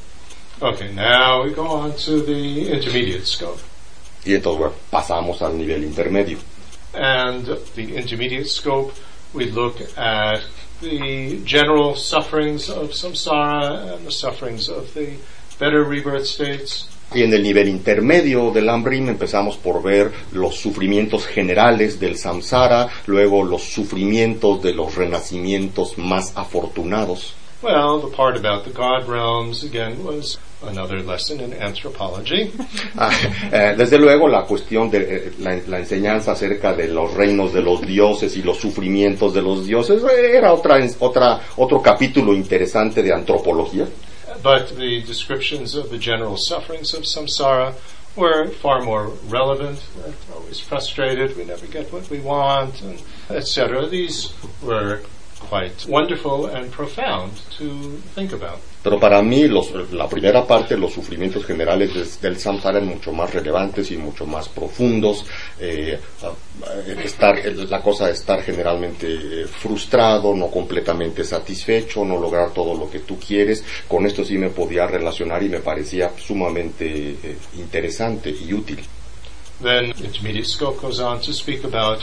Okay, 0.59 0.93
now 0.93 1.45
we 1.45 1.53
go 1.53 1.66
on 1.66 1.93
to 1.93 2.22
the 2.24 2.74
intermediate 2.74 3.26
scope. 3.26 3.62
Y 4.26 4.34
entonces 4.34 4.59
bueno, 4.59 4.76
pasamos 4.89 5.41
al 5.41 5.57
nivel 5.57 5.82
intermedio. 5.86 6.39
And 6.93 7.45
the 7.76 7.95
intermediate 7.97 8.49
scope, 8.49 8.91
we 9.34 9.45
look 9.45 9.78
at 9.95 10.41
the 10.82 11.39
general 11.45 11.95
sufferings 11.95 12.70
of 12.70 12.91
samsara 12.91 13.95
and 13.95 14.05
the 14.05 14.12
sufferings 14.12 14.68
of 14.68 14.93
the. 14.93 15.16
Y 17.14 17.24
en 17.24 17.34
el 17.34 17.43
nivel 17.43 17.68
intermedio 17.68 18.51
del 18.51 18.66
Lamrim 18.66 19.09
empezamos 19.09 19.57
por 19.57 19.84
ver 19.84 20.12
los 20.32 20.55
sufrimientos 20.55 21.28
generales 21.28 21.99
del 21.99 22.18
samsara, 22.18 22.88
luego 23.05 23.43
los 23.43 23.64
sufrimientos 23.64 24.64
de 24.64 24.74
los 24.74 24.95
renacimientos 24.95 25.97
más 25.97 26.32
afortunados. 26.36 27.36
Well, 27.62 27.99
the 28.01 28.07
part 28.07 28.38
about 28.38 28.64
the 28.64 28.72
God 28.72 29.07
realms, 29.07 29.64
again, 29.64 30.03
was 30.03 30.39
another 30.68 30.99
lesson 31.03 31.39
in 31.41 31.53
anthropology. 31.53 32.51
Ah, 32.97 33.12
eh, 33.51 33.74
desde 33.78 33.97
luego 33.97 34.28
la 34.28 34.43
cuestión 34.43 34.89
de 34.89 34.97
eh, 34.99 35.32
la, 35.39 35.57
la 35.68 35.80
enseñanza 35.80 36.32
acerca 36.34 36.74
de 36.74 36.88
los 36.88 37.14
reinos 37.14 37.53
de 37.53 37.62
los 37.62 37.82
dioses 37.82 38.36
y 38.36 38.41
los 38.41 38.57
sufrimientos 38.57 39.34
de 39.34 39.41
los 39.41 39.66
dioses 39.66 40.03
eh, 40.03 40.38
era 40.38 40.53
otra, 40.53 40.80
otra, 40.99 41.41
otro 41.57 41.82
capítulo 41.82 42.34
interesante 42.34 43.01
de 43.03 43.14
antropología. 43.14 43.86
But 44.42 44.76
the 44.76 45.02
descriptions 45.02 45.76
of 45.76 45.90
the 45.90 45.98
general 45.98 46.38
sufferings 46.38 46.94
of 46.94 47.04
samsara 47.04 47.76
were 48.16 48.50
far 48.50 48.82
more 48.82 49.08
relevant. 49.28 49.84
We're 49.96 50.36
always 50.36 50.60
frustrated, 50.60 51.38
we 51.38 51.46
never 51.46 51.68
get 51.68 51.92
what 51.94 52.10
we 52.10 52.20
want, 52.20 52.82
etc. 53.30 53.88
These 53.88 54.34
were 54.62 55.02
quite 55.40 55.86
wonderful 55.88 56.46
and 56.46 56.72
profound 56.72 57.42
to 57.58 57.98
think 58.16 58.32
about. 58.32 58.62
Pero 58.84 59.00
para 59.00 59.22
mí 59.22 59.48
los- 59.48 59.72
la 59.92 60.08
primera 60.10 60.46
parte, 60.48 60.76
los 60.76 60.92
sufrimientos 60.94 61.46
generales 61.46 61.94
des- 61.94 62.20
del 62.20 62.38
samsara 62.40 62.80
eran 62.80 62.90
mucho 62.90 63.12
más 63.12 63.32
relevantes 63.32 63.92
y 63.92 63.98
mucho 63.98 64.26
más 64.26 64.50
profundos. 64.50 65.24
Eh, 65.60 66.00
estar, 67.04 67.36
la 67.46 67.82
cosa 67.82 68.08
de 68.08 68.14
estar 68.14 68.42
generalmente 68.42 69.08
eh, 69.08 69.46
frustrado, 69.48 70.34
no 70.36 70.48
completamente 70.50 71.24
satisfecho, 71.24 72.04
no 72.04 72.18
lograr 72.18 72.52
todo 72.54 72.74
lo 72.76 72.90
que 72.90 73.00
tú 73.02 73.20
quieres. 73.20 73.64
Con 73.88 74.06
esto 74.06 74.24
sí 74.26 74.38
me 74.38 74.50
podía 74.50 74.88
relacionar 74.88 75.44
y 75.44 75.50
me 75.50 75.60
parecía 75.60 76.12
sumamente 76.18 76.86
eh, 77.24 77.38
interesante 77.58 78.30
y 78.32 78.52
útil. 78.54 78.80
Then 79.62 79.94
intermediate 80.04 80.48
scope 80.48 80.80
goes 80.82 81.00
on 81.00 81.22
to 81.22 81.34
speak 81.34 81.64
about 81.66 82.00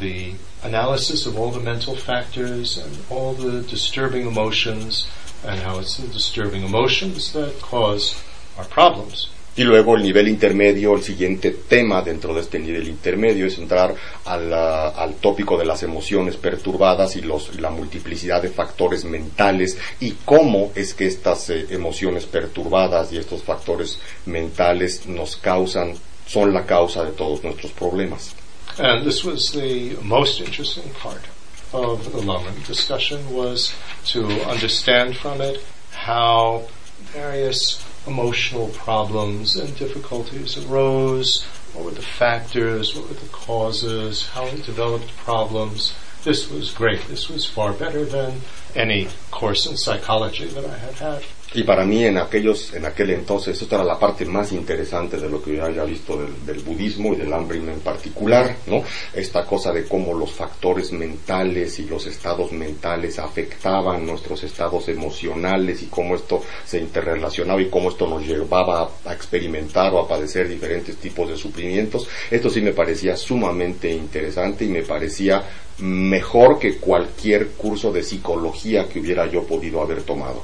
the 0.00 0.34
analysis 0.62 1.26
of 1.26 1.36
all 1.36 1.50
the 1.50 1.58
mental 1.58 1.96
factors 1.96 2.78
and 2.78 2.92
all 3.10 3.34
the 3.34 3.62
disturbing 3.68 4.26
emotions 4.28 5.08
and 5.44 5.60
how 5.60 5.78
it's 5.78 5.96
the 5.96 6.06
disturbing 6.08 6.62
emotions 6.62 7.32
that 7.32 7.60
cause 7.60 8.22
our 8.58 8.64
problems. 8.64 9.28
Y 9.54 9.64
luego 9.64 9.96
el 9.96 10.02
nivel 10.02 10.28
intermedio, 10.28 10.94
el 10.94 11.02
siguiente 11.02 11.50
tema 11.50 12.00
dentro 12.00 12.32
de 12.32 12.40
este 12.40 12.58
nivel 12.58 12.88
intermedio 12.88 13.46
es 13.46 13.58
entrar 13.58 13.94
al, 14.24 14.52
ah, 14.54 14.88
al 14.96 15.16
tópico 15.16 15.58
de 15.58 15.66
las 15.66 15.82
emociones 15.82 16.36
perturbadas 16.36 17.16
y 17.16 17.20
los, 17.20 17.60
la 17.60 17.68
multiplicidad 17.68 18.40
de 18.40 18.48
factores 18.48 19.04
mentales 19.04 19.76
y 20.00 20.12
cómo 20.24 20.72
es 20.74 20.94
que 20.94 21.06
estas 21.06 21.50
eh, 21.50 21.66
emociones 21.68 22.24
perturbadas 22.24 23.12
y 23.12 23.18
estos 23.18 23.42
factores 23.42 23.98
mentales 24.24 25.04
nos 25.06 25.36
causan, 25.36 25.96
son 26.26 26.54
la 26.54 26.64
causa 26.64 27.04
de 27.04 27.12
todos 27.12 27.44
nuestros 27.44 27.72
problemas. 27.72 28.34
And 28.78 29.04
this 29.04 29.22
was 29.22 29.52
the 29.52 29.98
most 30.02 30.40
interesting 30.40 30.90
part 31.02 31.26
of 31.72 32.12
the 32.12 32.20
Lama 32.20 32.52
discussion 32.66 33.32
was 33.32 33.74
to 34.06 34.26
understand 34.48 35.16
from 35.16 35.40
it 35.40 35.64
how 35.92 36.66
various 37.12 37.84
emotional 38.06 38.68
problems 38.68 39.56
and 39.56 39.76
difficulties 39.76 40.58
arose, 40.66 41.44
what 41.72 41.84
were 41.84 41.90
the 41.92 42.02
factors, 42.02 42.94
what 42.94 43.08
were 43.08 43.14
the 43.14 43.28
causes, 43.28 44.26
how 44.28 44.44
it 44.46 44.64
developed 44.64 45.16
problems. 45.18 45.94
This 46.24 46.50
was 46.50 46.70
great. 46.72 47.06
This 47.08 47.28
was 47.28 47.46
far 47.46 47.72
better 47.72 48.04
than 48.04 48.40
any 48.76 49.08
course 49.30 49.66
in 49.66 49.76
psychology 49.76 50.46
that 50.46 50.64
I 50.64 50.76
had 50.78 50.94
had. 50.94 51.22
Y 51.54 51.64
para 51.64 51.84
mí 51.84 52.02
en 52.04 52.16
aquellos, 52.16 52.72
en 52.72 52.86
aquel 52.86 53.10
entonces, 53.10 53.60
esta 53.60 53.76
era 53.76 53.84
la 53.84 53.98
parte 53.98 54.24
más 54.24 54.52
interesante 54.52 55.18
de 55.18 55.28
lo 55.28 55.42
que 55.42 55.56
yo 55.56 55.66
haya 55.66 55.84
visto 55.84 56.16
del, 56.16 56.46
del 56.46 56.60
budismo 56.60 57.12
y 57.12 57.16
del 57.16 57.32
Ambrim 57.32 57.68
en 57.68 57.80
particular, 57.80 58.56
¿no? 58.66 58.82
Esta 59.12 59.44
cosa 59.44 59.70
de 59.70 59.84
cómo 59.84 60.14
los 60.14 60.32
factores 60.32 60.92
mentales 60.92 61.78
y 61.78 61.84
los 61.84 62.06
estados 62.06 62.52
mentales 62.52 63.18
afectaban 63.18 64.06
nuestros 64.06 64.42
estados 64.44 64.88
emocionales 64.88 65.82
y 65.82 65.86
cómo 65.86 66.14
esto 66.14 66.42
se 66.64 66.78
interrelacionaba 66.78 67.60
y 67.60 67.68
cómo 67.68 67.90
esto 67.90 68.06
nos 68.08 68.26
llevaba 68.26 68.90
a, 69.04 69.10
a 69.10 69.12
experimentar 69.12 69.92
o 69.92 70.00
a 70.00 70.08
padecer 70.08 70.48
diferentes 70.48 70.96
tipos 70.96 71.28
de 71.28 71.36
sufrimientos. 71.36 72.08
Esto 72.30 72.48
sí 72.48 72.62
me 72.62 72.72
parecía 72.72 73.14
sumamente 73.14 73.92
interesante 73.92 74.64
y 74.64 74.68
me 74.68 74.82
parecía 74.82 75.44
mejor 75.78 76.58
que 76.58 76.76
cualquier 76.78 77.48
curso 77.50 77.92
de 77.92 78.02
psicología 78.02 78.88
que 78.88 79.00
hubiera 79.00 79.26
yo 79.30 79.44
podido 79.44 79.80
haber 79.82 80.02
tomado. 80.02 80.42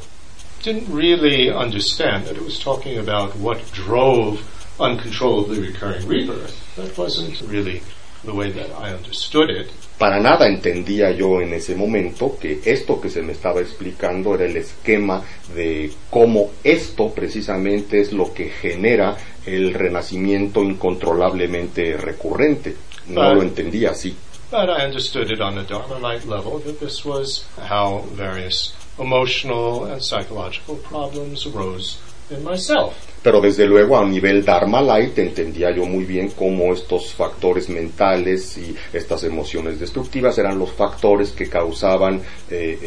didn't 0.62 0.89
really 0.93 1.51
understand 1.51 2.26
that 2.26 2.37
it 2.37 2.43
was 2.45 2.59
talking 2.59 2.99
about 2.99 3.35
what 3.37 3.59
drove 3.72 4.43
uncontrollably 4.81 5.61
recurring 5.61 6.07
rebirth. 6.07 6.74
That 6.76 6.97
wasn't 6.99 7.41
really 7.43 7.81
the 8.24 8.35
way 8.35 8.51
that 8.51 8.70
I 8.72 8.93
understood 8.93 9.51
it. 9.51 9.70
Para 9.99 10.20
nada 10.20 10.47
entendía 10.47 11.11
yo 11.12 11.41
en 11.41 11.53
ese 11.55 11.74
momento 11.74 12.37
que 12.41 12.61
esto 12.64 13.01
que 13.01 13.11
se 13.11 13.22
me 13.22 13.33
estaba 13.33 13.61
explicando 13.61 14.35
era 14.35 14.45
el 14.47 14.57
esquema 14.57 15.22
de 15.55 15.91
cómo 16.11 16.51
esto 16.62 17.11
precisamente 17.11 18.01
es 18.01 18.12
lo 18.12 18.33
que 18.33 18.49
genera 18.51 19.16
el 19.47 19.74
renacimiento 19.74 20.62
incontrolablemente 20.62 21.97
recurrente. 21.97 22.76
No 23.09 23.22
Vale. 23.22 23.35
lo 23.37 23.43
entendía 23.43 23.91
así. 23.91 24.14
But 24.51 24.70
I 24.70 24.82
understood 24.84 25.30
it 25.30 25.42
on 25.42 25.59
a 25.59 25.62
Dharma 25.62 25.99
light 25.99 26.24
level 26.24 26.59
that 26.61 26.80
this 26.80 27.05
was 27.05 27.44
how 27.59 28.05
various 28.12 28.74
emotional 28.99 29.84
and 29.84 30.03
psychological 30.03 30.76
problems 30.76 31.46
arose 31.46 32.01
in 32.30 32.42
myself. 32.42 32.94
Pero 33.22 33.42
desde 33.42 33.66
luego 33.66 33.99
a 33.99 34.07
nivel 34.07 34.42
Dharma 34.44 34.80
Light 34.80 35.18
entendía 35.18 35.70
yo 35.70 35.84
muy 35.84 36.05
bien 36.05 36.30
cómo 36.30 36.72
estos 36.72 37.12
factores 37.12 37.68
mentales 37.68 38.57
y 38.57 38.74
estas 38.92 39.24
emociones 39.24 39.78
destructivas 39.78 40.38
eran 40.38 40.59
los 40.59 40.70
factores 40.70 41.32
que 41.32 41.51
causaban 41.51 42.22
eh, 42.49 42.78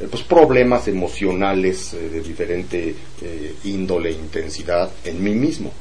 eh, 0.00 0.08
pues 0.10 0.24
problemas 0.24 0.88
emocionales 0.88 1.94
eh, 1.94 2.08
de 2.08 2.20
diferente 2.20 2.94
eh, 3.22 3.54
índole 3.64 4.10
e 4.10 4.12
intensidad 4.14 4.90
en 5.04 5.22
mí 5.22 5.34
mismo. 5.34 5.72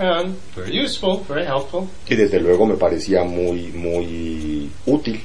And 0.00 0.34
very 0.56 0.72
useful, 0.74 1.22
very 1.28 1.44
helpful. 1.44 1.86
Y 2.08 2.16
desde 2.16 2.40
luego 2.40 2.64
me 2.64 2.76
parecía 2.76 3.22
muy, 3.22 3.70
muy 3.72 4.70
útil. 4.86 5.20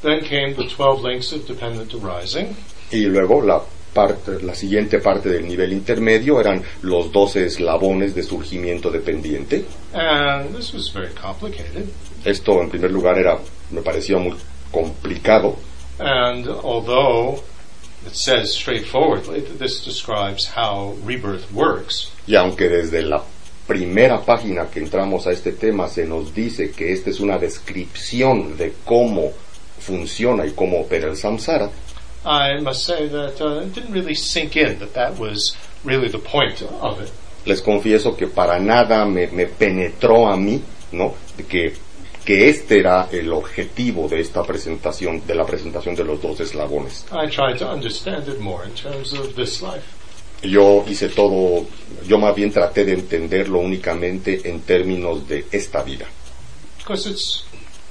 Then 0.00 0.20
came 0.22 0.54
the 0.54 0.66
12 0.66 1.02
links 1.02 1.32
of 1.34 1.46
dependent 1.46 1.92
arising. 1.92 2.56
Y 2.90 3.04
luego 3.04 3.42
la 3.42 3.60
parte, 3.92 4.42
la 4.42 4.54
siguiente 4.54 4.98
parte 5.00 5.28
del 5.28 5.46
nivel 5.46 5.74
intermedio 5.74 6.40
eran 6.40 6.62
los 6.82 7.12
12 7.12 7.44
eslabones 7.46 8.14
de 8.14 8.22
surgimiento 8.22 8.90
dependiente. 8.90 9.66
And 9.92 10.56
this 10.56 10.72
was 10.72 10.90
very 10.90 11.12
complicated. 11.14 11.88
Esto 12.24 12.62
en 12.62 12.70
primer 12.70 12.90
lugar 12.90 13.18
era, 13.18 13.38
me 13.70 13.82
parecía 13.82 14.16
muy 14.16 14.34
complicado. 14.70 15.56
And 15.98 16.48
although 16.48 17.42
it 18.06 18.14
says 18.14 18.54
straightforwardly 18.54 19.42
that 19.42 19.58
this 19.58 19.84
describes 19.84 20.50
how 20.56 20.96
rebirth 21.04 21.52
works, 21.52 22.10
Y 22.26 22.36
aunque 22.36 22.70
desde 22.70 23.02
la 23.02 23.22
primera 23.66 24.20
página 24.20 24.66
que 24.70 24.80
entramos 24.80 25.26
a 25.26 25.32
este 25.32 25.52
tema 25.52 25.88
se 25.88 26.06
nos 26.06 26.34
dice 26.34 26.70
que 26.70 26.92
esta 26.92 27.10
es 27.10 27.20
una 27.20 27.38
descripción 27.38 28.56
de 28.56 28.74
cómo 28.84 29.32
funciona 29.78 30.46
y 30.46 30.52
cómo 30.52 30.80
opera 30.80 31.08
el 31.08 31.16
samsara, 31.16 31.70
I 32.24 32.58
must 32.62 32.86
say 32.86 33.08
that 33.08 33.38
uh, 33.40 33.60
it 33.60 33.74
didn't 33.74 33.92
really 33.92 34.14
sink 34.14 34.56
in 34.56 34.78
that 34.78 34.94
that 34.94 35.18
was 35.18 35.56
really 35.84 36.08
the 36.08 36.18
point 36.18 36.62
of 36.80 37.00
it. 37.02 37.10
les 37.44 37.60
confieso 37.60 38.16
que 38.16 38.26
para 38.26 38.58
nada 38.58 39.04
me, 39.04 39.26
me 39.26 39.46
penetró 39.46 40.28
a 40.28 40.36
mí, 40.36 40.62
¿no? 40.92 41.14
Que, 41.48 41.74
que 42.24 42.48
este 42.48 42.80
era 42.80 43.08
el 43.12 43.32
objetivo 43.32 44.08
de 44.08 44.20
esta 44.20 44.42
presentación, 44.42 45.26
de 45.26 45.34
la 45.34 45.44
presentación 45.44 45.94
de 45.94 46.04
los 46.04 46.22
dos 46.22 46.40
eslabones. 46.40 47.04
I 47.12 47.28
tried 47.28 47.58
to 47.58 47.70
understand 47.70 48.28
it 48.28 48.40
more 48.40 48.64
in 48.64 48.74
terms 48.74 49.12
of 49.12 49.34
this 49.34 49.60
life. 49.60 49.84
Yo 50.44 50.84
hice 50.86 51.08
todo, 51.08 51.66
yo 52.06 52.18
más 52.18 52.34
bien 52.34 52.52
traté 52.52 52.84
de 52.84 52.92
entenderlo 52.92 53.58
únicamente 53.58 54.48
en 54.48 54.60
términos 54.60 55.26
de 55.26 55.46
esta 55.50 55.82
vida. 55.82 56.06
Because 56.78 57.08
it's, 57.08 57.44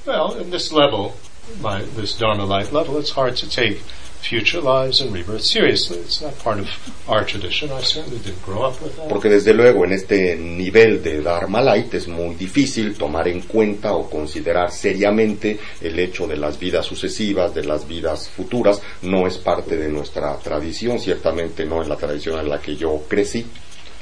well, 0.06 0.40
in 0.40 0.50
this 0.50 0.72
level, 0.72 1.14
my, 1.60 1.82
this 1.96 2.16
Dharma 2.16 2.44
light 2.44 2.72
level, 2.72 2.98
it's 2.98 3.10
hard 3.10 3.36
to 3.36 3.48
take 3.48 3.82
future 4.24 4.60
lives 4.60 5.00
and 5.00 5.12
rebirth 5.12 5.42
seriously. 5.44 5.98
It's 5.98 6.22
not 6.22 6.38
part 6.38 6.58
of 6.58 6.68
our 7.08 7.24
tradition. 7.24 7.70
I 7.70 7.82
certainly 7.82 8.18
didn't 8.18 8.42
grow 8.42 8.62
up 8.62 8.80
with 8.80 8.96
that. 8.96 9.08
Porque 9.08 9.28
desde 9.28 9.52
luego 9.52 9.84
en 9.84 9.92
este 9.92 10.36
nivel 10.36 11.02
de 11.02 11.20
Dharma 11.20 11.60
Light 11.60 11.92
es 11.94 12.08
muy 12.08 12.34
difícil 12.34 12.96
tomar 12.96 13.28
en 13.28 13.42
cuenta 13.42 13.92
o 13.92 14.08
considerar 14.08 14.70
seriamente 14.70 15.58
el 15.80 15.98
hecho 15.98 16.26
de 16.26 16.36
las 16.36 16.58
vidas 16.58 16.86
sucesivas, 16.86 17.54
de 17.54 17.64
las 17.64 17.86
vidas 17.86 18.30
futuras. 18.30 18.80
No 19.02 19.26
es 19.26 19.36
parte 19.36 19.76
de 19.76 19.90
nuestra 19.90 20.36
tradición, 20.38 20.98
ciertamente 20.98 21.66
no 21.66 21.82
es 21.82 21.88
la 21.88 21.96
tradición 21.96 22.40
en 22.40 22.48
la 22.48 22.60
que 22.60 22.76
yo 22.76 23.02
crecí. 23.06 23.46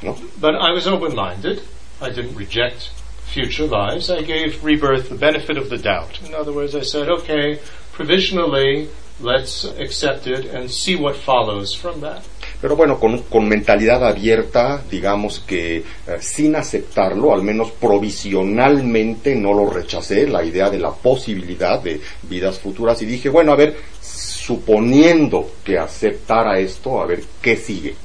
¿no? 0.03 0.17
But 0.41 0.55
I 0.55 0.73
was 0.73 0.87
open-minded. 0.87 1.63
I 2.01 2.11
didn't 2.11 2.37
reject 2.37 2.91
future 3.25 3.67
lives. 3.67 4.11
I 4.11 4.23
gave 4.23 4.63
rebirth 4.63 5.09
the 5.09 5.15
benefit 5.15 5.57
of 5.57 5.69
the 5.69 5.79
doubt. 5.79 6.21
In 6.27 6.35
other 6.35 6.53
words, 6.53 6.75
I 6.75 6.83
said, 6.83 7.09
okay, 7.09 7.59
provisionally, 7.93 8.89
let's 9.21 9.65
accept 9.65 10.27
it 10.27 10.47
and 10.47 10.71
see 10.71 10.97
what 10.97 11.17
follows 11.17 11.75
from 11.75 12.01
that. 12.01 12.23
Pero 12.61 12.77
bueno, 12.77 12.99
con, 12.99 13.23
con 13.23 13.49
mentalidad 13.49 14.07
abierta, 14.07 14.83
digamos 14.89 15.41
que 15.41 15.79
eh, 15.79 15.85
sin 16.21 16.55
aceptarlo, 16.55 17.33
al 17.33 17.43
menos 17.43 17.73
provisionalmente 17.73 19.35
no 19.35 19.53
lo 19.53 19.69
rechacé, 19.69 20.29
la 20.29 20.45
idea 20.45 20.71
de 20.71 20.79
la 20.79 20.93
posibilidad 20.93 21.81
de 21.81 22.01
vidas 22.23 22.61
futuras, 22.61 23.03
y 23.03 23.07
dije, 23.07 23.29
bueno, 23.29 23.53
a 23.53 23.57
ver, 23.57 23.77
suponiendo 24.01 25.51
que 25.65 25.79
aceptara 25.79 26.59
esto, 26.59 27.01
a 27.01 27.07
ver 27.07 27.23
qué 27.41 27.57
sigue. 27.57 27.97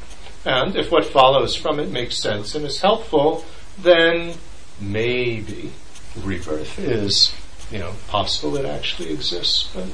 And 0.45 0.75
if 0.75 0.91
what 0.91 1.03
follows 1.05 1.55
from 1.55 1.79
it 1.79 1.91
makes 1.91 2.17
sense 2.17 2.55
and 2.55 2.65
is 2.65 2.81
helpful, 2.81 3.43
then 3.83 4.35
maybe 4.79 5.71
rebirth 6.23 6.79
is, 6.79 7.33
you 7.69 7.79
know, 7.79 7.91
possible. 8.07 8.55
It 8.55 8.65
actually 8.65 9.11
exists. 9.11 9.69
But 9.75 9.87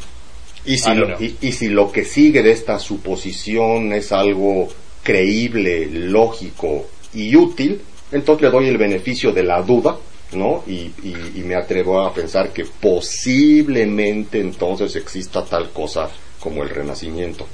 Y 0.65 0.77
si, 0.77 0.89
don't 0.95 1.09
lo, 1.19 1.21
y, 1.23 1.37
y 1.41 1.51
si 1.51 1.67
lo 1.67 1.91
que 1.91 2.05
sigue 2.05 2.41
de 2.41 2.51
esta 2.51 2.79
suposición 2.79 3.91
es 3.93 4.11
algo 4.11 4.69
creíble, 5.03 5.87
lógico 5.91 6.87
y 7.13 7.35
útil, 7.35 7.81
entonces 8.11 8.43
le 8.43 8.49
doy 8.51 8.67
el 8.69 8.77
beneficio 8.77 9.31
de 9.33 9.43
la 9.43 9.61
duda, 9.61 9.97
¿no? 10.33 10.63
Y, 10.67 10.71
y- 11.03 11.31
y 11.35 11.43
me 11.43 11.55
atrevo 11.55 11.99
a 12.01 12.13
pensar 12.13 12.51
que 12.53 12.63
posiblemente 12.65 14.39
entonces 14.39 14.95
exista 14.95 15.43
tal 15.43 15.71
cosa 15.71 16.09
como 16.39 16.63
el 16.63 16.69
renacimiento. 16.69 17.45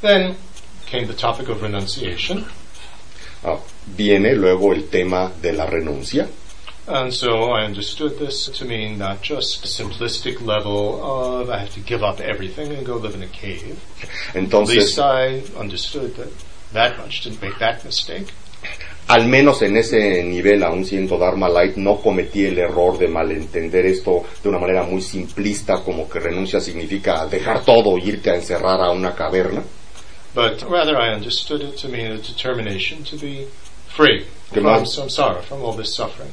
then 0.00 0.34
came 0.90 1.06
the 1.06 1.14
topic 1.14 1.48
of 1.48 1.62
renunciation. 1.62 2.44
Ah, 3.44 3.56
viene 3.96 4.34
luego 4.34 4.72
el 4.72 4.88
tema 4.88 5.30
de 5.40 5.52
la 5.52 5.66
renuncia. 5.66 6.28
And 6.86 7.14
so 7.14 7.52
I 7.52 7.64
understood 7.64 8.18
this 8.18 8.46
to 8.48 8.64
mean 8.64 8.98
not 8.98 9.22
just 9.22 9.64
a 9.64 9.68
simplistic 9.68 10.44
level 10.44 11.00
of 11.02 11.48
I 11.48 11.58
have 11.58 11.70
to 11.74 11.80
give 11.80 12.02
up 12.02 12.18
everything 12.20 12.72
and 12.72 12.84
go 12.84 12.96
live 12.96 13.14
in 13.14 13.22
a 13.22 13.28
cave. 13.28 13.80
At 14.30 14.34
Entonces, 14.34 14.76
least 14.76 14.98
I 14.98 15.42
understood 15.56 16.16
that 16.16 16.28
that 16.72 16.98
much, 16.98 17.22
didn't 17.22 17.40
make 17.40 17.58
that 17.60 17.84
mistake. 17.84 18.32
al 19.08 19.26
menos 19.26 19.60
en 19.62 19.76
ese 19.76 20.22
nivel, 20.24 20.62
aún 20.64 20.84
siendo 20.84 21.18
Dharma 21.18 21.48
Light, 21.48 21.76
no 21.76 22.00
cometí 22.00 22.46
el 22.46 22.58
error 22.58 22.98
de 22.98 23.08
malentender 23.08 23.84
esto 23.86 24.24
de 24.42 24.48
una 24.48 24.58
manera 24.58 24.82
muy 24.84 25.02
simplista, 25.02 25.82
como 25.84 26.08
que 26.08 26.18
renuncia 26.18 26.60
significa 26.60 27.26
dejar 27.26 27.64
todo 27.64 27.96
e 27.98 28.02
irte 28.06 28.30
a 28.30 28.36
encerrar 28.36 28.80
a 28.80 28.90
una 28.90 29.14
caverna. 29.14 29.62
But 30.34 30.62
rather 30.62 30.96
I 30.96 31.14
understood 31.14 31.60
it 31.62 31.76
to 31.82 31.88
mean 31.88 32.10
a 32.10 32.16
determination 32.16 33.04
to 33.04 33.16
be 33.16 33.46
free 33.88 34.24
Good 34.50 34.62
from 34.62 34.64
night. 34.64 34.86
samsara, 34.86 35.42
from 35.42 35.62
all 35.62 35.76
this 35.76 35.94
suffering. 35.94 36.32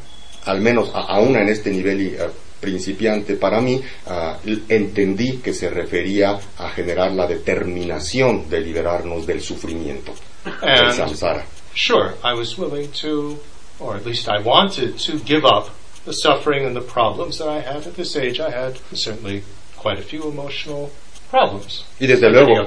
Al 0.50 0.62
menos 0.62 0.90
a- 0.94 1.02
aún 1.16 1.36
en 1.36 1.48
este 1.50 1.70
nivel 1.70 2.02
y, 2.02 2.08
eh, 2.16 2.28
principiante 2.60 3.36
para 3.36 3.62
mí, 3.62 3.80
ah, 4.08 4.38
entendí 4.68 5.38
que 5.38 5.54
se 5.54 5.70
refería 5.70 6.38
a 6.58 6.70
generar 6.70 7.12
la 7.14 7.26
determinación 7.26 8.50
de 8.50 8.60
liberarnos 8.62 9.26
del 9.26 9.42
sufrimiento, 9.42 10.14
del 10.44 10.70
And 10.88 10.94
samsara. 10.94 11.46
sure, 11.74 12.16
I 12.24 12.34
was 12.38 12.58
willing 12.58 12.90
to, 13.02 13.40
or 13.80 13.96
at 13.96 14.06
least 14.06 14.28
I 14.28 14.42
wanted 14.44 14.96
to 15.06 15.14
give 15.26 15.46
up 15.46 15.70
the 16.06 16.12
suffering 16.14 16.66
and 16.66 16.76
the 16.76 16.82
problems 16.82 17.38
that 17.38 17.48
I 17.48 17.62
had 17.62 17.86
at 17.88 17.94
this 17.96 18.16
age. 18.18 18.40
I 18.42 18.50
had 18.52 18.74
certainly 18.94 19.44
quite 19.78 20.00
a 20.00 20.04
few 20.04 20.24
emotional. 20.30 20.90
Y 22.00 22.08
desde 22.08 22.30
luego, 22.30 22.66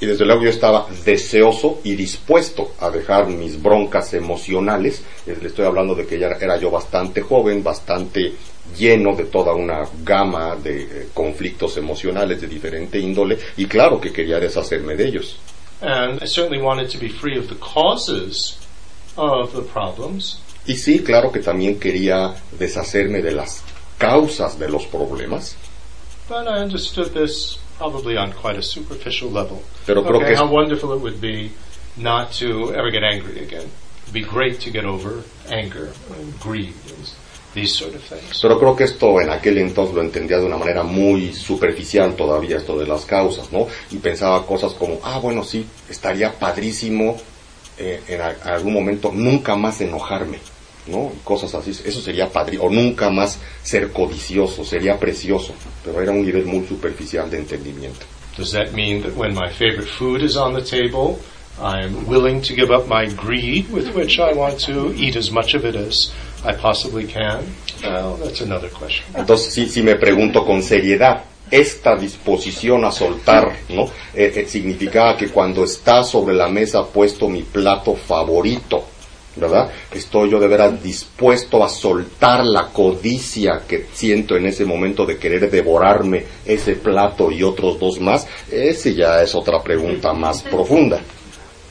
y 0.00 0.06
desde 0.06 0.24
luego 0.24 0.44
yo 0.44 0.50
estaba 0.50 0.86
deseoso 1.04 1.80
y 1.82 1.96
dispuesto 1.96 2.74
a 2.78 2.90
dejar 2.90 3.26
mis 3.26 3.60
broncas 3.60 4.14
emocionales. 4.14 5.02
Eh, 5.26 5.36
Le 5.40 5.48
estoy 5.48 5.66
hablando 5.66 5.94
de 5.94 6.06
que 6.06 6.16
ya 6.16 6.28
era 6.28 6.56
yo 6.58 6.70
bastante 6.70 7.22
joven, 7.22 7.64
bastante 7.64 8.34
lleno 8.78 9.16
de 9.16 9.24
toda 9.24 9.52
una 9.54 9.82
gama 10.04 10.54
de 10.54 10.82
eh, 10.82 11.08
conflictos 11.12 11.76
emocionales 11.76 12.40
de 12.40 12.46
diferente 12.46 13.00
índole 13.00 13.36
y 13.56 13.66
claro 13.66 14.00
que 14.00 14.12
quería 14.12 14.38
deshacerme 14.38 14.94
de 14.94 15.08
ellos. 15.08 15.36
And 15.80 16.22
I 16.22 16.26
certainly 16.26 16.62
wanted 16.62 16.88
to 16.90 16.98
be 17.00 17.08
free 17.08 17.36
of 17.36 17.48
the 17.48 17.56
causes 17.56 18.58
of 19.16 19.52
the 19.52 19.62
problems. 19.62 20.40
Y 20.66 20.76
sí, 20.76 21.00
claro 21.00 21.32
que 21.32 21.40
también 21.40 21.80
quería 21.80 22.32
deshacerme 22.56 23.20
de 23.20 23.32
las 23.32 23.64
causas 23.98 24.56
de 24.56 24.68
los 24.68 24.86
problemas, 24.86 25.56
But 26.28 26.46
I 26.46 26.62
understood 26.62 27.12
this 27.12 27.58
probably 27.82 28.16
on 28.16 28.32
quite 28.32 28.56
a 28.56 28.62
superficial 28.62 29.28
level. 29.30 29.58
Pero 29.86 30.02
creo 30.04 30.18
okay, 30.18 30.34
que 30.34 30.36
how 30.36 30.46
wonderful 30.48 30.92
it 30.94 31.00
would 31.02 31.20
be 31.20 31.50
not 31.96 32.30
to 32.38 32.72
ever 32.74 32.90
get 32.92 33.02
angry 33.02 33.40
again. 33.42 33.66
It'd 34.04 34.12
be 34.14 34.22
great 34.22 34.60
to 34.60 34.70
get 34.70 34.84
over 34.84 35.24
anger 35.50 35.90
and 36.16 36.38
greed 36.40 36.74
and 36.88 37.10
these 37.54 37.74
sort 37.74 37.94
of 37.94 38.02
things. 38.02 38.40
pero 38.40 38.58
creo 38.58 38.74
que 38.76 38.84
esto 38.84 39.20
en 39.20 39.28
aquel 39.30 39.58
entonces 39.58 39.94
lo 39.94 40.00
entendía 40.00 40.38
de 40.38 40.46
una 40.46 40.56
manera 40.56 40.82
muy 40.84 41.32
superficial 41.34 42.14
todavía, 42.14 42.56
esto 42.56 42.78
de 42.78 42.86
las 42.86 43.04
causas, 43.04 43.50
¿no? 43.52 43.66
Y 43.90 43.96
pensaba 43.98 44.46
cosas 44.46 44.72
como, 44.74 45.00
ah, 45.02 45.18
bueno, 45.18 45.42
sí, 45.44 45.66
estaría 45.88 46.32
padrísimo 46.32 47.16
eh, 47.78 48.00
en 48.08 48.20
a- 48.20 48.36
algún 48.54 48.72
momento 48.74 49.10
nunca 49.12 49.54
más 49.56 49.80
enojarme, 49.80 50.38
¿no? 50.86 51.12
Cosas 51.24 51.54
así, 51.54 51.70
eso 51.70 52.00
sería 52.00 52.28
padrísimo, 52.28 52.68
o 52.68 52.70
nunca 52.70 53.10
más 53.10 53.38
ser 53.62 53.92
codicioso, 53.92 54.64
sería 54.64 54.98
precioso, 54.98 55.54
pero 55.84 56.00
era 56.00 56.12
un 56.12 56.24
nivel 56.24 56.44
muy 56.46 56.66
superficial 56.66 57.30
de 57.30 57.38
entendimiento. 57.38 58.06
Does 58.36 58.52
that 58.52 58.72
mean 58.72 59.02
that 59.02 59.14
when 59.14 59.34
my 59.34 59.50
favorite 59.50 59.88
food 59.88 60.22
is 60.22 60.36
on 60.36 60.54
the 60.54 60.62
table, 60.62 61.18
I'm 61.60 62.06
willing 62.06 62.40
to 62.42 62.54
give 62.54 62.70
up 62.70 62.88
my 62.88 63.06
greed 63.06 63.70
with 63.70 63.94
which 63.94 64.18
I 64.18 64.32
want 64.32 64.58
to 64.66 64.94
eat 64.94 65.16
as 65.16 65.30
much 65.30 65.54
of 65.54 65.64
it 65.64 65.76
as 65.76 66.12
I 66.44 66.54
possibly 66.54 67.06
can? 67.06 67.44
Well, 67.82 68.16
that's 68.16 68.40
another 68.40 68.70
question. 68.70 69.04
Entonces, 69.14 69.52
sí, 69.52 69.68
sí 69.68 69.82
me 69.82 69.96
pregunto 69.96 70.44
con 70.46 70.62
seriedad, 70.62 71.24
esta 71.50 71.94
disposición 71.96 72.84
a 72.86 72.90
soltar, 72.90 73.54
¿no? 73.68 73.84
Eh, 74.14 74.32
eh, 74.34 74.46
significaba 74.48 75.16
que 75.16 75.28
cuando 75.28 75.64
está 75.64 76.02
sobre 76.02 76.34
la 76.34 76.48
mesa 76.48 76.82
puesto 76.86 77.28
mi 77.28 77.42
plato 77.42 77.94
favorito, 77.94 78.86
¿verdad? 79.36 79.70
Estoy 79.90 80.30
yo 80.30 80.38
de 80.38 80.48
veras 80.48 80.82
dispuesto 80.82 81.64
a 81.64 81.68
soltar 81.68 82.44
la 82.44 82.68
codicia 82.68 83.62
que 83.66 83.86
siento 83.92 84.36
en 84.36 84.46
ese 84.46 84.64
momento 84.64 85.06
de 85.06 85.18
querer 85.18 85.50
devorarme 85.50 86.24
ese 86.44 86.76
plato 86.76 87.30
y 87.30 87.42
otros 87.42 87.78
dos 87.78 88.00
más. 88.00 88.26
Ese 88.50 88.94
ya 88.94 89.22
es 89.22 89.34
otra 89.34 89.62
pregunta 89.62 90.12
más 90.12 90.42
profunda. 90.42 91.00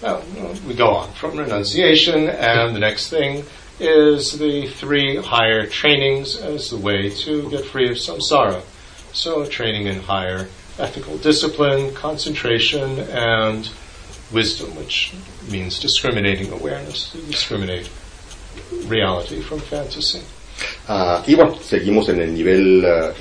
Well, 0.01 0.21
we 0.67 0.73
go 0.73 0.95
on 0.95 1.09
from 1.13 1.37
renunciation, 1.37 2.27
and 2.27 2.75
the 2.75 2.79
next 2.79 3.11
thing 3.11 3.43
is 3.79 4.39
the 4.39 4.65
three 4.67 5.17
higher 5.17 5.67
trainings 5.67 6.35
as 6.37 6.71
the 6.71 6.77
way 6.77 7.11
to 7.23 7.47
get 7.51 7.65
free 7.65 7.87
of 7.87 7.97
samsara. 7.97 8.61
So, 9.13 9.45
training 9.45 9.85
in 9.85 9.99
higher 9.99 10.47
ethical 10.79 11.17
discipline, 11.17 11.93
concentration, 11.93 12.99
and 13.11 13.69
wisdom, 14.33 14.75
which 14.75 15.13
means 15.49 15.79
discriminating 15.79 16.51
awareness, 16.51 17.11
discriminate 17.27 17.89
reality 18.87 19.41
from 19.41 19.59
fantasy. 19.59 20.21
Ah, 20.87 21.23
y 21.25 21.35
bueno, 21.35 21.55
seguimos 21.61 22.09
en 22.09 22.21
el 22.21 22.33
nivel 22.33 22.83
eh, 22.85 23.13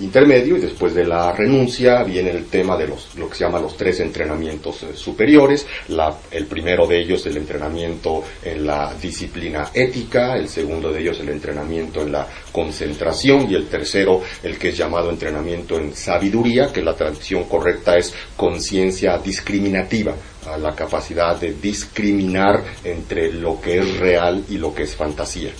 intermedio 0.00 0.56
y 0.56 0.60
después 0.60 0.94
de 0.94 1.04
la 1.04 1.32
renuncia 1.32 2.02
viene 2.02 2.30
el 2.30 2.46
tema 2.46 2.76
de 2.76 2.88
los, 2.88 3.14
lo 3.16 3.28
que 3.28 3.36
se 3.36 3.44
llama 3.44 3.60
los 3.60 3.76
tres 3.76 4.00
entrenamientos 4.00 4.82
eh, 4.82 4.88
superiores. 4.94 5.66
La- 5.88 6.16
el 6.30 6.46
primero 6.46 6.86
de 6.86 7.00
ellos 7.00 7.24
el 7.26 7.36
entrenamiento 7.36 8.24
en 8.44 8.66
la 8.66 8.92
disciplina 9.00 9.70
ética, 9.72 10.36
el 10.36 10.48
segundo 10.48 10.92
de 10.92 11.00
ellos 11.00 11.20
el 11.20 11.28
entrenamiento 11.28 12.02
en 12.02 12.12
la 12.12 12.26
concentración 12.52 13.50
y 13.50 13.54
el 13.54 13.66
tercero 13.68 14.22
el 14.42 14.58
que 14.58 14.70
es 14.70 14.76
llamado 14.76 15.10
entrenamiento 15.10 15.78
en 15.78 15.94
sabiduría, 15.94 16.72
que 16.72 16.82
la 16.82 16.94
traducción 16.94 17.44
correcta 17.44 17.96
es 17.96 18.12
conciencia 18.36 19.18
discriminativa, 19.18 20.14
la 20.60 20.74
capacidad 20.74 21.36
de 21.40 21.52
discriminar 21.54 22.62
entre 22.84 23.32
lo 23.32 23.60
que 23.60 23.78
es 23.78 23.96
real 23.98 24.44
y 24.48 24.58
lo 24.58 24.74
que 24.74 24.82
es 24.82 24.94
fantasía. 24.94 25.50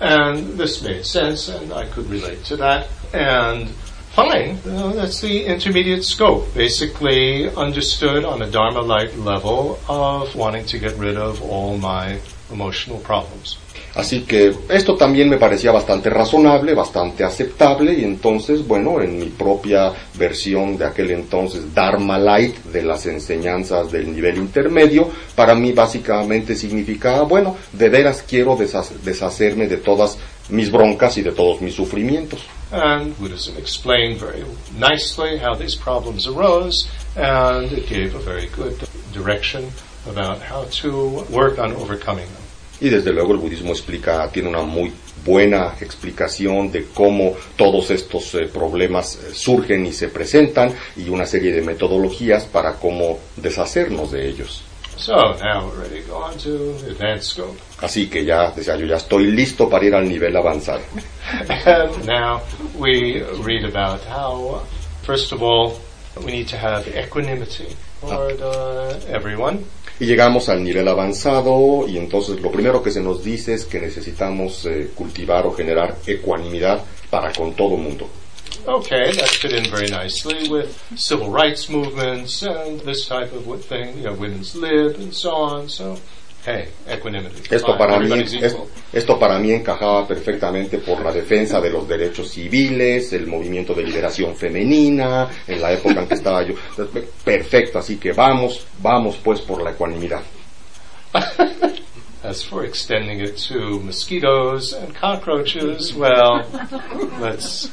And 0.00 0.56
this 0.56 0.80
made 0.82 1.04
sense, 1.04 1.48
and 1.50 1.72
I 1.72 1.86
could 1.92 2.08
relate 2.08 2.38
to 2.48 2.56
that. 2.58 2.86
And 3.12 3.68
fine, 4.14 4.58
know, 4.64 4.92
that's 4.92 5.20
the 5.20 5.46
intermediate 5.46 6.04
scope, 6.04 6.52
basically 6.54 7.48
understood 7.56 8.24
on 8.24 8.42
a 8.42 8.46
Dharma-like 8.46 9.16
level 9.18 9.78
of 9.88 10.34
wanting 10.36 10.64
to 10.66 10.78
get 10.78 10.96
rid 10.98 11.16
of 11.16 11.40
all 11.42 11.78
my 11.78 12.18
emotional 12.52 12.98
problems. 13.00 13.58
Así 13.94 14.20
que 14.20 14.54
esto 14.68 14.94
también 14.96 15.28
me 15.28 15.38
parecía 15.38 15.72
bastante 15.72 16.08
razonable, 16.10 16.74
bastante 16.74 17.24
aceptable 17.24 17.94
y 17.94 18.04
entonces, 18.04 18.64
bueno, 18.66 19.00
en 19.00 19.18
mi 19.18 19.26
propia 19.26 19.92
versión 20.14 20.76
de 20.76 20.84
aquel 20.84 21.10
entonces 21.10 21.74
Dharma 21.74 22.18
Light 22.18 22.56
de 22.66 22.82
las 22.82 23.06
enseñanzas 23.06 23.90
del 23.90 24.12
nivel 24.14 24.36
intermedio, 24.36 25.08
para 25.34 25.54
mí 25.54 25.72
básicamente 25.72 26.54
significaba, 26.54 27.22
bueno, 27.22 27.56
de 27.72 27.88
veras 27.88 28.22
quiero 28.28 28.56
desha- 28.56 28.88
deshacerme 29.02 29.66
de 29.66 29.78
todas 29.78 30.18
mis 30.50 30.70
broncas 30.70 31.16
y 31.18 31.22
de 31.22 31.32
todos 31.32 31.60
mis 31.60 31.74
sufrimientos. 31.74 32.40
And 32.70 33.16
Buddhism 33.18 33.56
explained 33.56 34.18
very 34.18 34.44
nicely 34.76 35.38
how 35.38 35.54
these 35.54 35.74
problems 35.74 36.26
arose, 36.26 36.88
and 37.16 37.72
it 37.72 37.88
gave 37.88 38.14
a 38.14 38.18
very 38.18 38.46
good 38.48 38.86
direction 39.12 39.70
about 40.06 40.42
how 40.42 40.64
to 40.82 41.24
work 41.30 41.58
on 41.58 41.72
overcoming 41.72 42.26
them. 42.26 42.42
Y 42.80 42.90
desde 42.90 43.12
luego 43.12 43.32
el 43.32 43.38
budismo 43.38 43.72
explica, 43.72 44.30
tiene 44.30 44.50
una 44.50 44.62
muy 44.62 44.92
buena 45.24 45.74
explicación 45.80 46.70
de 46.70 46.86
cómo 46.94 47.34
todos 47.56 47.90
estos 47.90 48.34
eh, 48.34 48.46
problemas 48.46 49.16
eh, 49.16 49.34
surgen 49.34 49.84
y 49.86 49.92
se 49.92 50.08
presentan 50.08 50.72
y 50.96 51.08
una 51.08 51.26
serie 51.26 51.52
de 51.52 51.62
metodologías 51.62 52.44
para 52.44 52.74
cómo 52.74 53.18
deshacernos 53.36 54.12
de 54.12 54.28
ellos. 54.28 54.62
So 54.98 55.14
now 55.40 55.68
we're 55.68 55.82
ready 55.82 56.02
to 56.02 56.08
go 56.08 56.16
on 56.16 56.36
to 56.38 56.74
advanced 56.90 57.30
scope. 57.30 57.56
Así 57.80 58.10
que 58.10 58.24
ya, 58.24 58.50
decía 58.50 58.76
yo, 58.76 58.84
ya 58.84 58.96
estoy 58.96 59.30
listo 59.30 59.70
para 59.70 59.84
ir 59.84 59.94
al 59.94 60.08
nivel 60.08 60.36
avanzado. 60.36 60.82
And 61.66 62.04
now 62.04 62.42
we 62.76 63.22
read 63.44 63.64
about 63.64 64.00
how, 64.04 64.60
first 65.02 65.30
of 65.30 65.40
all, 65.40 65.78
we 66.24 66.32
need 66.32 66.48
to 66.48 66.56
have 66.56 66.88
equanimity 66.88 67.76
toward 68.00 68.40
uh, 68.42 68.98
everyone. 69.08 69.64
Y 70.00 70.06
llegamos 70.06 70.48
al 70.48 70.64
nivel 70.64 70.88
avanzado 70.88 71.86
y 71.86 71.96
entonces 71.96 72.40
lo 72.40 72.50
primero 72.50 72.82
que 72.82 72.90
se 72.90 73.00
nos 73.00 73.22
dice 73.22 73.54
es 73.54 73.66
que 73.66 73.80
necesitamos 73.80 74.66
eh, 74.66 74.90
cultivar 74.96 75.46
o 75.46 75.52
generar 75.52 75.96
ecuanimidad 76.06 76.82
para 77.08 77.32
con 77.32 77.54
todo 77.54 77.76
mundo. 77.76 78.08
Okay, 78.66 79.12
that 79.12 79.28
fit 79.28 79.52
in 79.52 79.70
very 79.70 79.88
nicely 79.88 80.48
with 80.48 80.76
civil 80.96 81.30
rights 81.30 81.68
movements 81.68 82.42
and 82.42 82.80
this 82.80 83.06
type 83.06 83.32
of 83.32 83.64
thing, 83.64 83.96
you 83.98 84.04
know, 84.04 84.14
women's 84.14 84.54
lib 84.54 84.96
and 84.96 85.14
so 85.14 85.32
on. 85.32 85.68
So, 85.68 85.98
hey, 86.44 86.68
equanimity. 86.86 87.54
Esto 87.54 87.76
Fine, 87.76 87.78
para, 87.78 87.98
mí, 87.98 88.24
esto 88.92 89.18
para 89.18 89.38
mí 89.38 89.52
encajaba 89.52 90.06
perfectamente 90.06 90.78
por 90.78 91.00
la 91.00 91.12
defensa 91.12 91.60
de 91.60 91.70
los 91.70 91.88
derechos 91.88 92.30
civiles, 92.30 93.12
el 93.12 93.26
movimiento 93.26 93.74
de 93.74 93.84
liberación 93.84 94.36
femenina, 94.36 95.28
en 95.46 95.60
la 95.60 95.72
época 95.72 96.00
en 96.00 96.08
que 96.08 96.14
estaba 96.14 96.42
yo. 96.42 96.54
Perfecto, 97.24 97.78
así 97.78 97.96
que 97.96 98.12
vamos, 98.12 98.66
vamos 98.80 99.18
pues 99.22 99.40
por 99.40 99.62
la 99.62 99.70
ecuanimidad. 99.70 100.22
As 102.22 102.42
for 102.42 102.64
extending 102.64 103.20
it 103.20 103.36
to 103.48 103.78
mosquitoes 103.80 104.72
and 104.72 104.92
cockroaches, 104.94 105.94
well, 105.94 106.44
let's 107.20 107.70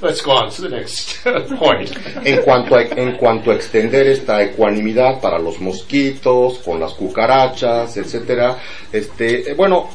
let's 0.00 0.22
go 0.22 0.32
on 0.32 0.50
to 0.50 0.62
the 0.62 0.70
next 0.70 1.22
point. 1.58 1.92
En 2.24 2.42
cuanto, 2.42 2.76
a, 2.76 2.82
en 2.82 3.16
cuanto 3.18 3.50
a 3.50 3.54
extender 3.54 4.06
esta 4.06 4.42
ecuanimidad 4.42 5.20
para 5.20 5.38
los 5.38 5.60
mosquitos, 5.60 6.58
con 6.58 6.80
las 6.80 6.94
cucarachas, 6.94 7.96
etcétera, 7.96 8.58
este, 8.90 9.50
eh, 9.50 9.54
bueno, 9.54 9.90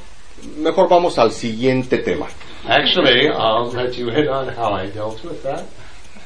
mejor 0.58 0.88
vamos 0.88 1.18
al 1.18 1.32
siguiente 1.32 1.98
tema. 1.98 2.28
Actually, 2.68 3.30
I'll 3.30 3.72
let 3.72 3.98
you 3.98 4.12
hit 4.12 4.28
on 4.28 4.50
how 4.50 4.74
I 4.74 4.92
dealt 4.92 5.24
with 5.24 5.42
that. 5.44 5.66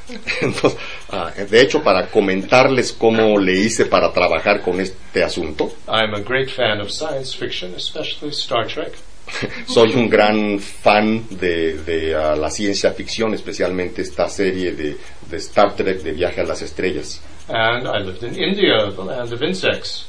Entonces, 0.42 0.78
ah, 1.10 1.32
de 1.50 1.62
hecho, 1.62 1.82
para 1.82 2.08
comentarles 2.08 2.92
cómo 2.94 3.40
le 3.40 3.54
hice 3.54 3.86
para 3.86 4.12
trabajar 4.12 4.62
con 4.62 4.80
este 4.80 5.24
asunto, 5.24 5.74
I'm 5.88 6.14
a 6.14 6.20
great 6.20 6.50
fan 6.50 6.82
of 6.82 6.90
science 6.90 7.36
fiction, 7.38 7.74
especially 7.76 8.32
Star 8.32 8.68
Trek. 8.68 8.94
soy 9.68 9.94
un 9.96 10.10
gran 10.10 10.60
fan 10.60 11.26
de, 11.30 11.78
de, 11.84 12.16
ah, 12.16 12.36
la 12.36 12.50
ciencia 12.50 12.92
ficción, 12.92 13.34
especialmente 13.34 14.02
esta 14.02 14.28
serie 14.28 14.74
de, 14.74 14.98
de 15.30 15.38
Star 15.38 15.76
Trek 15.76 16.02
de 16.02 16.12
Viaje 16.12 16.42
a 16.42 16.44
las 16.44 16.62
Estrellas. 16.62 17.22
And 17.48 17.88
I 17.88 18.00
lived 18.00 18.24
in 18.24 18.36
India, 18.36 18.92
the 18.92 19.04
land 19.04 19.34
of 19.34 19.42
insects. 19.42 20.08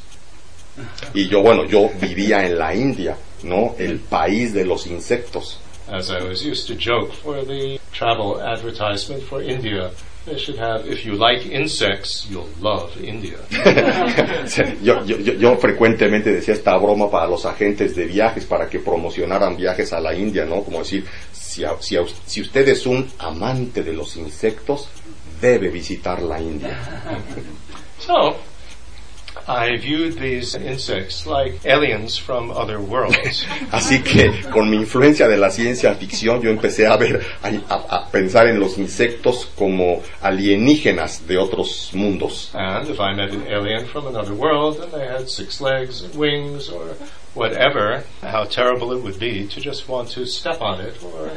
Y 1.13 1.29
yo, 1.29 1.41
bueno, 1.41 1.65
yo 1.65 1.91
vivía 2.01 2.45
en 2.45 2.59
la 2.59 2.75
India, 2.75 3.17
¿no? 3.45 3.77
El 3.79 4.01
país 4.01 4.53
de 4.53 4.65
los 4.65 4.87
insectos. 4.87 5.61
As 5.89 6.11
I 6.11 6.22
was 6.26 6.45
used 6.45 6.66
to 6.68 6.74
joke 6.74 7.12
for 7.12 7.45
the 7.45 7.78
travel 7.93 8.41
advertisement 8.41 9.22
for 9.22 9.43
India, 9.43 9.91
they 10.24 10.39
should 10.39 10.59
have, 10.59 10.87
if 10.91 11.05
you 11.05 11.12
like 11.14 11.45
insects, 11.47 12.26
you'll 12.30 12.49
love 12.61 12.91
India. 13.05 13.37
yo, 14.82 15.05
yo, 15.05 15.18
yo, 15.18 15.35
yo 15.35 15.57
frecuentemente 15.57 16.32
decía 16.32 16.55
esta 16.55 16.76
broma 16.78 17.11
para 17.11 17.26
los 17.26 17.45
agentes 17.45 17.95
de 17.95 18.07
viajes, 18.07 18.47
para 18.47 18.68
que 18.70 18.78
promocionaran 18.78 19.57
viajes 19.57 19.93
a 19.93 20.01
la 20.01 20.14
India, 20.14 20.47
¿no? 20.47 20.62
Como 20.64 20.78
decir, 20.78 21.05
si, 21.32 21.64
a- 21.64 21.76
si, 21.80 21.97
a- 21.99 22.05
si 22.24 22.41
usted 22.41 22.66
es 22.68 22.87
un 22.87 23.07
amante 23.18 23.82
de 23.82 23.93
los 23.93 24.16
insectos, 24.16 24.89
debe 25.41 25.68
visitar 25.68 26.22
la 26.22 26.41
India. 26.41 26.78
So, 27.99 28.37
I 29.47 29.77
viewed 29.77 30.19
these 30.19 30.55
insects 30.55 31.27
like 31.27 31.61
aliens 31.67 32.17
from 32.19 32.51
other 32.51 32.81
worlds. 32.81 33.45
Así 33.73 34.03
que 34.03 34.43
con 34.51 34.71
mi 34.71 34.77
influencia 34.79 35.29
de 35.29 35.37
la 35.37 35.51
ciencia 35.51 35.95
ficción 35.95 36.41
yo 36.41 36.51
empecé 36.51 36.87
a 36.87 36.97
ver, 36.97 37.23
a, 37.43 37.75
a- 37.75 38.09
pensar 38.11 38.47
en 38.49 38.59
los 38.61 38.79
insectos 38.79 39.47
como 39.57 40.03
alienígenas 40.23 41.27
de 41.27 41.37
otros 41.39 41.91
mundos. 41.95 42.51
And 42.55 42.89
if 42.89 42.99
I 43.01 43.13
met 43.15 43.31
an 43.33 43.47
alien 43.49 43.87
from 43.87 44.07
another 44.07 44.35
world 44.35 44.81
and 44.81 44.93
they 44.93 45.07
had 45.07 45.29
six 45.29 45.61
legs 45.61 46.03
and 46.03 46.15
wings 46.15 46.69
or 46.69 46.97
whatever, 47.35 48.05
how 48.23 48.45
terrible 48.45 48.93
it 48.97 49.03
would 49.03 49.19
be 49.19 49.47
to 49.49 49.61
just 49.61 49.89
want 49.89 50.09
to 50.13 50.25
step 50.27 50.61
on 50.63 50.81
it 50.81 50.97
or 51.03 51.31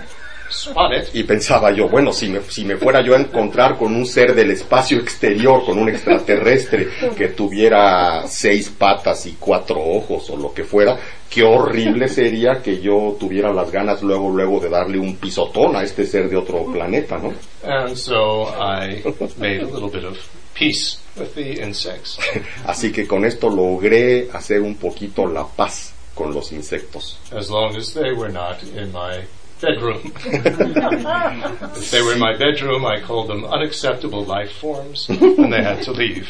Y 1.13 1.23
pensaba 1.23 1.71
yo, 1.71 1.89
bueno, 1.89 2.11
si 2.11 2.29
me, 2.29 2.41
si 2.41 2.63
me 2.63 2.77
fuera 2.77 3.01
yo 3.01 3.15
a 3.15 3.19
encontrar 3.19 3.77
con 3.77 3.95
un 3.95 4.05
ser 4.05 4.33
del 4.33 4.51
espacio 4.51 4.99
exterior, 4.99 5.65
con 5.65 5.77
un 5.77 5.89
extraterrestre 5.89 6.87
que 7.15 7.29
tuviera 7.29 8.27
seis 8.27 8.69
patas 8.69 9.25
y 9.25 9.35
cuatro 9.39 9.79
ojos 9.79 10.29
o 10.29 10.37
lo 10.37 10.53
que 10.53 10.63
fuera, 10.63 10.97
qué 11.29 11.43
horrible 11.43 12.07
sería 12.07 12.61
que 12.61 12.79
yo 12.79 13.17
tuviera 13.19 13.51
las 13.51 13.71
ganas 13.71 14.01
luego, 14.01 14.29
luego 14.29 14.59
de 14.59 14.69
darle 14.69 14.99
un 14.99 15.17
pisotón 15.17 15.75
a 15.75 15.83
este 15.83 16.05
ser 16.05 16.29
de 16.29 16.37
otro 16.37 16.65
planeta, 16.71 17.17
¿no? 17.17 17.33
And 17.63 17.95
so 17.95 18.47
I 18.57 19.03
made 19.37 19.61
a 19.61 19.65
little 19.65 19.89
bit 19.89 20.05
of 20.05 20.17
peace 20.53 20.99
with 21.17 21.33
the 21.35 21.61
insects. 21.61 22.17
Así 22.65 22.91
que 22.91 23.05
con 23.05 23.25
esto 23.25 23.49
logré 23.49 24.29
hacer 24.31 24.61
un 24.61 24.75
poquito 24.75 25.27
la 25.27 25.45
paz 25.45 25.93
con 26.15 26.33
los 26.33 26.51
insectos. 26.51 27.19
as 27.31 27.49
long 27.49 27.75
as 27.75 27.93
they 27.93 28.11
were 28.11 28.31
not 28.31 28.63
in 28.63 28.91
my 28.91 29.23
bedroom. 29.61 30.01
if 30.25 31.91
they 31.91 32.01
were 32.01 32.13
in 32.13 32.19
my 32.19 32.35
bedroom, 32.37 32.85
I 32.85 33.01
called 33.01 33.27
them 33.29 33.45
unacceptable 33.45 34.23
life 34.23 34.51
forms, 34.59 35.09
and 35.09 35.51
they 35.51 35.63
had 35.63 35.81
to 35.83 35.91
leave. 35.91 36.27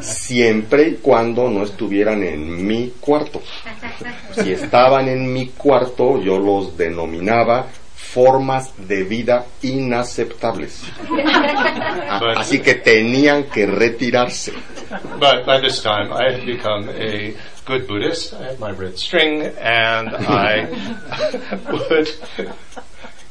siempre 0.00 0.88
y 0.88 0.98
cuando 1.02 1.48
no 1.48 1.62
estuvieran 1.62 2.22
en 2.22 2.66
mi 2.66 2.92
cuarto. 3.00 3.42
Si 4.32 4.52
estaban 4.52 5.08
en 5.08 5.32
mi 5.32 5.48
cuarto, 5.48 6.20
yo 6.22 6.38
los 6.38 6.76
denominaba 6.76 7.66
formas 7.94 8.72
de 8.88 9.04
vida 9.04 9.46
inaceptables. 9.62 10.84
But, 11.08 12.38
Así 12.38 12.60
que 12.60 12.74
tenían 12.74 13.44
que 13.44 13.66
retirarse. 13.66 14.52
but 15.18 15.44
by 15.44 15.60
this 15.60 15.82
time, 15.82 16.12
I 16.12 16.32
had 16.32 16.46
become 16.46 16.88
a 16.88 17.34
good 17.66 17.86
Buddhist. 17.86 18.32
I 18.32 18.44
had 18.44 18.60
my 18.60 18.70
red 18.70 18.96
string, 18.96 19.42
and 19.42 20.08
I 20.08 20.70
would 21.72 22.08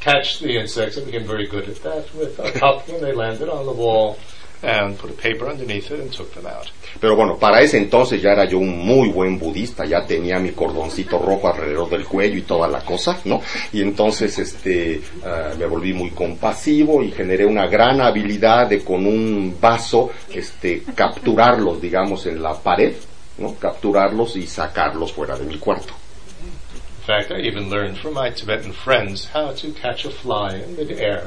catch 0.01 0.39
the 0.39 0.59
insects. 0.59 0.97
I 0.97 1.05
became 1.05 1.23
very 1.23 1.47
good 1.47 1.67
at 1.67 1.81
that 1.83 2.13
with 2.13 2.38
a 2.39 2.51
cup 2.51 2.88
when 2.88 3.01
they 3.01 3.13
landed 3.13 3.49
on 3.49 3.65
the 3.65 3.73
wall. 3.73 4.19
and 4.63 4.97
put 4.97 5.11
a 5.11 5.13
paper 5.13 5.47
underneath 5.47 5.91
it 5.91 5.99
and 5.99 6.11
took 6.11 6.33
them 6.33 6.47
out. 6.47 6.71
Pero 6.99 7.15
bueno, 7.15 7.38
para 7.38 7.61
ese 7.61 7.77
entonces 7.77 8.21
ya 8.21 8.31
era 8.31 8.45
yo 8.45 8.57
un 8.57 8.79
muy 8.79 9.09
buen 9.09 9.38
budista, 9.38 9.86
ya 9.86 10.05
tenía 10.05 10.39
mi 10.39 10.51
cordoncito 10.51 11.19
rojo 11.19 11.49
alrededor 11.49 11.89
del 11.89 12.05
cuello 12.05 12.38
y 12.38 12.43
toda 12.43 12.67
la 12.67 12.79
cosa, 12.79 13.19
¿no? 13.25 13.41
Y 13.73 13.81
entonces 13.81 14.39
este 14.39 15.01
ah, 15.23 15.51
me 15.59 15.65
volví 15.65 15.93
muy 15.93 16.11
compasivo 16.11 17.03
y 17.03 17.11
generé 17.11 17.45
una 17.45 17.67
gran 17.67 18.01
habilidad 18.01 18.67
de 18.67 18.83
con 18.83 19.05
un 19.05 19.57
vaso 19.59 20.09
este 20.33 20.83
capturarlos, 20.95 21.79
digamos, 21.81 22.25
en 22.25 22.41
la 22.41 22.53
pared, 22.53 22.95
¿no? 23.38 23.55
Capturarlos 23.55 24.36
y 24.36 24.47
sacarlos 24.47 25.13
fuera 25.13 25.38
de 25.38 25.45
mi 25.45 25.57
cuarto. 25.57 25.93
In 26.99 27.05
fact, 27.05 27.31
I 27.31 27.47
even 27.47 27.69
learned 27.69 27.97
from 27.97 28.15
my 28.15 28.31
Tibetan 28.31 28.73
friends 28.73 29.29
how 29.31 29.51
to 29.51 29.71
catch 29.73 30.05
a 30.05 30.09
fly 30.09 30.55
in 30.55 30.75
midair. 30.75 31.21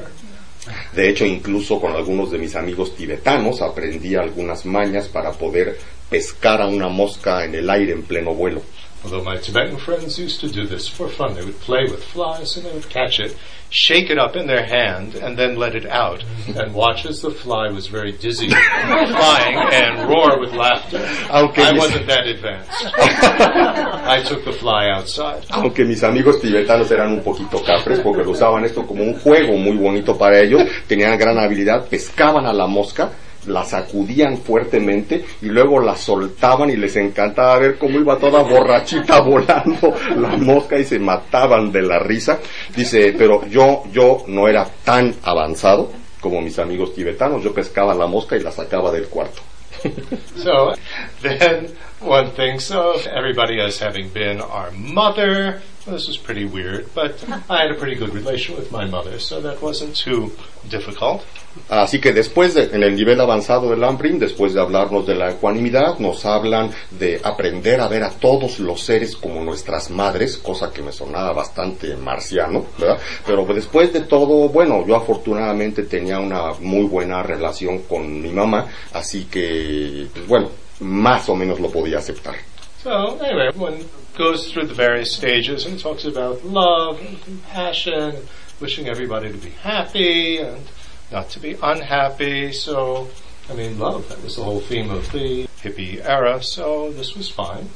De 0.93 1.09
hecho, 1.09 1.25
incluso 1.25 1.79
con 1.79 1.93
algunos 1.93 2.31
de 2.31 2.37
mis 2.37 2.55
amigos 2.55 2.95
tibetanos 2.95 3.61
aprendí 3.61 4.15
algunas 4.15 4.65
mañas 4.65 5.07
para 5.07 5.31
poder 5.31 5.79
pescar 6.09 6.61
a 6.61 6.67
una 6.67 6.89
mosca 6.89 7.45
en 7.45 7.55
el 7.55 7.69
aire 7.69 7.93
en 7.93 8.03
pleno 8.03 8.33
vuelo. 8.33 8.61
Although 9.03 9.23
my 9.23 9.37
Tibetan 9.37 9.77
friends 9.77 10.19
used 10.19 10.41
to 10.41 10.49
do 10.49 10.67
this 10.67 10.87
for 10.87 11.07
fun, 11.07 11.33
they 11.33 11.43
would 11.45 11.59
play 11.61 11.83
with 11.83 12.03
flies 12.03 12.57
and 12.57 12.65
they 12.65 12.73
would 12.73 12.89
catch 12.89 13.19
it, 13.19 13.35
shake 13.69 14.09
it 14.09 14.17
up 14.17 14.35
in 14.35 14.45
their 14.45 14.65
hand, 14.65 15.15
and 15.15 15.37
then 15.37 15.55
let 15.55 15.73
it 15.73 15.85
out, 15.85 16.21
and 16.53 16.73
watch 16.73 17.05
as 17.05 17.21
the 17.21 17.31
fly 17.31 17.69
was 17.69 17.87
very 17.87 18.11
dizzy, 18.11 18.49
flying, 18.49 19.57
and 19.71 20.09
roar 20.09 20.39
with 20.39 20.51
laughter. 20.53 20.97
Aunque 21.31 21.59
I 21.59 21.71
mis- 21.71 21.79
wasn't 21.81 22.07
that 22.07 22.27
advanced. 22.27 22.69
I 22.97 24.21
took 24.27 24.43
the 24.43 24.51
fly 24.53 24.89
outside. 24.89 25.45
Aunque 25.51 25.85
mis 25.85 26.03
amigos 26.03 26.41
tibetanos 26.41 26.91
eran 26.91 27.11
un 27.13 27.23
poquito 27.23 27.63
capres 27.63 27.99
porque 28.01 28.23
lo 28.23 28.31
usaban 28.31 28.65
esto 28.65 28.85
como 28.85 29.03
un 29.03 29.13
juego 29.19 29.55
muy 29.55 29.77
bonito 29.77 30.17
para 30.17 30.41
ellos, 30.41 30.63
tenían 30.87 31.17
gran 31.17 31.37
habilidad, 31.37 31.87
pescaban 31.87 32.45
a 32.45 32.51
la 32.53 32.67
mosca, 32.67 33.11
la 33.47 33.63
sacudían 33.63 34.37
fuertemente 34.37 35.23
y 35.41 35.47
luego 35.47 35.79
la 35.79 35.95
soltaban 35.95 36.69
y 36.69 36.75
les 36.75 36.95
encantaba 36.95 37.59
ver 37.59 37.77
cómo 37.77 37.99
iba 37.99 38.17
toda 38.17 38.43
borrachita 38.43 39.21
volando 39.25 39.93
la 40.15 40.37
mosca 40.37 40.77
y 40.77 40.83
se 40.83 40.99
mataban 40.99 41.71
de 41.71 41.81
la 41.81 41.99
risa. 41.99 42.39
Dice, 42.75 43.13
pero 43.17 43.47
yo, 43.47 43.83
yo 43.91 44.23
no 44.27 44.47
era 44.47 44.65
tan 44.83 45.15
avanzado 45.23 45.91
como 46.19 46.41
mis 46.41 46.59
amigos 46.59 46.93
tibetanos, 46.93 47.43
yo 47.43 47.53
pescaba 47.53 47.93
la 47.93 48.07
mosca 48.07 48.35
y 48.35 48.41
la 48.41 48.51
sacaba 48.51 48.91
del 48.91 49.07
cuarto. 49.07 49.41
So 50.35 50.73
then 51.21 51.75
one 51.99 52.31
thinks 52.31 52.71
of 52.71 53.05
everybody 53.07 53.59
as 53.59 53.77
having 53.77 54.09
been 54.09 54.39
our 54.41 54.71
mother. 54.71 55.61
This 55.85 56.07
was 56.07 56.17
pretty 56.17 56.45
weird, 56.45 56.93
but 56.93 57.23
I 57.49 57.63
had 57.63 57.71
a 57.71 57.75
pretty 57.75 57.95
good 57.95 58.13
relation 58.13 58.55
with 58.55 58.71
my 58.71 58.85
mother, 58.85 59.19
so 59.19 59.41
that 59.41 59.61
wasn't 59.61 59.95
too 59.95 60.31
difficult. 60.69 61.25
Así 61.69 61.99
que 61.99 62.13
después, 62.13 62.53
de, 62.53 62.63
en 62.75 62.83
el 62.83 62.95
nivel 62.95 63.19
avanzado 63.21 63.69
del 63.69 63.83
Amprim, 63.83 64.17
después 64.17 64.53
de 64.53 64.61
hablarnos 64.61 65.05
de 65.05 65.15
la 65.15 65.31
ecuanimidad, 65.31 65.99
nos 65.99 66.25
hablan 66.25 66.71
de 66.91 67.21
aprender 67.23 67.79
a 67.81 67.87
ver 67.87 68.03
a 68.03 68.09
todos 68.09 68.59
los 68.59 68.81
seres 68.81 69.15
como 69.15 69.43
nuestras 69.43 69.89
madres, 69.89 70.37
cosa 70.37 70.71
que 70.71 70.81
me 70.81 70.91
sonaba 70.91 71.33
bastante 71.33 71.95
marciano, 71.95 72.65
¿verdad? 72.77 72.99
Pero 73.25 73.45
después 73.45 73.93
de 73.93 74.01
todo, 74.01 74.49
bueno, 74.49 74.85
yo 74.87 74.95
afortunadamente 74.95 75.83
tenía 75.83 76.19
una 76.19 76.53
muy 76.59 76.85
buena 76.85 77.21
relación 77.23 77.83
con 77.83 78.21
mi 78.21 78.31
mamá, 78.31 78.67
así 78.93 79.25
que, 79.25 80.07
pues 80.13 80.27
bueno, 80.27 80.49
más 80.79 81.29
o 81.29 81.35
menos 81.35 81.59
lo 81.59 81.69
podía 81.69 81.99
aceptar. 81.99 82.35
So 82.81 83.19
anyway, 83.21 83.49
one 83.57 83.85
goes 84.17 84.51
through 84.51 84.67
the 84.67 84.73
various 84.73 85.11
stages 85.11 85.65
and 85.65 85.79
talks 85.79 86.05
about 86.05 86.43
love 86.45 86.99
and 87.01 87.21
compassion, 87.21 88.15
wishing 88.61 88.87
everybody 88.87 89.29
to 89.29 89.37
be 89.37 89.51
happy 89.61 90.37
and 90.37 90.65
not 91.11 91.29
to 91.31 91.39
be 91.39 91.57
unhappy. 91.61 92.51
So, 92.53 93.07
I 93.49 93.53
mean, 93.53 93.79
love, 93.79 94.07
that 94.09 94.23
was 94.23 94.35
the 94.35 94.43
whole 94.43 94.59
theme 94.59 94.89
of 94.91 95.11
the 95.11 95.47
hippie 95.63 96.03
era, 96.05 96.41
so 96.43 96.91
this 96.91 97.15
was 97.15 97.29
fine. 97.29 97.69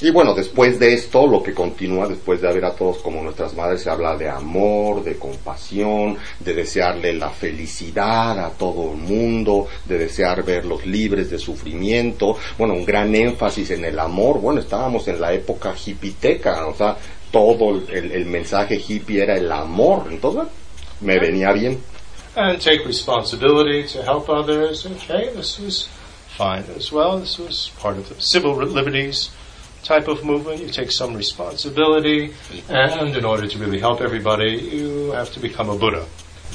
Y 0.00 0.10
bueno, 0.10 0.32
después 0.32 0.78
de 0.78 0.94
esto, 0.94 1.26
lo 1.26 1.42
que 1.42 1.52
continúa, 1.52 2.06
después 2.06 2.40
de 2.40 2.52
ver 2.52 2.64
a 2.64 2.76
todos 2.76 2.98
como 2.98 3.20
nuestras 3.20 3.54
madres, 3.54 3.82
se 3.82 3.90
habla 3.90 4.16
de 4.16 4.28
amor, 4.28 5.02
de 5.02 5.16
compasión, 5.16 6.16
de 6.38 6.54
desearle 6.54 7.12
la 7.14 7.30
felicidad 7.30 8.38
a 8.38 8.50
todo 8.50 8.92
el 8.92 8.98
mundo, 8.98 9.66
de 9.86 9.98
desear 9.98 10.44
verlos 10.44 10.86
libres 10.86 11.30
de 11.30 11.38
sufrimiento. 11.38 12.36
Bueno, 12.56 12.74
un 12.74 12.84
gran 12.84 13.12
énfasis 13.12 13.72
en 13.72 13.86
el 13.86 13.98
amor. 13.98 14.40
Bueno, 14.40 14.60
estábamos 14.60 15.08
en 15.08 15.20
la 15.20 15.32
época 15.32 15.74
hippiteca, 15.74 16.68
o 16.68 16.76
sea, 16.76 16.96
todo 17.32 17.70
el, 17.88 18.12
el 18.12 18.26
mensaje 18.26 18.76
hippie 18.76 19.24
era 19.24 19.36
el 19.36 19.50
amor. 19.50 20.06
Entonces, 20.12 20.44
me 21.00 21.18
venía 21.18 21.50
bien. 21.50 21.76
And 22.38 22.60
take 22.60 22.86
responsibility 22.86 23.82
to 23.88 24.02
help 24.04 24.28
others. 24.28 24.86
Okay, 24.86 25.28
this 25.34 25.58
was 25.58 25.88
fine 26.36 26.62
as 26.76 26.92
well. 26.92 27.18
This 27.18 27.36
was 27.36 27.72
part 27.78 27.96
of 27.96 28.08
the 28.08 28.20
civil 28.20 28.54
liberties 28.54 29.30
type 29.82 30.06
of 30.06 30.24
movement. 30.24 30.60
You 30.60 30.68
take 30.68 30.92
some 30.92 31.14
responsibility, 31.14 32.34
and 32.68 33.16
in 33.16 33.24
order 33.24 33.48
to 33.48 33.58
really 33.58 33.80
help 33.80 34.00
everybody, 34.00 34.52
you 34.52 35.10
have 35.10 35.32
to 35.32 35.40
become 35.40 35.68
a 35.68 35.76
Buddha. 35.76 36.06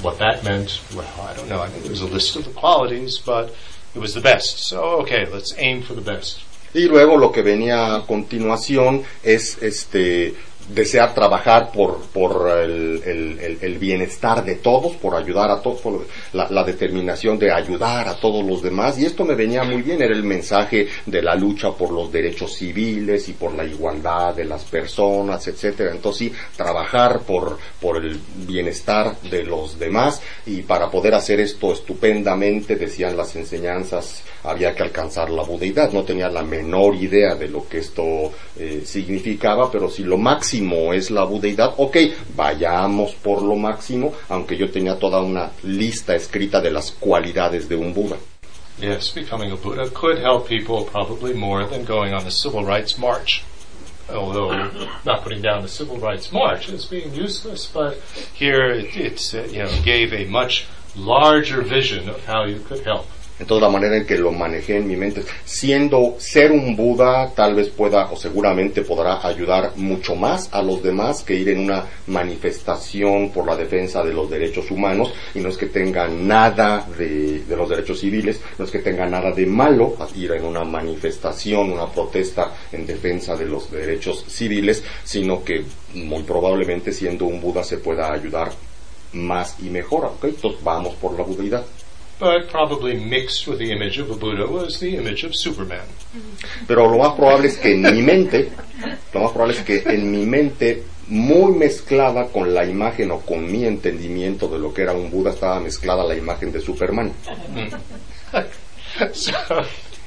What 0.01 0.19
that 0.19 0.45
meant, 0.45 0.79
well, 0.95 1.13
I 1.19 1.33
don't 1.35 1.49
know. 1.49 1.61
I 1.61 1.67
think 1.67 1.83
there 1.83 1.91
was 1.91 2.01
a 2.01 2.07
list 2.07 2.37
of 2.37 2.45
the 2.45 2.51
qualities, 2.51 3.17
but 3.17 3.53
it 3.93 3.99
was 3.99 4.13
the 4.13 4.21
best. 4.21 4.59
So, 4.59 5.01
okay, 5.01 5.25
let's 5.25 5.53
aim 5.57 5.81
for 5.81 5.95
the 5.95 6.01
best. 6.01 6.39
Y 6.73 6.87
luego 6.87 7.17
lo 7.17 7.31
que 7.33 7.43
venía 7.43 7.95
a 7.95 8.05
continuación 8.07 9.03
es 9.21 9.61
este 9.61 10.33
desear 10.69 11.13
trabajar 11.13 11.71
por, 11.71 11.99
por 12.13 12.49
el, 12.59 13.01
el- 13.05 13.57
el- 13.61 13.77
bienestar 13.83 14.45
de 14.45 14.55
todos, 14.55 14.93
por 14.95 15.13
ayudar 15.15 15.49
a 15.51 15.61
todos, 15.61 15.81
por 15.81 16.05
la, 16.31 16.47
la 16.49 16.63
determinación 16.63 17.37
de 17.37 17.51
ayudar 17.51 18.07
a 18.07 18.15
todos 18.15 18.45
los 18.45 18.61
demás. 18.61 18.97
Y 18.97 19.05
esto 19.05 19.25
me 19.25 19.35
venía 19.35 19.63
muy 19.63 19.81
bien, 19.81 20.01
era 20.01 20.13
el 20.15 20.23
mensaje 20.23 20.87
de 21.05 21.21
la 21.21 21.35
lucha 21.35 21.71
por 21.71 21.91
los 21.91 22.11
derechos 22.11 22.53
civiles 22.53 23.27
y 23.27 23.33
por 23.33 23.53
la 23.55 23.65
igualdad 23.65 24.33
de 24.35 24.45
las 24.45 24.63
personas, 24.63 25.45
etcétera. 25.47 25.91
Entonces 25.91 26.29
sí, 26.29 26.33
trabajar 26.55 27.21
por, 27.21 27.57
por 27.81 27.97
el 27.97 28.17
bienestar 28.47 29.19
de 29.23 29.43
los 29.43 29.77
demás 29.77 30.21
y 30.45 30.61
para 30.61 30.89
poder 30.89 31.15
hacer 31.15 31.39
esto 31.41 31.73
estupendamente, 31.73 32.75
decían 32.77 33.17
las 33.17 33.35
enseñanzas, 33.35 34.23
había 34.43 34.73
que 34.75 34.83
alcanzar 34.83 35.29
la 35.29 35.43
budeidad. 35.43 35.91
No 35.91 36.03
tenía 36.03 36.29
la 36.29 36.43
menor 36.43 36.95
idea 36.95 37.35
de 37.35 37.49
lo 37.49 37.67
que 37.67 37.79
esto 37.79 38.31
eh, 38.57 38.83
significaba, 38.85 39.69
pero 39.71 39.89
si 39.89 40.03
lo 40.03 40.17
máximo 40.17 40.52
es 40.93 41.09
la 41.09 41.23
budeidad, 41.23 41.73
ok, 41.77 41.97
vayamos 42.35 43.13
por 43.13 43.41
lo 43.41 43.55
máximo, 43.55 44.13
aunque 44.29 44.55
yo 44.57 44.69
tenía 44.69 44.99
toda 44.99 45.19
una 45.21 45.51
lista 45.63 46.15
escrita 46.15 46.61
de 46.61 46.71
las 46.71 46.91
cualidades 46.91 47.67
de 47.67 47.75
un 47.75 47.93
Buda. 47.93 48.17
Yes, 48.79 49.11
becoming 49.11 49.51
a 49.51 49.55
Buddha 49.55 49.89
could 49.89 50.19
help 50.19 50.47
people 50.47 50.83
probably 50.83 51.33
more 51.33 51.65
than 51.65 51.85
going 51.85 52.13
on 52.13 52.25
a 52.25 52.31
civil 52.31 52.63
rights 52.63 52.97
march. 52.97 53.43
Although 54.09 54.69
not 55.05 55.23
putting 55.23 55.41
down 55.41 55.61
the 55.61 55.69
civil 55.69 55.97
rights 55.97 56.31
march 56.31 56.69
as 56.69 56.85
being 56.85 57.13
useless, 57.13 57.65
but 57.65 57.97
here 58.33 58.69
it 58.69 58.95
it's, 58.95 59.33
uh, 59.33 59.47
gave 59.83 60.13
a 60.13 60.25
much 60.25 60.65
larger 60.95 61.61
vision 61.61 62.09
of 62.09 62.25
how 62.25 62.45
you 62.45 62.59
could 62.59 62.83
help. 62.83 63.07
Entonces 63.39 63.61
la 63.63 63.69
manera 63.69 63.97
en 63.97 64.05
que 64.05 64.17
lo 64.17 64.31
manejé 64.31 64.77
en 64.77 64.87
mi 64.87 64.95
mente, 64.95 65.23
siendo 65.45 66.15
ser 66.17 66.51
un 66.51 66.75
Buda, 66.75 67.31
tal 67.35 67.55
vez 67.55 67.69
pueda 67.69 68.11
o 68.11 68.15
seguramente 68.15 68.83
podrá 68.83 69.25
ayudar 69.25 69.73
mucho 69.75 70.15
más 70.15 70.49
a 70.53 70.61
los 70.61 70.83
demás 70.83 71.23
que 71.23 71.35
ir 71.35 71.49
en 71.49 71.59
una 71.59 71.85
manifestación 72.07 73.31
por 73.31 73.45
la 73.45 73.55
defensa 73.55 74.03
de 74.03 74.13
los 74.13 74.29
derechos 74.29 74.69
humanos 74.71 75.13
y 75.33 75.39
no 75.39 75.49
es 75.49 75.57
que 75.57 75.67
tenga 75.67 76.07
nada 76.07 76.87
de, 76.97 77.43
los 77.49 77.69
derechos 77.69 77.99
civiles, 77.99 78.41
no 78.57 78.65
es 78.65 78.71
que 78.71 78.79
tenga 78.79 79.05
nada 79.07 79.31
de 79.31 79.45
malo 79.45 79.95
ir 80.15 80.31
en 80.31 80.45
una 80.45 80.63
manifestación, 80.63 81.71
una 81.71 81.87
protesta 81.87 82.51
en 82.71 82.85
defensa 82.85 83.35
de 83.35 83.45
los 83.45 83.71
derechos 83.71 84.25
civiles, 84.27 84.83
sino 85.03 85.43
que 85.43 85.63
muy 85.95 86.23
probablemente 86.23 86.91
siendo 86.91 87.25
un 87.25 87.41
Buda 87.41 87.63
se 87.63 87.77
pueda 87.77 88.11
ayudar 88.11 88.51
más 89.13 89.57
y 89.59 89.69
mejor, 89.69 90.05
¿ok? 90.05 90.25
Entonces 90.25 90.63
vamos 90.63 90.95
por 90.95 91.17
la 91.17 91.23
budeidad. 91.23 91.63
But 92.19 92.49
probably 92.49 92.93
mixed 92.93 93.47
with 93.47 93.59
the 93.59 93.71
image 93.71 93.97
of 93.97 94.09
a 94.11 94.15
Buddha 94.15 94.45
was 94.45 94.79
the 94.79 94.95
image 94.95 95.25
of 95.25 95.35
Superman. 95.35 95.85
Pero 96.67 96.89
lo 96.89 96.97
más 96.97 97.15
probable 97.15 97.47
es 97.47 97.57
que 97.57 97.73
en 97.73 97.81
mi 97.81 98.01
mente, 98.01 98.49
lo 99.13 99.21
más 99.21 99.31
probable 99.31 99.55
es 99.55 99.63
que 99.63 99.83
en 99.85 100.11
mi 100.11 100.25
mente, 100.25 100.83
muy 101.07 101.51
mezclada 101.53 102.27
con 102.27 102.53
la 102.53 102.65
imagen 102.65 103.11
o 103.11 103.19
con 103.19 103.51
mi 103.51 103.65
entendimiento 103.65 104.47
de 104.47 104.59
lo 104.59 104.73
que 104.73 104.83
era 104.83 104.93
un 104.93 105.09
Buda, 105.09 105.31
estaba 105.31 105.59
mezclada 105.59 106.03
la 106.03 106.15
imagen 106.15 106.51
de 106.51 106.61
Superman. 106.61 107.11
so 109.13 109.33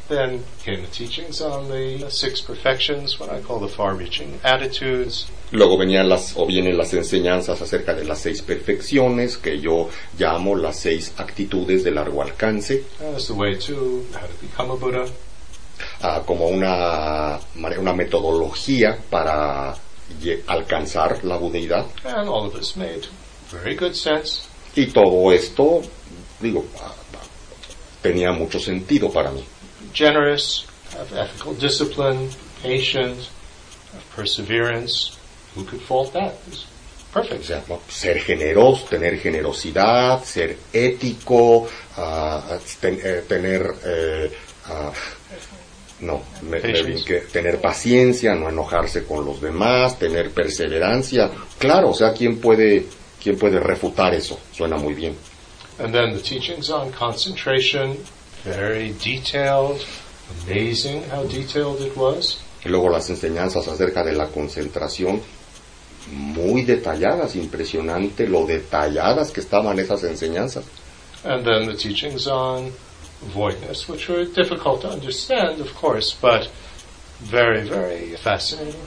then 0.09 0.45
came 0.63 0.83
the 0.83 0.89
teachings 0.89 1.41
on 1.41 1.69
the 1.69 2.09
six 2.11 2.41
perfections, 2.41 3.19
what 3.19 3.31
I 3.31 3.41
call 3.41 3.61
the 3.61 3.69
far-reaching 3.69 4.41
attitudes. 4.45 5.27
Luego 5.53 5.77
venían 5.79 6.09
las, 6.09 6.37
o 6.37 6.47
vienen 6.47 6.77
las 6.77 6.93
enseñanzas 6.93 7.61
acerca 7.63 7.95
de 7.95 8.05
las 8.05 8.21
seis 8.21 8.43
perfecciones, 8.43 9.37
que 9.37 9.61
yo 9.61 9.89
llamo 10.19 10.57
las 10.57 10.79
seis 10.79 11.13
actitudes 11.19 11.85
de 11.85 11.91
largo 11.93 12.23
alcance, 12.23 12.85
as 13.15 13.29
the 13.29 13.35
way 13.35 13.57
to 13.57 14.05
how 14.13 14.27
to 14.27 14.35
become 14.41 14.71
a 14.73 14.77
Buddha. 14.77 15.07
ah, 16.03 16.23
como 16.25 16.47
una, 16.47 17.39
una 17.55 17.93
metodología 17.93 18.99
para 19.11 19.75
alcanzar 20.47 21.25
la 21.25 21.37
budeidad. 21.37 21.87
And 22.05 22.29
all 22.29 22.47
of 22.47 22.55
this 22.55 22.77
made 22.77 23.07
very 23.51 23.75
good 23.77 23.95
sense. 23.95 24.43
Y 24.75 24.87
todo 24.87 25.33
esto, 25.33 25.83
digo, 26.41 26.65
ah, 26.81 26.93
ah, 27.15 27.23
tenía 28.03 28.33
mucho 28.33 28.59
sentido 28.59 29.11
para 29.11 29.31
mí. 29.31 29.45
Generous, 30.01 30.67
have 30.93 31.11
ethical 31.17 31.55
discipline, 31.55 32.29
patient, 32.63 33.17
have 33.95 34.05
perseverance. 34.15 35.17
Who 35.55 35.65
could 35.65 35.81
fault 35.81 36.13
that? 36.13 36.35
It's 36.49 36.67
O 37.15 37.23
perfect. 37.23 37.45
sea, 37.45 37.63
¿no? 37.67 37.81
ser 37.89 38.19
generoso, 38.21 38.85
tener 38.91 39.19
generosidad, 39.19 40.23
ser 40.23 40.59
ético, 40.71 41.67
ah, 41.97 42.59
ten- 42.79 43.01
eh, 43.03 43.25
tener, 43.27 43.63
eh, 43.87 44.31
ah, 44.67 44.93
no, 46.01 46.23
me- 46.43 46.61
me 46.61 47.21
tener 47.33 47.59
paciencia, 47.59 48.35
no 48.35 48.51
enojarse 48.51 49.05
con 49.07 49.25
los 49.25 49.41
demás, 49.41 49.99
tener 49.99 50.31
perseverancia. 50.31 51.31
Claro, 51.59 51.89
o 51.93 51.95
sea, 51.95 52.13
¿quién 52.13 52.39
puede, 52.39 52.85
quién 53.23 53.39
puede 53.39 53.61
refutar 53.61 54.13
eso? 54.13 54.39
Suena 54.53 54.77
muy 54.77 54.93
bien. 54.93 55.17
And 55.79 55.95
then 55.95 56.13
the 56.13 56.21
teachings 56.21 56.69
on 56.69 56.93
concentration, 56.93 57.97
very 58.47 58.95
detailed, 59.03 59.85
amazing 60.47 61.03
how 61.11 61.25
detailed 61.25 61.81
it 61.81 61.97
was. 61.97 62.39
Y 62.65 62.69
luego 62.69 62.89
las 62.89 63.11
enseñanzas 63.11 63.67
acerca 63.69 64.05
de 64.05 64.13
la 64.13 64.29
concentración, 64.29 65.21
muy 66.13 66.63
detalladas, 66.63 67.35
impresionante 67.35 68.27
lo 68.29 68.47
detalladas 68.47 69.31
que 69.33 69.41
estaban 69.41 69.79
esas 69.79 70.05
enseñanzas. 70.05 70.65
And 71.25 71.45
then 71.45 71.67
the 71.67 71.77
teachings 71.77 72.27
on 72.29 72.73
voidness, 73.35 73.89
which 73.89 74.09
were 74.09 74.25
difficult 74.25 74.83
to 74.83 74.91
understand, 74.91 75.61
of 75.61 75.75
course, 75.75 76.15
but 76.21 76.49
very, 77.21 77.69
very 77.69 78.17
fascinating. 78.17 78.81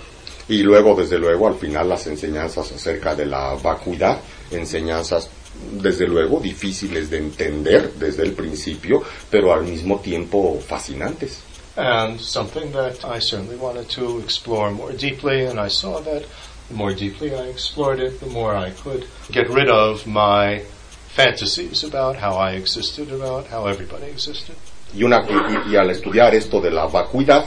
Y 0.47 0.63
luego, 0.63 0.95
desde 0.95 1.19
luego, 1.19 1.47
al 1.47 1.55
final 1.55 1.89
las 1.89 2.07
enseñanzas 2.07 2.71
acerca 2.71 3.13
de 3.13 3.25
la 3.25 3.55
vacuidad, 3.55 4.19
enseñanzas, 4.51 5.29
desde 5.71 6.07
luego, 6.07 6.39
difíciles 6.39 7.09
de 7.09 7.17
entender 7.17 7.93
desde 7.93 8.23
el 8.23 8.33
principio, 8.33 9.03
pero 9.29 9.53
al 9.53 9.63
mismo 9.63 9.99
tiempo 9.99 10.59
fascinantes. 10.59 11.43
And 11.75 12.19
something 12.19 12.71
that 12.73 13.05
I 13.05 13.19
certainly 13.19 13.55
wanted 13.55 13.87
to 13.95 14.19
explore 14.19 14.71
more 14.71 14.91
deeply, 14.91 15.45
and 15.45 15.59
I 15.59 15.69
saw 15.69 16.01
that 16.01 16.23
the 16.67 16.75
more 16.75 16.93
deeply 16.93 17.33
I 17.33 17.47
explored 17.47 17.99
it, 17.99 18.19
the 18.19 18.27
more 18.27 18.55
I 18.55 18.71
could 18.71 19.05
get 19.31 19.49
rid 19.49 19.69
of 19.69 20.05
my 20.05 20.61
fantasies 21.07 21.83
about 21.83 22.17
how 22.17 22.35
I 22.35 22.53
existed, 22.53 23.11
about 23.11 23.47
how 23.47 23.65
everybody 23.67 24.07
existed. 24.07 24.55
Y, 24.93 25.03
una, 25.03 25.21
y, 25.21 25.71
y 25.71 25.75
al 25.75 25.89
estudiar 25.91 26.33
esto 26.33 26.59
de 26.59 26.71
la 26.71 26.87
vacuidad, 26.87 27.45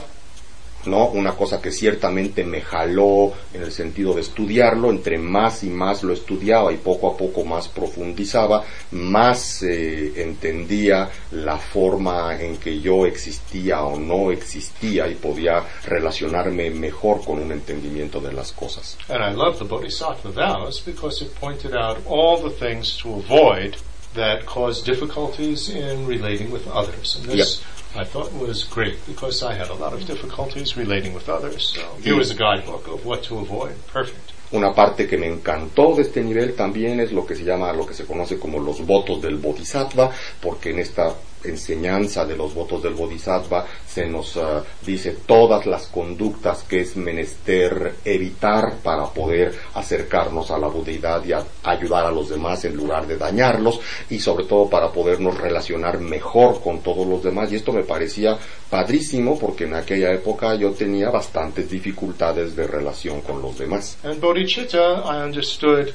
¿no? 0.87 1.09
Una 1.09 1.33
cosa 1.33 1.61
que 1.61 1.71
ciertamente 1.71 2.45
me 2.45 2.61
jaló 2.61 3.33
en 3.53 3.63
el 3.63 3.73
sentido 3.73 4.15
de 4.15 4.23
estudiarlo, 4.23 4.91
entre 4.91 5.19
más 5.19 5.63
y 5.63 5.71
más 5.71 6.03
lo 6.03 6.13
estudiaba 6.13 6.73
y 6.73 6.77
poco 6.77 7.13
a 7.13 7.17
poco 7.17 7.45
más 7.45 7.69
profundizaba, 7.69 8.65
más 8.93 9.63
eh, 9.63 10.23
entendía 10.23 11.11
la 11.33 11.59
forma 11.59 12.41
en 12.41 12.57
que 12.57 12.81
yo 12.81 13.07
existía 13.07 13.83
o 13.83 13.99
no 13.99 14.31
existía 14.31 15.09
y 15.09 15.15
podía 15.15 15.65
relacionarme 15.85 16.71
mejor 16.71 17.25
con 17.25 17.39
un 17.39 17.53
entendimiento 17.53 18.21
de 18.21 18.33
las 18.33 18.53
cosas. 18.53 18.97
And 19.09 19.23
I 19.23 19.35
love 19.35 19.59
the 19.59 19.65
Bodhisattva 19.65 20.31
vows 20.31 20.81
because 20.81 21.23
it 21.25 21.35
pointed 21.41 21.75
out 21.75 21.99
all 22.07 22.43
the 22.43 22.51
things 22.51 22.97
to 22.99 23.15
avoid 23.15 23.77
that 24.15 24.45
cause 24.45 24.83
difficulties 24.83 25.69
in 25.69 26.07
relating 26.07 26.51
with 26.51 26.67
others. 26.69 27.17
And 27.17 27.27
this 27.31 27.63
I 27.95 28.05
thought 28.05 28.33
was 28.33 28.65
great 28.65 29.05
because 29.07 29.43
I 29.43 29.53
had 29.53 29.69
a 29.69 29.75
lot 29.75 29.93
of 29.93 30.07
difficulties 30.07 30.77
relating 30.77 31.13
with 31.13 31.29
others. 31.29 31.75
So 31.75 31.81
here 32.03 32.17
was 32.17 32.31
a 32.31 32.35
guidebook 32.35 32.89
of 32.89 33.05
what 33.05 33.23
to 33.25 33.39
avoid. 33.39 33.75
Perfect. 33.93 34.33
Una 34.53 34.75
parte 34.75 35.07
que 35.07 35.19
me 35.19 35.27
encantó 35.27 35.95
de 35.95 36.03
este 36.03 36.23
nivel 36.23 36.55
también 36.55 37.01
es 37.01 37.13
lo 37.13 37.27
que 37.27 37.35
se 37.35 37.45
llama, 37.45 37.73
lo 37.73 37.87
que 37.87 37.95
se 37.95 38.07
conoce 38.07 38.39
como 38.39 38.59
los 38.59 38.85
votos 38.87 39.21
del 39.21 39.37
Bodhisattva, 39.37 40.11
porque 40.41 40.71
en 40.71 40.79
esta 40.79 41.15
enseñanza 41.45 42.25
de 42.25 42.37
los 42.37 42.55
votos 42.55 42.83
del 42.83 42.95
Bodhisattva 42.95 43.67
se 43.87 44.07
nos 44.07 44.37
ah, 44.37 44.63
dice 44.85 45.17
todas 45.27 45.67
las 45.67 45.87
conductas 45.87 46.63
que 46.65 46.81
es 46.81 46.97
menester 46.97 47.95
evitar 48.05 48.75
para 48.83 49.07
poder 49.07 49.55
acercarnos 49.75 50.51
a 50.51 50.59
la 50.59 50.69
budeidad 50.69 51.25
y 51.25 51.33
a- 51.33 51.45
ayudar 51.65 52.07
a 52.07 52.11
los 52.11 52.29
demás 52.29 52.65
en 52.65 52.77
lugar 52.77 53.07
de 53.07 53.17
dañarlos 53.17 53.81
y 54.11 54.19
sobre 54.19 54.45
todo 54.47 54.69
para 54.69 54.91
podernos 54.91 55.39
relacionar 55.39 55.99
mejor 55.99 56.61
con 56.63 56.81
todos 56.81 57.07
los 57.07 57.23
demás 57.23 57.53
y 57.53 57.57
esto 57.57 57.73
me 57.73 57.83
parecía 57.83 58.39
padrísimo 58.71 59.39
porque 59.39 59.65
en 59.65 59.75
aquella 59.75 60.13
época 60.13 60.55
yo 60.55 60.71
tenía 60.73 61.11
bastantes 61.11 61.69
dificultades 61.71 62.57
de 62.57 62.67
relación 62.67 63.21
con 63.21 63.43
los 63.43 63.59
demás. 63.59 63.97
And 64.05 64.21
bodhicitta, 64.21 65.03
I 65.05 65.25
understood, 65.25 65.93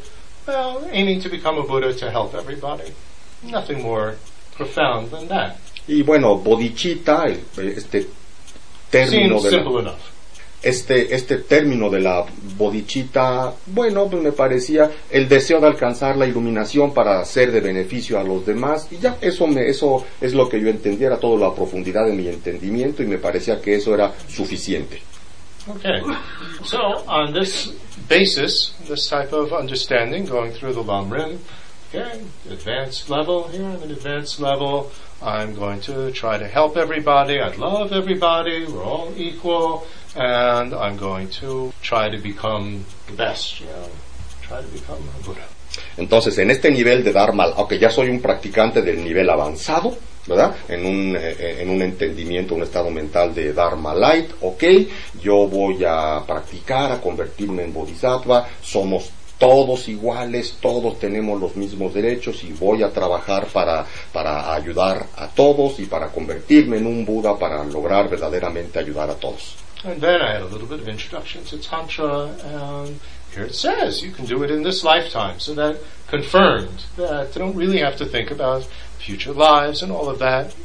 well, 0.47 0.79
aiming 0.91 1.21
to 1.21 1.29
become 1.29 1.59
a 1.59 1.63
Buddha 1.65 1.93
to 1.95 2.09
help 2.11 2.33
everybody. 2.35 2.91
Nothing 3.43 3.81
more 3.81 4.15
profound 4.58 5.12
than 5.12 5.28
that. 5.28 5.55
Y 5.88 6.01
bueno, 6.03 6.36
bodhicitta, 6.38 7.26
el- 7.26 7.39
este 7.70 8.08
término 8.89 9.39
Seems 9.39 9.43
de 9.43 9.51
la, 9.51 9.58
simple 9.64 9.80
enough. 9.82 9.99
este, 10.64 11.16
este 11.16 11.38
término 11.38 11.89
de 11.89 11.99
la 12.01 12.26
bodhicitta, 12.58 13.53
bueno, 13.68 14.08
pues 14.10 14.22
me 14.24 14.32
parecía 14.32 14.89
el 15.10 15.30
deseo 15.30 15.60
de 15.62 15.68
alcanzar 15.68 16.18
la 16.18 16.26
iluminación 16.26 16.93
para 16.93 17.24
ser 17.26 17.51
de 17.51 17.62
beneficio 17.62 18.20
a 18.20 18.24
los 18.24 18.45
demás 18.45 18.88
y 18.91 18.97
ya, 18.97 19.18
eso 19.22 19.47
me, 19.47 19.68
eso 19.70 20.03
es 20.20 20.34
lo 20.34 20.49
que 20.49 20.60
yo 20.60 20.68
entendiera, 20.70 21.18
toda 21.20 21.49
la 21.49 21.55
profundidad 21.55 22.05
de 22.05 22.14
mi 22.14 22.28
entendimiento 22.28 23.03
y 23.03 23.08
me 23.08 23.18
parecía 23.18 23.62
que 23.62 23.76
eso 23.76 23.93
era 23.93 24.14
suficiente. 24.28 25.01
Okay. 25.70 26.01
So 26.64 26.78
on 27.08 27.34
this 27.34 27.74
basis, 28.08 28.74
this 28.88 29.08
type 29.10 29.34
of 29.36 29.51
understanding, 29.51 30.26
going 30.26 30.51
through 30.53 30.74
the 30.74 30.82
Lam 30.82 31.12
Rim, 31.12 31.39
okay, 31.97 32.21
advanced 32.49 33.09
level 33.09 33.47
here, 33.47 33.65
I'm 33.65 33.81
an 33.81 33.91
advanced 33.91 34.39
level. 34.39 34.91
I'm 35.21 35.55
going 35.55 35.81
to 35.81 36.11
try 36.11 36.37
to 36.37 36.47
help 36.47 36.77
everybody. 36.77 37.39
I 37.39 37.53
love 37.55 37.91
everybody. 37.91 38.65
We're 38.65 38.83
all 38.83 39.11
equal. 39.15 39.87
And 40.15 40.73
I'm 40.73 40.97
going 40.97 41.29
to 41.41 41.73
try 41.81 42.09
to 42.09 42.17
become 42.17 42.85
the 43.07 43.13
best, 43.13 43.59
you 43.59 43.67
know, 43.67 43.89
try 44.41 44.61
to 44.61 44.67
become 44.67 44.97
a 45.19 45.23
Buddha. 45.23 45.45
Entonces, 45.97 46.37
en 46.39 46.49
este 46.49 46.71
nivel 46.71 47.03
de 47.03 47.11
Dharma, 47.11 47.45
aunque 47.55 47.77
ya 47.77 47.89
soy 47.89 48.09
un 48.09 48.21
practicante 48.21 48.81
del 48.81 49.03
nivel 49.03 49.29
avanzado, 49.29 49.95
¿verdad? 50.25 50.55
En 50.67 50.85
un, 50.85 51.15
eh, 51.15 51.61
en 51.61 51.69
un 51.69 51.81
entendimiento, 51.81 52.55
un 52.55 52.63
estado 52.63 52.89
mental 52.89 53.33
de 53.33 53.53
Dharma 53.53 53.93
Light, 53.93 54.31
ok, 54.41 54.63
yo 55.21 55.47
voy 55.47 55.83
a 55.85 56.23
practicar, 56.25 56.91
a 56.91 57.01
convertirme 57.01 57.63
en 57.63 57.73
Bodhisattva, 57.73 58.47
somos 58.61 59.11
todos 59.38 59.88
iguales, 59.88 60.57
todos 60.61 60.99
tenemos 60.99 61.39
los 61.39 61.55
mismos 61.55 61.93
derechos 61.93 62.43
y 62.43 62.53
voy 62.53 62.83
a 62.83 62.89
trabajar 62.89 63.47
para, 63.47 63.85
para 64.11 64.53
ayudar 64.53 65.07
a 65.15 65.27
todos 65.27 65.79
y 65.79 65.85
para 65.85 66.07
convertirme 66.09 66.77
en 66.77 66.88
un 66.88 67.05
Buda 67.05 67.38
para 67.38 67.63
lograr 67.63 68.09
verdaderamente 68.09 68.79
ayudar 68.79 69.09
a 69.09 69.15
todos. 69.15 69.55
And 69.83 70.01
then 70.01 70.21
I 70.21 70.33
had 70.33 70.41
a 70.41 70.45
little 70.45 70.67
bit 70.67 70.79
of 70.79 70.88
introduction 70.88 71.43
to 71.45 71.57
Tantra, 71.57 72.35
and 72.43 72.99
here 73.33 73.43
it 73.43 73.53
says 73.53 74.01
you 74.01 74.11
can 74.11 74.25
do 74.25 74.43
it 74.43 74.49
in 74.49 74.63
this 74.63 74.83
lifetime. 74.83 75.39
So 75.39 75.53
that 75.53 75.77
confirmed 76.07 76.85
that 76.95 77.35
you 77.35 77.41
don't 77.41 77.55
really 77.55 77.79
have 77.79 77.95
to 77.97 78.05
think 78.05 78.31
about 78.31 78.63
future 78.97 79.33
lives 79.33 79.83
and 79.83 79.91
all 79.91 80.09
of 80.09 80.17
that. 80.19 80.55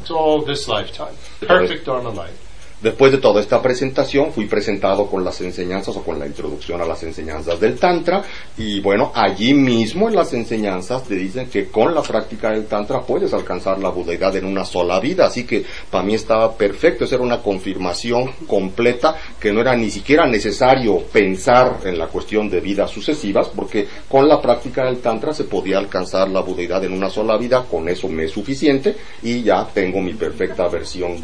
It's 0.00 0.10
all 0.10 0.42
this 0.42 0.66
lifetime. 0.66 1.14
Perfect 1.40 1.84
Dharma 1.84 2.08
life. 2.08 2.43
Después 2.84 3.12
de 3.12 3.16
toda 3.16 3.40
esta 3.40 3.62
presentación, 3.62 4.30
fui 4.30 4.44
presentado 4.44 5.06
con 5.06 5.24
las 5.24 5.40
enseñanzas 5.40 5.96
o 5.96 6.02
con 6.02 6.18
la 6.18 6.26
introducción 6.26 6.82
a 6.82 6.84
las 6.84 7.02
enseñanzas 7.02 7.58
del 7.58 7.78
Tantra. 7.78 8.22
Y 8.58 8.80
bueno, 8.80 9.10
allí 9.14 9.54
mismo 9.54 10.06
en 10.10 10.14
las 10.14 10.34
enseñanzas 10.34 11.04
te 11.04 11.14
dicen 11.14 11.48
que 11.48 11.68
con 11.68 11.94
la 11.94 12.02
práctica 12.02 12.50
del 12.50 12.66
Tantra 12.66 13.00
puedes 13.00 13.32
alcanzar 13.32 13.78
la 13.78 13.88
budeidad 13.88 14.36
en 14.36 14.44
una 14.44 14.66
sola 14.66 15.00
vida, 15.00 15.24
así 15.24 15.44
que 15.44 15.64
para 15.90 16.04
mí 16.04 16.12
estaba 16.12 16.52
perfecto, 16.58 17.06
esa 17.06 17.14
era 17.14 17.24
una 17.24 17.40
confirmación 17.40 18.32
completa 18.46 19.16
que 19.40 19.50
no 19.50 19.62
era 19.62 19.74
ni 19.74 19.90
siquiera 19.90 20.26
necesario 20.26 20.98
pensar 21.10 21.78
en 21.84 21.98
la 21.98 22.08
cuestión 22.08 22.50
de 22.50 22.60
vidas 22.60 22.90
sucesivas 22.90 23.48
porque 23.48 23.88
con 24.06 24.28
la 24.28 24.42
práctica 24.42 24.84
del 24.84 24.98
Tantra 24.98 25.32
se 25.32 25.44
podía 25.44 25.78
alcanzar 25.78 26.28
la 26.28 26.42
budeidad 26.42 26.84
en 26.84 26.92
una 26.92 27.08
sola 27.08 27.38
vida, 27.38 27.64
con 27.64 27.88
eso 27.88 28.10
me 28.10 28.24
es 28.24 28.32
suficiente 28.32 28.94
y 29.22 29.42
ya 29.42 29.66
tengo 29.72 30.02
mi 30.02 30.12
perfecta 30.12 30.68
versión 30.68 31.16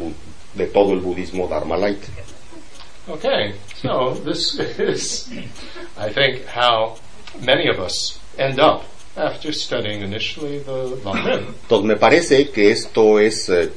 de 0.53 0.67
todo 0.67 0.93
el 0.93 0.99
budismo 0.99 1.47
Dharma 1.47 1.77
Light. 1.77 2.03
Okay, 3.07 3.53
so 3.81 4.13
this 4.23 4.59
is, 4.79 5.29
I 5.97 6.09
think, 6.11 6.45
how 6.45 6.95
many 7.41 7.67
of 7.67 7.79
us 7.79 8.19
end 8.37 8.59
up 8.59 8.83
after 9.17 9.51
studying 9.51 10.01
initially 10.01 10.59
the 10.59 10.99
Lam 11.03 11.25
Rim. 11.25 11.55
Entonces 11.63 11.85
me 11.85 11.95
parece 11.97 12.49
que 12.51 12.71
esto 12.71 13.19
es 13.19 13.49
eh, 13.49 13.71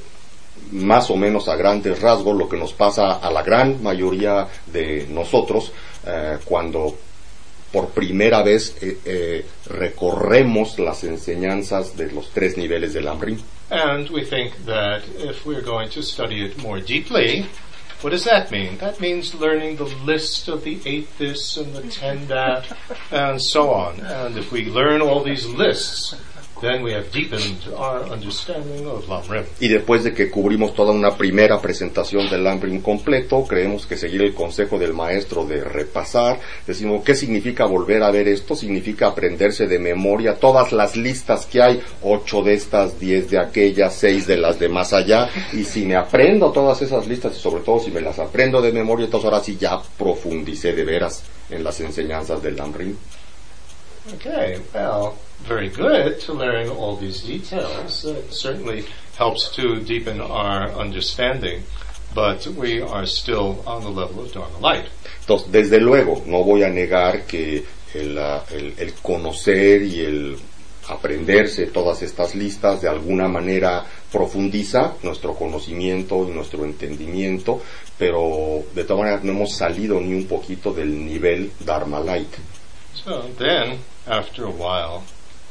más 0.70 1.10
o 1.10 1.16
menos 1.16 1.48
a 1.48 1.56
grandes 1.56 2.00
rasgos 2.00 2.36
lo 2.36 2.48
que 2.48 2.56
nos 2.56 2.72
pasa 2.72 3.14
a 3.14 3.30
la 3.30 3.42
gran 3.42 3.82
mayoría 3.82 4.46
de 4.66 5.06
nosotros 5.08 5.72
eh, 6.06 6.38
cuando 6.44 6.94
por 7.74 7.88
primera 7.88 8.42
vez 8.44 8.76
eh, 8.80 8.98
eh, 9.04 9.44
recorremos 9.66 10.78
las 10.78 11.02
enseñanzas 11.02 11.96
de 11.96 12.12
los 12.12 12.30
tres 12.30 12.56
niveles 12.56 12.92
del 12.94 13.08
Amrim. 13.08 13.36
And 13.74 14.08
we 14.10 14.24
think 14.24 14.66
that 14.66 15.02
if 15.16 15.44
we're 15.44 15.60
going 15.60 15.90
to 15.90 16.02
study 16.02 16.44
it 16.44 16.62
more 16.62 16.78
deeply, 16.78 17.46
what 18.02 18.10
does 18.10 18.22
that 18.22 18.52
mean? 18.52 18.78
That 18.78 19.00
means 19.00 19.34
learning 19.34 19.78
the 19.78 19.84
list 19.84 20.46
of 20.46 20.62
the 20.62 20.78
eight 20.86 21.08
this 21.18 21.56
and 21.56 21.74
the 21.74 21.82
ten 21.90 22.28
that 22.28 22.70
and 23.10 23.42
so 23.42 23.70
on. 23.72 23.98
And 23.98 24.38
if 24.38 24.52
we 24.52 24.66
learn 24.66 25.02
all 25.02 25.24
these 25.24 25.46
lists, 25.46 26.14
Y 29.60 29.68
después 29.68 30.04
de 30.04 30.14
que 30.14 30.30
cubrimos 30.30 30.74
toda 30.74 30.92
una 30.92 31.16
primera 31.16 31.60
presentación 31.60 32.28
del 32.30 32.44
Lamrim 32.44 32.80
completo, 32.80 33.44
creemos 33.44 33.86
que 33.86 33.96
seguir 33.96 34.22
el 34.22 34.34
consejo 34.34 34.78
del 34.78 34.94
maestro 34.94 35.44
de 35.44 35.62
repasar, 35.62 36.40
decimos, 36.66 37.02
¿qué 37.04 37.14
significa 37.14 37.66
volver 37.66 38.02
a 38.02 38.10
ver 38.10 38.28
esto? 38.28 38.54
Significa 38.54 39.08
aprenderse 39.08 39.66
de 39.66 39.78
memoria 39.78 40.36
todas 40.36 40.72
las 40.72 40.96
listas 40.96 41.46
que 41.46 41.62
hay, 41.62 41.82
ocho 42.02 42.42
de 42.42 42.54
estas, 42.54 42.98
diez 42.98 43.30
de 43.30 43.38
aquellas, 43.38 43.94
seis 43.94 44.26
de 44.26 44.36
las 44.36 44.58
de 44.58 44.68
más 44.68 44.92
allá, 44.92 45.28
y 45.52 45.64
si 45.64 45.84
me 45.84 45.96
aprendo 45.96 46.52
todas 46.52 46.80
esas 46.82 47.06
listas, 47.06 47.36
y 47.36 47.40
sobre 47.40 47.62
todo 47.62 47.80
si 47.80 47.90
me 47.90 48.00
las 48.00 48.18
aprendo 48.18 48.62
de 48.62 48.72
memoria, 48.72 49.06
entonces 49.06 49.24
ahora 49.24 49.42
sí 49.42 49.56
ya 49.60 49.80
profundicé 49.98 50.72
de 50.72 50.84
veras 50.84 51.24
en 51.50 51.62
las 51.64 51.80
enseñanzas 51.80 52.42
del 52.42 52.56
Lamrim. 52.56 52.96
Okay, 54.12 54.60
well, 54.74 55.16
very 55.48 55.70
good 55.70 56.20
to 56.20 56.34
learn 56.34 56.68
all 56.68 56.96
these 56.96 57.22
details. 57.22 58.04
It 58.04 58.32
certainly 58.34 58.84
helps 59.16 59.48
to 59.56 59.80
deepen 59.80 60.20
our 60.20 60.68
understanding, 60.72 61.62
but 62.14 62.46
we 62.48 62.82
are 62.82 63.06
still 63.06 63.62
on 63.66 63.82
the 63.82 63.88
level 63.88 64.22
of 64.24 64.32
Dharma 64.32 64.58
light. 64.60 64.84
Entonces, 65.22 65.50
desde 65.50 65.80
luego, 65.80 66.22
no 66.26 66.44
voy 66.44 66.64
a 66.64 66.68
negar 66.68 67.26
que 67.26 67.64
el, 67.94 68.18
el- 68.18 68.74
el 68.78 68.92
conocer 69.02 69.82
y 69.82 70.00
el 70.00 70.36
aprenderse 70.88 71.68
todas 71.68 72.02
estas 72.02 72.34
listas 72.34 72.82
de 72.82 72.88
alguna 72.90 73.26
manera 73.26 73.86
profundiza 74.12 74.96
nuestro 75.02 75.34
conocimiento 75.34 76.26
y 76.28 76.30
nuestro 76.32 76.66
entendimiento, 76.66 77.62
pero 77.98 78.64
de 78.74 78.84
todas 78.84 79.00
maneras 79.04 79.24
no 79.24 79.32
hemos 79.32 79.54
salido 79.56 79.98
ni 79.98 80.12
un 80.12 80.26
poquito 80.26 80.74
del 80.74 81.06
nivel 81.06 81.50
Dharma 81.60 82.00
Light. 82.00 82.28
So 82.94 83.32
then, 83.38 83.80
after 84.06 84.44
a 84.44 84.50
while, 84.50 85.04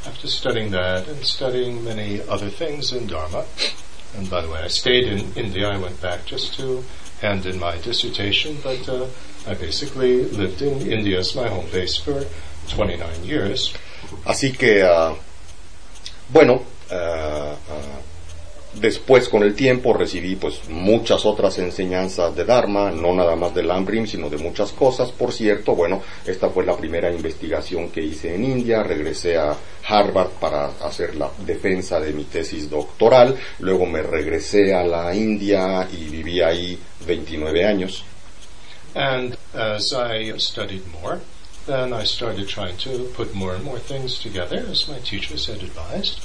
after 0.05 0.27
studying 0.27 0.71
that 0.71 1.07
and 1.07 1.25
studying 1.25 1.83
many 1.83 2.21
other 2.21 2.49
things 2.49 2.91
in 2.93 3.07
Dharma, 3.07 3.45
and 4.15 4.29
by 4.29 4.41
the 4.41 4.49
way, 4.49 4.61
I 4.61 4.67
stayed 4.67 5.07
in 5.07 5.33
India, 5.35 5.67
I 5.69 5.77
went 5.77 6.01
back 6.01 6.25
just 6.25 6.53
to 6.55 6.83
hand 7.21 7.45
in 7.45 7.59
my 7.59 7.77
dissertation, 7.77 8.57
but 8.63 8.87
uh, 8.87 9.07
I 9.47 9.53
basically 9.55 10.23
lived 10.23 10.61
in 10.61 10.91
India 10.91 11.19
as 11.19 11.35
my 11.35 11.47
home 11.47 11.67
base 11.71 11.97
for 11.97 12.25
29 12.69 13.23
years. 13.23 13.73
Así 14.25 14.57
que, 14.57 14.83
ah, 14.83 15.15
bueno, 16.29 16.65
ah, 16.91 17.57
ah, 17.69 18.01
después 18.75 19.29
con 19.29 19.43
el 19.43 19.55
tiempo 19.55 19.93
recibí 19.93 20.35
pues 20.35 20.67
muchas 20.69 21.25
otras 21.25 21.57
enseñanzas 21.59 22.35
de 22.35 22.45
Dharma, 22.45 22.91
no 22.91 23.13
nada 23.13 23.35
más 23.35 23.53
del 23.53 23.71
Ambrim, 23.71 24.07
sino 24.07 24.29
de 24.29 24.37
muchas 24.37 24.71
cosas. 24.71 25.11
Por 25.11 25.31
cierto, 25.31 25.75
bueno, 25.75 26.01
esta 26.25 26.49
fue 26.49 26.65
la 26.65 26.75
primera 26.75 27.11
investigación 27.11 27.89
que 27.89 28.01
hice 28.01 28.35
en 28.35 28.43
India, 28.43 28.83
regresé 28.83 29.37
a 29.37 29.55
Harvard 29.87 30.31
para 30.39 30.67
hacer 30.81 31.15
la 31.15 31.29
defensa 31.45 31.99
de 31.99 32.13
mi 32.13 32.25
tesis 32.25 32.69
doctoral, 32.69 33.37
luego 33.59 33.85
me 33.85 34.01
regresé 34.01 34.73
a 34.73 34.83
la 34.83 35.13
India 35.15 35.87
y 35.91 36.09
viví 36.09 36.41
ahí 36.41 36.77
29 37.05 37.65
años. 37.65 38.03
And 38.95 39.35
as 39.53 39.91
I 39.91 40.37
studied 40.37 40.83
more, 41.01 41.21
then 41.65 41.93
I 41.93 42.03
started 42.03 42.47
trying 42.47 42.77
to 42.77 43.09
put 43.15 43.33
more 43.33 43.55
and 43.55 43.63
more 43.63 43.79
things 43.79 44.19
together 44.19 44.63
as 44.69 44.87
my 44.87 44.99
teachers 44.99 45.47
had 45.47 45.63
advised. 45.63 46.19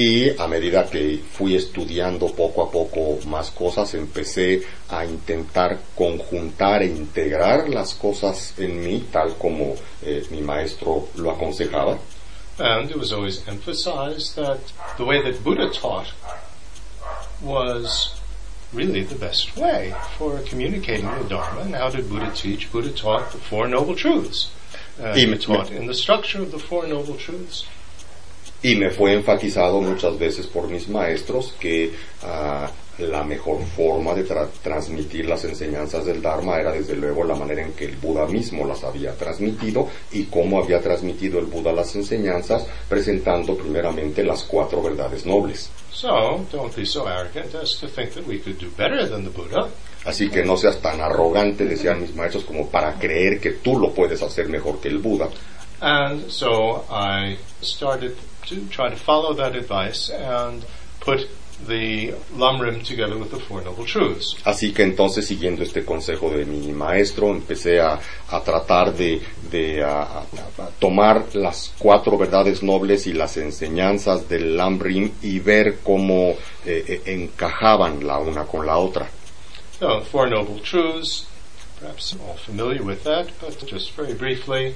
Y 0.00 0.30
a 0.38 0.46
medida 0.46 0.88
que 0.88 1.24
fui 1.32 1.56
estudiando 1.56 2.28
poco 2.28 2.62
a 2.62 2.70
poco 2.70 3.18
más 3.26 3.50
cosas, 3.50 3.94
empecé 3.94 4.62
a 4.90 5.04
intentar 5.04 5.76
conjuntar 5.96 6.84
e 6.84 6.86
integrar 6.86 7.68
las 7.68 7.94
cosas 7.94 8.54
en 8.58 8.80
mí, 8.80 9.06
tal 9.10 9.36
como 9.36 9.74
eh, 10.02 10.24
mi 10.30 10.40
maestro 10.40 11.08
lo 11.16 11.32
aconsejaba. 11.32 11.98
And 12.60 12.88
it 12.88 12.96
was 12.96 13.12
always 13.12 13.42
emphasized 13.48 14.36
that 14.36 14.60
the 14.98 15.04
way 15.04 15.20
that 15.20 15.42
Buddha 15.42 15.68
taught 15.68 16.12
was 17.42 18.14
really 18.72 19.02
the 19.02 19.16
best 19.16 19.56
way 19.56 19.92
for 20.16 20.38
communicating 20.48 21.10
the 21.10 21.28
Dharma. 21.28 21.62
And 21.62 21.74
how 21.74 21.90
did 21.90 22.08
Buddha 22.08 22.30
teach? 22.32 22.70
Buddha 22.70 22.92
taught 22.92 23.32
the 23.32 23.38
Four 23.38 23.66
Noble 23.66 23.96
Truths. 23.96 24.52
Uh, 25.02 25.16
he 25.16 25.26
taught 25.38 25.72
in 25.72 25.86
the 25.88 25.94
structure 25.94 26.40
of 26.40 26.52
the 26.52 26.60
Four 26.60 26.86
Noble 26.86 27.16
Truths. 27.16 27.66
Y 28.62 28.74
me 28.74 28.90
fue 28.90 29.12
enfatizado 29.14 29.80
muchas 29.80 30.18
veces 30.18 30.46
por 30.46 30.68
mis 30.68 30.88
maestros 30.88 31.54
que 31.60 31.92
ah, 32.24 32.68
la 32.98 33.22
mejor 33.22 33.62
forma 33.76 34.12
de 34.14 34.26
tra- 34.26 34.48
transmitir 34.64 35.26
las 35.26 35.44
enseñanzas 35.44 36.04
del 36.04 36.20
Dharma 36.20 36.58
era 36.58 36.72
desde 36.72 36.96
luego 36.96 37.22
la 37.22 37.36
manera 37.36 37.62
en 37.62 37.72
que 37.74 37.84
el 37.84 37.94
Buda 37.96 38.26
mismo 38.26 38.66
las 38.66 38.82
había 38.82 39.14
transmitido 39.14 39.88
y 40.10 40.24
cómo 40.24 40.60
había 40.60 40.80
transmitido 40.80 41.38
el 41.38 41.46
Buda 41.46 41.72
las 41.72 41.94
enseñanzas, 41.94 42.66
presentando 42.88 43.56
primeramente 43.56 44.24
las 44.24 44.42
cuatro 44.42 44.82
verdades 44.82 45.24
nobles. 45.24 45.70
So 45.92 46.44
don't 46.50 46.74
be 46.74 46.84
so 46.84 47.06
arrogant 47.06 47.54
as 47.54 47.78
to 47.78 47.86
think 47.86 48.10
that 48.14 48.26
we 48.26 48.40
could 48.40 48.58
do 48.58 48.66
better 48.76 49.08
than 49.08 49.22
the 49.22 49.30
Buddha. 49.30 49.68
Así 50.04 50.28
que 50.30 50.44
no 50.44 50.56
seas 50.56 50.80
tan 50.80 51.00
arrogante, 51.00 51.64
decían 51.64 52.00
mis 52.00 52.14
maestros, 52.14 52.42
como 52.44 52.66
para 52.68 52.94
creer 52.98 53.38
que 53.40 53.52
tú 53.52 53.78
lo 53.78 53.92
puedes 53.92 54.20
hacer 54.22 54.48
mejor 54.48 54.80
que 54.80 54.88
el 54.88 54.98
Buda. 54.98 55.28
And 55.80 56.30
so 56.30 56.84
I 56.90 57.38
started 57.62 58.16
to 58.46 58.66
try 58.70 58.88
to 58.90 58.96
follow 58.96 59.34
that 59.34 59.54
advice 59.54 60.10
and 60.10 60.64
put 61.00 61.28
the 61.66 62.14
Lamrim 62.36 62.84
together 62.84 63.16
with 63.18 63.30
the 63.32 63.38
Four 63.40 63.62
Noble 63.62 63.84
Truths. 63.84 64.36
Así 64.44 64.72
que 64.72 64.84
entonces, 64.84 65.26
siguiendo 65.26 65.62
este 65.64 65.84
consejo 65.84 66.30
de 66.30 66.44
mi 66.44 66.72
maestro, 66.72 67.30
empecé 67.30 67.80
a, 67.80 67.98
a 68.30 68.40
tratar 68.42 68.94
de, 68.94 69.20
de, 69.50 69.82
a- 69.82 70.02
a- 70.20 70.24
tomar 70.78 71.34
las 71.34 71.72
cuatro 71.78 72.16
verdades 72.16 72.62
nobles 72.62 73.06
y 73.08 73.12
las 73.12 73.36
enseñanzas 73.36 74.28
del 74.28 74.56
Lambrim 74.56 75.10
y 75.22 75.40
ver 75.40 75.80
cómo 75.82 76.30
eh, 76.64 76.84
eh, 76.86 77.02
encajaban 77.06 78.06
la 78.06 78.18
una 78.18 78.44
con 78.44 78.64
la 78.64 78.78
otra. 78.78 79.08
So, 79.80 80.00
Four 80.02 80.30
Noble 80.30 80.60
Truths, 80.60 81.26
perhaps 81.80 82.14
all 82.14 82.36
familiar 82.36 82.82
with 82.84 83.02
that, 83.04 83.28
but 83.40 83.64
just 83.66 83.92
very 83.96 84.14
briefly, 84.14 84.74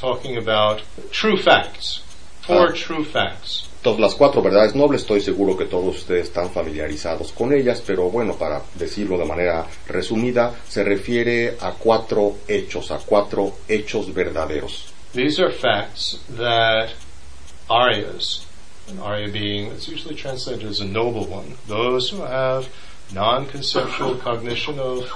talking 0.00 0.36
about 0.36 0.82
true 1.10 1.36
facts. 1.36 2.00
Four 2.42 2.70
Ah. 2.70 2.72
true 2.74 3.04
facts. 3.04 3.68
Entonces, 3.78 4.00
las 4.00 4.14
cuatro 4.14 4.42
verdades 4.42 4.74
nobles, 4.76 5.02
estoy 5.02 5.20
seguro 5.20 5.56
que 5.56 5.64
todos 5.64 5.96
ustedes 5.96 6.26
están 6.28 6.50
familiarizados 6.50 7.32
con 7.32 7.52
ellas, 7.52 7.82
pero 7.84 8.10
bueno, 8.10 8.34
para 8.34 8.62
decirlo 8.76 9.18
de 9.18 9.24
manera 9.24 9.66
resumida, 9.88 10.54
se 10.68 10.84
refiere 10.84 11.56
a 11.60 11.72
cuatro 11.72 12.36
hechos, 12.46 12.90
a 12.92 12.98
cuatro 12.98 13.54
hechos 13.68 14.12
verdaderos. 14.14 14.92
These 15.14 15.40
are 15.40 15.50
facts 15.52 16.20
that 16.36 16.90
Aryas, 17.68 18.44
an 18.88 19.00
Arya 19.00 19.28
being 19.28 19.70
that's 19.70 19.88
usually 19.88 20.14
translated 20.14 20.68
as 20.68 20.80
a 20.80 20.84
noble 20.84 21.26
one, 21.26 21.56
those 21.66 22.10
who 22.10 22.22
have 22.22 22.68
non-conceptual 23.12 24.16
cognition 24.22 24.78
of 24.78 25.10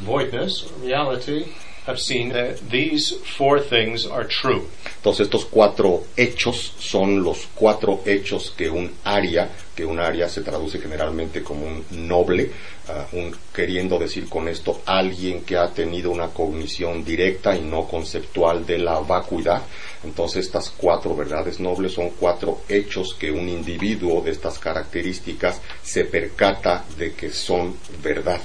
voidness 0.00 0.64
or 0.64 0.84
reality, 0.84 1.46
have 1.86 1.98
seen 1.98 2.30
that 2.30 2.58
these 2.70 3.12
four 3.36 3.60
things 3.60 4.06
are 4.06 4.24
true. 4.24 4.68
Entonces 4.96 5.26
estos 5.26 5.44
cuatro 5.46 6.04
hechos 6.16 6.74
son 6.78 7.22
los 7.22 7.48
cuatro 7.54 8.02
hechos 8.06 8.54
que 8.56 8.70
un 8.70 8.90
aria, 9.04 9.50
que 9.74 9.84
un 9.84 9.98
aria 9.98 10.28
se 10.28 10.42
traduce 10.42 10.78
generalmente 10.78 11.42
como 11.42 11.66
un 11.66 11.84
noble, 12.06 12.50
ah, 12.88 13.06
un, 13.12 13.34
queriendo 13.52 13.98
decir 13.98 14.28
con 14.28 14.46
esto 14.46 14.82
alguien 14.86 15.42
que 15.42 15.56
ha 15.56 15.68
tenido 15.68 16.10
una 16.10 16.28
cognición 16.28 17.04
directa 17.04 17.56
y 17.56 17.62
no 17.62 17.88
conceptual 17.88 18.64
de 18.64 18.78
la 18.78 19.00
vacuidad. 19.00 19.62
Entonces 20.04 20.46
estas 20.46 20.70
cuatro 20.70 21.16
verdades 21.16 21.58
nobles 21.58 21.94
son 21.94 22.10
cuatro 22.10 22.60
hechos 22.68 23.14
que 23.18 23.32
un 23.32 23.48
individuo 23.48 24.20
de 24.20 24.30
estas 24.30 24.58
características 24.58 25.60
se 25.82 26.04
percata 26.04 26.84
de 26.96 27.12
que 27.14 27.30
son 27.30 27.76
verdad. 28.02 28.40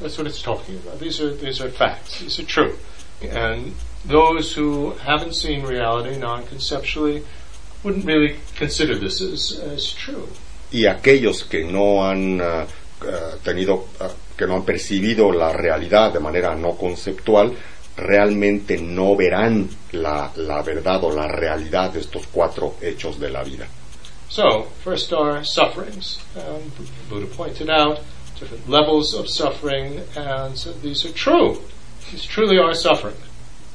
That's 0.00 0.18
what 0.18 0.26
it's 0.26 0.42
talking 0.42 0.76
about. 0.76 0.98
These 1.00 1.20
are 1.20 1.32
these 1.34 1.60
are 1.60 1.70
facts. 1.70 2.20
These 2.20 2.38
are 2.38 2.44
true. 2.44 2.76
And 3.22 3.74
those 4.04 4.52
who 4.52 4.92
haven't 4.92 5.34
seen 5.34 5.62
reality 5.62 6.18
non-conceptually 6.18 7.24
wouldn't 7.84 8.04
really 8.04 8.36
consider 8.56 8.98
this 8.98 9.20
as, 9.20 9.60
as 9.60 9.92
true. 9.92 10.28
y 10.72 10.86
aquellos 10.86 11.44
que 11.44 11.64
no 11.64 12.04
han 12.04 12.40
ah, 12.40 12.66
tenido, 13.42 13.86
ah, 14.00 14.10
que 14.36 14.46
no 14.46 14.56
han 14.56 14.64
percibido 14.64 15.30
la 15.32 15.52
realidad 15.52 16.12
de 16.12 16.20
manera 16.20 16.54
no 16.54 16.76
conceptual, 16.76 17.54
realmente 17.96 18.78
no 18.78 19.14
verán 19.14 19.68
la, 19.92 20.32
la 20.36 20.62
verdad 20.62 21.04
o 21.04 21.12
la 21.12 21.28
realidad 21.28 21.90
de 21.90 22.00
estos 22.00 22.26
cuatro 22.26 22.76
hechos 22.80 23.20
de 23.20 23.30
la 23.30 23.42
vida. 23.44 23.66
So, 24.28 24.64
first 24.82 25.12
are 25.12 25.44
sufferings. 25.44 26.18
Um, 26.36 26.72
Buddha 27.10 27.26
pointed 27.26 27.68
out 27.68 28.00
different 28.42 28.68
levels 28.68 29.14
of 29.14 29.28
suffering 29.28 30.00
and 30.16 30.56
said 30.58 30.80
these 30.82 31.04
are 31.04 31.12
true. 31.12 31.58
These 32.10 32.26
truly 32.26 32.58
are 32.58 32.74
suffering. 32.74 33.16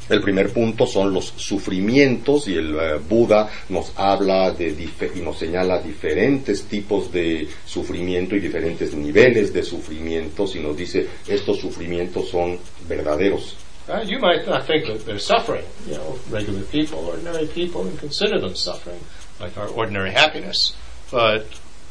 El 0.09 0.22
primer 0.22 0.53
punto 0.53 0.86
son 0.86 1.13
los 1.13 1.34
sufrimientos 1.36 2.47
y 2.47 2.55
el 2.55 2.80
eh, 2.80 2.99
Buda 3.09 3.49
nos 3.70 3.91
habla 3.97 4.51
de 4.51 4.70
y 4.70 5.20
nos 5.20 5.38
señala 5.38 5.82
diferentes 5.82 6.63
tipos 6.63 7.11
de 7.11 7.49
sufrimiento 7.65 8.36
y 8.36 8.39
diferentes 8.39 8.93
niveles 8.93 9.51
de 9.51 9.63
sufrimientos 9.63 10.55
y 10.55 10.59
nos 10.59 10.78
dice 10.78 11.07
estos 11.28 11.59
sufrimientos 11.59 12.30
son 12.30 12.57
verdaderos. 12.88 13.55
Uh, 13.89 14.01
you 14.05 14.20
might 14.20 14.45
not 14.45 14.65
think 14.65 14.86
that 14.86 15.05
they're 15.05 15.20
suffering, 15.20 15.65
you 15.88 15.95
know, 15.95 16.18
regular 16.30 16.61
people, 16.63 16.99
ordinary 16.99 17.47
people, 17.47 17.82
and 17.82 17.97
consider 17.99 18.39
them 18.39 18.55
suffering. 18.55 18.99
like 19.39 19.57
our 19.57 19.68
ordinary 19.68 20.11
happiness. 20.11 20.76
But 21.11 21.45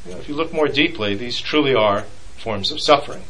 you 0.04 0.12
know, 0.12 0.18
if 0.18 0.28
you 0.28 0.34
look 0.34 0.52
more 0.52 0.68
deeply, 0.68 1.14
these 1.14 1.40
truly 1.40 1.74
are 1.74 2.04
forms 2.38 2.72
of 2.72 2.80
suffering. 2.80 3.22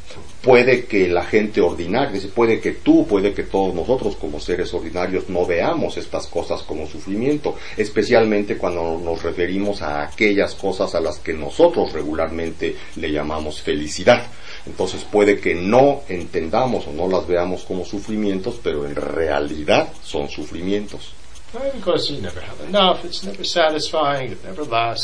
Puede 0.42 0.86
que 0.86 1.08
la 1.08 1.24
gente 1.24 1.60
ordinaria, 1.60 2.20
puede 2.34 2.60
que 2.60 2.72
tú, 2.72 3.06
puede 3.06 3.32
que 3.32 3.42
todos 3.42 3.74
nosotros 3.74 4.16
como 4.16 4.38
seres 4.38 4.72
ordinarios 4.72 5.28
no 5.28 5.44
veamos 5.44 5.96
estas 5.96 6.26
cosas 6.26 6.62
como 6.62 6.86
sufrimiento, 6.86 7.56
especialmente 7.76 8.56
cuando 8.56 8.98
nos 8.98 9.22
referimos 9.22 9.82
a 9.82 10.04
aquellas 10.04 10.54
cosas 10.54 10.94
a 10.94 11.00
las 11.00 11.18
que 11.18 11.32
nosotros 11.32 11.92
regularmente 11.92 12.76
le 12.96 13.10
llamamos 13.10 13.60
felicidad. 13.60 14.26
Entonces 14.66 15.04
puede 15.04 15.40
que 15.40 15.54
no 15.54 16.02
entendamos 16.08 16.86
o 16.86 16.92
no 16.92 17.08
las 17.08 17.26
veamos 17.26 17.64
como 17.64 17.84
sufrimientos, 17.84 18.60
pero 18.62 18.86
en 18.86 18.94
realidad 18.94 19.88
son 20.02 20.28
sufrimientos. 20.28 21.12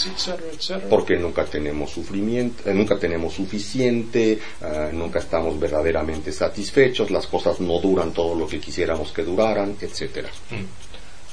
Etc., 0.06 0.28
etc. 0.52 0.88
porque 0.88 1.16
nunca 1.16 1.44
tenemos 1.44 1.90
sufrimiento, 1.90 2.68
eh, 2.68 2.74
nunca 2.74 2.98
tenemos 2.98 3.34
suficiente, 3.34 4.32
eh, 4.60 4.90
nunca 4.92 5.18
estamos 5.18 5.58
verdaderamente 5.58 6.32
satisfechos, 6.32 7.10
las 7.10 7.26
cosas 7.26 7.60
no 7.60 7.78
duran 7.80 8.12
todo 8.12 8.34
lo 8.34 8.46
que 8.46 8.60
quisiéramos 8.60 9.12
que 9.12 9.22
duraran, 9.22 9.76
etcétera. 9.80 10.28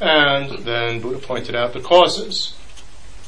And 0.01 0.63
then 0.63 1.01
Buddha 1.01 1.19
pointed 1.19 1.55
out 1.55 1.73
the 1.73 1.81
causes 1.81 2.55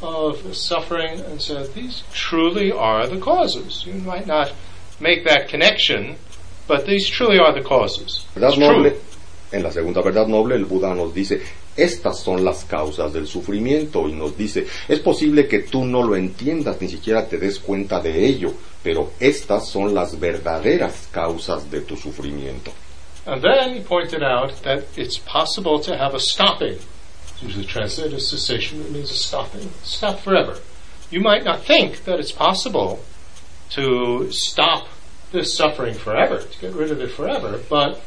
of 0.01 0.55
suffering 0.55 1.19
and 1.19 1.41
said, 1.41 1.73
these 1.73 2.03
truly 2.13 2.71
are 2.71 3.07
the 3.07 3.19
causes. 3.19 3.85
You 3.85 3.95
might 3.95 4.25
not 4.25 4.53
make 4.99 5.25
that 5.25 5.49
connection, 5.49 6.15
but 6.67 6.85
these 6.85 7.07
truly 7.07 7.39
are 7.39 7.53
the 7.53 7.61
causes. 7.61 8.25
En 9.51 9.63
la 9.63 9.71
segunda 9.71 10.01
verdad 10.01 10.27
noble, 10.27 10.55
el 10.55 10.63
Buda 10.63 10.95
nos 10.95 11.13
dice, 11.13 11.41
estas 11.76 12.19
son 12.19 12.43
las 12.43 12.65
causas 12.65 13.13
del 13.13 13.28
sufrimiento 13.28 14.07
y 14.07 14.13
nos 14.13 14.38
dice, 14.38 14.67
es 14.88 14.99
posible 14.99 15.47
que 15.47 15.59
tú 15.59 15.86
no 15.86 16.03
lo 16.03 16.15
entiendas, 16.15 16.82
ni 16.82 16.89
siquiera 16.89 17.28
te 17.28 17.38
des 17.38 17.59
cuenta 17.59 17.99
de 17.99 18.26
ello, 18.26 18.53
pero 18.84 19.11
estas 19.19 19.69
son 19.69 19.93
las 19.93 20.19
verdaderas 20.19 21.07
causas 21.11 21.69
de 21.69 21.82
tu 21.82 21.95
sufrimiento. 21.95 22.72
And 23.26 23.41
then 23.41 23.76
he 23.76 23.82
pointed 23.82 24.24
out 24.24 24.63
that 24.63 24.84
it's 24.97 25.19
possible 25.19 25.80
to 25.82 25.95
have 25.95 26.15
a 26.15 26.19
stopping. 26.19 26.80
Usually 27.41 27.65
translated 27.65 28.15
as 28.15 28.28
cessation, 28.28 28.82
it 28.82 28.91
means 28.91 29.11
a 29.11 29.15
stopping. 29.15 29.69
Stop 29.84 30.19
forever. 30.19 30.57
You 31.11 31.22
might 31.22 31.43
not 31.43 31.63
think 31.63 32.05
that 32.05 32.19
it's 32.19 32.32
possible 32.32 32.99
to 33.72 34.32
stop 34.32 34.88
this 35.32 35.55
suffering 35.55 35.93
forever, 35.93 36.41
to 36.41 36.59
get 36.59 36.74
rid 36.74 36.91
of 36.91 36.99
it 36.99 37.11
forever, 37.11 37.59
but 37.69 38.01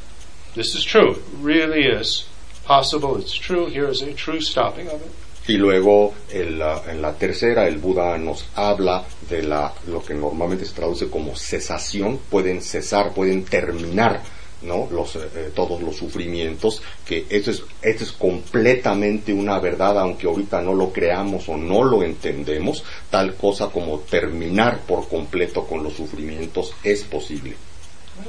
this 0.55 0.75
is 0.75 0.85
true. 0.85 1.13
It 1.13 1.23
really 1.41 1.85
is 1.85 2.27
possible. 2.65 3.17
It's 3.17 3.35
true. 3.35 3.67
Here 3.67 3.89
is 3.89 4.03
a 4.03 4.13
true 4.15 4.41
stopping 4.41 4.89
of 4.89 5.03
it. 5.03 5.11
Y 5.47 5.59
luego 5.59 6.15
el, 6.33 6.63
ah, 6.63 6.83
en 6.89 7.03
la 7.03 7.13
tercera 7.13 7.69
el 7.69 7.77
Buda 7.77 8.17
nos 8.17 8.47
habla 8.55 9.05
de 9.29 9.43
la, 9.43 9.75
lo 9.89 10.03
que 10.03 10.15
normalmente 10.15 10.65
se 10.65 10.73
traduce 10.73 11.11
como 11.11 11.37
cesación, 11.37 12.19
pueden 12.31 12.63
cesar, 12.63 13.13
pueden 13.13 13.45
terminar 13.45 14.23
¿no? 14.63 14.89
los, 14.91 15.17
eh, 15.17 15.29
eh, 15.35 15.51
todos 15.55 15.83
los 15.83 15.97
sufrimientos, 15.97 16.81
que 17.05 17.27
esto 17.29 17.51
es, 17.51 17.63
esto 17.83 18.05
es 18.05 18.13
completamente 18.13 19.35
una 19.35 19.59
verdad, 19.59 19.99
aunque 19.99 20.27
ahorita 20.27 20.63
no 20.63 20.73
lo 20.73 20.91
creamos 20.91 21.47
o 21.51 21.59
no 21.59 21.85
lo 21.85 22.03
entendemos, 22.03 22.83
tal 23.11 23.35
cosa 23.35 23.69
como 23.69 23.99
terminar 23.99 24.81
por 24.87 25.07
completo 25.09 25.67
con 25.67 25.83
los 25.83 25.93
sufrimientos 25.93 26.73
es 26.83 27.03
posible. 27.03 27.55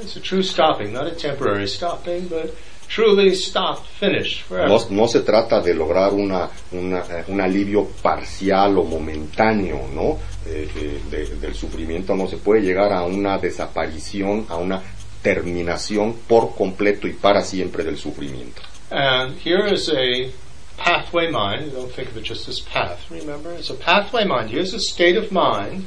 It's 0.02 0.16
a 0.16 0.20
true 0.20 0.42
stopping, 0.42 0.92
not 0.92 1.06
a 1.06 1.14
temporary 1.14 1.68
stopping, 1.68 2.28
but 2.28 2.52
truly 2.88 3.34
stop, 3.34 3.84
finish, 3.98 4.42
forever. 4.42 4.68
No, 4.68 4.78
no 4.90 5.08
se 5.08 5.20
trata 5.20 5.60
de 5.60 5.74
lograr 5.74 6.12
una, 6.12 6.48
una, 6.72 7.00
eh, 7.00 7.24
un 7.28 7.40
alivio 7.40 7.86
parcial 8.02 8.78
o 8.78 8.84
momentáneo, 8.84 9.88
¿no? 9.92 10.18
Eh, 10.46 10.68
eh, 10.76 11.00
de- 11.10 11.36
del 11.36 11.54
sufrimiento, 11.54 12.14
no 12.14 12.26
se 12.28 12.36
puede 12.36 12.62
llegar 12.62 12.92
a 12.92 13.02
una 13.02 13.38
desaparición, 13.38 14.46
a 14.48 14.56
una 14.56 14.80
terminación 15.22 16.14
por 16.28 16.54
completo 16.54 17.08
y 17.08 17.12
para 17.12 17.42
siempre 17.42 17.82
del 17.82 17.98
sufrimiento. 17.98 18.62
And 18.90 19.36
here 19.44 19.66
is 19.72 19.88
a 19.88 20.30
pathway 20.76 21.26
mind. 21.30 21.72
Don't 21.72 21.90
think 21.92 22.08
of 22.10 22.16
it 22.16 22.22
just 22.24 22.48
as 22.48 22.60
path. 22.60 22.98
Remember, 23.10 23.52
it's 23.58 23.70
a 23.70 23.74
pathway 23.74 24.24
mind. 24.24 24.50
Here's 24.50 24.72
a 24.72 24.78
state 24.78 25.16
of 25.18 25.32
mind 25.32 25.84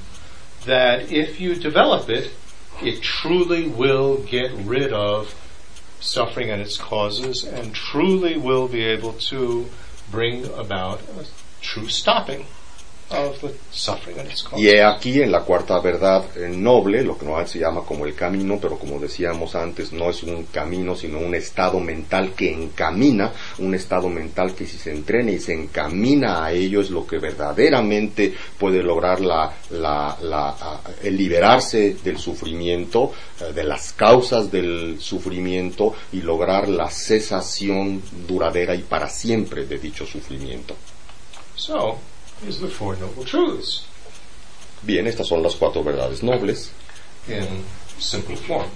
that 0.66 1.10
if 1.10 1.40
you 1.40 1.56
develop 1.56 2.10
it, 2.10 2.32
it 2.84 3.02
truly 3.02 3.68
will 3.70 4.18
get 4.30 4.52
rid 4.66 4.92
of 4.92 5.34
suffering 6.00 6.50
and 6.50 6.62
its 6.62 6.78
causes 6.78 7.44
and 7.44 7.74
truly 7.74 8.38
will 8.38 8.68
be 8.68 8.84
able 8.84 9.14
to 9.14 9.68
bring 10.12 10.46
about 10.54 11.02
a 11.02 11.26
true 11.62 11.88
stopping 11.88 12.46
Y 14.58 14.68
he 14.70 14.84
aquí 14.84 15.22
en 15.22 15.32
la 15.32 15.42
cuarta 15.42 15.80
verdad 15.80 16.26
eh, 16.38 16.48
noble, 16.48 17.02
lo 17.04 17.18
que 17.18 17.26
normalmente 17.26 17.54
se 17.54 17.60
llama 17.60 17.82
como 17.84 18.06
el 18.06 18.14
camino, 18.14 18.60
pero 18.62 18.78
como 18.78 19.00
decíamos 19.00 19.56
antes, 19.56 19.92
no 19.92 20.10
es 20.12 20.22
un 20.24 20.44
camino, 20.46 20.96
sino 20.96 21.18
un 21.20 21.34
estado 21.34 21.80
mental 21.80 22.34
que 22.36 22.54
encamina, 22.54 23.32
un 23.58 23.74
estado 23.74 24.10
mental 24.10 24.54
que 24.54 24.68
si 24.68 24.78
se 24.78 24.92
entrena 24.92 25.32
y 25.32 25.40
se 25.40 25.54
encamina 25.54 26.46
a 26.46 26.52
ello 26.52 26.82
es 26.82 26.92
lo 26.92 27.08
que 27.08 27.18
verdaderamente 27.18 28.34
puede 28.58 28.84
lograr 28.84 29.22
la, 29.22 29.54
la- 29.72 30.16
la- 30.22 30.50
a- 30.50 30.82
el 31.04 31.18
liberarse 31.18 31.96
del 32.04 32.18
sufrimiento, 32.20 33.12
eh, 33.42 33.54
de 33.54 33.64
las 33.64 33.94
causas 33.94 34.52
del 34.52 34.98
sufrimiento 35.00 35.94
y 36.12 36.22
lograr 36.22 36.70
la 36.70 36.90
cesación 36.92 38.02
duradera 38.28 38.76
y 38.76 38.84
para 38.84 39.10
siempre 39.10 39.66
de 39.66 39.78
dicho 39.80 40.06
sufrimiento. 40.06 40.76
So, 41.56 41.98
here's 42.42 42.60
the 42.60 42.68
Four 42.68 42.96
Noble 42.98 43.24
Truths 43.26 43.86
Bien, 44.82 45.08
estas 45.08 45.28
son 45.28 45.44
las 45.44 45.56
cuatro 45.56 45.84
verdades 45.84 46.24
nobles. 46.24 46.72
in 47.28 47.64
simple 48.00 48.36
form. 48.38 48.68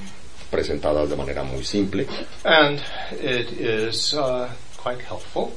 presentadas 0.51 1.09
de 1.09 1.15
manera 1.15 1.43
muy 1.43 1.63
simple 1.63 2.05
And 2.43 2.79
it 3.21 3.51
is 3.59 4.13
uh, 4.13 4.49
quite 4.77 5.01
helpful 5.01 5.53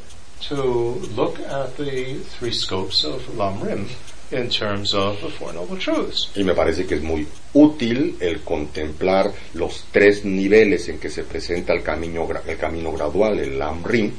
to 0.48 1.00
look 1.16 1.38
at 1.40 1.76
the 1.76 2.14
three 2.38 2.52
scopes 2.52 3.04
of 3.04 3.36
Lam-Rim 3.36 3.88
in 4.32 4.50
terms 4.50 4.92
of 4.94 5.20
the 5.20 5.28
Four 5.30 5.52
Noble 5.54 5.78
Truths. 5.78 6.30
y 6.36 6.44
me 6.44 6.54
parece 6.54 6.86
que 6.86 6.96
es 6.96 7.02
muy 7.02 7.26
útil 7.54 8.16
el 8.20 8.40
contemplar 8.42 9.32
los 9.54 9.84
tres 9.92 10.24
niveles 10.24 10.88
en 10.88 10.98
que 10.98 11.10
se 11.10 11.22
presenta 11.24 11.72
el 11.72 11.82
camino, 11.82 12.28
el 12.46 12.56
camino 12.58 12.92
gradual, 12.92 13.38
el 13.38 13.58
Lam-Rim, 13.58 14.12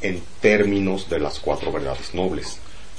en 0.00 0.22
términos 0.40 1.08
de 1.10 1.18
las 1.20 1.38
cuatro 1.40 1.72
verdades 1.72 2.14
nobles. 2.14 2.58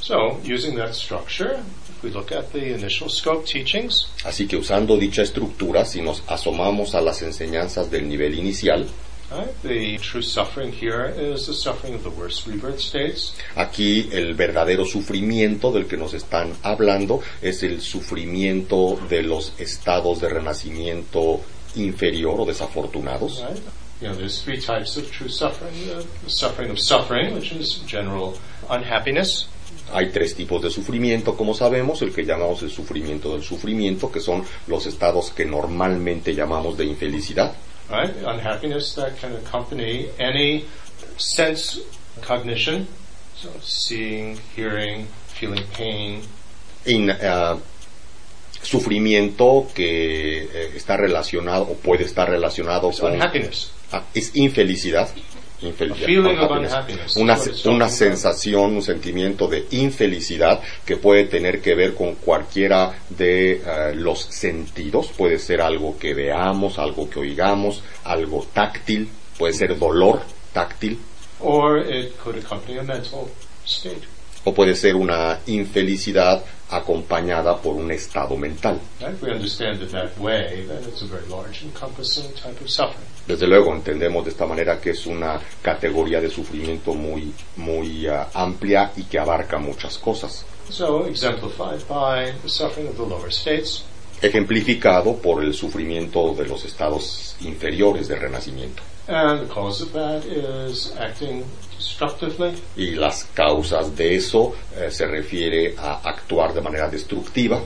So, 0.09 0.39
using 0.43 0.73
that 0.77 0.95
structure, 0.95 1.61
if 1.87 2.01
we 2.01 2.09
look 2.09 2.31
at 2.31 2.51
the 2.51 2.73
initial 2.73 3.09
scope 3.09 3.45
teachings, 3.45 4.07
Así 4.23 4.47
que 4.47 4.57
usando 4.57 4.97
dicha 4.97 5.21
estructura, 5.21 5.85
si 5.85 6.01
nos 6.01 6.23
asomamos 6.25 6.95
a 6.95 7.01
las 7.01 7.21
enseñanzas 7.21 7.91
del 7.91 8.09
nivel 8.09 8.33
inicial, 8.33 8.87
right, 9.29 9.53
the 9.61 9.99
true 9.99 10.23
suffering 10.23 10.71
here 10.71 11.13
is 11.15 11.45
the 11.45 11.53
suffering 11.53 11.93
of 11.93 12.01
the 12.01 12.09
worst 12.09 12.47
rebirth 12.47 12.79
states. 12.79 13.35
aquí 13.55 14.09
el 14.11 14.33
verdadero 14.33 14.83
sufrimiento 14.83 15.71
del 15.71 15.85
que 15.85 15.97
nos 15.97 16.15
están 16.15 16.55
hablando 16.63 17.21
es 17.43 17.61
el 17.61 17.79
sufrimiento 17.79 18.99
de 19.09 19.21
los 19.21 19.53
estados 19.59 20.21
de 20.21 20.29
renacimiento 20.29 21.41
inferior 21.75 22.41
o 22.41 22.45
desafortunados. 22.47 23.43
Right? 23.47 23.61
You 24.01 24.07
know, 24.07 24.15
there's 24.15 24.41
three 24.41 24.59
types 24.59 24.97
of 24.97 25.11
true 25.11 25.29
suffering. 25.29 25.75
Uh, 25.87 26.01
the 26.23 26.31
suffering 26.31 26.71
of 26.71 26.79
suffering, 26.79 27.35
which 27.35 27.51
is 27.51 27.83
general 27.85 28.39
unhappiness. 28.71 29.47
Hay 29.93 30.09
tres 30.11 30.35
tipos 30.35 30.61
de 30.61 30.69
sufrimiento, 30.69 31.35
como 31.35 31.53
sabemos, 31.53 32.01
el 32.01 32.13
que 32.13 32.23
llamamos 32.25 32.61
el 32.63 32.69
sufrimiento 32.71 33.33
del 33.33 33.43
sufrimiento, 33.43 34.11
que 34.11 34.19
son 34.19 34.43
los 34.67 34.85
estados 34.85 35.31
que 35.31 35.45
normalmente 35.45 36.33
llamamos 36.35 36.77
de 36.77 36.85
infelicidad. 36.85 37.53
right? 37.89 38.11
Unhappiness 38.23 38.93
that 38.95 39.17
can 39.19 39.35
accompany 39.37 40.07
any 40.19 40.63
sense 41.17 41.79
cognition, 42.25 42.87
so 43.35 43.49
seeing, 43.63 44.37
hearing, 44.55 45.07
feeling 45.33 45.63
pain, 45.75 46.21
In- 46.85 47.09
ah, 47.11 47.57
sufrimiento 48.61 49.67
que 49.73 50.43
eh, 50.43 50.71
está 50.75 50.97
relacionado 50.97 51.63
o 51.63 51.73
puede 51.75 52.03
estar 52.03 52.29
relacionado 52.29 52.89
it's 52.89 52.99
con 52.99 53.13
unhappiness. 53.13 53.71
ah, 53.91 54.03
es 54.13 54.35
infelicidad. 54.35 55.09
Infelicidad. 55.61 56.09
Una, 57.15 57.37
una 57.65 57.89
sensación, 57.89 58.75
un 58.75 58.81
sentimiento 58.81 59.47
de 59.47 59.65
infelicidad 59.71 60.61
que 60.85 60.97
puede 60.97 61.25
tener 61.25 61.61
que 61.61 61.75
ver 61.75 61.93
con 61.93 62.15
cualquiera 62.15 62.93
de 63.09 63.51
eh, 63.53 63.61
los 63.95 64.21
sentidos. 64.21 65.09
Puede 65.17 65.39
ser 65.39 65.61
algo 65.61 65.97
que 65.97 66.13
veamos, 66.13 66.79
algo 66.79 67.09
que 67.09 67.19
oigamos, 67.19 67.83
algo 68.03 68.47
táctil, 68.53 69.09
puede 69.37 69.53
ser 69.53 69.77
dolor 69.77 70.21
táctil 70.53 70.97
Or 71.39 71.77
it 71.77 72.17
could 72.17 72.37
accompany 72.37 72.77
a 72.77 72.83
mental 72.83 73.29
state. 73.65 74.01
O 74.43 74.53
puede 74.53 74.75
ser 74.75 74.95
una 74.95 75.39
infelicidad 75.47 76.43
acompañada 76.69 77.57
por 77.57 77.75
un 77.75 77.91
estado 77.91 78.37
mental. 78.37 78.79
Desde 83.27 83.47
luego 83.47 83.73
entendemos 83.73 84.23
de 84.23 84.31
esta 84.31 84.45
manera 84.45 84.79
que 84.79 84.91
es 84.91 85.05
una 85.05 85.39
categoría 85.61 86.21
de 86.21 86.29
sufrimiento 86.29 86.93
muy, 86.93 87.33
muy 87.57 88.07
ah, 88.07 88.29
amplia 88.33 88.91
y 88.95 89.03
que 89.03 89.19
abarca 89.19 89.57
muchas 89.57 89.97
cosas. 89.97 90.45
So, 90.69 91.07
exemplified 91.07 91.81
by 91.87 92.31
the 92.43 92.49
suffering 92.49 92.87
of 92.89 92.95
the 92.95 93.05
lower 93.05 93.31
states, 93.31 93.83
Ejemplificado 94.21 95.15
por 95.15 95.43
el 95.43 95.53
sufrimiento 95.53 96.33
de 96.33 96.45
los 96.45 96.65
estados 96.65 97.35
inferiores 97.41 98.07
de 98.07 98.15
renacimiento. 98.15 98.83
and 99.07 99.41
the 99.41 99.51
cause 99.53 99.81
of 99.81 99.91
that 99.93 100.23
is 100.25 100.93
acting 100.99 101.43
Y 102.77 102.91
las 102.91 103.25
causas 103.33 103.95
de 103.95 104.15
eso 104.15 104.53
eh, 104.77 104.89
se 104.91 105.05
refiere 105.07 105.75
a 105.77 106.01
actuar 106.09 106.53
de 106.53 106.61
manera 106.61 106.89
destructiva. 106.89 107.61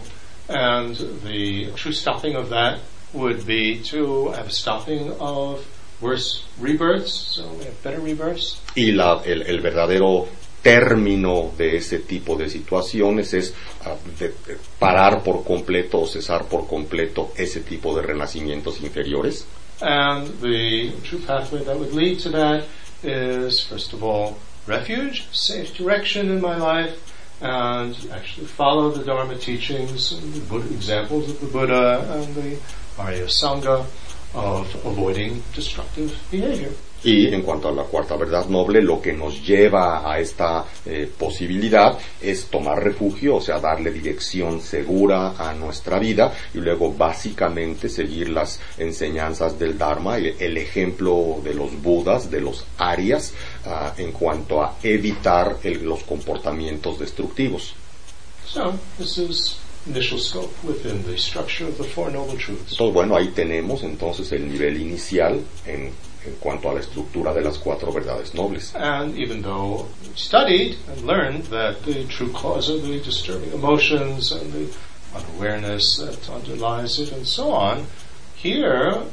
And 0.49 0.95
the 1.23 1.71
true 1.75 1.93
stopping 1.93 2.35
of 2.35 2.49
that 2.49 2.79
would 3.13 3.45
be 3.45 3.81
to 3.91 4.31
have 4.33 4.47
a 4.47 4.51
stopping 4.51 5.11
of 5.19 5.59
worse 6.01 6.43
rebirths, 6.59 7.11
so 7.35 7.43
we 7.57 7.63
have 7.65 7.81
better 7.83 7.99
rebirths, 8.01 8.59
y 8.75 8.91
la- 8.91 9.21
el, 9.23 9.43
el 9.43 9.61
verdadero 9.61 10.27
término 10.61 11.51
de 11.57 11.77
ese 11.77 11.99
tipo 11.99 12.35
de 12.35 12.49
situaciones 12.49 13.33
es 13.33 13.53
ah, 13.85 13.95
de- 14.19 14.29
de 14.29 14.57
parar 14.79 15.23
por 15.23 15.43
completo 15.43 16.01
o 16.01 16.07
cesar 16.07 16.45
por 16.45 16.67
completo 16.67 17.31
ese 17.37 17.61
tipo 17.61 17.95
de 17.95 18.01
renacimientos 18.01 18.81
inferiores. 18.81 19.45
And 19.81 20.27
the 20.41 20.91
true 21.03 21.19
pathway 21.25 21.63
that 21.65 21.77
would 21.77 21.93
lead 21.93 22.19
to 22.23 22.31
that 22.31 22.63
is, 23.03 23.59
first 23.61 23.93
of 23.93 24.03
all, 24.03 24.37
refuge, 24.67 25.27
safe 25.31 25.75
direction 25.75 26.29
in 26.29 26.41
my 26.41 26.57
life, 26.57 26.99
and 27.41 27.95
actually 28.11 28.47
follow 28.47 28.91
the 28.91 29.03
Dharma 29.03 29.35
teachings, 29.37 30.11
the 30.19 30.39
Buddha, 30.41 30.73
examples 30.73 31.29
of 31.29 31.39
the 31.41 31.47
Buddha 31.47 32.07
and 32.13 32.35
the 32.35 32.57
Arya 32.97 33.25
Sangha 33.25 33.85
of 34.33 34.85
avoiding 34.85 35.43
destructive 35.53 36.17
behavior. 36.31 36.71
Y 37.05 37.33
en 37.33 37.41
cuanto 37.41 37.67
a 37.67 37.71
la 37.73 37.83
cuarta 37.83 38.15
verdad 38.15 38.45
noble, 38.47 38.81
lo 38.81 39.01
que 39.01 39.11
nos 39.11 39.45
lleva 39.45 40.09
a 40.09 40.19
esta 40.19 40.65
eh, 40.85 41.09
posibilidad 41.19 41.97
es 42.21 42.45
tomar 42.45 42.81
refugio, 42.81 43.35
o 43.35 43.41
sea, 43.41 43.59
darle 43.59 43.91
dirección 43.91 44.61
segura 44.61 45.33
a 45.37 45.53
nuestra 45.53 45.99
vida 45.99 46.33
y 46.53 46.59
luego 46.59 46.93
básicamente 46.93 47.89
seguir 47.89 48.29
las 48.29 48.59
enseñanzas 48.77 49.59
del 49.59 49.77
Dharma, 49.77 50.17
el, 50.17 50.35
el 50.39 50.57
ejemplo 50.57 51.39
de 51.43 51.53
los 51.53 51.81
Budas, 51.81 52.31
de 52.31 52.39
los 52.39 52.65
Arias, 52.77 53.33
ah, 53.65 53.93
en 53.97 54.11
cuanto 54.13 54.61
a 54.63 54.77
evitar 54.81 55.57
el- 55.63 55.83
los 55.83 56.03
comportamientos 56.03 56.99
destructivos. 56.99 57.73
So, 58.47 58.73
this 58.97 59.17
is 59.17 59.57
initial 59.87 60.19
scope 60.19 60.53
within 60.63 61.03
the 61.03 61.17
structure 61.17 61.65
of 61.69 61.77
the 61.77 61.83
Four 61.83 62.11
Noble 62.11 62.37
Truths. 62.37 62.71
Entonces, 62.71 62.93
bueno, 62.93 63.17
ahí 63.17 63.27
tenemos 63.35 63.83
entonces 63.83 64.31
el 64.31 64.47
nivel 64.49 64.79
inicial 64.81 65.41
en, 65.65 65.89
en 66.25 66.35
cuanto 66.39 66.69
a 66.69 66.73
la 66.73 66.79
estructura 66.79 67.33
de 67.33 67.41
las 67.41 67.57
cuatro 67.57 67.91
verdades 67.91 68.33
nobles. 68.33 68.73
And 68.75 69.17
even 69.17 69.41
though 69.41 69.87
studied 70.15 70.77
and 70.89 71.05
learned 71.05 71.45
that 71.45 71.83
the 71.85 72.05
true 72.05 72.31
cause 72.31 72.69
of 72.69 72.83
the 72.83 72.99
disturbing 72.99 73.51
emotions 73.53 74.31
and 74.31 74.51
the 74.53 74.67
unawareness 75.15 75.97
that 75.97 76.29
underlies 76.29 76.99
it 76.99 77.11
and 77.11 77.27
so 77.27 77.51
on, 77.51 77.85
here 78.35 79.03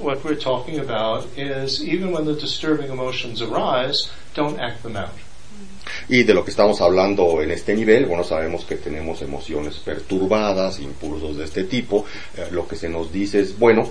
what 0.00 0.24
we're 0.24 0.34
talking 0.34 0.78
about 0.78 1.26
is 1.36 1.82
even 1.82 2.12
when 2.12 2.24
the 2.24 2.34
disturbing 2.34 2.90
emotions 2.90 3.40
arise, 3.42 4.10
don't 4.34 4.60
act 4.60 4.82
them 4.82 4.96
out. 4.96 5.14
Y 6.08 6.22
de 6.24 6.34
lo 6.34 6.44
que 6.44 6.50
estamos 6.50 6.80
hablando 6.80 7.42
en 7.42 7.50
este 7.50 7.74
nivel, 7.74 8.06
bueno, 8.06 8.24
sabemos 8.24 8.64
que 8.64 8.76
tenemos 8.76 9.22
emociones 9.22 9.76
perturbadas, 9.76 10.80
impulsos 10.80 11.36
de 11.36 11.44
este 11.44 11.64
tipo. 11.64 12.04
Eh, 12.36 12.48
lo 12.50 12.66
que 12.66 12.76
se 12.76 12.88
nos 12.88 13.12
dice 13.12 13.40
es, 13.40 13.58
bueno, 13.58 13.88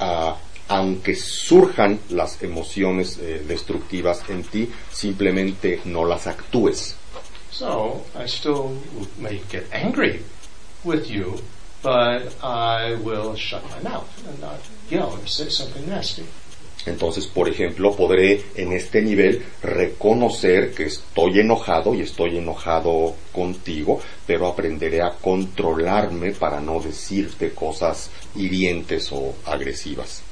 ah, 0.00 0.36
aunque 0.68 1.14
surjan 1.14 1.98
las 2.10 2.42
emociones 2.42 3.18
eh, 3.18 3.42
destructivas 3.46 4.22
en 4.28 4.44
ti, 4.44 4.70
simplemente 4.92 5.80
no 5.84 6.04
las 6.04 6.26
actúes. 6.26 6.94
So 7.50 8.04
I 8.14 8.26
still 8.26 8.78
may 9.18 9.40
get 9.50 9.66
angry 9.72 10.22
with 10.84 11.10
you, 11.10 11.40
but 11.82 12.34
I 12.42 12.94
will 13.02 13.34
shut 13.34 13.62
my 13.64 13.88
mouth 13.88 14.06
and 14.28 14.40
not 14.40 14.60
yell 14.90 15.12
or 15.12 15.26
say 15.26 15.48
something 15.48 15.88
nasty. 15.88 16.24
Entonces, 16.86 17.26
por 17.26 17.48
ejemplo, 17.48 17.94
podré 17.96 18.44
en 18.54 18.72
este 18.72 19.02
nivel 19.02 19.44
reconocer 19.62 20.72
que 20.72 20.84
estoy 20.84 21.40
enojado 21.40 21.94
y 21.94 22.02
estoy 22.02 22.38
enojado 22.38 23.14
contigo, 23.32 24.00
pero 24.26 24.46
aprenderé 24.46 25.02
a 25.02 25.10
controlarme 25.10 26.32
para 26.32 26.60
no 26.60 26.80
decirte 26.80 27.50
cosas 27.50 28.10
hirientes 28.36 29.10
o 29.12 29.34
agresivas. 29.44 30.22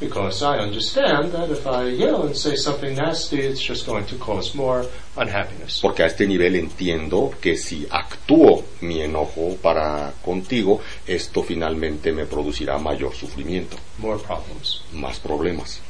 Because 0.00 0.42
I 0.42 0.58
understand 0.58 1.32
that 1.32 1.50
if 1.50 1.66
I 1.66 1.88
yell 1.88 2.22
and 2.22 2.34
say 2.34 2.56
something 2.56 2.96
nasty, 2.96 3.40
it's 3.40 3.60
just 3.60 3.84
going 3.86 4.06
to 4.06 4.16
cause 4.16 4.54
more 4.54 4.86
unhappiness. 5.16 5.80
Porque 5.82 6.02
a 6.02 6.06
este 6.06 6.26
nivel 6.26 6.56
entiendo 6.56 7.30
que 7.38 7.54
si 7.56 7.86
actúo 7.90 8.64
mi 8.80 9.02
enojo 9.02 9.56
para 9.60 10.14
contigo, 10.24 10.80
esto 11.06 11.42
finalmente 11.42 12.12
me 12.12 12.24
producirá 12.24 12.78
mayor 12.78 13.14
sufrimiento, 13.14 13.76
More 13.98 14.18
problems. 14.18 14.80
más 14.94 15.18
problemas. 15.18 15.80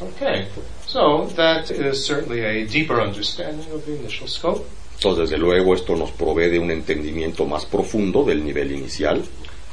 Okay, 0.00 0.46
so 0.86 1.26
that 1.36 1.70
is 1.70 2.04
certainly 2.06 2.40
a 2.44 2.66
deeper 2.66 3.00
understanding 3.02 3.70
of 3.72 3.84
the 3.84 3.96
initial 3.98 4.28
scope. 4.28 4.64
Entonces, 4.94 5.28
desde 5.30 5.38
luego, 5.38 5.74
esto 5.74 5.94
nos 5.94 6.10
provee 6.10 6.48
de 6.48 6.58
un 6.58 6.70
entendimiento 6.70 7.44
más 7.44 7.66
profundo 7.66 8.24
del 8.24 8.42
nivel 8.42 8.72
inicial. 8.72 9.22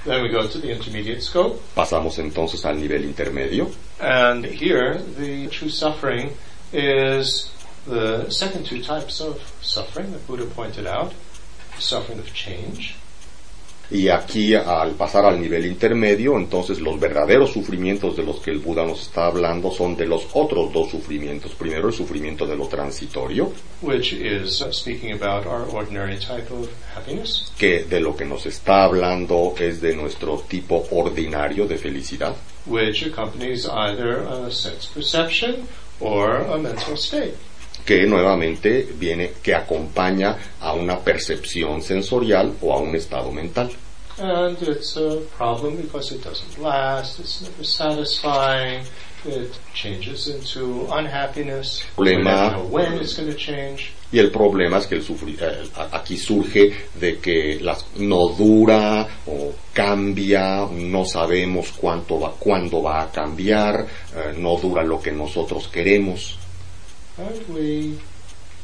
Then 0.05 0.21
we 0.21 0.29
go 0.29 0.47
to 0.47 0.57
the 0.57 0.69
intermediate 0.69 1.23
scope, 1.23 1.61
Pasamos 1.75 2.19
entonces 2.19 2.65
al 2.65 2.75
nivel 2.75 3.03
intermedio. 3.03 3.73
and 3.99 4.43
here 4.45 4.97
the 5.17 5.47
true 5.47 5.69
suffering 5.69 6.35
is 6.73 7.51
the 7.85 8.29
second 8.29 8.65
two 8.65 8.81
types 8.81 9.21
of 9.21 9.41
suffering 9.61 10.11
that 10.11 10.27
Buddha 10.27 10.45
pointed 10.45 10.87
out 10.87 11.13
suffering 11.79 12.19
of 12.19 12.33
change 12.33 12.95
Y 13.93 14.09
aquí, 14.09 14.55
al 14.55 14.93
pasar 14.93 15.23
al 15.23 15.39
nivel 15.39 15.67
intermedio, 15.67 16.35
entonces 16.35 16.79
los 16.81 16.99
verdaderos 16.99 17.51
sufrimientos 17.51 18.17
de 18.17 18.23
los 18.23 18.39
que 18.39 18.49
el 18.49 18.57
Buda 18.57 18.83
nos 18.83 19.03
está 19.03 19.27
hablando 19.27 19.69
son 19.69 19.95
de 19.95 20.07
los 20.07 20.25
otros 20.33 20.73
dos 20.73 20.89
sufrimientos. 20.89 21.51
Primero, 21.51 21.89
el 21.89 21.93
sufrimiento 21.93 22.47
de 22.47 22.55
lo 22.55 22.67
transitorio, 22.67 23.53
which 23.83 24.13
is 24.13 24.61
uh, 24.61 24.71
speaking 24.71 25.11
about 25.11 25.45
our 25.45 25.67
ordinary 25.71 26.17
type 26.17 26.51
of 26.51 26.67
happiness, 26.95 27.51
que 27.55 27.83
de 27.83 27.99
lo 27.99 28.15
que 28.15 28.25
nos 28.25 28.47
está 28.47 28.85
hablando 28.85 29.53
es 29.59 29.79
de 29.79 29.95
nuestro 29.95 30.43
tipo 30.49 30.87
ordinario 30.89 31.67
de 31.67 31.77
felicidad, 31.77 32.35
which 32.65 33.03
accompanies 33.03 33.67
either 33.67 34.23
a 34.27 34.49
sense 34.49 34.87
perception 34.91 35.67
or 35.99 36.37
a 36.51 36.57
mental 36.57 36.97
state. 36.97 37.35
Que 37.85 38.05
nuevamente 38.05 38.87
viene, 38.97 39.31
que 39.41 39.53
acompaña 39.53 40.37
a 40.59 40.73
una 40.73 40.99
percepción 40.99 41.81
sensorial 41.81 42.53
o 42.61 42.73
a 42.73 42.79
un 42.79 42.95
estado 42.95 43.31
mental. 43.31 43.69
And 44.19 44.55
it's 44.61 44.95
a 44.95 45.17
problem 45.37 45.75
because 45.77 46.13
it 46.13 46.23
doesn't 46.23 46.59
last, 46.59 47.19
it's 47.19 47.41
never 47.41 47.63
satisfying, 47.63 48.83
it 49.25 49.51
changes 49.73 50.27
into 50.27 50.87
unhappiness. 50.91 51.83
Problema. 51.95 52.51
know 52.51 52.65
when 52.69 52.93
it's 52.99 53.15
going 53.17 53.31
to 53.31 53.35
change. 53.35 53.91
Y 54.11 54.19
el 54.19 54.29
problema 54.29 54.77
es 54.77 54.85
que 54.85 54.95
el 54.95 55.03
sufri- 55.03 55.35
eh, 55.41 55.67
aquí 55.91 56.17
surge 56.17 56.71
de 56.93 57.17
que 57.17 57.57
las, 57.59 57.83
no 57.97 58.27
dura 58.37 59.07
o 59.25 59.51
cambia, 59.73 60.67
no 60.71 61.03
sabemos 61.05 61.71
cuánto 61.75 62.19
va, 62.19 62.33
cuándo 62.37 62.83
va 62.83 63.01
a 63.01 63.11
cambiar, 63.11 63.87
eh, 64.15 64.35
no 64.37 64.57
dura 64.57 64.83
lo 64.83 65.01
que 65.01 65.11
nosotros 65.11 65.67
queremos. 65.69 66.37
And 67.17 67.47
we 67.47 67.99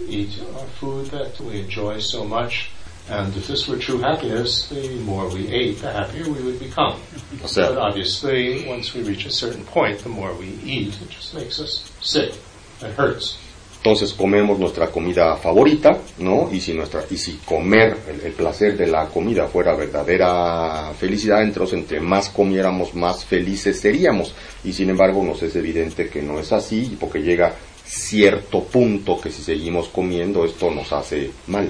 eat 0.08 0.42
our 0.56 0.66
food 0.80 1.08
that 1.08 1.40
we 1.40 1.60
enjoy 1.60 2.00
so 2.00 2.24
much. 2.24 2.72
And 3.10 3.36
if 3.36 3.48
this 3.48 3.68
were 3.68 3.78
true 3.78 4.00
happiness, 4.00 4.70
the 4.70 4.96
more 5.00 5.28
we 5.30 5.48
ate, 5.48 5.80
the 5.80 5.92
happier 5.92 6.26
we 6.26 6.42
would 6.44 6.60
become. 6.60 7.00
O 7.44 7.48
sea, 7.48 7.70
But 7.70 7.78
obviously, 7.78 8.68
once 8.68 8.94
we 8.94 9.02
reach 9.04 9.26
a 9.26 9.32
certain 9.32 9.66
point, 9.66 10.00
the 10.00 10.10
more 10.10 10.34
we 10.36 10.48
eat, 10.64 11.00
it 11.02 11.10
just 11.10 11.34
makes 11.34 11.60
us 11.60 11.92
sick. 12.02 12.34
It 12.82 12.92
hurts. 12.92 13.38
entonces 13.82 14.14
comemos 14.14 14.60
nuestra 14.60 14.88
comida 14.88 15.38
favorita, 15.38 15.98
¿no? 16.18 16.50
Y 16.52 16.60
si 16.60 16.74
nuestra, 16.74 17.06
y 17.10 17.16
si 17.16 17.40
comer, 17.46 17.96
el, 18.10 18.22
el 18.22 18.34
placer 18.34 18.76
de 18.76 18.88
la 18.88 19.08
comida 19.08 19.48
fuera 19.48 19.74
verdadera 19.74 20.92
felicidad, 21.00 21.42
entonces 21.44 21.80
entre 21.80 22.02
más 22.02 22.28
comiéramos, 22.30 22.94
más 22.94 23.24
felices 23.24 23.80
seríamos. 23.80 24.34
Y 24.66 24.74
sin 24.74 24.90
embargo, 24.90 25.24
nos 25.24 25.42
es 25.44 25.56
evidente 25.56 26.10
que 26.10 26.22
no 26.22 26.40
es 26.40 26.52
así, 26.52 26.98
porque 27.00 27.22
llega 27.22 27.56
cierto 27.90 28.64
punto 28.64 29.20
que 29.20 29.32
si 29.32 29.42
seguimos 29.42 29.88
comiendo, 29.90 30.46
esto 30.46 30.70
nos 30.70 30.92
hace 30.94 31.32
mal. 31.48 31.70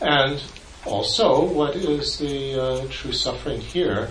And 0.00 0.38
also, 0.84 1.42
what 1.42 1.76
is 1.76 2.18
the 2.18 2.56
uh, 2.56 2.80
true 2.90 3.12
suffering 3.12 3.60
here, 3.60 4.08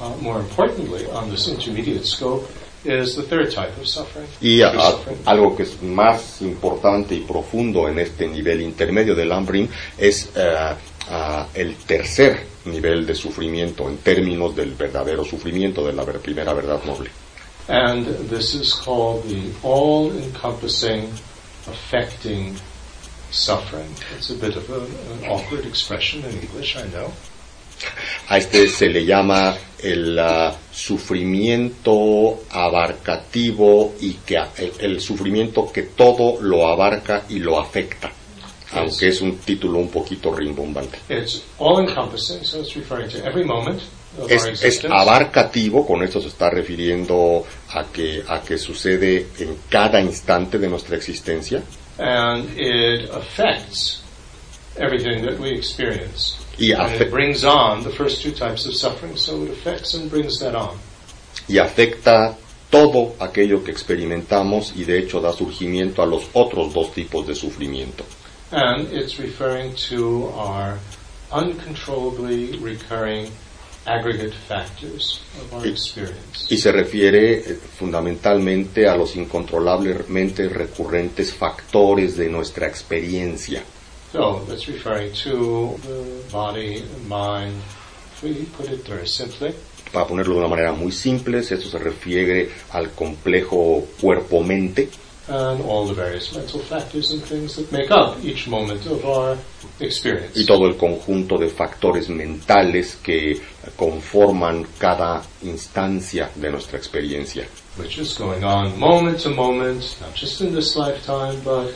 uh, 0.00 0.10
more 0.22 0.40
importantly, 0.40 1.06
on 1.12 1.30
this 1.30 1.48
intermediate 1.48 2.06
scope, 2.06 2.46
is 2.84 3.14
the 3.14 3.22
third 3.22 3.50
type 3.50 3.76
of 3.78 3.86
suffering. 3.86 4.26
Y 4.40 4.62
a- 4.62 4.72
suffering. 4.72 5.18
algo 5.26 5.54
que 5.54 5.64
es 5.64 5.82
más 5.82 6.40
importante 6.40 7.14
y 7.14 7.20
profundo 7.20 7.86
en 7.88 7.98
este 7.98 8.26
nivel 8.26 8.62
intermedio 8.62 9.14
del 9.14 9.32
Ambrin 9.32 9.68
es 9.98 10.30
ah, 10.36 11.46
el 11.54 11.74
tercer 11.76 12.46
nivel 12.66 13.04
de 13.06 13.14
sufrimiento 13.14 13.88
en 13.88 13.98
términos 13.98 14.54
del 14.56 14.72
verdadero 14.74 15.24
sufrimiento, 15.24 15.84
de 15.86 15.92
la 15.92 16.04
ver- 16.04 16.20
primera 16.20 16.54
verdad 16.54 16.80
noble. 16.84 17.10
And 17.70 18.04
this 18.28 18.54
is 18.54 18.74
called 18.74 19.22
the 19.24 19.52
all-encompassing, 19.62 21.08
affecting 21.68 22.56
suffering. 23.30 23.94
It's 24.16 24.30
a 24.30 24.34
bit 24.34 24.56
of 24.56 24.68
a, 24.70 24.80
an 25.12 25.30
awkward 25.30 25.64
expression 25.66 26.24
in 26.24 26.36
English, 26.40 26.76
I 26.76 26.88
know. 26.88 27.12
A 28.28 28.38
este 28.38 28.68
se 28.68 28.88
le 28.88 29.04
llama 29.04 29.56
el 29.78 30.18
ah, 30.18 30.52
sufrimiento 30.72 32.42
abarcativo 32.50 33.94
y 34.00 34.14
que 34.26 34.36
el, 34.36 34.72
el 34.80 35.00
sufrimiento 35.00 35.70
que 35.72 35.84
todo 35.84 36.40
lo 36.42 36.66
abarca 36.66 37.24
y 37.28 37.38
lo 37.38 37.58
afecta, 37.58 38.10
aunque 38.72 39.08
es 39.08 39.20
un 39.20 39.38
título 39.38 39.78
un 39.78 39.90
poquito 39.90 40.34
rimbombante. 40.34 40.98
It's 41.08 41.42
all-encompassing, 41.58 42.44
so 42.44 42.60
it's 42.60 42.74
referring 42.74 43.08
to 43.10 43.24
every 43.24 43.44
moment 43.44 43.80
of 43.80 43.99
Es, 44.28 44.62
es 44.62 44.84
abarcativo, 44.84 45.86
con 45.86 46.02
esto 46.02 46.20
se 46.20 46.28
está 46.28 46.50
refiriendo 46.50 47.44
a 47.70 47.84
que, 47.92 48.22
a 48.26 48.40
que 48.40 48.58
sucede 48.58 49.26
en 49.38 49.56
cada 49.68 50.00
instante 50.00 50.58
de 50.58 50.68
nuestra 50.68 50.96
existencia 50.96 51.62
and 51.98 52.48
it 52.58 53.10
affects 53.12 54.02
everything 54.76 55.22
that 55.24 55.38
we 55.38 55.50
experience. 55.50 56.36
y, 56.58 56.72
And 56.72 56.82
afe- 56.82 57.02
it 57.02 57.10
brings 57.10 57.44
on 57.44 57.82
the 57.84 57.90
first 57.90 58.22
two 58.22 58.32
types 58.32 58.66
of 58.66 58.74
suffering, 58.74 59.16
so 59.16 59.42
it 59.44 59.50
affects 59.50 59.94
and 59.94 60.10
brings 60.10 60.38
that 60.40 60.54
on. 60.54 60.76
y 61.48 61.58
afecta 61.58 62.36
todo 62.70 63.14
aquello 63.18 63.62
que 63.64 63.70
experimentamos 63.72 64.72
y 64.76 64.84
de 64.84 64.98
hecho 65.00 65.20
da 65.20 65.32
surgimiento 65.32 66.02
a 66.02 66.06
los 66.06 66.22
otros 66.34 66.72
dos 66.72 66.92
tipos 66.92 67.26
de 67.26 67.34
sufrimiento. 67.34 68.04
And 68.52 68.92
it's 68.92 69.18
referring 69.18 69.74
to 69.90 70.32
our 70.36 70.78
uncontrollably 71.32 72.58
recurring 72.58 73.30
aggregate 73.86 74.34
factors 74.48 75.20
of 75.40 75.52
our 75.54 75.66
Y- 75.66 75.70
experience. 75.70 76.46
y 76.48 76.56
se 76.58 76.70
refiere 76.72 77.38
eh, 77.38 77.58
fundamentalmente 77.78 78.86
a 78.86 78.96
los 78.96 79.16
incontrolablemente 79.16 80.48
recurrentes 80.48 81.32
factores 81.32 82.16
de 82.16 82.28
nuestra 82.28 82.66
experiencia. 82.66 83.62
So 84.12 84.44
that's 84.48 84.66
referring 84.66 85.12
to 85.24 85.76
the 85.82 86.22
body 86.32 86.82
mind. 87.08 87.54
If 88.16 88.22
we 88.24 88.44
put 88.56 88.68
it 88.70 88.86
very 88.86 89.06
simply, 89.06 89.54
Para 89.92 90.06
ponerlo 90.06 90.34
de 90.34 90.38
una 90.40 90.48
manera 90.48 90.72
muy 90.72 90.92
simple, 90.92 91.38
esto 91.40 91.56
se 91.68 91.78
refiere 91.78 92.48
al 92.70 92.90
complejo 92.92 93.84
cuerpo-mente 94.00 94.88
and 95.28 95.60
all 95.68 95.86
the 95.86 95.94
various 95.94 96.32
mental 96.32 96.60
factors 96.60 97.10
and 97.12 97.22
things 97.22 97.56
that 97.56 97.70
make 97.72 97.90
up 97.90 98.16
each 98.24 98.46
moment 98.48 98.84
of 98.86 99.04
our. 99.04 99.36
Y 99.80 100.44
todo 100.44 100.66
el 100.66 100.76
conjunto 100.76 101.38
de 101.38 101.48
factores 101.48 102.08
mentales 102.08 102.98
que 103.02 103.40
conforman 103.76 104.66
cada 104.78 105.22
instancia 105.42 106.30
de 106.34 106.50
nuestra 106.50 106.78
experiencia. 106.78 107.46
which 107.76 107.98
is 107.98 108.16
going 108.18 108.44
on 108.44 108.78
moment 108.78 109.20
to 109.20 109.30
moment, 109.30 109.96
not 110.00 110.14
just 110.14 110.40
in 110.40 110.54
this 110.54 110.76
lifetime, 110.76 111.40
but 111.44 111.72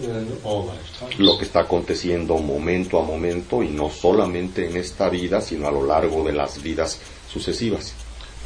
in 0.00 0.36
all 0.44 0.66
lifetimes. 0.66 1.18
Lo 1.18 1.36
que 1.38 1.44
está 1.44 1.60
aconteciendo 1.60 2.38
momento 2.38 2.98
a 2.98 3.02
momento 3.02 3.62
y 3.62 3.68
no 3.68 3.90
solamente 3.90 4.68
en 4.68 4.76
esta 4.76 5.08
vida, 5.08 5.40
sino 5.40 5.66
a 5.66 5.72
lo 5.72 5.84
largo 5.84 6.24
de 6.24 6.32
las 6.32 6.62
vidas 6.62 7.00
sucesivas. 7.28 7.94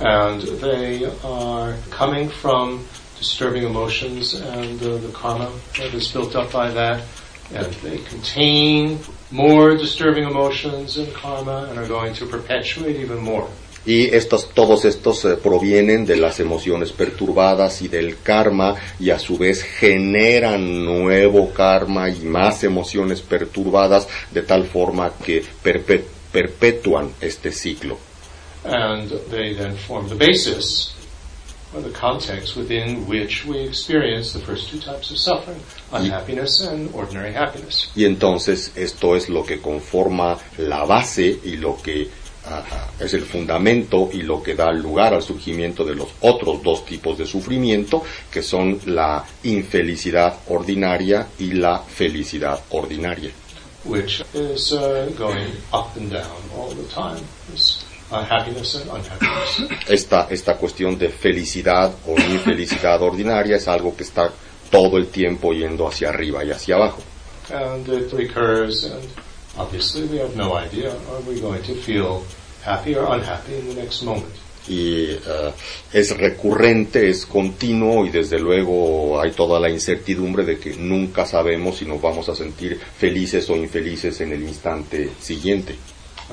And 0.01 0.43
they 0.61 1.05
are 1.23 1.77
coming 1.91 2.29
from 2.29 2.85
disturbing 3.19 3.65
emotions 3.65 4.35
and 4.35 4.83
uh, 4.83 4.97
the 4.97 5.13
karma 5.13 5.51
that 5.77 5.95
is 5.95 6.11
built 6.11 6.35
up 6.35 6.51
by 6.51 6.71
that. 6.71 7.03
And 7.55 7.73
they 7.83 7.99
contain 7.99 8.99
more 9.31 9.77
disturbing 9.77 10.25
emotions 10.25 10.97
and 10.97 11.13
karma 11.13 11.69
and 11.69 11.79
are 11.79 11.89
going 11.89 12.15
to 12.15 12.27
perpetuate 12.27 12.97
even 12.97 13.19
more. 13.23 13.47
Y 13.85 14.15
estos, 14.15 14.51
todos 14.55 14.85
estos 14.85 15.25
eh, 15.25 15.37
provienen 15.43 16.07
de 16.07 16.17
las 16.17 16.39
emociones 16.39 16.93
perturbadas 16.93 17.83
y 17.83 17.89
del 17.89 18.21
karma 18.23 18.77
y 19.01 19.11
a 19.11 19.19
su 19.19 19.37
vez 19.37 19.63
generan 19.65 20.85
nuevo 20.85 21.53
karma 21.53 22.09
y 22.09 22.21
más 22.21 22.63
emociones 22.63 23.23
perturbadas 23.23 24.07
de 24.31 24.43
tal 24.43 24.67
forma 24.67 25.11
que 25.25 25.43
perpe- 25.65 26.05
perpetúan 26.31 27.13
este 27.21 27.51
ciclo. 27.51 27.99
And 28.65 29.11
they 29.31 29.55
then 29.57 29.77
form 29.77 30.09
the 30.09 30.15
basis 30.15 30.95
or 31.75 31.83
the 31.83 31.91
context 31.91 32.57
within 32.57 33.07
which 33.07 33.45
we 33.45 33.59
experience 33.61 34.33
the 34.33 34.41
first 34.41 34.69
two 34.69 34.79
types 34.79 35.11
of 35.11 35.19
suffering, 35.19 35.61
unhappiness 35.93 36.61
and 36.61 36.95
ordinary 36.95 37.33
happiness. 37.33 37.91
Y 37.95 38.05
entonces 38.05 38.73
esto 38.77 39.17
es 39.17 39.29
lo 39.29 39.45
que 39.45 39.61
conforma 39.61 40.39
la 40.59 40.85
base 40.85 41.41
y 41.45 41.57
lo 41.57 41.77
que 41.83 42.09
ah, 42.47 42.65
ah, 42.71 42.91
es 43.01 43.15
el 43.15 43.23
fundamento 43.23 44.11
y 44.13 44.23
lo 44.23 44.43
que 44.43 44.55
da 44.55 44.73
lugar 44.73 45.15
al 45.15 45.23
surgimiento 45.23 45.85
de 45.85 45.95
los 45.95 46.09
otros 46.21 46.63
dos 46.63 46.85
tipos 46.85 47.17
de 47.19 47.27
sufrimiento, 47.27 48.03
que 48.31 48.43
son 48.43 48.79
la 48.87 49.25
infelicidad 49.45 50.41
ordinaria 50.49 51.29
y 51.39 51.53
la 51.53 51.79
felicidad 51.79 52.61
ordinaria. 52.71 53.31
which 53.85 54.23
is 54.33 54.73
uh, 54.73 55.13
going 55.19 55.51
up 55.73 55.97
and 55.97 56.11
down 56.11 56.41
all 56.55 56.71
the 56.71 56.87
time. 56.89 57.23
It's 57.53 57.82
Esta, 59.89 60.27
esta 60.31 60.57
cuestión 60.57 60.99
de 60.99 61.09
felicidad 61.09 61.93
o 62.07 62.19
infelicidad 62.19 63.01
ordinaria 63.03 63.57
es 63.57 63.69
algo 63.69 63.97
que 63.97 64.03
está 64.03 64.31
todo 64.71 64.99
el 64.99 65.09
tiempo 65.09 65.53
yendo 65.53 65.87
hacia 65.87 66.09
arriba 66.09 66.45
y 66.45 66.51
hacia 66.51 66.77
abajo. 66.77 67.03
and 67.51 67.89
it 67.89 68.13
recurs, 68.13 68.85
and 68.85 69.09
obviously 69.59 70.05
we 70.07 70.19
have 70.19 70.37
no 70.37 70.55
idea 70.55 70.91
are 70.91 71.21
we 71.29 71.41
going 71.41 71.63
to 71.63 71.75
feel 71.75 72.23
happy 72.65 72.95
or 72.95 73.05
unhappy 73.15 73.55
in 73.57 73.69
the 73.69 73.75
next 73.75 74.03
moment. 74.03 74.33
y 74.69 75.11
eh, 75.11 75.53
es 75.93 76.17
recurrente, 76.17 77.09
es 77.09 77.27
continuo 77.27 78.07
y 78.07 78.11
desde 78.11 78.39
luego 78.39 79.21
hay 79.21 79.33
toda 79.33 79.59
la 79.59 79.69
incertidumbre 79.69 80.45
de 80.45 80.59
que 80.59 80.75
nunca 80.77 81.27
sabemos 81.27 81.79
si 81.79 81.85
nos 81.85 82.01
vamos 82.01 82.29
a 82.29 82.37
sentir 82.37 82.79
felices 82.79 83.51
o 83.51 83.57
infelices 83.57 84.21
en 84.21 84.33
el 84.33 84.43
instante 84.45 85.11
siguiente. 85.21 85.75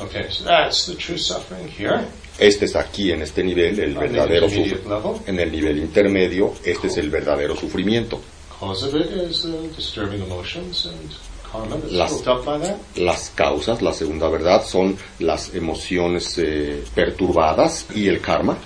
Okay, 0.01 0.27
so 0.29 0.43
that's 0.43 0.85
the 0.85 0.95
true 0.95 1.17
suffering 1.17 1.67
here. 1.67 2.05
Este 2.39 2.63
es 2.63 2.75
aquí 2.75 3.11
en 3.11 3.21
este 3.21 3.43
nivel 3.43 3.79
el 3.79 3.95
verdadero 3.95 4.49
sufrimiento. 4.49 5.21
En 5.27 5.39
el 5.39 5.51
nivel 5.51 5.77
intermedio, 5.79 6.53
este 6.63 6.87
es 6.87 6.97
el 6.97 7.09
verdadero 7.09 7.55
sufrimiento. 7.55 8.21
Cause 8.59 8.83
of 8.83 8.95
it 8.95 9.11
is 9.11 9.45
uh, 9.45 9.69
disturbing 9.75 10.21
emotions 10.21 10.85
and 10.85 11.15
karma 11.51 11.77
that's 11.77 11.91
Las-. 11.91 12.97
Las 12.97 13.29
causas, 13.35 13.81
la 13.81 13.93
segunda 13.93 14.29
verdad, 14.29 14.63
son 14.65 14.97
las 15.19 15.53
emociones 15.53 16.37
eh, 16.37 16.83
perturbadas 16.95 17.87
y 17.95 18.07
el 18.07 18.21
karma. 18.21 18.57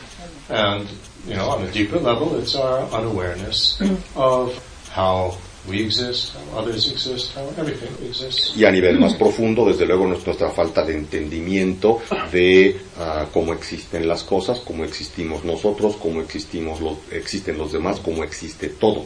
And, 0.49 0.88
you 1.27 1.35
know, 1.35 1.49
on 1.49 1.64
a 1.64 1.72
deeper 1.72 1.99
level, 1.99 2.38
it's 2.38 2.55
our 2.55 2.81
unawareness 2.91 3.81
of 4.15 4.53
how 4.91 5.38
we 5.68 5.81
exist, 5.81 6.34
how 6.35 6.60
others 6.60 6.91
exist, 6.91 7.35
how 7.35 7.48
everything 7.57 7.90
exists. 8.06 8.56
Y 8.56 8.65
a 8.65 8.72
nivel 8.72 8.99
más 8.99 9.14
profundo, 9.15 9.65
desde 9.65 9.85
luego, 9.85 10.06
nuestra 10.06 10.34
falta 10.52 10.84
de 10.84 10.94
entendimiento 10.94 12.02
de 12.31 12.80
ah, 12.99 13.27
cómo 13.31 13.53
existen 13.53 14.07
las 14.07 14.23
cosas, 14.23 14.60
cómo 14.60 14.84
existimos 14.84 15.44
nosotros, 15.45 15.95
cómo 15.95 16.22
existimos 16.22 16.81
los, 16.81 16.98
existen 17.11 17.57
los 17.57 17.72
demás, 17.72 17.99
cómo 17.99 18.23
existe 18.23 18.69
todo. 18.69 19.06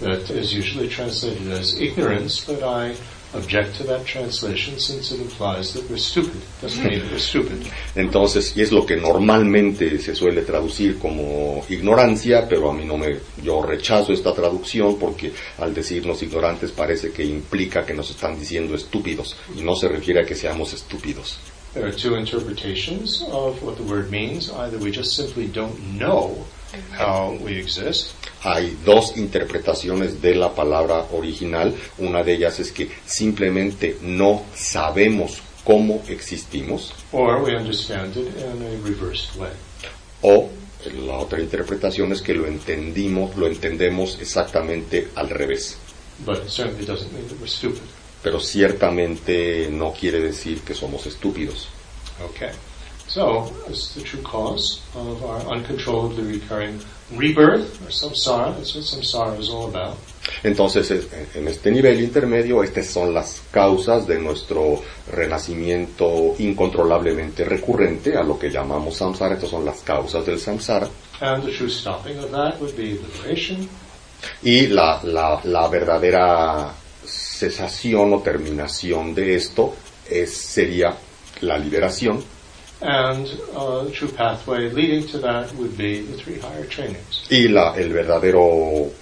That 0.00 0.30
is 0.30 0.52
usually 0.54 0.88
translated 0.88 1.52
as 1.52 1.78
ignorance, 1.78 2.44
but 2.46 2.62
I 2.62 2.94
object 3.34 3.76
to 3.76 3.84
that 3.84 4.04
translation 4.04 4.78
since 4.78 5.12
it 5.12 5.20
implies 5.20 5.72
that 5.72 5.88
we're 5.90 5.98
stupid. 5.98 6.40
Doesn't 6.60 6.84
mean 6.84 7.00
that 7.00 7.10
we're 7.10 7.18
stupid. 7.18 7.66
Entonces, 7.94 8.56
y 8.56 8.62
es 8.62 8.72
lo 8.72 8.84
que 8.86 8.96
normalmente 8.96 9.98
se 9.98 10.14
suele 10.14 10.42
traducir 10.42 10.98
como 10.98 11.64
ignorancia, 11.68 12.48
pero 12.48 12.70
a 12.70 12.74
mí 12.74 12.84
no 12.84 12.96
me, 12.96 13.18
yo 13.42 13.62
rechazo 13.62 14.12
esta 14.12 14.34
traducción 14.34 14.98
porque 14.98 15.32
al 15.58 15.74
decirnos 15.74 16.22
ignorantes 16.22 16.70
parece 16.70 17.12
que 17.12 17.24
implica 17.24 17.84
que 17.84 17.94
nos 17.94 18.10
están 18.10 18.38
diciendo 18.38 18.74
estúpidos 18.74 19.36
y 19.56 19.62
no 19.62 19.74
se 19.76 19.88
refiere 19.88 20.22
a 20.22 20.24
que 20.24 20.34
seamos 20.34 20.72
estúpidos. 20.72 21.38
There 21.74 21.84
are 21.84 21.92
two 21.92 22.14
interpretations 22.14 23.20
of 23.32 23.60
what 23.64 23.76
the 23.76 23.82
word 23.82 24.08
means. 24.08 24.48
Either 24.48 24.78
we 24.78 24.92
just 24.92 25.16
simply 25.16 25.48
don't 25.48 25.76
know 25.98 26.46
how 26.98 27.36
we 27.40 27.58
exist, 27.58 28.12
Hay 28.42 28.76
dos 28.84 29.16
interpretaciones 29.16 30.20
de 30.20 30.34
la 30.34 30.54
palabra 30.54 31.06
original. 31.12 31.74
Una 31.98 32.22
de 32.22 32.34
ellas 32.34 32.60
es 32.60 32.72
que 32.72 32.90
simplemente 33.06 33.96
no 34.02 34.42
sabemos 34.54 35.40
cómo 35.64 36.02
existimos 36.08 36.92
or 37.10 37.42
we 37.42 37.56
understand 37.56 38.14
it 38.16 38.28
in 38.36 38.62
a 38.62 38.86
reversed 38.86 39.34
way. 39.36 39.50
o 40.20 40.50
la 41.06 41.18
otra 41.18 41.40
interpretación 41.40 42.12
es 42.12 42.20
que 42.20 42.34
lo 42.34 42.46
entendimos, 42.46 43.34
lo 43.36 43.46
entendemos 43.46 44.18
exactamente 44.20 45.08
al 45.14 45.30
revés. 45.30 45.78
But 46.24 46.44
it 46.44 46.50
certainly 46.50 46.84
doesn't 46.84 47.12
mean 47.12 47.26
that 47.28 47.38
we're 47.40 47.48
stupid. 47.48 47.82
Pero 48.22 48.40
ciertamente 48.40 49.68
no 49.70 49.92
quiere 49.92 50.20
decir 50.20 50.60
que 50.60 50.74
somos 50.74 51.06
estúpidos. 51.06 51.68
Okay. 52.30 52.50
So, 53.14 53.46
it's 53.68 53.94
the 53.94 54.02
true 54.02 54.22
cause 54.22 54.80
of 54.96 55.22
our 55.24 55.40
uncontrollably 55.54 56.24
recurring 56.24 56.80
rebirth, 57.14 57.80
or 57.86 57.90
samsara. 57.92 58.56
That's 58.56 58.74
what 58.74 58.82
samsara 58.84 59.38
is 59.38 59.50
all 59.50 59.68
about. 59.68 59.96
Entonces, 60.42 60.90
es- 60.90 61.06
en 61.36 61.46
este 61.46 61.70
nivel 61.70 62.00
intermedio, 62.00 62.64
estas 62.64 62.86
son 62.88 63.14
las 63.14 63.40
causas 63.52 64.08
de 64.08 64.18
nuestro 64.18 64.82
renacimiento 65.12 66.34
incontrolablemente 66.40 67.44
recurrente, 67.44 68.16
a 68.16 68.24
lo 68.24 68.36
que 68.36 68.50
llamamos 68.50 68.96
samsara. 68.96 69.34
Estas 69.34 69.50
son 69.50 69.64
las 69.64 69.78
causas 69.82 70.26
del 70.26 70.40
samsara. 70.40 70.88
And 71.20 71.44
the 71.44 71.52
true 71.52 71.70
stopping 71.70 72.18
of 72.18 72.32
that 72.32 72.60
would 72.60 72.74
be 72.76 72.94
liberation. 72.98 73.68
Y 74.42 74.66
la, 74.66 75.00
la, 75.04 75.40
la 75.44 75.68
verdadera 75.68 76.74
cesación 77.06 78.12
o 78.12 78.18
terminación 78.22 79.14
de 79.14 79.36
esto 79.36 79.72
es, 80.10 80.34
sería 80.36 80.96
la 81.42 81.58
liberación. 81.58 82.33
And 82.84 83.26
uh, 83.56 83.84
the 83.84 83.90
true 83.92 84.08
pathway 84.08 84.68
leading 84.68 85.06
to 85.08 85.18
that 85.20 85.54
would 85.54 85.74
be 85.78 86.02
the 86.02 86.18
three 86.18 86.38
higher 86.38 86.66
trainings. 86.66 87.26
Y 87.30 87.48
la, 87.48 87.74
el 87.76 87.94
verdadero 87.94 88.92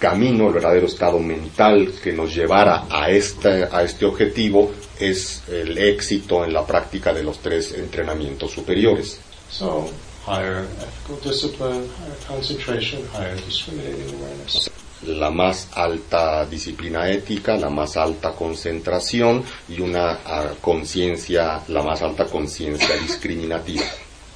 camino, 0.00 0.48
el 0.48 0.54
verdadero 0.54 0.86
estado 0.86 1.20
mental 1.20 1.92
que 2.02 2.12
nos 2.12 2.34
llevara 2.34 2.86
a 2.90 3.08
este, 3.08 3.68
a 3.70 3.84
este 3.84 4.04
objetivo 4.04 4.72
es 4.98 5.44
el 5.48 5.78
éxito 5.78 6.44
en 6.44 6.52
la 6.52 6.66
práctica 6.66 7.14
de 7.14 7.22
los 7.22 7.38
tres 7.38 7.72
entrenamientos 7.72 8.50
superiores. 8.50 9.20
So, 9.48 9.88
higher 10.26 10.66
ethical 10.80 11.20
discipline, 11.22 11.88
higher 12.00 12.16
concentration, 12.26 13.06
higher 13.14 13.36
discriminating 13.36 14.12
awareness. 14.18 14.71
La 15.06 15.30
más 15.30 15.68
alta 15.72 16.44
disciplina 16.46 17.10
ética, 17.10 17.56
la 17.56 17.70
más 17.70 17.96
alta 17.96 18.32
concentración 18.32 19.42
y 19.68 19.80
una 19.80 20.20
ah, 20.24 20.54
conciencia, 20.60 21.62
la 21.68 21.82
más 21.82 22.02
alta 22.02 22.26
conciencia 22.26 22.96
discriminativa. 22.96 23.84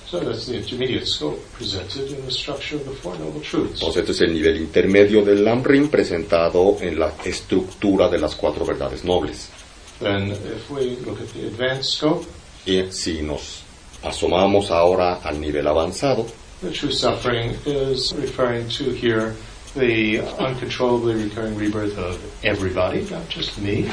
So 0.09 0.21
that's 0.21 0.47
the 0.47 0.57
intermediate 0.57 1.07
scope 1.07 1.41
presented 1.53 2.11
in 2.13 2.25
the 2.25 2.31
structure 2.31 2.77
of 2.77 2.85
the 2.85 2.93
Four 2.93 3.19
Noble 3.19 3.41
Truths. 3.41 3.81
Entonces 3.81 4.03
este 4.03 4.13
es 4.13 4.21
el 4.21 4.35
nivel 4.35 4.57
intermedio 4.57 5.25
del 5.25 5.45
Lamrim 5.45 5.89
presentado 5.89 6.77
en 6.81 6.99
la 6.99 7.13
estructura 7.25 8.09
de 8.09 8.19
las 8.19 8.37
cuatro 8.37 8.65
verdades 8.65 9.05
nobles. 9.05 9.51
Then, 9.99 10.31
if 10.31 10.71
we 10.71 10.97
look 11.05 11.21
at 11.21 11.29
the 11.33 11.47
advanced 11.47 11.97
scope, 11.97 12.27
Y 12.67 12.91
si 12.91 13.23
nos 13.23 13.63
asomamos 14.03 14.73
ahora 14.73 15.21
al 15.23 15.41
nivel 15.41 15.69
avanzado, 15.69 16.27
the 16.61 16.71
true 16.71 16.91
suffering 16.91 17.57
is 17.65 18.13
referring 18.13 18.69
to 18.69 18.91
here 18.91 19.35
the 19.77 20.21
uncontrollably 20.39 21.15
recurring 21.25 21.57
rebirth 21.57 21.97
of 21.99 22.19
everybody, 22.45 23.07
not 23.11 23.29
just 23.29 23.59
me. 23.59 23.89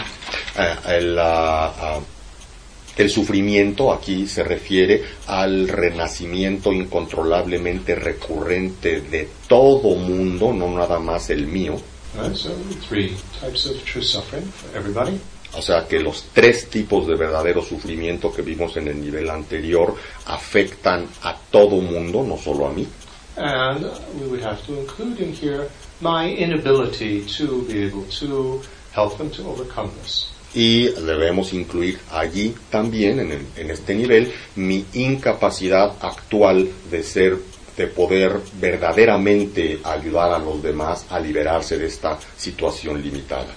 eh, 0.57 0.75
el, 0.87 1.19
ah, 1.19 1.73
ah, 1.77 1.99
el 2.95 3.09
sufrimiento 3.09 3.91
aquí 3.91 4.27
se 4.27 4.43
refiere 4.43 5.03
al 5.27 5.67
renacimiento 5.67 6.71
incontrolablemente 6.71 7.95
recurrente 7.95 9.01
de 9.01 9.27
todo 9.47 9.95
mundo, 9.95 10.53
no 10.53 10.69
nada 10.71 10.99
más 10.99 11.29
el 11.29 11.47
mío. 11.47 11.75
Right? 12.15 12.35
So, 12.35 12.51
three 12.87 13.15
types 13.41 13.65
of 13.65 13.83
true 13.85 14.03
suffering 14.03 14.45
for 14.45 14.77
everybody. 14.77 15.19
O 15.55 15.61
sea 15.61 15.87
que 15.87 15.99
los 15.99 16.25
tres 16.33 16.67
tipos 16.69 17.05
de 17.07 17.15
verdadero 17.15 17.61
sufrimiento 17.63 18.33
que 18.33 18.41
vimos 18.41 18.75
en 18.77 18.87
el 18.87 18.99
nivel 18.99 19.29
anterior 19.29 19.95
afectan 20.25 21.07
a 21.21 21.35
todo 21.51 21.77
mundo, 21.77 22.23
no 22.23 22.37
solo 22.37 22.67
a 22.67 22.73
mí. 22.73 22.87
And 23.35 23.83
we 24.19 24.27
would 24.27 24.41
have 24.43 24.63
to 24.67 24.77
include 24.79 25.19
in 25.19 25.33
here 25.33 25.67
my 26.01 26.29
inability 26.29 27.25
to 27.37 27.63
be 27.63 27.83
able 27.85 28.03
to 28.19 28.61
help 28.93 29.17
them 29.17 29.29
to 29.31 29.47
overcome 29.47 29.89
this. 30.01 30.29
Y 30.55 30.89
debemos 30.89 31.51
incluir 31.53 31.97
allí 32.11 32.53
también, 32.69 33.19
en, 33.19 33.31
el- 33.31 33.45
en 33.57 33.71
este 33.71 33.95
nivel, 33.95 34.31
mi 34.55 34.85
incapacidad 34.93 35.93
actual 36.01 36.69
de 36.91 37.01
ser, 37.01 37.39
de 37.75 37.87
poder 37.87 38.39
verdaderamente 38.61 39.79
ayudar 39.83 40.31
a 40.31 40.37
los 40.37 40.61
demás 40.61 41.05
a 41.09 41.19
liberarse 41.19 41.79
de 41.79 41.87
esta 41.87 42.19
situación 42.37 43.01
limitada. 43.01 43.55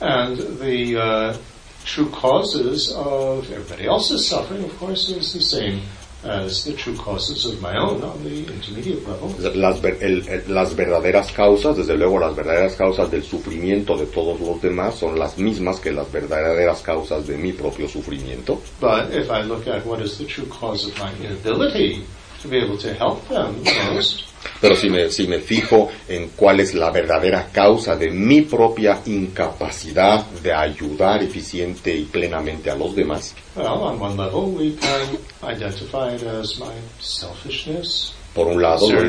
And 0.00 0.38
the 0.60 0.96
uh, 0.96 1.36
true 1.84 2.08
causes 2.10 2.92
of 2.94 3.50
everybody 3.50 3.86
else's 3.88 4.28
suffering, 4.28 4.62
of 4.64 4.78
course, 4.78 5.08
is 5.10 5.32
the 5.32 5.40
same 5.42 5.80
as 6.24 6.64
the 6.64 6.72
true 6.72 6.94
causes 6.96 7.44
of 7.46 7.60
my 7.62 7.76
own 7.76 8.02
on 8.02 8.22
the 8.24 8.44
intermediate 8.52 9.06
level. 9.06 9.32
Las, 9.54 9.80
ver- 9.80 9.98
el- 10.00 10.26
el- 10.28 10.42
las 10.52 10.74
verdaderas 10.74 11.30
causas, 11.32 11.76
desde 11.76 11.96
luego 11.96 12.18
las 12.18 12.34
verdaderas 12.34 12.74
causas 12.74 13.10
del 13.10 13.22
sufrimiento 13.22 13.96
de 13.96 14.06
todos 14.06 14.40
los 14.40 14.60
demás 14.60 14.96
son 14.96 15.18
las 15.18 15.38
mismas 15.38 15.78
que 15.80 15.92
las 15.92 16.10
verdaderas 16.10 16.80
causas 16.82 17.26
de 17.26 17.36
mi 17.38 17.52
propio 17.52 17.88
sufrimiento. 17.88 18.60
But 18.80 19.12
if 19.14 19.30
I 19.30 19.42
look 19.42 19.66
at 19.68 19.86
what 19.86 20.00
is 20.00 20.18
the 20.18 20.24
true 20.24 20.46
cause 20.48 20.86
of 20.86 20.98
my 20.98 21.10
inability 21.24 22.02
to 22.42 22.48
be 22.48 22.58
able 22.58 22.76
to 22.78 22.92
help 22.94 23.26
them 23.28 23.62
most, 23.94 24.24
Pero 24.60 24.74
si 24.76 24.90
me, 24.90 25.10
si 25.10 25.26
me 25.26 25.38
fijo 25.38 25.88
en 26.08 26.30
cuál 26.30 26.60
es 26.60 26.74
la 26.74 26.90
verdadera 26.90 27.48
causa 27.52 27.96
de 27.96 28.10
mi 28.10 28.42
propia 28.42 29.00
incapacidad 29.06 30.26
de 30.42 30.52
ayudar 30.52 31.22
eficiente 31.22 31.94
y 31.94 32.04
plenamente 32.04 32.70
a 32.70 32.74
los 32.74 32.94
demás, 32.94 33.34
well, 33.56 33.66
on 33.66 34.00
one 34.00 34.16
level 34.16 34.54
we 34.54 34.74
can 34.76 35.18
identify 35.42 36.14
it 36.14 36.22
as 36.22 36.58
my 36.58 36.72
selfishness, 36.98 38.14
por 38.34 38.46
un 38.46 38.60
lado, 38.60 38.88
lo, 38.90 39.00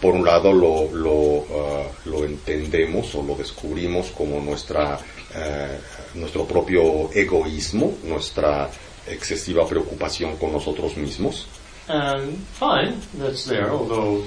por 0.00 0.14
un 0.14 0.24
lado 0.24 0.52
lo, 0.52 0.90
lo, 0.92 1.44
ah, 1.50 1.86
lo 2.06 2.24
entendemos 2.24 3.14
o 3.14 3.22
lo 3.22 3.34
descubrimos 3.34 4.10
como 4.10 4.40
nuestra, 4.40 4.98
eh, 5.34 5.78
nuestro 6.14 6.44
propio 6.46 7.10
egoísmo, 7.12 7.98
nuestra 8.04 8.70
excesiva 9.06 9.66
preocupación 9.66 10.36
con 10.36 10.52
nosotros 10.52 10.96
mismos. 10.96 11.46
And 11.88 12.38
fine, 12.38 13.00
that's 13.14 13.44
there, 13.44 13.70
although 13.70 14.18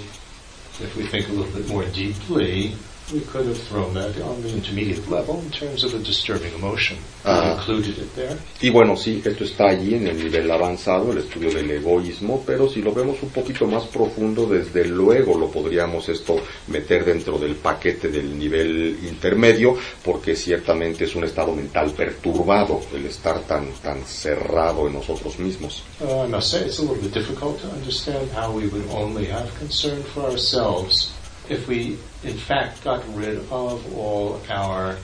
if 0.79 0.95
we 0.95 1.05
think 1.05 1.29
a 1.29 1.31
little 1.31 1.53
bit 1.53 1.67
more 1.69 1.85
deeply, 1.85 2.75
we 3.11 3.21
could 3.21 3.45
have 3.45 3.57
thrown 3.57 3.93
that 3.93 4.19
on 4.21 4.41
the 4.41 4.49
intermediate 4.49 5.07
level 5.09 5.39
in 5.41 5.51
terms 5.51 5.83
of 5.83 5.93
a 5.93 5.99
disturbing 5.99 6.53
emotion. 6.53 6.97
Ah. 7.25 7.51
included 7.57 7.97
it 7.97 8.15
there. 8.15 8.37
Y 8.61 8.69
bueno, 8.69 8.95
sí, 8.95 9.21
esto 9.23 9.43
está 9.43 9.69
allí 9.69 9.95
en 9.95 10.07
el 10.07 10.17
nivel 10.17 10.49
avanzado, 10.49 11.11
el 11.11 11.19
estudio 11.19 11.51
del 11.51 11.69
egoísmo, 11.69 12.43
pero 12.45 12.69
si 12.69 12.81
lo 12.81 12.93
vemos 12.93 13.21
un 13.21 13.29
poquito 13.29 13.65
más 13.67 13.83
profundo, 13.85 14.45
desde 14.45 14.85
luego 14.85 15.37
lo 15.37 15.49
podríamos 15.49 16.09
esto 16.09 16.37
meter 16.67 17.05
dentro 17.05 17.37
del 17.37 17.55
paquete 17.55 18.09
del 18.09 18.37
nivel 18.37 18.97
intermedio, 19.03 19.75
porque 20.03 20.35
ciertamente 20.35 21.05
es 21.05 21.15
un 21.15 21.23
estado 21.23 21.53
mental 21.53 21.91
perturbado 21.91 22.81
el 22.93 23.05
estar 23.05 23.41
tan, 23.41 23.71
tan 23.83 24.03
cerrado 24.05 24.87
en 24.87 24.93
nosotros 24.93 25.37
mismos. 25.39 25.83
Uh, 25.99 26.25
I 26.25 26.27
must 26.27 26.51
say, 26.51 26.65
it's 26.65 26.79
a 26.79 26.81
little 26.81 26.97
bit 26.97 27.13
difficult 27.13 27.59
to 27.61 27.67
understand 27.67 28.29
how 28.31 28.51
we 28.51 28.67
would 28.67 28.87
only 28.91 29.25
have 29.25 29.47
concern 29.59 30.01
for 30.13 30.23
ourselves 30.23 31.11
if 31.51 31.67
we, 31.67 31.97
in 32.23 32.37
fact, 32.37 32.83
got 32.83 33.03
rid 33.13 33.37
of 33.51 33.97
all 33.97 34.39
our 34.49 34.95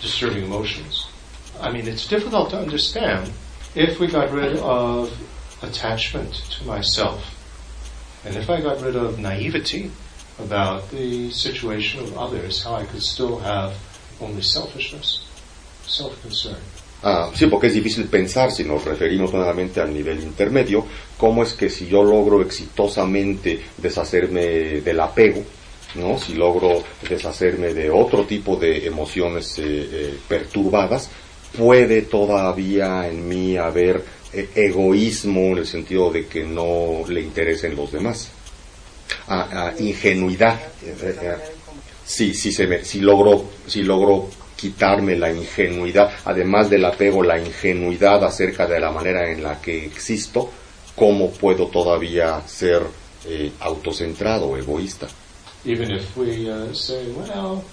disturbing 0.00 0.44
emotions. 0.44 1.06
I 1.60 1.70
mean, 1.70 1.86
it's 1.86 2.08
difficult 2.08 2.50
to 2.50 2.58
understand 2.58 3.30
if 3.74 4.00
we 4.00 4.06
got 4.06 4.32
rid 4.32 4.56
of 4.56 5.12
attachment 5.62 6.32
to 6.56 6.66
myself, 6.66 7.20
and 8.24 8.34
if 8.34 8.48
I 8.48 8.62
got 8.62 8.80
rid 8.80 8.96
of 8.96 9.18
naivety 9.18 9.90
about 10.38 10.90
the 10.90 11.30
situation 11.30 12.00
of 12.00 12.16
others, 12.16 12.64
how 12.64 12.76
I 12.76 12.84
could 12.86 13.02
still 13.02 13.38
have 13.40 13.76
only 14.22 14.40
selfishness, 14.40 15.28
self-concern. 15.86 16.56
Ah, 17.02 17.30
sí, 17.34 17.46
porque 17.46 17.66
es 17.66 17.74
difícil 17.74 18.08
pensar, 18.08 18.50
si 18.50 18.64
nos 18.64 18.84
referimos 18.84 19.32
nuevamente 19.32 19.80
al 19.80 19.92
nivel 19.92 20.22
intermedio, 20.22 20.86
cómo 21.18 21.42
es 21.42 21.54
que 21.54 21.68
si 21.70 21.86
yo 21.86 22.02
logro 22.02 22.42
exitosamente 22.42 23.60
deshacerme 23.78 24.80
del 24.82 25.00
apego, 25.00 25.42
¿no? 25.94 26.18
si 26.18 26.34
logro 26.34 26.82
deshacerme 27.08 27.74
de 27.74 27.90
otro 27.90 28.24
tipo 28.24 28.56
de 28.56 28.86
emociones 28.86 29.58
eh, 29.58 29.62
eh, 29.64 30.18
perturbadas, 30.28 31.10
puede 31.56 32.02
todavía 32.02 33.08
en 33.08 33.28
mí 33.28 33.56
haber 33.56 34.04
eh, 34.32 34.48
egoísmo 34.54 35.40
en 35.52 35.58
el 35.58 35.66
sentido 35.66 36.10
de 36.10 36.26
que 36.26 36.44
no 36.44 37.02
le 37.08 37.20
interesen 37.20 37.74
los 37.74 37.92
demás. 37.92 38.30
Ah, 39.28 39.48
ah, 39.52 39.72
ingenuidad. 39.78 40.60
Sí, 42.04 42.34
sí, 42.34 42.52
se 42.52 42.66
me, 42.66 42.84
si 42.84 43.00
logro, 43.00 43.44
si 43.66 43.82
logro 43.82 44.28
quitarme 44.60 45.16
la 45.16 45.32
ingenuidad, 45.32 46.10
además 46.24 46.68
del 46.68 46.84
apego, 46.84 47.22
la 47.22 47.38
ingenuidad 47.38 48.22
acerca 48.24 48.66
de 48.66 48.78
la 48.78 48.90
manera 48.90 49.30
en 49.30 49.42
la 49.42 49.60
que 49.60 49.86
existo, 49.86 50.50
¿cómo 50.94 51.30
puedo 51.30 51.68
todavía 51.68 52.42
ser 52.46 52.82
eh, 53.26 53.52
autocentrado, 53.60 54.56
egoísta? 54.58 55.08
Even 55.64 55.90
if 55.90 56.16
we 56.16 56.48
uh, 56.50 56.72
say, 56.72 57.10
well, 57.12 57.64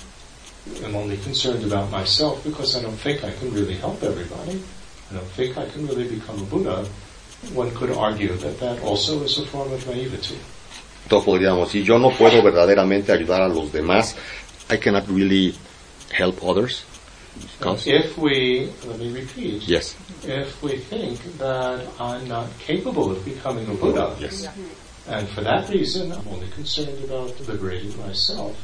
I'm 0.84 0.96
only 0.96 1.18
concerned 1.18 1.64
about 1.64 1.90
myself 1.92 2.44
because 2.44 2.76
I 2.76 2.82
don't 2.82 2.98
think 2.98 3.24
I 3.24 3.32
can 3.32 3.54
really 3.54 3.76
help 3.76 4.04
everybody. 4.04 4.62
I 5.10 5.16
don't 5.16 5.32
think 5.32 5.58
I 5.58 5.66
can 5.70 5.88
really 5.88 6.08
become 6.08 6.40
a 6.42 6.46
Buddha. 6.46 6.86
One 7.54 7.72
could 7.72 7.92
argue 7.92 8.34
that 8.36 8.60
that 8.60 8.82
also 8.82 9.24
is 9.24 9.38
a 9.40 9.46
form 9.46 9.72
of 9.72 9.88
naivety. 9.88 10.38
Entonces 11.06 11.26
podríamos 11.26 11.68
decir, 11.72 11.86
yo 11.86 11.98
no 11.98 12.10
puedo 12.12 12.44
verdaderamente 12.44 13.14
ayudar 13.14 13.42
a 13.42 13.48
los 13.48 13.72
demás, 13.72 14.16
I 14.70 14.78
cannot 14.78 15.08
really 15.08 15.56
help 16.12 16.44
others, 16.44 16.84
Because- 17.60 17.88
If 17.88 18.18
we, 18.18 18.70
let 18.88 19.00
me 19.00 19.12
repeat, 19.14 19.64
Yes. 19.68 19.96
if 20.24 20.62
we 20.64 20.78
think 20.78 21.20
that 21.38 21.86
I'm 22.00 22.28
not 22.28 22.48
capable 22.60 23.12
of 23.12 23.24
becoming 23.24 23.68
a 23.70 23.74
Buddha, 23.74 24.16
Yes. 24.20 24.48
And 25.10 25.28
for 25.30 25.42
that 25.42 25.70
reason 25.70 26.12
I'm 26.12 26.28
only 26.28 26.50
concerned 26.50 27.04
about 27.04 27.40
liberating 27.48 27.98
myself, 27.98 28.56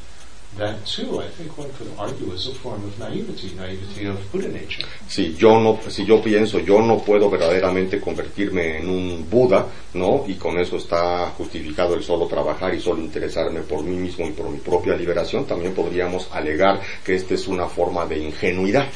that 0.57 0.85
too 0.85 1.19
I 1.19 1.27
think 1.29 1.57
one 1.57 1.71
could 1.73 1.91
argue 1.97 2.31
is 2.31 2.47
a 2.47 2.53
form 2.53 2.83
of 2.85 2.99
naivety, 2.99 3.53
naivety 3.55 4.05
of 4.05 4.31
Buddha 4.31 4.49
nature. 4.49 4.85
Si 5.07 5.33
yo 5.35 5.59
no, 5.59 5.79
si 5.89 6.05
yo 6.05 6.21
pienso 6.21 6.59
yo 6.59 6.79
no 6.81 6.99
puedo 6.99 7.29
verdaderamente 7.29 7.99
convertirme 7.99 8.77
en 8.77 8.89
un 8.89 9.29
Buda, 9.29 9.65
¿no? 9.95 10.25
Y 10.27 10.35
con 10.35 10.59
eso 10.59 10.77
está 10.77 11.31
justificado 11.37 11.95
el 11.95 12.03
solo 12.03 12.27
trabajar 12.27 12.73
y 12.75 12.79
solo 12.79 13.01
interesarme 13.01 13.61
por 13.61 13.83
mí 13.83 13.95
mismo 13.95 14.27
y 14.27 14.31
por 14.31 14.49
mi 14.49 14.59
propia 14.59 14.95
liberación, 14.95 15.45
también 15.45 15.73
podríamos 15.73 16.29
alegar 16.31 16.81
que 17.03 17.15
esta 17.15 17.33
es 17.33 17.47
una 17.47 17.67
forma 17.67 18.05
de 18.05 18.19
ingenuidad, 18.19 18.89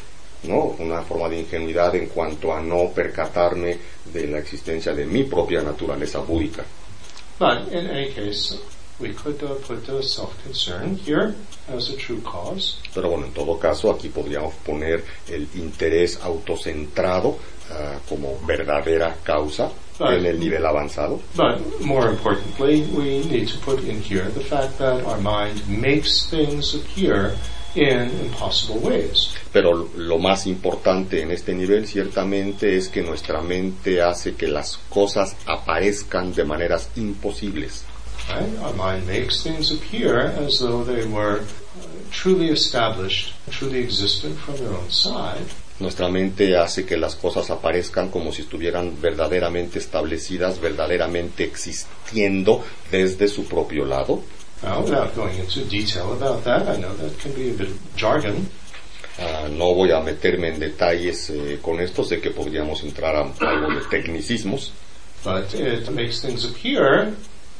¿no? 0.44 0.76
Una 0.80 1.02
forma 1.02 1.30
de 1.30 1.40
ingenuidad 1.40 1.96
en 1.96 2.08
cuanto 2.08 2.54
a 2.54 2.62
no 2.62 2.90
percatarme 2.94 3.78
de 4.14 4.28
la 4.28 4.40
existencia 4.40 4.94
de 4.94 5.06
mi 5.06 5.24
propia 5.24 5.62
naturaleza 5.62 6.20
búdica. 6.20 6.64
But 7.40 7.68
in 7.70 7.88
any 7.88 8.12
case, 8.12 8.58
we 9.00 9.14
could 9.14 9.42
uh, 9.44 9.56
put 9.62 9.88
uh, 9.90 10.02
self-concern 10.02 10.96
here 10.96 11.36
as 11.70 11.90
a 11.90 11.98
true 11.98 12.22
cause. 12.22 12.78
Pero 12.94 13.10
bueno, 13.10 13.26
en 13.26 13.34
todo 13.34 13.60
caso, 13.60 13.92
aquí 13.92 14.10
podríamos 14.10 14.54
poner 14.66 15.04
el 15.30 15.48
interés 15.56 16.20
autocentrado 16.24 17.38
ah, 17.72 18.00
como 18.10 18.40
verdadera 18.46 19.16
causa 19.24 19.70
Right. 20.00 20.20
en 20.20 20.26
el 20.28 20.40
nivel 20.40 20.64
avanzado. 20.64 21.20
But 21.36 21.82
more 21.82 22.08
importantly, 22.08 22.84
we 22.96 23.24
need 23.26 23.48
to 23.50 23.58
put 23.60 23.84
in 23.84 24.00
here 24.00 24.30
the 24.30 24.42
fact 24.44 24.78
that 24.78 25.04
our 25.06 25.18
mind 25.20 25.68
makes 25.68 26.28
things 26.30 26.76
appear 26.76 27.36
in 27.78 28.10
impossible 28.26 28.80
ways. 28.80 29.30
Pero 29.54 29.90
lo 29.96 30.18
más 30.18 30.48
importante 30.48 31.22
en 31.22 31.32
este 31.32 31.54
nivel 31.54 31.88
ciertamente 31.88 32.76
es 32.76 32.90
que 32.90 33.02
nuestra 33.04 33.42
mente 33.42 34.02
hace 34.02 34.36
que 34.36 34.48
las 34.48 34.80
cosas 34.90 35.36
aparezcan 35.46 36.34
de 36.34 36.44
maneras 36.44 36.90
imposibles. 36.96 37.86
Right? 38.28 38.60
Our 38.62 38.74
mind 38.74 39.08
makes 39.08 39.44
things 39.44 39.72
appear 39.72 40.34
as 40.46 40.60
though 40.60 40.84
they 40.84 41.06
were 41.06 41.40
uh, 41.40 41.86
truly 42.12 42.50
established, 42.50 43.34
truly 43.52 43.80
existent 43.80 44.38
from 44.40 44.58
their 44.58 44.74
own 44.74 44.90
side. 44.90 45.46
Nuestra 45.80 46.10
mente 46.10 46.58
hace 46.58 46.86
que 46.86 46.98
las 46.98 47.16
cosas 47.16 47.52
aparezcan 47.52 48.10
como 48.10 48.32
si 48.32 48.42
estuvieran 48.42 49.00
verdaderamente 49.00 49.78
establecidas, 49.78 50.60
verdaderamente 50.60 51.44
existiendo 51.44 52.64
desde 52.92 53.28
su 53.28 53.46
propio 53.46 53.86
lado. 53.86 54.24
Now, 54.64 54.82
without 54.82 55.16
going 55.16 55.38
into 55.38 55.66
detail 55.66 56.14
about 56.14 56.44
that, 56.46 56.68
I 56.68 56.78
know 56.78 56.94
that 56.96 57.20
can 57.20 57.32
be 57.34 57.52
a 57.52 57.54
bit 57.54 57.70
jargon, 57.96 58.50
Ah, 59.20 59.48
no 59.50 59.74
voy 59.74 59.92
a 59.92 60.00
meterme 60.00 60.50
en 60.50 60.60
detalles 60.60 61.32
eh, 61.32 61.58
con 61.60 61.80
esto, 61.80 62.04
sé 62.04 62.22
que 62.22 62.30
podríamos 62.30 62.84
entrar 62.84 63.16
a 63.16 63.22
algo 63.22 63.74
de 63.74 63.82
tecnicismos, 63.90 64.72
but 65.24 65.52
it 65.56 65.90
makes 65.90 66.22
things 66.22 66.46
appear, 66.46 67.16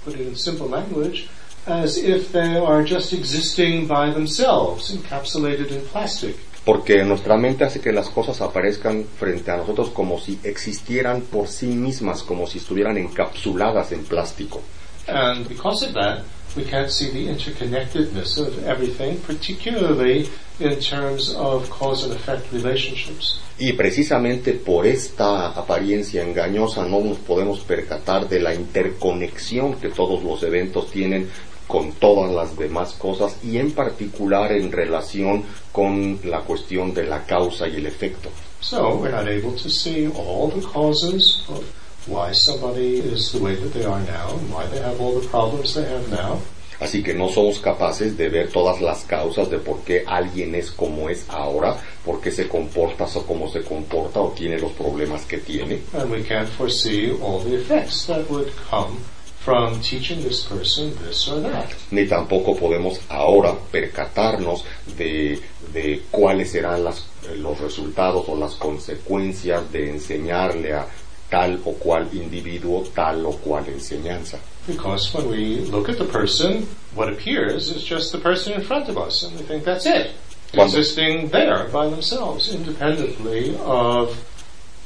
put 0.06 0.14
it 0.14 0.22
in 0.22 0.36
simple 0.36 0.68
language, 0.68 1.28
as 1.66 1.98
if 1.98 2.32
they 2.32 2.58
are 2.58 2.84
just 2.84 3.12
existing 3.12 3.88
by 3.88 4.12
themselves, 4.12 4.92
encapsulated 4.92 5.72
in 5.72 5.82
plastic. 5.92 6.36
porque 6.64 7.04
nuestra 7.04 7.38
mente 7.38 7.64
hace 7.64 7.80
que 7.80 7.92
las 7.92 8.10
cosas 8.10 8.42
aparezcan 8.42 9.06
frente 9.18 9.50
a 9.50 9.58
nosotros 9.58 9.90
como 9.90 10.20
si 10.20 10.38
existieran 10.44 11.22
por 11.22 11.48
sí 11.48 11.68
mismas, 11.68 12.22
como 12.22 12.46
si 12.46 12.60
estuvieran 12.60 12.98
encapsuladas 12.98 13.94
en 13.94 14.04
plástico. 14.04 14.62
And 15.08 15.48
because 15.48 15.86
of 15.88 15.94
that, 15.94 16.24
we 16.58 16.64
can't 16.66 16.90
see 16.90 17.12
the 17.12 17.28
interconnectedness 17.28 18.38
of 18.40 18.66
everything, 18.66 19.20
particularly 19.22 20.28
in 20.60 20.80
terms 20.80 21.34
of 21.36 21.70
cause 21.70 22.04
and 22.04 22.14
effect 22.14 22.52
relationships. 22.52 23.40
Y 23.60 23.74
precisamente 23.74 24.54
por 24.54 24.86
esta 24.86 25.50
apariencia 25.50 26.24
engañosa 26.24 26.86
no 26.86 27.00
nos 27.02 27.18
podemos 27.20 27.60
percatar 27.60 28.28
de 28.28 28.40
la 28.40 28.54
interconexión 28.54 29.76
que 29.80 29.90
todos 29.90 30.24
los 30.24 30.44
eventos 30.44 30.92
tienen 30.92 31.30
con 31.68 31.92
todas 31.94 32.34
las 32.34 32.58
demás 32.58 32.94
cosas 32.94 33.38
y 33.44 33.58
en 33.58 33.72
particular 33.72 34.52
en 34.54 34.72
relación 34.72 35.44
con 35.72 36.20
la 36.24 36.42
cuestión 36.42 36.94
de 36.94 37.06
la 37.06 37.26
causa 37.26 37.68
y 37.68 37.76
el 37.76 37.86
efecto. 37.86 38.30
So 38.60 38.96
we're 38.96 39.12
not 39.12 39.28
able 39.28 39.56
to 39.62 39.70
see 39.70 40.08
all 40.08 40.50
the 40.50 40.66
causes 40.66 41.44
of 41.50 41.64
why 42.08 42.32
somebody 42.34 43.00
is 43.00 43.32
the 43.32 43.40
way 43.40 43.56
that 43.56 43.74
they 43.74 43.86
are 43.86 44.00
now 44.02 44.30
and 44.32 44.52
why 44.52 44.66
they 44.68 44.80
have 44.80 45.00
all 45.00 45.20
the 45.20 45.28
problems 45.28 45.76
they 45.76 45.86
have 45.86 46.10
now. 46.10 46.40
Así 46.80 47.02
que 47.02 47.14
no 47.14 47.28
somos 47.30 47.60
capaces 47.60 48.18
de 48.18 48.30
ver 48.30 48.52
todas 48.52 48.82
las 48.82 49.04
causas 49.04 49.50
de 49.50 49.58
por 49.58 49.84
qué 49.84 50.04
alguien 50.06 50.54
es 50.54 50.70
como 50.70 51.10
es 51.10 51.26
ahora, 51.28 51.76
por 52.06 52.22
qué 52.22 52.32
se 52.32 52.48
comporta 52.48 53.06
o 53.06 53.26
como 53.26 53.50
se 53.50 53.64
comporta 53.64 54.22
o 54.22 54.32
tiene 54.32 54.60
los 54.60 54.74
problemas 54.74 55.26
que 55.26 55.40
tiene. 55.40 55.82
And 55.94 56.12
we 56.12 56.22
can't 56.22 56.48
foresee 56.48 57.12
all 57.20 57.40
the 57.40 57.56
effects 57.56 58.06
that 58.06 58.30
would 58.30 58.52
come 58.70 59.00
from 59.40 59.80
teaching 59.82 60.22
this 60.22 60.44
person 60.44 60.94
this 61.04 61.28
or 61.28 61.42
that. 61.42 61.70
Ni 61.90 62.06
tampoco 62.06 62.56
podemos 62.56 63.00
ahora 63.10 63.56
percatarnos 63.72 64.64
de, 64.98 65.42
de 65.74 66.04
cuáles 66.12 66.52
serán 66.52 66.84
las, 66.84 67.06
los 67.38 67.60
resultados 67.60 68.30
o 68.30 68.36
las 68.36 68.54
consecuencias 68.54 69.72
de 69.72 69.90
enseñarle 69.90 70.74
a 70.74 70.86
tal 71.30 71.58
o 71.66 71.74
cual 71.74 72.08
individuo 72.14 72.84
tal 72.96 73.26
o 73.26 73.34
cual 73.34 73.64
enseñanza. 73.66 74.40
Because 74.66 75.14
when 75.14 75.30
we 75.30 75.60
look 75.72 75.90
at 75.90 75.98
the 75.98 76.06
person, 76.06 76.68
what 76.96 77.10
appears 77.10 77.70
is 77.70 77.84
just 77.84 78.12
the 78.12 78.18
person 78.20 78.54
in 78.54 78.62
front 78.62 78.90
of 78.90 78.98
us, 78.98 79.24
and 79.24 79.36
we 79.38 79.44
think 79.46 79.64
that's 79.64 79.86
it. 79.86 80.12
Cuando- 80.54 80.78
Existing 80.78 81.30
there 81.30 81.68
by 81.70 81.90
themselves, 81.90 82.54
independently 82.54 83.56
of 83.66 84.16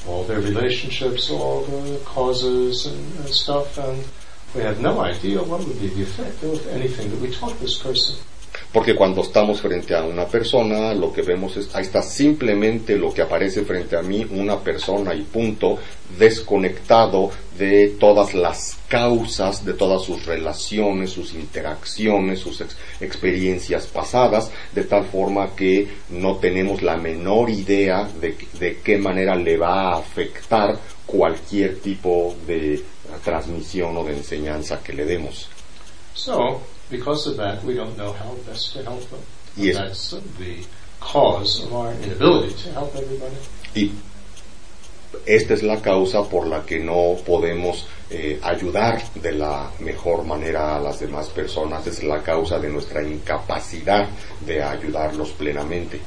all 0.08 0.24
their 0.24 0.40
relationships, 0.40 1.30
all 1.30 1.62
the 1.62 2.00
causes 2.06 2.86
and, 2.88 3.16
and 3.20 3.30
stuff, 3.30 3.78
and 3.78 4.04
we 4.56 4.62
have 4.62 4.80
no 4.82 5.00
idea 5.00 5.42
what 5.44 5.64
would 5.64 5.80
be 5.80 5.88
the 5.90 6.02
effect 6.02 6.42
of 6.44 6.66
anything 6.70 7.10
that 7.12 7.20
we 7.22 7.32
taught 7.32 7.60
this 7.60 7.78
person. 7.78 8.16
Porque 8.74 8.96
cuando 8.96 9.22
estamos 9.22 9.60
frente 9.60 9.94
a 9.94 10.04
una 10.04 10.26
persona, 10.26 10.94
lo 10.94 11.12
que 11.12 11.24
vemos 11.24 11.58
es, 11.58 11.76
ahí 11.76 11.84
está 11.84 12.02
simplemente 12.02 12.96
lo 12.96 13.14
que 13.14 13.22
aparece 13.22 13.64
frente 13.64 13.98
a 13.98 14.02
mí, 14.02 14.26
una 14.32 14.58
persona 14.60 15.14
y 15.14 15.24
punto, 15.24 15.78
desconectado 16.18 17.32
de 17.58 17.90
todas 18.00 18.34
las 18.34 18.78
causas, 18.88 19.66
de 19.66 19.74
todas 19.74 20.02
sus 20.04 20.26
relaciones, 20.26 21.10
sus 21.12 21.34
interacciones, 21.34 22.40
sus 22.40 22.62
ex- 22.62 22.78
experiencias 23.02 23.88
pasadas, 23.88 24.50
de 24.74 24.84
tal 24.86 25.04
forma 25.06 25.54
que 25.56 25.88
no 26.10 26.38
tenemos 26.38 26.82
la 26.82 26.96
menor 26.96 27.50
idea 27.50 28.10
de, 28.22 28.38
de 28.58 28.78
qué 28.82 28.98
manera 28.98 29.36
le 29.36 29.58
va 29.58 29.90
a 29.92 29.98
afectar 29.98 30.78
cualquier 31.06 31.80
tipo 31.82 32.34
de 32.48 32.82
transmisión 33.24 33.98
o 33.98 34.04
de 34.06 34.14
enseñanza 34.16 34.82
que 34.82 34.94
le 34.94 35.04
demos. 35.06 35.50
So, 36.14 36.62
because 36.92 37.26
of 37.28 37.38
that, 37.38 37.64
we 37.64 37.74
don't 37.74 37.98
know 37.98 38.12
how 38.12 38.36
best 38.46 38.74
to 38.74 38.84
help 38.84 39.10
them. 39.10 39.22
And 39.56 39.66
Yes. 39.66 39.78
That's 39.78 40.12
the 40.38 40.64
cause 41.00 41.64
of 41.64 41.74
our 41.74 41.92
inability 41.94 42.54
to 42.64 42.72
help 42.74 42.96
everybody. 42.96 43.36
Y 43.76 43.92
esta 45.26 45.54
es 45.54 45.64
la 45.64 45.82
causa 45.82 46.24
por 46.24 46.48
la 46.48 46.66
que 46.66 46.80
no 46.80 47.18
podemos 47.26 47.86
eh, 48.10 48.40
ayudar 48.44 49.02
de 49.14 49.34
la 49.34 49.72
mejor 49.80 50.24
manera 50.24 50.78
a 50.78 50.80
las 50.80 51.00
demás 51.00 51.28
personas. 51.30 51.86
Es 51.88 52.04
la 52.04 52.22
causa 52.22 52.60
de 52.60 52.70
nuestra 52.70 53.04
incapacidad 53.04 54.08
de 54.46 54.64
ayudarlos 54.64 55.32
plenamente. 55.32 56.00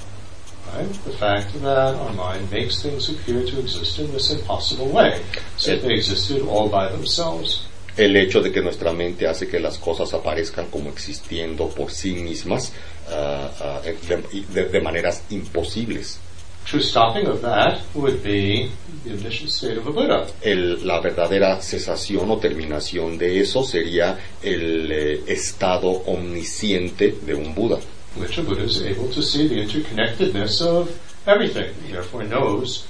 Right? 0.75 0.91
The 1.05 1.13
fact 1.13 1.53
that 1.63 1.95
our 1.95 2.13
mind 2.15 2.51
makes 2.51 2.83
things 2.83 3.09
appear 3.09 3.45
to 3.45 3.61
exist 3.61 3.99
in 3.99 4.11
this 4.13 4.31
impossible 4.31 4.89
way. 4.89 5.23
So 5.57 5.73
if 5.73 5.83
they 5.83 5.93
existed 5.93 6.43
all 6.43 6.69
by 6.69 6.89
themselves, 6.89 7.67
El 7.97 8.17
hecho 8.17 8.41
de 8.41 8.51
que 8.51 8.61
nuestra 8.61 8.93
mente 8.93 9.27
hace 9.27 9.47
que 9.49 9.61
las 9.61 9.79
cosas 9.79 10.13
aparezcan 10.15 10.67
como 10.69 10.91
existiendo 10.91 11.69
por 11.69 11.91
sí 11.93 12.15
mismas 12.15 12.73
ah, 13.11 13.51
ah, 13.61 13.81
de, 13.85 14.43
de- 14.53 14.69
de 14.69 14.81
maneras 14.81 15.23
imposibles. 15.31 16.19
true 16.67 16.81
stopping 16.83 17.27
of 17.27 17.43
that 17.43 17.79
would 17.95 18.23
be 18.23 18.71
the 19.05 19.29
state 19.47 19.77
of 19.77 19.87
a 19.87 19.91
Buddha. 19.91 20.27
El- 20.41 20.87
la 20.87 20.99
verdadera 21.01 21.61
cesación 21.61 22.31
o 22.31 22.39
terminación 22.39 23.19
de 23.19 23.39
eso 23.41 23.63
sería 23.65 24.19
el 24.43 24.91
eh, 24.91 25.21
estado 25.27 25.91
omnisciente 26.07 27.15
de 27.23 27.35
un 27.35 27.55
Buda. 27.55 27.79
which 28.17 28.39
a 28.39 28.43
Buddha 28.43 28.65
is 28.65 28.81
able 28.81 29.09
to 29.13 29.21
see 29.23 29.47
the 29.49 29.57
interconnectedness 29.61 30.63
of 30.63 30.89
everything, 31.27 31.67
therefore 31.91 32.25
knows 32.25 32.87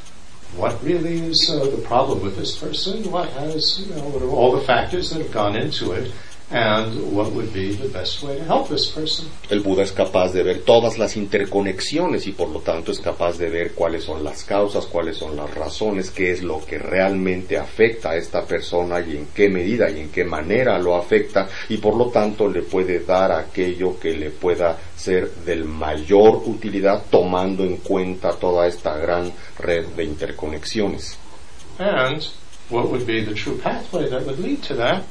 what 0.56 0.82
really 0.82 1.20
is 1.20 1.50
uh, 1.52 1.64
the 1.66 1.82
problem 1.82 2.22
with 2.22 2.36
this 2.36 2.56
person, 2.56 3.10
what 3.10 3.28
has, 3.30 3.80
you 3.80 3.94
know, 3.94 4.08
what 4.08 4.22
are 4.22 4.30
all 4.30 4.52
the 4.52 4.64
factors 4.64 5.10
that 5.10 5.20
have 5.20 5.32
gone 5.32 5.56
into 5.56 5.92
it, 5.92 6.12
and 6.50 7.12
what 7.12 7.32
would 7.32 7.52
be 7.52 7.74
the 7.74 7.88
best 7.88 8.22
way 8.22 8.36
to 8.36 8.44
help 8.44 8.68
this 8.68 8.86
person. 8.88 9.28
El 9.48 9.60
Buda 9.60 9.82
es 9.82 9.92
capaz 9.92 10.32
de 10.32 10.42
ver 10.42 10.62
todas 10.62 10.98
las 10.98 11.16
interconexiones 11.16 12.26
y 12.26 12.32
por 12.32 12.48
lo 12.48 12.60
tanto 12.60 12.92
es 12.92 13.00
capaz 13.00 13.38
de 13.38 13.48
ver 13.48 13.72
cuáles 13.72 14.04
son 14.04 14.22
las 14.22 14.44
causas, 14.44 14.86
cuáles 14.86 15.16
son 15.16 15.36
las 15.36 15.52
razones, 15.54 16.10
qué 16.10 16.32
es 16.32 16.42
lo 16.42 16.64
que 16.64 16.78
realmente 16.78 17.56
afecta 17.56 18.10
a 18.10 18.16
esta 18.16 18.44
persona 18.44 19.00
y 19.00 19.16
en 19.16 19.26
qué 19.34 19.48
medida 19.48 19.90
y 19.90 20.00
en 20.00 20.10
qué 20.10 20.24
manera 20.24 20.78
lo 20.78 20.96
afecta 20.96 21.48
y 21.68 21.78
por 21.78 21.96
lo 21.96 22.10
tanto 22.10 22.48
le 22.48 22.62
puede 22.62 23.00
dar 23.00 23.32
aquello 23.32 23.98
que 23.98 24.14
le 24.14 24.30
pueda 24.30 24.78
ser 24.96 25.30
del 25.30 25.64
mayor 25.64 26.42
utilidad 26.44 27.04
tomando 27.10 27.64
en 27.64 27.78
cuenta 27.78 28.32
toda 28.32 28.66
esta 28.66 28.96
gran 28.98 29.32
red 29.58 29.86
de 29.96 30.04
interconexiones. 30.04 31.16
And 31.78 32.22
what 32.70 32.90
would 32.90 33.06
be 33.06 33.24
the 33.24 33.34
true 33.34 33.56
pathway 33.58 34.08
that 34.10 34.24
would 34.24 34.38
lead 34.38 34.62
to 34.64 34.76
that? 34.76 35.04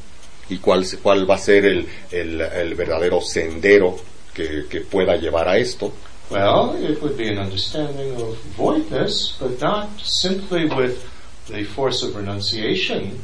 Y 0.50 0.58
cuál, 0.58 0.86
cuál 1.02 1.30
va 1.30 1.36
a 1.36 1.40
ser 1.40 1.66
el, 1.66 1.88
el, 2.12 2.76
verdadero 2.76 3.22
sendero 3.22 3.98
que, 4.34 4.82
pueda 4.90 5.16
llevar 5.16 5.48
a 5.48 5.58
esto. 5.58 5.94
Well, 6.30 6.76
it 6.84 7.02
would 7.02 7.18
be 7.18 7.28
an 7.30 7.38
understanding 7.38 8.16
of 8.16 8.38
voidness, 8.58 9.36
but 9.40 9.60
not 9.62 9.90
simply 10.02 10.66
with 10.66 11.06
the 11.48 11.64
force 11.64 12.02
of 12.02 12.16
renunciation, 12.16 13.20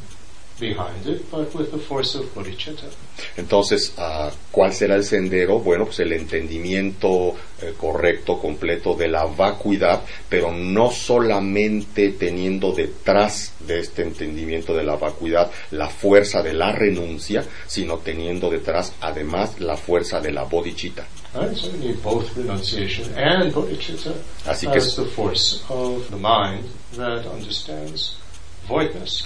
behind 0.60 1.06
it, 1.06 1.28
but 1.30 1.52
with 1.54 1.70
the 1.72 1.78
force 1.78 2.14
of 2.16 2.32
bodhicitta. 2.34 2.86
Entonces, 3.36 3.92
uh, 3.96 4.30
¿cuál 4.52 4.72
será 4.72 4.94
el 4.94 5.04
sendero? 5.04 5.58
Bueno, 5.58 5.86
pues 5.86 6.00
el 6.00 6.12
entendimiento 6.12 7.34
eh, 7.62 7.74
correcto, 7.76 8.38
completo 8.38 8.94
de 8.94 9.08
la 9.08 9.24
vacuidad, 9.24 10.02
pero 10.28 10.52
no 10.52 10.90
solamente 10.90 12.10
teniendo 12.10 12.72
detrás 12.72 13.54
de 13.66 13.80
este 13.80 14.02
entendimiento 14.02 14.74
de 14.74 14.84
la 14.84 14.96
vacuidad 14.96 15.50
la 15.70 15.88
fuerza 15.88 16.42
de 16.42 16.52
la 16.52 16.72
renuncia, 16.72 17.44
sino 17.66 17.98
teniendo 17.98 18.50
detrás 18.50 18.92
además 19.00 19.60
la 19.60 19.76
fuerza 19.76 20.20
de 20.20 20.32
la 20.32 20.44
bodhicitta. 20.44 21.06
Right, 21.32 21.56
so 21.56 21.70
we 21.70 21.78
need 21.78 22.02
both 22.02 22.36
renunciation 22.36 23.16
and 23.16 23.52
bodhicitta 23.52 24.12
Así 24.46 24.66
que, 24.66 24.80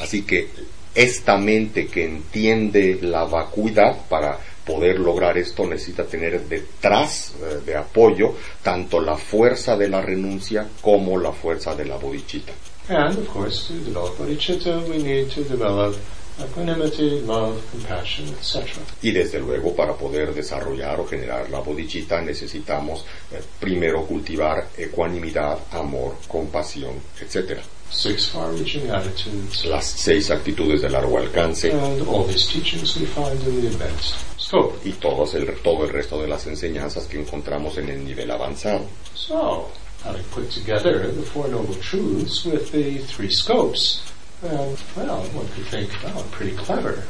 Así 0.01 0.23
que 0.23 0.49
esta 0.95 1.37
mente 1.37 1.87
que 1.89 2.05
entiende 2.05 2.99
la 3.03 3.25
vacuidad 3.25 4.07
para 4.09 4.39
poder 4.65 4.99
lograr 4.99 5.37
esto 5.37 5.67
necesita 5.67 6.05
tener 6.05 6.41
detrás 6.49 7.35
eh, 7.41 7.61
de 7.67 7.77
apoyo 7.77 8.35
tanto 8.63 9.01
la 9.01 9.17
fuerza 9.17 9.77
de 9.77 9.89
la 9.89 10.01
renuncia 10.01 10.67
como 10.81 11.19
la 11.19 11.33
fuerza 11.33 11.75
de 11.75 11.85
la 11.85 11.97
bodhicitta. 11.97 12.53
And 12.89 13.19
of 13.19 13.29
course, 13.29 13.69
to 13.69 13.75
develop 13.75 14.19
bodhicitta, 14.19 14.79
we 14.89 14.99
need 14.99 15.31
to 15.31 15.43
develop 15.43 15.97
equanimity, 16.39 17.21
love, 17.21 17.63
compassion, 17.71 18.29
etc. 18.29 18.69
Y 19.03 19.13
desde 19.13 19.39
luego 19.39 19.75
para 19.75 19.95
poder 19.95 20.35
desarrollar 20.35 21.01
o 21.01 21.07
generar 21.07 21.49
la 21.51 21.61
bodhicitta 21.61 22.21
necesitamos 22.21 23.05
eh, 23.33 23.41
primero 23.61 24.05
cultivar 24.05 24.69
ecuanimidad, 24.77 25.59
amor, 25.73 26.17
compasión, 26.29 26.95
etc. 27.21 27.59
Six 27.95 28.27
far-reaching 28.27 28.91
attitudes. 28.91 29.65
Las 29.67 29.87
seis 29.87 30.29
actitudes 30.31 30.83
de 30.83 30.89
largo 30.89 31.17
alcance. 31.17 31.71
And 31.71 32.03
all 32.09 32.25
these 32.25 32.49
teachings 32.49 32.97
we 32.99 33.07
find 33.07 33.41
in 33.45 33.61
the 33.61 33.69
advanced 33.69 34.17
scope. 34.37 34.77
Y 34.85 34.93
todos 34.93 35.35
el, 35.35 35.47
todo 35.63 35.85
el 35.85 35.91
resto 35.91 36.21
de 36.21 36.27
las 36.27 36.45
enseñanzas 36.47 37.07
que 37.07 37.21
encontramos 37.21 37.79
en 37.79 37.89
el 37.89 38.05
nivel 38.05 38.31
avanzado. 38.33 38.85
So, 39.15 39.71
having 40.03 40.25
put 40.33 40.51
together 40.51 41.07
the 41.07 41.23
Four 41.23 41.49
Noble 41.49 41.77
Truths 41.77 42.45
with 42.45 42.73
the 42.73 42.99
three 42.99 43.31
scopes, 43.31 44.03
and, 44.43 44.77
well, 44.97 45.23
one 45.33 45.47
could 45.55 45.67
think, 45.67 45.91
well, 46.03 46.25
pretty 46.33 46.57
clever. 46.57 47.05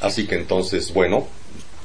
Así 0.00 0.28
que 0.28 0.36
entonces, 0.36 0.92
bueno, 0.94 1.26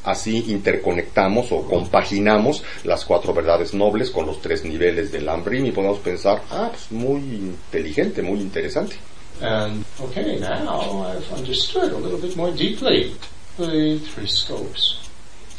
así 0.08 0.46
interconectamos 0.48 1.52
o 1.52 1.64
compaginamos 1.64 2.64
las 2.86 3.04
cuatro 3.04 3.34
verdades 3.34 3.74
nobles 3.74 4.10
con 4.10 4.26
los 4.26 4.42
tres 4.42 4.64
niveles 4.64 5.12
del 5.12 5.28
Ambrim 5.28 5.66
y 5.66 5.72
podemos 5.72 6.00
pensar, 6.00 6.42
ah, 6.50 6.70
pues 6.72 6.92
muy 6.92 7.20
inteligente, 7.20 8.22
muy 8.22 8.40
interesante. 8.40 8.96
And, 9.42 9.86
okay, 10.00 10.40
now 10.40 11.04
I've 11.06 11.32
understood 11.38 11.92
a 11.92 11.98
little 11.98 12.18
bit 12.18 12.36
more 12.36 12.52
deeply 12.52 13.14
the 13.58 14.00
three 14.00 14.28
scopes. 14.28 14.98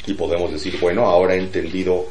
Y 0.05 0.13
podemos 0.13 0.51
decir, 0.51 0.77
bueno, 0.81 1.05
ahora 1.05 1.35
he 1.35 1.39
entendido 1.39 2.07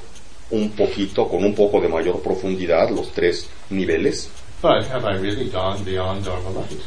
un 0.50 0.70
poquito, 0.70 1.28
con 1.28 1.44
un 1.44 1.54
poco 1.54 1.80
de 1.80 1.88
mayor 1.88 2.22
profundidad, 2.22 2.88
los 2.90 3.12
tres 3.12 3.48
niveles. 3.70 4.30
But 4.62 4.86
have 4.90 5.04
I 5.04 5.18
really 5.18 5.50
gone 5.50 5.84
beyond 5.84 6.24
Dharma 6.24 6.50
light? 6.50 6.80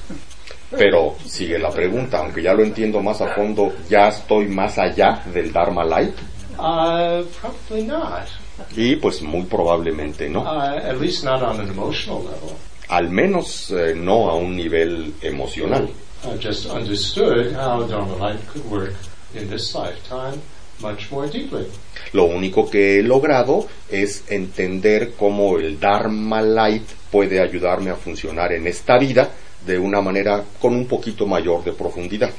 Pero 0.78 1.16
sigue 1.26 1.60
la 1.60 1.70
pregunta, 1.70 2.20
aunque 2.20 2.42
ya 2.42 2.54
lo 2.54 2.64
entiendo 2.64 3.02
más 3.02 3.22
a 3.22 3.28
fondo, 3.34 3.74
¿ya 3.90 4.08
estoy 4.08 4.48
más 4.48 4.78
allá 4.78 5.22
del 5.34 5.52
Dharma 5.52 5.84
Light? 5.84 6.16
Uh, 6.58 7.24
probably 7.42 7.84
not. 7.86 8.28
Y 8.76 8.96
pues 8.96 9.22
muy 9.22 9.44
probablemente 9.44 10.30
no. 10.30 10.42
Uh, 10.42 10.78
at 10.78 11.00
least 11.00 11.24
not 11.24 11.42
on 11.42 11.60
an 11.60 11.70
emotional 11.70 12.24
level. 12.24 12.56
Al 12.90 13.10
menos 13.10 13.72
eh, 13.72 13.94
no 13.96 14.30
a 14.30 14.36
un 14.36 14.56
nivel 14.56 15.14
emocional. 15.22 15.90
I 16.24 16.38
just 16.38 16.68
understood 16.68 17.54
how 17.54 17.84
Dharma 17.84 18.16
light 18.18 18.40
could 18.48 18.66
work 18.70 18.94
in 19.34 19.50
this 19.50 19.74
lifetime 19.74 20.40
much 20.82 21.12
more 21.12 21.28
deeply. 21.28 21.66
Lo 22.14 22.26
único 22.26 22.70
que 22.70 23.00
he 23.00 23.04
logrado 23.04 23.68
es 23.90 24.24
entender 24.30 25.14
cómo 25.18 25.58
el 25.58 25.80
Dharma 25.80 26.42
Light 26.42 26.88
puede 27.10 27.42
ayudarme 27.42 27.92
a 27.92 27.96
funcionar 27.96 28.52
en 28.54 28.68
esta 28.68 28.98
vida 28.98 29.32
de 29.66 29.78
una 29.78 30.02
manera 30.02 30.44
con 30.60 30.74
un 30.74 30.88
poquito 30.88 31.26
mayor 31.26 31.64
de 31.64 31.74
profundidad. 31.74 32.32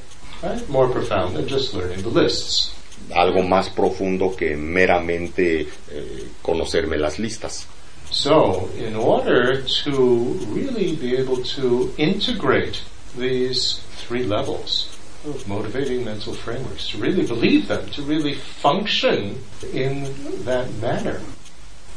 Right? 0.43 0.69
More 0.69 0.91
profound 0.93 1.37
than 1.37 1.47
just 1.49 1.75
learning 1.75 2.03
the 2.03 2.11
lists. 2.11 2.73
Algo 3.15 3.43
más 3.43 3.69
profundo 3.71 4.35
que 4.37 4.57
meramente 4.57 5.69
eh, 5.91 6.29
conocerme 6.41 6.97
las 6.97 7.19
listas. 7.19 7.67
So, 8.11 8.69
in 8.77 8.95
order 8.95 9.63
to 9.85 10.37
really 10.51 10.95
be 10.97 11.17
able 11.17 11.43
to 11.57 11.95
integrate 11.97 12.83
these 13.17 13.81
three 13.97 14.25
levels 14.25 14.89
of 15.25 15.49
motivating 15.49 16.05
mental 16.05 16.35
frameworks, 16.35 16.89
to 16.89 16.99
really 16.99 17.27
believe 17.27 17.69
them, 17.69 17.89
to 17.93 18.03
really 18.03 18.35
function 18.35 19.43
in 19.73 20.13
that 20.45 20.71
manner, 20.75 21.21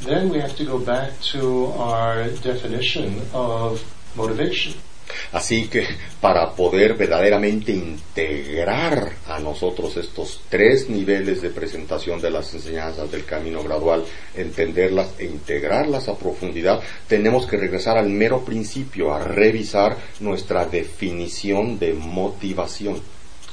then 0.01 0.29
we 0.29 0.39
have 0.39 0.55
to 0.55 0.63
go 0.63 0.79
back 0.79 1.19
to 1.21 1.65
our 1.77 2.29
definition 2.29 3.21
of 3.33 3.83
motivation. 4.15 4.73
Así 5.31 5.67
que 5.67 5.85
para 6.21 6.51
poder 6.51 6.95
verdaderamente 6.95 7.71
integrar 7.71 9.13
a 9.27 9.39
nosotros 9.39 9.97
estos 9.97 10.41
tres 10.49 10.89
niveles 10.89 11.41
de 11.41 11.49
presentación 11.49 12.21
de 12.21 12.31
las 12.31 12.53
enseñanzas 12.53 13.11
del 13.11 13.25
camino 13.25 13.63
gradual, 13.63 14.03
entenderlas 14.35 15.09
e 15.19 15.25
integrarlas 15.25 16.07
a 16.07 16.17
profundidad, 16.17 16.81
tenemos 17.07 17.45
que 17.45 17.57
regresar 17.57 17.97
al 17.97 18.09
mero 18.09 18.43
principio, 18.43 19.13
a 19.13 19.23
revisar 19.23 19.97
nuestra 20.19 20.65
definición 20.65 21.77
de 21.79 21.93
motivación. 21.93 23.01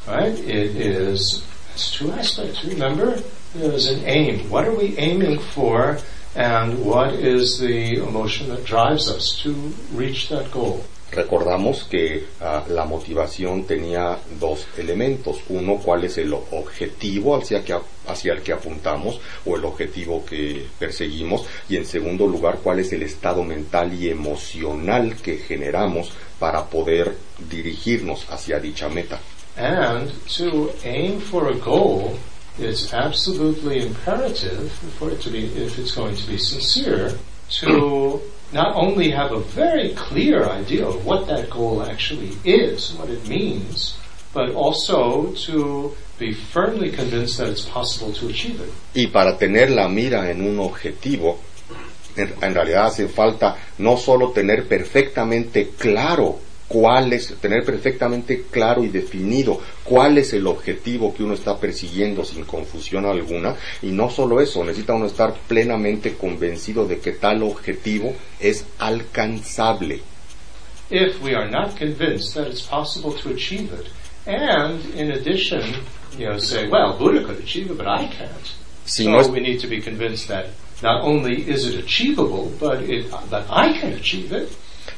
Right? 0.06 0.36
It 0.38 0.76
is 0.76 1.44
two 1.92 2.12
aspects. 2.12 2.64
Remember, 2.64 3.22
there's 3.54 3.86
an 3.88 4.02
aim. 4.06 4.50
What 4.50 4.64
are 4.64 4.74
we 4.74 4.96
aiming 4.98 5.38
for, 5.38 5.98
and 6.34 6.84
what 6.84 7.14
is 7.14 7.58
the 7.58 7.96
emotion 7.96 8.48
that 8.48 8.64
drives 8.64 9.08
us 9.08 9.40
to 9.42 9.54
reach 9.94 10.28
that 10.28 10.50
goal? 10.50 10.84
Recordamos 11.12 11.84
que 11.84 12.24
uh, 12.40 12.72
la 12.72 12.86
motivación 12.86 13.64
tenía 13.64 14.18
dos 14.40 14.66
elementos. 14.78 15.40
Uno, 15.50 15.76
cuál 15.76 16.04
es 16.04 16.16
el 16.16 16.32
objetivo 16.32 17.36
hacia, 17.36 18.32
el 18.32 18.42
que 18.42 18.52
apuntamos 18.52 19.20
o 19.44 19.56
el 19.56 19.64
objetivo 19.66 20.24
que 20.24 20.66
perseguimos. 20.78 21.44
Y 21.68 21.76
en 21.76 21.84
segundo 21.84 22.26
lugar, 22.26 22.60
cuál 22.62 22.80
es 22.80 22.94
el 22.94 23.02
estado 23.02 23.44
mental 23.44 23.92
y 23.92 24.08
emocional 24.08 25.16
que 25.16 25.36
generamos 25.36 26.12
para 26.38 26.64
poder 26.64 27.14
dirigirnos 27.50 28.26
hacia 28.30 28.58
dicha 28.58 28.88
meta. 28.88 29.20
And 29.54 30.10
to 30.38 30.70
aim 30.82 31.20
for 31.20 31.52
a 31.52 31.54
goal, 31.56 32.16
it's 32.58 32.94
absolutely 32.94 33.82
imperative 33.82 34.72
for 34.98 35.12
it 35.12 35.20
to 35.20 35.30
be, 35.30 35.44
if 35.44 35.78
it's 35.78 35.94
going 35.94 36.16
to 36.16 36.26
be 36.26 36.38
sincere, 36.38 37.12
to 37.60 38.22
not 38.52 38.76
only 38.76 39.10
have 39.10 39.32
a 39.32 39.40
very 39.40 39.94
clear 39.94 40.44
idea 40.44 40.86
of 40.86 41.04
what 41.06 41.26
that 41.26 41.48
goal 41.50 41.82
actually 41.82 42.36
is, 42.44 42.92
what 42.94 43.08
it 43.08 43.26
means, 43.26 43.96
but 44.34 44.54
also 44.54 45.32
to 45.32 45.94
be 46.18 46.32
firmly 46.32 46.90
convinced 46.90 47.38
that 47.38 47.48
it's 47.48 47.64
possible 47.64 48.12
to 48.12 48.28
achieve 48.28 48.60
it. 48.60 48.70
Y 48.94 49.06
para 49.06 49.36
tener 49.38 49.70
la 49.70 49.88
mira 49.88 50.30
en 50.30 50.42
un 50.42 50.58
objetivo, 50.58 51.38
en, 52.16 52.34
en 52.42 52.54
realidad 52.54 52.86
hace 52.86 53.08
falta 53.08 53.56
no 53.78 53.96
solo 53.96 54.32
tener 54.32 54.68
perfectamente 54.68 55.70
claro 55.78 56.38
cuál 56.72 57.12
es, 57.12 57.34
tener 57.38 57.64
perfectamente 57.64 58.44
claro 58.50 58.82
y 58.82 58.88
definido 58.88 59.60
cuál 59.84 60.16
es 60.16 60.32
el 60.32 60.46
objetivo 60.46 61.14
que 61.14 61.22
uno 61.22 61.34
está 61.34 61.58
persiguiendo 61.58 62.24
sin 62.24 62.44
confusión 62.44 63.04
alguna. 63.04 63.54
Y 63.82 63.88
no 63.88 64.08
solo 64.08 64.40
eso, 64.40 64.64
necesita 64.64 64.94
uno 64.94 65.04
estar 65.04 65.34
plenamente 65.46 66.14
convencido 66.14 66.86
de 66.88 66.98
que 66.98 67.12
tal 67.12 67.42
objetivo 67.42 68.14
es 68.40 68.64
alcanzable. 68.78 70.00
If 70.90 71.22
we 71.22 71.34
are 71.34 71.50
not 71.50 71.76
convinced 71.78 72.34
that 72.34 72.48
it's 72.48 72.62
possible 72.62 73.12
to 73.22 73.30
achieve 73.30 73.70
it, 73.74 73.88
and 74.26 74.80
in 74.96 75.12
addition, 75.12 75.62
you 76.18 76.26
know, 76.26 76.38
say, 76.38 76.68
well, 76.68 76.96
Buddha 76.98 77.22
could 77.24 77.38
achieve 77.38 77.70
it, 77.70 77.76
but 77.76 77.86
I 77.86 78.06
can't. 78.06 78.46
Si 78.86 79.04
so 79.04 79.10
no 79.10 79.20
es- 79.20 79.28
we 79.28 79.40
need 79.40 79.60
to 79.60 79.66
be 79.68 79.80
convinced 79.80 80.28
that 80.28 80.46
not 80.82 81.02
only 81.04 81.42
is 81.48 81.66
it 81.66 81.78
achievable, 81.78 82.50
but 82.58 82.82
it, 82.82 83.10
that 83.30 83.44
I 83.50 83.78
can 83.78 83.92
achieve 83.92 84.32
it. 84.32 84.48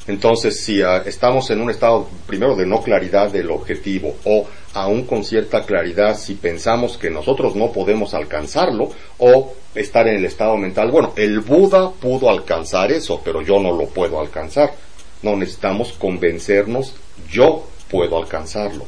Entonces, 0.06 0.62
si 0.62 0.82
ah, 0.82 1.02
estamos 1.06 1.50
en 1.50 1.60
un 1.60 1.70
estado 1.70 2.08
primero 2.26 2.54
de 2.56 2.66
no 2.66 2.82
claridad 2.82 3.30
del 3.30 3.50
objetivo 3.50 4.16
o 4.24 4.46
aún 4.74 5.06
con 5.06 5.24
cierta 5.24 5.64
claridad 5.64 6.18
si 6.18 6.34
pensamos 6.34 6.98
que 6.98 7.10
nosotros 7.10 7.56
no 7.56 7.72
podemos 7.72 8.12
alcanzarlo 8.12 8.90
o 9.18 9.54
estar 9.74 10.06
en 10.08 10.16
el 10.16 10.24
estado 10.24 10.56
mental, 10.56 10.90
bueno, 10.90 11.12
el 11.16 11.40
Buda 11.40 11.90
pudo 11.90 12.28
alcanzar 12.28 12.92
eso, 12.92 13.20
pero 13.24 13.42
yo 13.42 13.58
no 13.60 13.72
lo 13.72 13.86
puedo 13.86 14.20
alcanzar. 14.20 14.74
No 15.22 15.36
necesitamos 15.36 15.92
convencernos, 15.92 16.94
yo 17.30 17.66
puedo 17.90 18.18
alcanzarlo. 18.18 18.86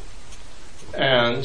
And 0.98 1.44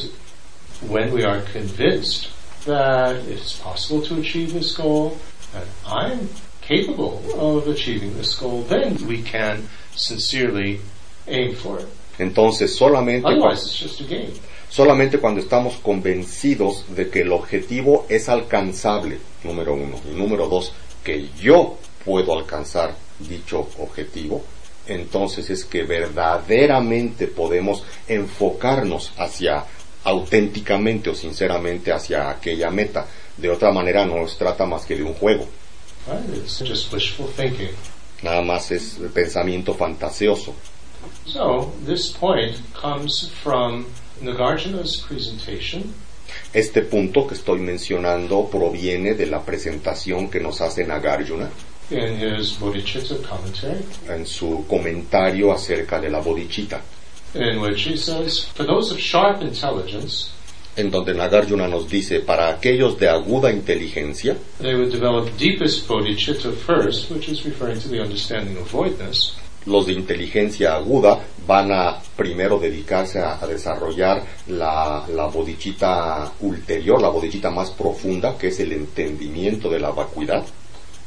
when 0.89 1.13
we 1.13 1.23
are 1.23 1.41
convinced 1.53 2.29
that 2.65 3.15
it's 3.27 3.53
possible 3.53 4.01
to 4.07 4.19
achieve 4.19 4.53
this 4.53 4.75
goal, 4.75 5.17
and 5.53 5.65
I'm 5.85 6.29
capable 6.71 7.21
of 7.37 7.67
achieving 7.67 8.15
this 8.15 8.33
goal, 8.35 8.63
then 8.63 8.95
we 9.07 9.21
can 9.21 9.67
sincerely 9.95 10.79
aim 11.27 11.53
for 11.55 11.79
it. 11.79 11.87
Entonces, 12.17 12.75
solamente 12.75 13.25
Otherwise, 13.25 13.63
it's 13.63 13.75
just 13.75 14.01
a 14.01 14.03
game. 14.03 14.33
Solamente 14.69 15.19
cuando 15.19 15.41
estamos 15.41 15.75
convencidos 15.75 16.85
de 16.95 17.09
que 17.09 17.21
el 17.21 17.33
objetivo 17.33 18.05
es 18.07 18.29
alcanzable, 18.29 19.19
número 19.43 19.73
uno. 19.73 19.99
Y 20.09 20.15
número 20.15 20.47
dos, 20.47 20.71
que 21.03 21.29
yo 21.37 21.77
puedo 22.05 22.37
alcanzar 22.37 22.95
dicho 23.19 23.67
objetivo, 23.79 24.41
entonces 24.87 25.49
es 25.49 25.65
que 25.65 25.83
verdaderamente 25.83 27.27
podemos 27.27 27.83
enfocarnos 28.07 29.11
hacia 29.17 29.65
auténticamente 30.05 31.09
o 31.09 31.15
sinceramente 31.15 31.91
hacia 31.91 32.29
aquella 32.29 32.71
meta. 32.71 33.05
De 33.35 33.49
otra 33.49 33.71
manera 33.71 34.05
no 34.05 34.25
se 34.27 34.37
trata 34.37 34.65
más 34.65 34.85
que 34.85 34.95
de 34.95 35.03
un 35.03 35.13
juego. 35.13 35.47
Right? 36.07 36.29
It's 36.29 36.59
just 36.59 36.91
wishful 36.91 37.27
thinking. 37.27 37.75
Nada 38.23 38.41
más 38.41 38.71
es 38.71 38.99
pensamiento 39.13 39.73
fantasioso. 39.73 40.53
So, 41.25 41.71
this 41.85 42.09
point 42.09 42.57
comes 42.73 43.29
from 43.43 43.85
Nagarjuna's 44.21 44.97
presentation 44.97 45.93
Este 46.53 46.81
punto 46.81 47.27
que 47.27 47.35
estoy 47.35 47.59
mencionando 47.59 48.49
proviene 48.49 49.15
de 49.15 49.25
la 49.25 49.43
presentación 49.43 50.29
que 50.29 50.39
nos 50.39 50.61
hace 50.61 50.85
Nagarjuna 50.85 51.49
in 51.91 52.15
his 52.15 52.53
Bodhicitta 52.53 53.21
commentary, 53.21 53.83
en 54.07 54.25
su 54.25 54.65
comentario 54.67 55.51
acerca 55.51 55.99
de 55.99 56.09
la 56.09 56.21
bodhicitta, 56.21 56.81
in 57.33 57.59
which 57.59 57.83
he 57.83 57.97
says, 57.97 58.45
For 58.45 58.63
those 58.63 58.91
of 58.91 58.99
sharp 58.99 59.41
intelligence, 59.41 60.31
en 60.75 60.89
donde 60.89 61.13
Nagarjuna 61.13 61.67
nos 61.67 61.89
dice, 61.89 62.19
para 62.21 62.49
aquellos 62.49 62.97
de 62.97 63.09
aguda 63.09 63.51
inteligencia, 63.51 64.37
they 64.61 64.75
would 64.75 64.91
develop 64.91 65.29
deepest 65.37 65.87
bodhicitta 65.87 66.51
first, 66.51 67.11
which 67.11 67.29
is 67.29 67.43
referring 67.43 67.79
to 67.79 67.89
the 67.89 67.99
understanding 67.99 68.57
of 68.57 68.71
voidness, 68.71 69.35
los 69.65 69.85
de 69.85 69.93
inteligencia 69.93 70.75
aguda 70.75 71.19
van 71.45 71.71
a 71.71 72.01
primero 72.15 72.57
dedicarse 72.57 73.19
a, 73.19 73.37
a 73.41 73.47
desarrollar 73.47 74.23
la, 74.47 75.05
la 75.13 75.27
bodhicitta 75.27 76.31
ulterior, 76.39 77.01
la 77.01 77.09
bodhicitta 77.09 77.49
más 77.49 77.71
profunda, 77.71 78.37
que 78.37 78.47
es 78.47 78.59
el 78.59 78.71
entendimiento 78.71 79.69
de 79.69 79.79
la 79.79 79.91
vacuidad, 79.91 80.45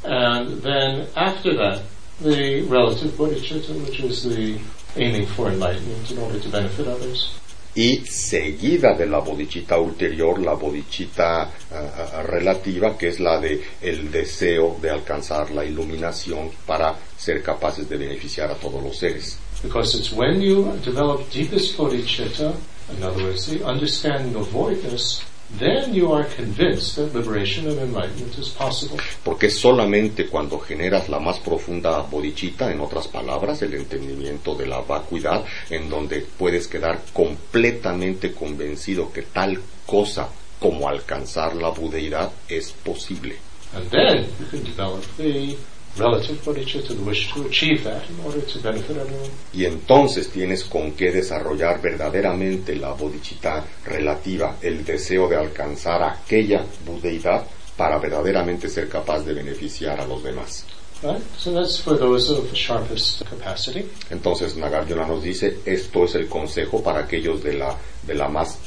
and 0.03 0.61
then 0.61 1.07
after 1.15 1.55
that, 1.55 1.81
the 2.21 2.61
relative 2.63 3.11
bodhicitta, 3.11 3.73
which 3.83 3.99
is 3.99 4.23
the 4.23 4.59
aiming 4.97 5.25
for 5.25 5.49
enlightenment 5.49 6.11
in 6.11 6.17
order 6.19 6.39
to 6.39 6.49
benefit 6.49 6.87
others. 6.87 7.37
Y 7.75 7.97
seguida 8.05 8.93
de 8.93 9.05
la 9.05 9.19
bodhicitta 9.19 9.77
ulterior, 9.77 10.39
la 10.39 10.53
bodhicitta 10.53 11.41
ah, 11.41 11.49
ah, 11.71 12.23
relativa, 12.23 12.97
que 12.97 13.09
es 13.09 13.19
la 13.19 13.39
de 13.39 13.61
el 13.81 14.09
deseo 14.11 14.77
de 14.81 14.89
alcanzar 14.89 15.51
la 15.51 15.65
iluminación 15.65 16.49
para 16.65 16.95
ser 17.17 17.43
capaces 17.43 17.87
de 17.89 17.97
beneficiar 17.97 18.49
a 18.49 18.55
todos 18.55 18.81
los 18.81 18.97
seres. 18.97 19.37
Because 19.61 19.97
it's 19.97 20.11
when 20.11 20.41
you 20.41 20.71
develop 20.83 21.29
deepest 21.31 21.77
bodhicitta, 21.77 22.53
in 22.95 23.03
other 23.03 23.23
words, 23.23 23.47
the 23.47 23.63
understanding 23.65 24.35
of 24.35 24.49
voidness, 24.51 25.23
then 25.57 25.93
you 25.93 26.11
are 26.11 26.25
convinced 26.35 26.95
that 26.95 27.13
liberation 27.13 27.67
and 27.67 27.79
enlightenment 27.79 28.37
is 28.37 28.49
possible. 28.49 28.97
Porque 29.23 29.49
solamente 29.49 30.27
cuando 30.27 30.59
generas 30.59 31.09
la 31.09 31.19
más 31.19 31.39
profunda 31.39 32.01
bodhicitta, 32.01 32.71
en 32.71 32.81
otras 32.81 33.07
palabras, 33.07 33.61
el 33.61 33.73
entendimiento 33.73 34.55
de 34.55 34.67
la 34.67 34.81
vacuidad, 34.81 35.45
en 35.69 35.89
donde 35.89 36.25
puedes 36.37 36.67
quedar 36.67 37.01
completamente 37.13 38.33
convencido 38.33 39.11
que 39.11 39.21
tal 39.21 39.61
cosa 39.85 40.29
como 40.59 40.89
alcanzar 40.89 41.55
la 41.55 41.69
budeidad 41.69 42.31
es 42.49 42.71
posible. 42.71 43.37
And 43.73 43.89
then 43.89 44.25
you 44.39 44.45
can 44.49 44.63
develop 44.63 45.03
the 45.17 45.57
relative 45.97 46.43
bodhicitta, 46.43 46.93
the 46.93 47.03
wish 47.03 47.31
to 47.33 47.45
achieve 47.45 47.83
that 47.83 48.03
in 48.09 48.19
order 48.25 48.41
to 48.41 48.59
benefit 48.59 48.97
everyone. 48.97 49.29
Y 49.53 49.65
entonces 49.65 50.29
tienes 50.29 50.63
con 50.63 50.91
qué 50.91 51.11
desarrollar 51.11 51.81
verdaderamente 51.81 52.75
la 52.75 52.93
bodhicitta 52.93 53.63
relativa, 53.85 54.57
el 54.61 54.83
deseo 54.83 55.27
de 55.27 55.37
alcanzar 55.37 56.03
aquella 56.03 56.65
budeidad 56.85 57.45
para 57.77 57.97
verdaderamente 57.99 58.69
ser 58.69 58.89
capaz 58.89 59.25
de 59.25 59.33
beneficiar 59.33 59.99
a 59.99 60.05
los 60.05 60.23
demás. 60.23 60.65
Right? 61.03 61.21
So 61.37 61.51
that's 61.53 61.77
for 61.77 61.97
those 61.97 62.31
of 62.31 62.51
sharpest 62.53 63.23
capacity. 63.25 63.85
Entonces 64.09 64.55
Nagarjuna 64.55 65.05
nos 65.05 65.23
dice, 65.23 65.59
esto 65.65 66.05
es 66.05 66.15
el 66.15 66.27
consejo 66.27 66.81
para 66.81 67.01
aquellos 67.01 67.43
de 67.43 67.53
la, 67.53 67.77
de 68.03 68.15
la 68.15 68.29
más 68.29 68.57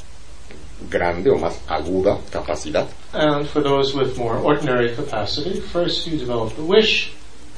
grande 0.89 1.29
o 1.31 1.37
más 1.37 1.59
aguda 1.67 2.17
capacidad. 2.31 2.87
And 3.13 3.47
for 3.47 3.63
those 3.63 3.95
with 3.95 4.17
more 4.17 4.37
ordinary 4.37 4.95
capacity, 4.95 5.59
first 5.59 6.07
you 6.07 6.17
develop 6.17 6.55
the 6.55 6.61
wish 6.61 7.11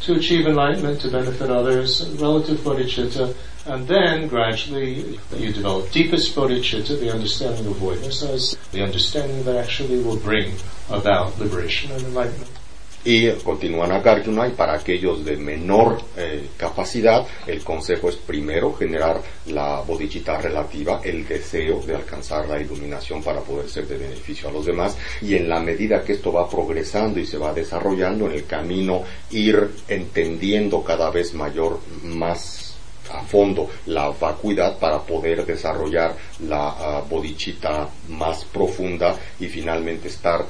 to 0.04 0.16
achieve 0.16 0.48
enlightenment, 0.48 1.02
to 1.02 1.12
benefit 1.12 1.50
others, 1.50 2.08
relative 2.16 2.60
bodhicitta, 2.60 3.36
and 3.66 3.88
then 3.88 4.28
gradually 4.28 5.20
you 5.36 5.54
develop 5.54 5.92
deepest 5.92 6.36
bodhicitta, 6.36 7.00
the 7.00 7.12
understanding 7.12 7.66
of 7.68 7.76
voidness, 7.76 8.24
as 8.24 8.56
the 8.72 8.84
understanding 8.84 9.44
that 9.44 9.56
actually 9.56 10.02
will 10.02 10.18
bring 10.18 10.54
about 10.90 11.38
liberation 11.40 11.92
and 11.92 12.02
enlightenment. 12.04 12.61
Y 13.04 13.32
continúa 13.44 13.88
Nagarjuna, 13.88 14.48
y 14.48 14.52
para 14.52 14.76
aquellos 14.76 15.26
de 15.26 15.36
menor 15.36 16.00
eh, 16.16 16.50
capacidad, 16.56 17.26
el 17.48 17.64
consejo 17.64 18.10
es 18.10 18.16
primero 18.16 18.74
generar 18.74 19.20
la 19.48 19.82
bodhicitta 19.82 20.38
relativa, 20.38 21.02
el 21.04 21.28
deseo 21.28 21.82
de 21.82 21.96
alcanzar 21.96 22.48
la 22.48 22.62
iluminación 22.62 23.24
para 23.24 23.42
poder 23.42 23.68
ser 23.70 23.88
de 23.88 23.98
beneficio 23.98 24.50
a 24.50 24.52
los 24.52 24.68
demás, 24.68 24.96
y 25.22 25.36
en 25.36 25.50
la 25.50 25.60
medida 25.60 26.04
que 26.04 26.14
esto 26.14 26.32
va 26.32 26.48
progresando 26.48 27.20
y 27.20 27.26
se 27.26 27.40
va 27.40 27.54
desarrollando 27.54 28.28
en 28.28 28.34
el 28.34 28.46
camino, 28.46 29.02
ir 29.32 29.68
entendiendo 29.88 30.84
cada 30.84 31.10
vez 31.10 31.34
mayor, 31.34 31.80
más 32.04 32.72
a 33.12 33.24
fondo 33.24 33.70
la 33.88 34.10
vacuidad 34.10 34.78
para 34.78 35.00
poder 35.00 35.46
desarrollar 35.46 36.16
la 36.48 36.70
ah, 36.70 37.04
bodhicitta 37.10 37.90
más 38.10 38.46
profunda 38.46 39.18
y 39.40 39.48
finalmente 39.48 40.08
estar 40.08 40.46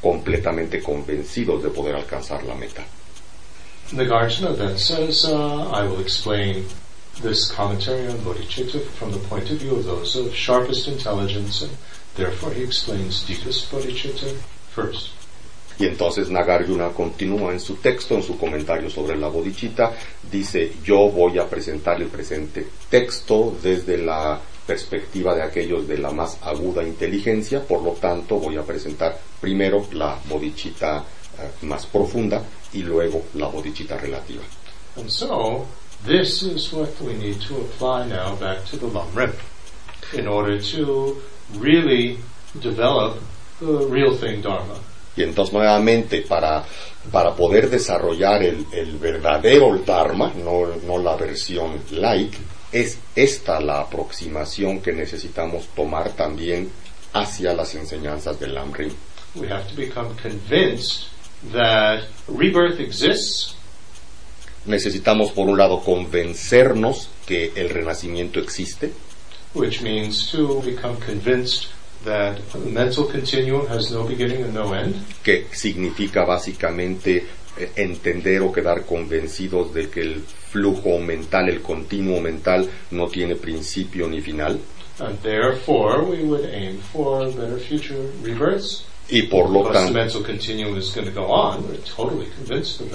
completamente 0.00 0.82
convencidos 0.82 1.62
de 1.62 1.70
poder 1.70 1.94
alcanzar 1.94 2.42
la 2.44 2.54
meta. 2.54 2.84
Nagarjuna 3.92 4.56
then 4.56 4.76
says, 4.76 5.24
uh, 5.24 5.70
I 5.70 5.82
will 5.84 6.00
explain 6.00 6.66
this 7.22 7.50
commentary 7.50 8.06
on 8.06 8.18
bodhicitta 8.18 8.84
from 8.98 9.12
the 9.12 9.18
point 9.18 9.50
of 9.50 9.58
view 9.58 9.76
of 9.76 9.84
those 9.84 10.14
of 10.16 10.34
sharpest 10.34 10.88
intelligence, 10.88 11.62
and 11.62 11.72
therefore 12.14 12.52
he 12.52 12.62
explains 12.62 13.24
deepest 13.26 13.70
bodhicitta 13.70 14.36
first. 14.70 15.10
Y 15.78 15.86
entonces 15.86 16.28
Nagarjuna 16.28 16.88
continúa 16.92 17.52
en 17.52 17.60
su 17.60 17.76
texto, 17.76 18.16
en 18.16 18.22
su 18.22 18.36
comentario 18.36 18.90
sobre 18.90 19.16
la 19.16 19.28
bodhicitta, 19.28 19.92
dice, 20.30 20.72
yo 20.84 21.08
voy 21.08 21.38
a 21.38 21.48
presentar 21.48 22.02
el 22.02 22.08
presente 22.08 22.66
texto 22.90 23.56
desde 23.62 23.96
la 23.96 24.40
perspectiva 24.68 25.34
de 25.34 25.42
aquellos 25.42 25.88
de 25.88 25.96
la 25.96 26.10
más 26.10 26.36
aguda 26.42 26.82
inteligencia, 26.82 27.66
por 27.66 27.82
lo 27.82 27.92
tanto 27.92 28.36
voy 28.36 28.58
a 28.58 28.62
presentar 28.62 29.18
primero 29.40 29.86
la 29.92 30.18
bodhicitta 30.28 30.98
eh, 31.38 31.64
más 31.64 31.86
profunda 31.86 32.42
y 32.74 32.82
luego 32.82 33.22
la 33.34 33.48
bodhicitta 33.48 33.96
relativa. 33.96 34.42
And 34.96 35.08
so, 35.08 35.66
this 36.04 36.42
is 36.42 36.70
what 36.70 36.90
we 37.00 37.14
need 37.14 37.40
to 37.48 37.54
apply 37.56 38.08
now 38.08 38.36
back 38.36 38.66
to 38.66 38.76
the 38.76 38.86
Lamrim 38.86 39.32
in 40.12 40.28
order 40.28 40.60
to 40.60 41.16
really 41.58 42.18
develop 42.60 43.16
the 43.60 43.86
real 43.88 44.14
thing 44.14 44.42
Dharma. 44.42 44.74
Y 45.16 45.22
entonces 45.22 45.54
nuevamente 45.54 46.20
para, 46.28 46.62
para 47.10 47.34
poder 47.34 47.70
desarrollar 47.70 48.42
el, 48.42 48.66
el 48.70 48.98
verdadero 48.98 49.78
Dharma, 49.78 50.30
no, 50.36 50.66
no 50.86 50.98
la 50.98 51.16
versión 51.16 51.80
light, 51.92 52.34
es 52.72 52.98
esta 53.16 53.60
la 53.60 53.80
aproximación 53.80 54.80
que 54.80 54.92
necesitamos 54.92 55.68
tomar 55.74 56.12
también 56.12 56.70
hacia 57.12 57.54
las 57.54 57.74
enseñanzas 57.74 58.38
del 58.38 58.54
Lamrim. 58.54 58.92
We 59.34 59.48
have 59.48 59.68
to 59.68 59.76
become 59.76 60.14
convinced 60.16 61.08
that 61.52 62.02
rebirth 62.28 62.80
exists, 62.80 63.54
Necesitamos 64.66 65.30
por 65.30 65.48
un 65.48 65.56
lado 65.56 65.80
convencernos 65.82 67.08
que 67.26 67.52
el 67.56 67.70
renacimiento 67.70 68.38
existe, 68.38 68.92
which 69.54 69.80
means 69.80 70.30
to 70.30 70.60
become 70.60 70.96
convinced 70.96 71.68
that 72.04 72.36
the 72.52 72.58
mental 72.70 73.06
continuum 73.10 73.66
has 73.68 73.90
no 73.90 74.04
beginning 74.04 74.42
and 74.42 74.52
no 74.52 74.74
end. 74.74 74.94
que 75.22 75.46
significa 75.52 76.24
básicamente 76.24 77.26
entender 77.76 78.42
o 78.42 78.52
quedar 78.52 78.84
convencidos 78.84 79.72
de 79.74 79.88
que 79.88 80.00
el 80.00 80.20
flujo 80.20 80.98
mental, 80.98 81.48
el 81.48 81.60
continuo 81.60 82.20
mental, 82.20 82.68
no 82.90 83.08
tiene 83.08 83.36
principio 83.36 84.08
ni 84.08 84.20
final. 84.20 84.58
And 85.00 85.20
therefore, 85.22 86.02
we 86.02 86.24
would 86.24 86.44
aim 86.46 86.78
for 86.78 87.26
better 87.26 87.58
future. 87.58 87.98
Y 89.10 89.22
por 89.22 89.48
lo 89.48 89.62
tanto, 89.70 89.98
totally 91.96 92.26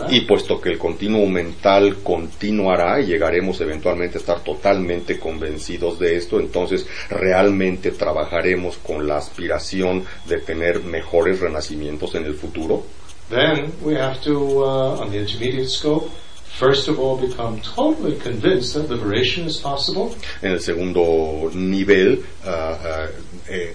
y 0.10 0.22
puesto 0.22 0.61
que 0.61 0.69
el 0.69 0.77
continuo 0.77 1.26
mental 1.26 1.98
continuará 2.03 3.02
y 3.02 3.07
llegaremos 3.07 3.60
eventualmente 3.61 4.18
a 4.18 4.22
estar 4.22 4.44
totalmente 4.44 5.18
convencidos 5.18 5.98
de 5.98 6.18
esto, 6.18 6.40
entonces 6.40 6.85
realmente 7.10 7.91
trabajaremos 7.91 8.77
con 8.77 9.07
la 9.07 9.18
aspiración 9.18 10.06
de 10.27 10.38
tener 10.38 10.84
mejores 10.84 11.40
renacimientos 11.40 12.14
en 12.14 12.26
el 12.26 12.35
futuro. 12.35 12.84
Then 13.30 13.74
we 13.82 13.95
have 13.95 14.22
to, 14.24 14.64
uh, 14.64 15.02
on 15.02 15.12
the 15.12 15.20
intermediate 15.20 15.70
scope, 15.70 16.12
first 16.60 16.88
of 16.88 17.00
all 17.00 17.18
become 17.18 17.60
totally 17.62 18.18
convinced 18.20 18.74
that 18.76 18.90
liberation 18.90 19.45
is 19.45 19.58
possible. 19.58 20.16
En 20.41 20.52
el 20.52 20.60
segundo 20.60 21.50
nivel, 21.54 22.24
ah, 22.45 22.78
ah, 22.84 23.08
eh, 23.50 23.74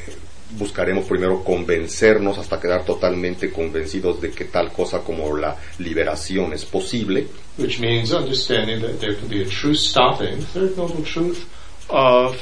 buscaremos 0.51 1.05
primero 1.05 1.43
convencernos 1.45 2.39
hasta 2.39 2.59
quedar 2.59 2.85
totalmente 2.85 3.51
convencidos 3.51 4.21
de 4.21 4.31
que 4.31 4.47
tal 4.47 4.73
cosa 4.73 5.01
como 5.01 5.37
la 5.37 5.57
liberación 5.79 6.53
es 6.53 6.65
posible. 6.65 7.27
which 7.59 7.81
means 7.81 8.13
understanding 8.13 8.81
that 8.81 9.01
there 9.01 9.17
can 9.17 9.29
be 9.29 9.43
a 9.43 9.45
true 9.45 9.75
stopping, 9.75 10.41
third 10.41 10.77
noble 10.77 11.03
truth, 11.03 11.45
of 11.91 12.37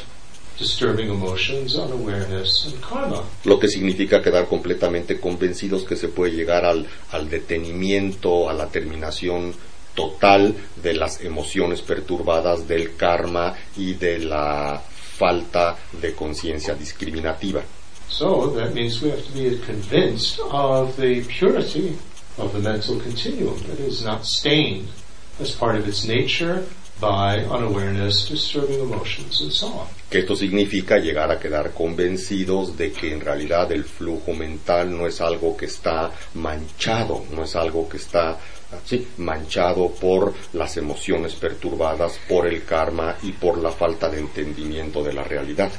disturbing 0.59 1.11
emotions, 1.11 1.77
unawareness, 1.77 2.67
and 2.67 2.81
karma. 2.81 3.23
Lo 3.45 3.59
que 3.59 3.69
significa 3.69 4.23
quedar 4.23 4.47
completamente 4.49 5.21
convencidos 5.21 5.85
que 5.85 5.97
se 5.97 6.09
puede 6.09 6.33
llegar 6.33 6.65
al, 6.65 6.87
al 7.13 7.29
detenimiento, 7.29 8.49
a 8.49 8.55
la 8.55 8.67
terminación 8.67 9.55
total 9.95 10.55
de 10.83 10.95
las 10.95 11.21
emociones 11.23 11.83
perturbadas, 11.83 12.69
del 12.69 12.97
karma 12.97 13.55
y 13.77 13.95
de 13.95 14.19
la 14.21 14.83
falta 15.17 15.77
de 16.01 16.15
conciencia 16.15 16.75
discriminativa. 16.75 17.63
So 18.09 18.53
that 18.55 18.73
means 18.73 19.03
we 19.03 19.11
have 19.11 19.25
to 19.25 19.33
be 19.33 19.59
convinced 19.67 20.39
of 20.51 20.97
the 20.97 21.23
purity 21.23 21.99
of 22.39 22.53
the 22.53 22.61
mental 22.61 23.01
continuum 23.01 23.59
that 23.67 23.81
is 23.81 24.05
not 24.05 24.25
stained 24.25 24.89
as 25.41 25.51
part 25.53 25.77
of 25.77 25.89
its 25.89 26.05
nature 26.05 26.67
by 27.01 27.41
unawareness, 27.45 28.29
disturbing 28.29 28.81
emotions, 28.81 29.41
and 29.41 29.53
so 29.53 29.67
on. 29.69 29.87
Que 30.11 30.19
esto 30.19 30.37
significa 30.37 30.99
llegar 30.99 31.31
a 31.31 31.39
quedar 31.39 31.73
convencidos 31.73 32.77
de 32.77 32.93
que 32.93 33.13
en 33.13 33.21
realidad 33.21 33.71
el 33.73 33.85
flujo 33.85 34.33
mental 34.33 34.97
no 34.97 35.07
es 35.07 35.21
algo 35.21 35.57
que 35.57 35.67
está 35.67 36.11
manchado, 36.35 37.25
no 37.33 37.45
es 37.45 37.57
algo 37.57 37.89
que 37.89 37.97
está 37.97 38.39
así, 38.73 39.09
manchado 39.19 39.91
por 39.91 40.33
las 40.53 40.77
emociones 40.77 41.35
perturbadas, 41.35 42.19
por 42.29 42.47
el 42.47 42.65
karma 42.65 43.17
y 43.23 43.33
por 43.33 43.59
la 43.59 43.71
falta 43.71 44.09
de 44.09 44.21
entendimiento 44.21 45.03
de 45.03 45.13
la 45.13 45.25
realidad. 45.25 45.71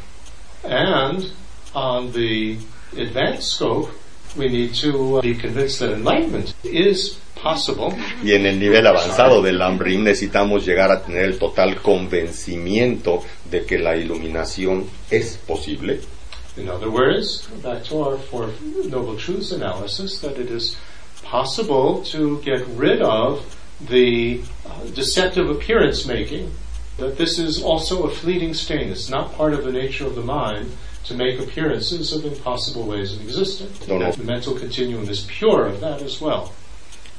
And 0.63 1.31
on 1.73 2.11
the 2.11 2.57
advanced 2.97 3.43
scope, 3.43 3.89
we 4.35 4.49
need 4.49 4.73
to 4.81 5.17
uh, 5.17 5.21
be 5.21 5.35
convinced 5.35 5.79
that 5.79 5.93
enlightenment 5.93 6.53
is 6.63 7.17
possible. 7.41 7.95
Y 8.23 8.33
en 8.33 8.45
el 8.45 8.59
nivel 8.59 8.85
avanzado 8.85 9.41
del 9.41 9.59
Lambrim 9.59 10.03
necesitamos 10.03 10.65
llegar 10.65 10.91
a 10.91 11.01
tener 11.03 11.25
el 11.25 11.37
total 11.37 11.81
convencimiento 11.81 13.23
de 13.49 13.65
que 13.65 13.77
la 13.77 13.95
iluminación 13.95 14.87
es 15.09 15.37
posible. 15.37 16.01
In 16.57 16.69
other 16.69 16.89
words, 16.89 17.47
back 17.61 17.83
to 17.85 18.01
our 18.01 18.17
Four 18.17 18.49
Noble 18.85 19.15
Truths 19.15 19.51
analysis, 19.51 20.19
that 20.21 20.39
it 20.39 20.49
is 20.49 20.75
possible 21.21 22.03
to 22.05 22.41
get 22.41 22.65
rid 22.67 23.01
of 23.01 23.43
the 23.79 24.41
uh, 24.65 24.85
deceptive 24.95 25.49
appearance 25.49 26.05
making, 26.05 26.51
that 26.97 27.17
this 27.17 27.37
is 27.37 27.61
also 27.61 28.03
a 28.03 28.09
fleeting 28.09 28.55
stain. 28.55 28.89
It's 28.89 29.09
not 29.09 29.33
part 29.33 29.53
of 29.53 29.63
the 29.63 29.71
nature 29.71 30.07
of 30.07 30.15
the 30.15 30.23
mind 30.23 30.75
to 31.05 31.13
make 31.13 31.39
appearances 31.39 32.11
of 32.11 32.25
impossible 32.25 32.87
ways 32.87 33.13
of 33.13 33.21
existing. 33.21 33.69
No, 33.87 33.99
no. 33.99 34.11
The 34.11 34.23
mental 34.23 34.57
continuum 34.57 35.07
is 35.07 35.25
pure 35.29 35.67
of 35.67 35.79
that 35.81 36.01
as 36.01 36.19
well. 36.19 36.53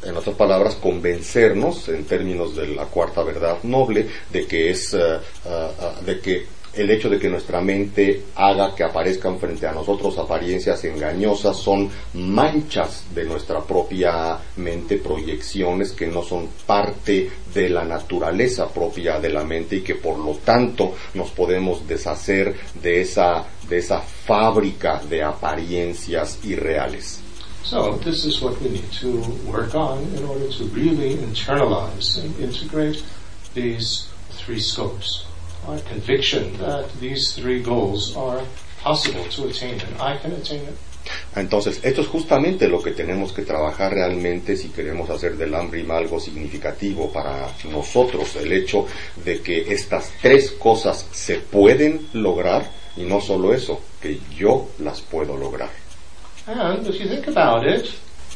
En 0.04 0.16
otras 0.16 0.36
palabras, 0.36 0.76
convencernos 0.76 1.88
en 1.88 2.04
términos 2.04 2.54
de 2.56 2.68
la 2.68 2.84
cuarta 2.84 3.22
verdad 3.22 3.58
noble 3.64 4.08
de 4.32 4.46
que 4.46 4.70
es 4.70 4.94
ah, 4.94 5.20
de 6.04 6.20
que 6.20 6.58
el 6.74 6.90
hecho 6.90 7.08
de 7.08 7.18
que 7.18 7.28
nuestra 7.28 7.60
mente 7.60 8.22
haga 8.36 8.74
que 8.74 8.84
aparezcan 8.84 9.38
frente 9.38 9.66
a 9.66 9.72
nosotros 9.72 10.18
apariencias 10.18 10.84
engañosas 10.84 11.56
son 11.56 11.90
manchas 12.14 13.04
de 13.14 13.24
nuestra 13.24 13.60
propia 13.60 14.38
mente, 14.56 14.98
proyecciones 14.98 15.92
que 15.92 16.06
no 16.06 16.22
son 16.22 16.48
parte 16.66 17.30
de 17.52 17.68
la 17.68 17.84
naturaleza 17.84 18.68
propia 18.68 19.18
de 19.18 19.30
la 19.30 19.44
mente 19.44 19.76
y 19.76 19.80
que 19.80 19.96
por 19.96 20.18
lo 20.18 20.36
tanto 20.36 20.94
nos 21.14 21.30
podemos 21.30 21.86
deshacer 21.86 22.54
de 22.80 23.00
esa 23.00 23.44
de 23.68 23.78
esa 23.78 24.00
fábrica 24.00 25.02
de 25.08 25.22
apariencias 25.22 26.38
irreales. 26.44 27.20
So 27.68 28.00
this 28.00 28.24
is 28.24 28.40
what 28.40 28.58
we 28.62 28.70
need 28.70 28.90
to 29.04 29.20
work 29.44 29.74
on 29.74 29.98
in 30.16 30.24
order 30.24 30.48
to 30.48 30.64
really 30.72 31.16
internalize 31.16 32.16
and 32.16 32.34
integrate 32.40 33.04
these 33.52 34.08
three 34.30 34.58
scopes. 34.58 35.26
Our 35.66 35.78
conviction 35.80 36.56
that 36.64 36.90
these 36.98 37.34
three 37.34 37.62
goals 37.62 38.16
are 38.16 38.40
possible 38.80 39.22
to 39.24 39.48
attain 39.48 39.82
and 39.82 40.00
I 40.00 40.16
can 40.16 40.32
attain. 40.32 40.78
Entonces, 41.36 41.80
esto 41.82 42.00
es 42.00 42.06
justamente 42.06 42.68
lo 42.68 42.80
que 42.80 42.92
tenemos 42.92 43.32
que 43.32 43.42
trabajar 43.42 43.92
realmente 43.92 44.56
si 44.56 44.70
queremos 44.70 45.10
hacer 45.10 45.36
del 45.36 45.54
algo 45.54 46.20
significativo 46.20 47.12
para 47.12 47.52
nosotros, 47.70 48.34
el 48.36 48.50
hecho 48.50 48.86
de 49.22 49.42
que 49.42 49.70
estas 49.74 50.10
tres 50.22 50.52
cosas 50.52 51.06
se 51.12 51.36
pueden 51.36 52.08
lograr 52.14 52.70
y 52.96 53.02
no 53.02 53.20
solo 53.20 53.52
eso, 53.52 53.78
que 54.00 54.18
yo 54.34 54.70
las 54.78 55.02
puedo 55.02 55.36
lograr. 55.36 55.87
And 56.48 56.86
if 56.86 56.98
you 56.98 57.08
think 57.08 57.26
about 57.28 57.66
it, 57.66 57.88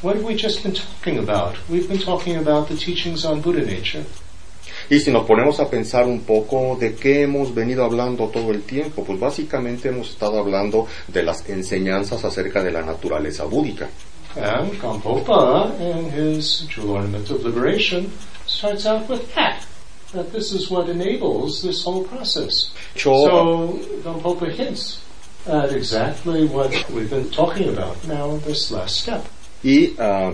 what 0.03 0.17
have 0.17 0.25
we 0.25 0.35
just 0.35 0.63
been 0.63 0.75
talking 0.75 1.19
about? 1.19 1.57
We've 1.71 1.89
been 1.89 1.99
talking 1.99 2.37
about 2.37 2.69
the 2.69 2.77
teachings 2.77 3.25
on 3.25 3.41
Buddha 3.41 3.63
nature. 3.65 4.05
Y 4.91 4.99
si 4.99 5.11
nos 5.11 5.27
ponemos 5.27 5.59
a 5.61 5.71
pensar 5.71 6.07
un 6.07 6.21
poco 6.21 6.77
de 6.79 6.95
qué 6.95 7.23
hemos 7.23 7.55
venido 7.55 7.85
hablando 7.85 8.29
todo 8.29 8.51
el 8.51 8.63
tiempo, 8.63 9.05
pues 9.05 9.19
básicamente 9.19 9.89
hemos 9.89 10.11
estado 10.11 10.39
hablando 10.39 10.87
de 11.09 11.23
las 11.23 11.49
enseñanzas 11.49 12.25
acerca 12.25 12.63
de 12.63 12.71
la 12.73 12.83
naturaleza 12.83 13.45
búdica. 13.45 13.89
And 14.37 14.73
Gampopa, 14.81 15.73
in 15.81 16.11
his 16.11 16.67
Jewel 16.69 16.97
Ornament 16.97 17.31
of 17.31 17.45
Liberation, 17.45 18.11
starts 18.47 18.85
out 18.87 19.09
with 19.09 19.33
that. 19.35 19.65
That 20.13 20.33
this 20.33 20.53
is 20.53 20.71
what 20.71 20.89
enables 20.91 21.63
this 21.63 21.83
whole 21.85 22.05
process. 22.05 22.73
Yo- 22.95 23.25
So 23.27 23.81
Gampopa 24.05 24.51
hints 24.53 24.99
exactly 25.47 26.47
what 26.47 26.71
we've 26.91 27.11
been 27.11 27.31
talking 27.31 27.69
about 27.69 27.97
now 28.07 28.37
this 28.39 28.71
last 28.71 29.01
step. 29.03 29.25
Y 29.63 29.95
ah, 29.99 30.33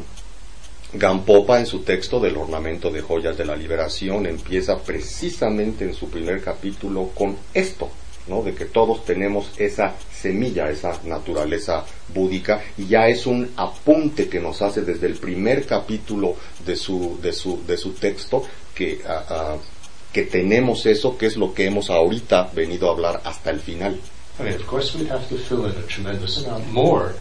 Gampopa 0.92 1.58
en 1.58 1.66
su 1.66 1.80
texto 1.80 2.18
del 2.18 2.36
ornamento 2.36 2.90
de 2.90 3.02
joyas 3.02 3.36
de 3.36 3.44
la 3.44 3.54
liberación 3.54 4.26
empieza 4.26 4.78
precisamente 4.78 5.84
en 5.84 5.92
su 5.92 6.08
primer 6.08 6.40
capítulo 6.42 7.10
con 7.14 7.36
esto, 7.52 7.90
¿no? 8.26 8.42
De 8.42 8.54
que 8.54 8.64
todos 8.64 9.04
tenemos 9.04 9.50
esa 9.58 9.94
semilla, 10.10 10.70
esa 10.70 10.98
naturaleza 11.04 11.84
búdica 12.14 12.62
y 12.78 12.86
ya 12.86 13.06
es 13.08 13.26
un 13.26 13.50
apunte 13.56 14.30
que 14.30 14.40
nos 14.40 14.62
hace 14.62 14.80
desde 14.80 15.08
el 15.08 15.16
primer 15.16 15.66
capítulo 15.66 16.36
de 16.64 16.74
su, 16.74 17.18
de 17.20 17.34
su, 17.34 17.66
de 17.66 17.76
su 17.76 17.92
texto 17.92 18.42
que, 18.74 19.02
ah, 19.06 19.26
ah, 19.28 19.56
que 20.10 20.22
tenemos 20.22 20.86
eso, 20.86 21.18
que 21.18 21.26
es 21.26 21.36
lo 21.36 21.52
que 21.52 21.66
hemos 21.66 21.90
ahorita 21.90 22.50
venido 22.54 22.88
a 22.88 22.92
hablar 22.92 23.20
hasta 23.24 23.50
el 23.50 23.60
final. 23.60 24.00
I 24.38 24.44
mean, 24.44 24.54
of 24.54 24.66
course, 24.66 24.94
we'd 24.94 25.08
have 25.08 25.28
to 25.30 25.36
fill 25.36 25.66
in 25.66 25.76
a 25.76 25.86
tremendous 25.86 26.44
amount 26.44 26.70
more 26.70 27.14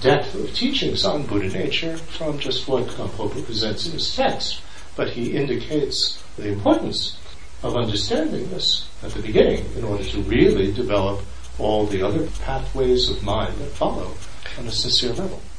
depth 0.00 0.34
of 0.34 0.54
teachings 0.54 1.04
on 1.04 1.26
Buddha 1.26 1.48
nature 1.48 1.96
from 1.96 2.38
just 2.38 2.68
what 2.68 2.86
Gampopa 2.88 3.42
presents 3.44 3.86
in 3.86 3.92
his 3.92 4.14
text. 4.14 4.60
But 4.94 5.10
he 5.10 5.32
indicates 5.32 6.22
the 6.36 6.48
importance 6.48 7.18
of 7.62 7.76
understanding 7.76 8.50
this 8.50 8.86
at 9.02 9.12
the 9.12 9.22
beginning 9.22 9.64
in 9.76 9.84
order 9.84 10.04
to 10.04 10.20
really 10.22 10.70
develop 10.72 11.24
all 11.58 11.86
the 11.86 12.02
other 12.02 12.28
pathways 12.42 13.08
of 13.08 13.22
mind 13.22 13.54
that 13.58 13.70
follow 13.70 14.14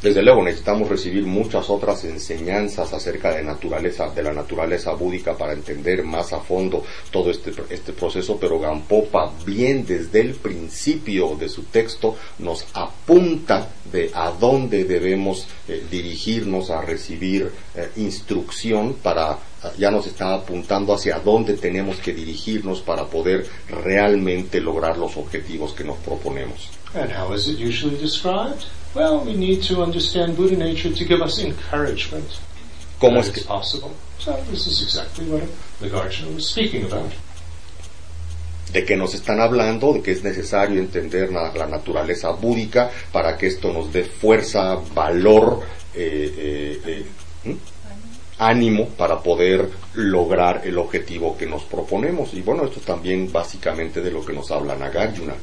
Desde 0.02 0.22
luego 0.22 0.44
necesitamos 0.44 0.90
recibir 0.90 1.26
muchas 1.26 1.70
otras 1.70 2.04
enseñanzas 2.06 2.94
acerca 2.94 3.36
de 3.36 3.44
naturaleza, 3.44 4.10
de 4.10 4.24
la 4.24 4.34
naturaleza 4.34 4.94
búdica 4.94 5.38
para 5.38 5.54
entender 5.54 6.04
más 6.04 6.34
a 6.34 6.40
fondo 6.40 6.84
todo 7.12 7.30
este, 7.32 7.52
este 7.70 7.94
proceso, 7.94 8.38
pero 8.40 8.60
Gampopa 8.60 9.32
bien 9.46 9.86
desde 9.86 10.22
el 10.22 10.36
principio 10.36 11.36
de 11.36 11.50
su 11.50 11.64
texto 11.64 12.16
nos 12.40 12.66
apunta 12.74 13.70
de 13.92 14.12
a 14.14 14.32
dónde 14.32 14.86
debemos 14.86 15.48
eh, 15.68 15.84
dirigirnos 15.90 16.70
a 16.70 16.82
recibir 16.82 17.52
eh, 17.76 17.90
instrucción 17.98 18.96
para 19.02 19.32
ah, 19.32 19.72
ya 19.78 19.92
nos 19.92 20.08
está 20.08 20.36
apuntando 20.36 20.94
hacia 20.94 21.20
dónde 21.20 21.56
tenemos 21.56 21.98
que 21.98 22.14
dirigirnos 22.14 22.82
para 22.82 23.06
poder 23.06 23.48
realmente 23.70 24.62
lograr 24.62 24.98
los 24.98 25.18
objetivos 25.18 25.74
que 25.74 25.84
nos 25.84 25.98
proponemos. 25.98 26.79
And 26.94 27.12
how 27.12 27.34
is 27.34 27.48
it 27.48 27.58
usually 27.58 27.98
described? 27.98 28.66
Well, 28.96 29.24
we 29.24 29.36
need 29.36 29.62
to 29.64 29.84
understand 29.84 30.36
Buddha 30.36 30.58
nature 30.58 30.92
to 30.92 31.06
give 31.06 31.22
us 31.22 31.40
encouragement. 31.40 32.40
¿Cómo 33.00 33.20
es 33.20 33.30
que, 33.30 33.44
possible. 33.44 33.96
So 34.18 34.36
this 34.50 34.68
is 34.68 34.82
exactly 34.82 35.26
what 35.30 35.44
Nagarjuna 35.80 36.36
was 36.36 36.50
speaking 36.50 36.86
about. 36.86 37.12
de 38.72 38.86
qué 38.86 38.96
nos 38.96 39.14
están 39.14 39.40
hablando? 39.40 39.94
De 39.94 40.02
que 40.02 40.12
es 40.12 40.24
necesario 40.24 40.80
entender 40.80 41.32
la, 41.32 41.54
la 41.54 41.66
naturaleza 41.66 42.30
búdica 42.32 42.92
para 43.12 43.38
que 43.38 43.48
esto 43.48 43.74
nos 43.74 43.92
dé 43.92 44.04
fuerza, 44.04 44.76
valor, 44.94 45.62
eh, 45.96 46.80
eh, 46.86 47.06
eh, 47.46 47.56
ánimo 48.38 48.90
para 48.90 49.20
poder 49.22 49.70
lograr 49.96 50.62
el 50.66 50.78
objetivo 50.78 51.38
que 51.38 51.46
nos 51.46 51.64
proponemos. 51.64 52.34
Y 52.34 52.42
bueno, 52.42 52.66
esto 52.66 52.80
también 52.80 53.32
básicamente 53.32 54.02
de 54.02 54.12
lo 54.12 54.24
que 54.24 54.34
nos 54.34 54.52
habla 54.52 54.76
Nagarjuna. 54.76 55.34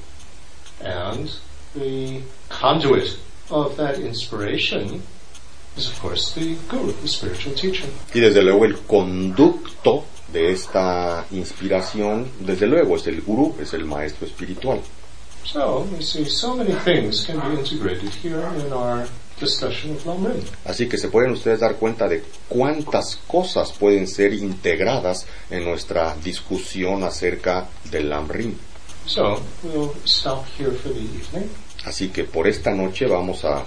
And 0.80 1.30
the 1.74 2.22
conduit 2.48 3.18
of 3.50 3.76
that 3.76 3.98
inspiration 3.98 5.02
is, 5.76 5.88
of 5.88 6.00
course, 6.00 6.34
the 6.34 6.56
guru, 6.68 6.92
the 6.92 7.08
spiritual 7.08 7.54
teacher. 7.54 7.86
Y 8.14 8.20
desde 8.20 8.42
luego 8.42 8.64
el 8.64 8.78
conducto 8.86 10.04
de 10.32 10.52
esta 10.52 11.26
inspiración, 11.30 12.30
desde 12.40 12.66
luego 12.66 12.96
es 12.96 13.06
el 13.06 13.22
gurú, 13.22 13.54
es 13.60 13.74
el 13.74 13.84
maestro 13.84 14.26
espiritual. 14.26 14.80
So 15.44 15.86
we 15.92 16.02
see 16.02 16.24
so 16.24 16.56
many 16.56 16.74
things 16.84 17.24
can 17.24 17.38
be 17.38 17.58
integrated 17.58 18.12
here 18.14 18.44
in 18.58 18.72
our 18.72 19.06
discussion 19.38 19.92
of 19.92 20.04
Lamrim. 20.04 20.42
Así 20.64 20.88
que 20.88 20.98
se 20.98 21.08
pueden 21.08 21.32
ustedes 21.32 21.60
dar 21.60 21.76
cuenta 21.76 22.08
de 22.08 22.24
cuántas 22.48 23.16
cosas 23.28 23.72
pueden 23.72 24.08
ser 24.08 24.32
integradas 24.32 25.26
en 25.50 25.64
nuestra 25.64 26.16
discusión 26.16 27.04
acerca 27.04 27.68
del 27.90 28.08
Lamrim. 28.10 28.56
So 29.06 29.42
we'll 29.62 29.94
stop 30.04 30.46
here 30.46 30.72
for 30.72 30.88
the 30.88 31.00
evening. 31.00 31.50
Así 31.84 32.12
que 32.12 32.24
por 32.24 32.46
esta 32.46 32.72
noche 32.72 33.06
vamos 33.06 33.44
a 33.44 33.64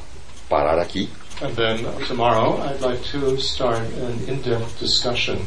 parar 0.49 0.79
aquí 0.79 1.09
And 1.41 1.55
then 1.55 1.85
tomorrow 2.05 2.57
I'd 2.61 2.81
like 2.81 3.01
to 3.11 3.37
start 3.39 3.79
an 3.79 4.27
in-depth 4.27 4.77
discussion 4.79 5.39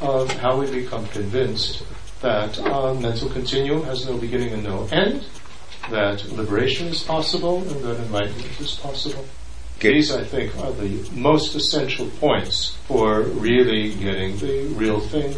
of 0.00 0.30
how 0.38 0.60
we 0.60 0.70
become 0.70 1.06
convinced 1.08 1.82
that 2.20 2.58
uh, 2.60 2.94
mental 2.94 3.28
continuum 3.28 3.82
has 3.84 4.06
no 4.06 4.16
beginning 4.16 4.52
and 4.52 4.62
no 4.62 4.86
end, 4.92 5.26
that 5.90 6.24
liberation 6.32 6.88
is 6.88 7.02
possible, 7.02 7.58
and 7.68 7.82
that 7.82 7.96
enlightenment 7.98 8.60
is 8.60 8.74
possible. 8.74 9.24
These, 9.80 10.12
I 10.12 10.22
think, 10.24 10.56
are 10.58 10.72
the 10.72 11.08
most 11.12 11.54
essential 11.54 12.06
points 12.20 12.76
for 12.86 13.22
really 13.22 13.94
getting 13.94 14.36
the 14.36 14.66
real 14.76 15.00
thing, 15.00 15.34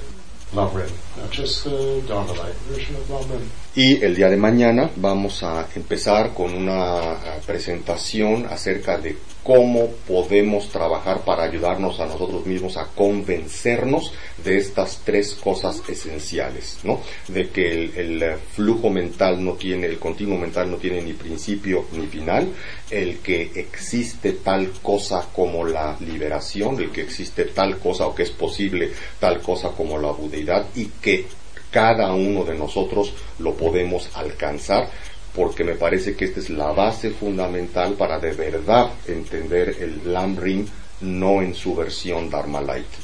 Lamrim, 0.52 0.90
not 1.16 1.30
just 1.30 1.64
the 1.64 2.02
Dharma-like 2.08 2.54
version 2.66 2.96
of 2.96 3.02
Lamrim. 3.04 3.46
Y 3.74 4.04
el 4.04 4.14
día 4.14 4.28
de 4.28 4.36
mañana 4.36 4.90
vamos 4.96 5.42
a 5.42 5.66
empezar 5.74 6.34
con 6.34 6.52
una 6.52 7.16
presentación 7.46 8.46
acerca 8.46 8.98
de 8.98 9.16
cómo 9.42 9.88
podemos 10.06 10.68
trabajar 10.68 11.24
para 11.24 11.44
ayudarnos 11.44 11.98
a 11.98 12.06
nosotros 12.06 12.46
mismos 12.46 12.76
a 12.76 12.86
convencernos 12.94 14.12
de 14.44 14.58
estas 14.58 15.00
tres 15.04 15.34
cosas 15.34 15.82
esenciales, 15.88 16.78
¿no? 16.84 17.00
De 17.28 17.48
que 17.48 17.72
el, 17.72 17.96
el, 17.96 18.22
eh, 18.22 18.36
flujo 18.54 18.90
mental 18.90 19.42
no 19.42 19.54
tiene, 19.54 19.86
el 19.86 19.98
continuo 19.98 20.38
mental 20.38 20.70
no 20.70 20.76
tiene 20.76 21.02
ni 21.02 21.14
principio 21.14 21.86
ni 21.92 22.06
final, 22.06 22.48
el 22.90 23.18
que 23.18 23.50
existe 23.54 24.32
tal 24.32 24.70
cosa 24.82 25.26
como 25.32 25.64
la 25.64 25.96
liberación, 25.98 26.78
el 26.78 26.90
que 26.90 27.02
existe 27.02 27.46
tal 27.46 27.78
cosa 27.78 28.06
o 28.06 28.14
que 28.14 28.24
es 28.24 28.30
posible 28.30 28.92
tal 29.18 29.40
cosa 29.40 29.70
como 29.70 29.98
la 29.98 30.12
budeidad 30.12 30.66
y 30.76 30.86
que 31.00 31.26
cada 31.72 32.14
uno 32.14 32.44
de 32.44 32.54
nosotros 32.54 33.12
lo 33.40 33.54
podemos 33.54 34.08
alcanzar 34.14 34.88
porque 35.34 35.64
me 35.64 35.74
parece 35.74 36.14
que 36.14 36.26
esta 36.26 36.38
es 36.38 36.50
la 36.50 36.70
base 36.72 37.10
fundamental 37.10 37.94
para 37.94 38.20
de 38.20 38.32
verdad 38.32 38.90
entender 39.08 39.76
el 39.80 40.12
Lamrim 40.12 40.66
no 41.00 41.42
en 41.42 41.54
su 41.54 41.74
versión 41.74 42.30
Dharma 42.30 42.60
Light. 42.60 43.01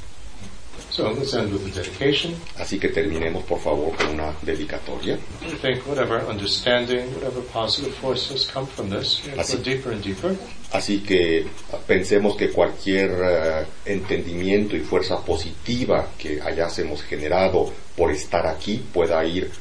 So 0.98 1.12
let's 1.12 1.32
end 1.32 1.52
with 1.52 1.62
the 1.62 1.70
dedication. 1.70 2.34
Así 2.58 2.80
que 2.80 2.88
terminemos 2.88 3.44
por 3.44 3.60
favor 3.60 3.94
con 3.96 4.08
una 4.08 4.34
dedicatoria. 4.42 5.16
I 5.42 5.54
think 5.54 5.86
whatever 5.86 6.26
understanding, 6.28 7.14
whatever 7.14 7.40
positive 7.52 7.94
forces 7.94 8.50
come 8.52 8.66
from 8.66 8.90
this, 8.90 9.24
you 9.24 9.30
know, 9.30 9.40
Así. 9.40 9.58
go 9.58 9.62
deeper 9.62 9.92
and 9.92 10.02
deeper. 10.02 10.36
Así 10.72 10.98
que 11.04 11.46
pensemos 11.86 12.36
que 12.36 12.50
cualquier 12.50 13.10
eh, 13.12 13.66
entendimiento 13.86 14.74
y 14.74 14.80
fuerza 14.80 15.24
positiva 15.24 16.08
que 16.18 16.42
hayásemos 16.42 17.04
generado 17.04 17.72
por 17.96 18.10
estar 18.10 18.48
aquí 18.48 18.82
pueda 18.92 19.24
ir 19.24 19.52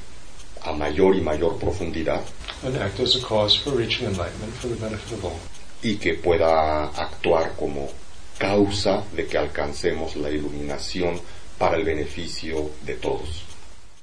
a 0.64 0.74
mayor 0.74 1.16
y 1.16 1.22
mayor 1.22 1.60
profundidad 1.60 2.24
and 2.64 2.76
act 2.78 3.00
as 3.00 3.16
a 3.16 3.22
cause 3.22 3.56
for 3.56 3.76
reaching 3.76 4.08
enlightenment 4.08 4.52
for 4.56 4.70
the 4.70 4.76
benefit 4.76 5.14
of 5.20 5.26
all. 5.26 5.40
y 5.84 5.98
que 5.98 6.16
pueda 6.16 6.86
actuar 6.88 7.54
como 7.56 7.88
causa 8.38 9.04
de 9.14 9.26
que 9.26 9.38
alcancemos 9.38 10.16
la 10.16 10.30
iluminación 10.30 11.20
para 11.58 11.78
el 11.78 11.84
beneficio 11.84 12.72
de 12.84 12.96
todos. 12.96 13.47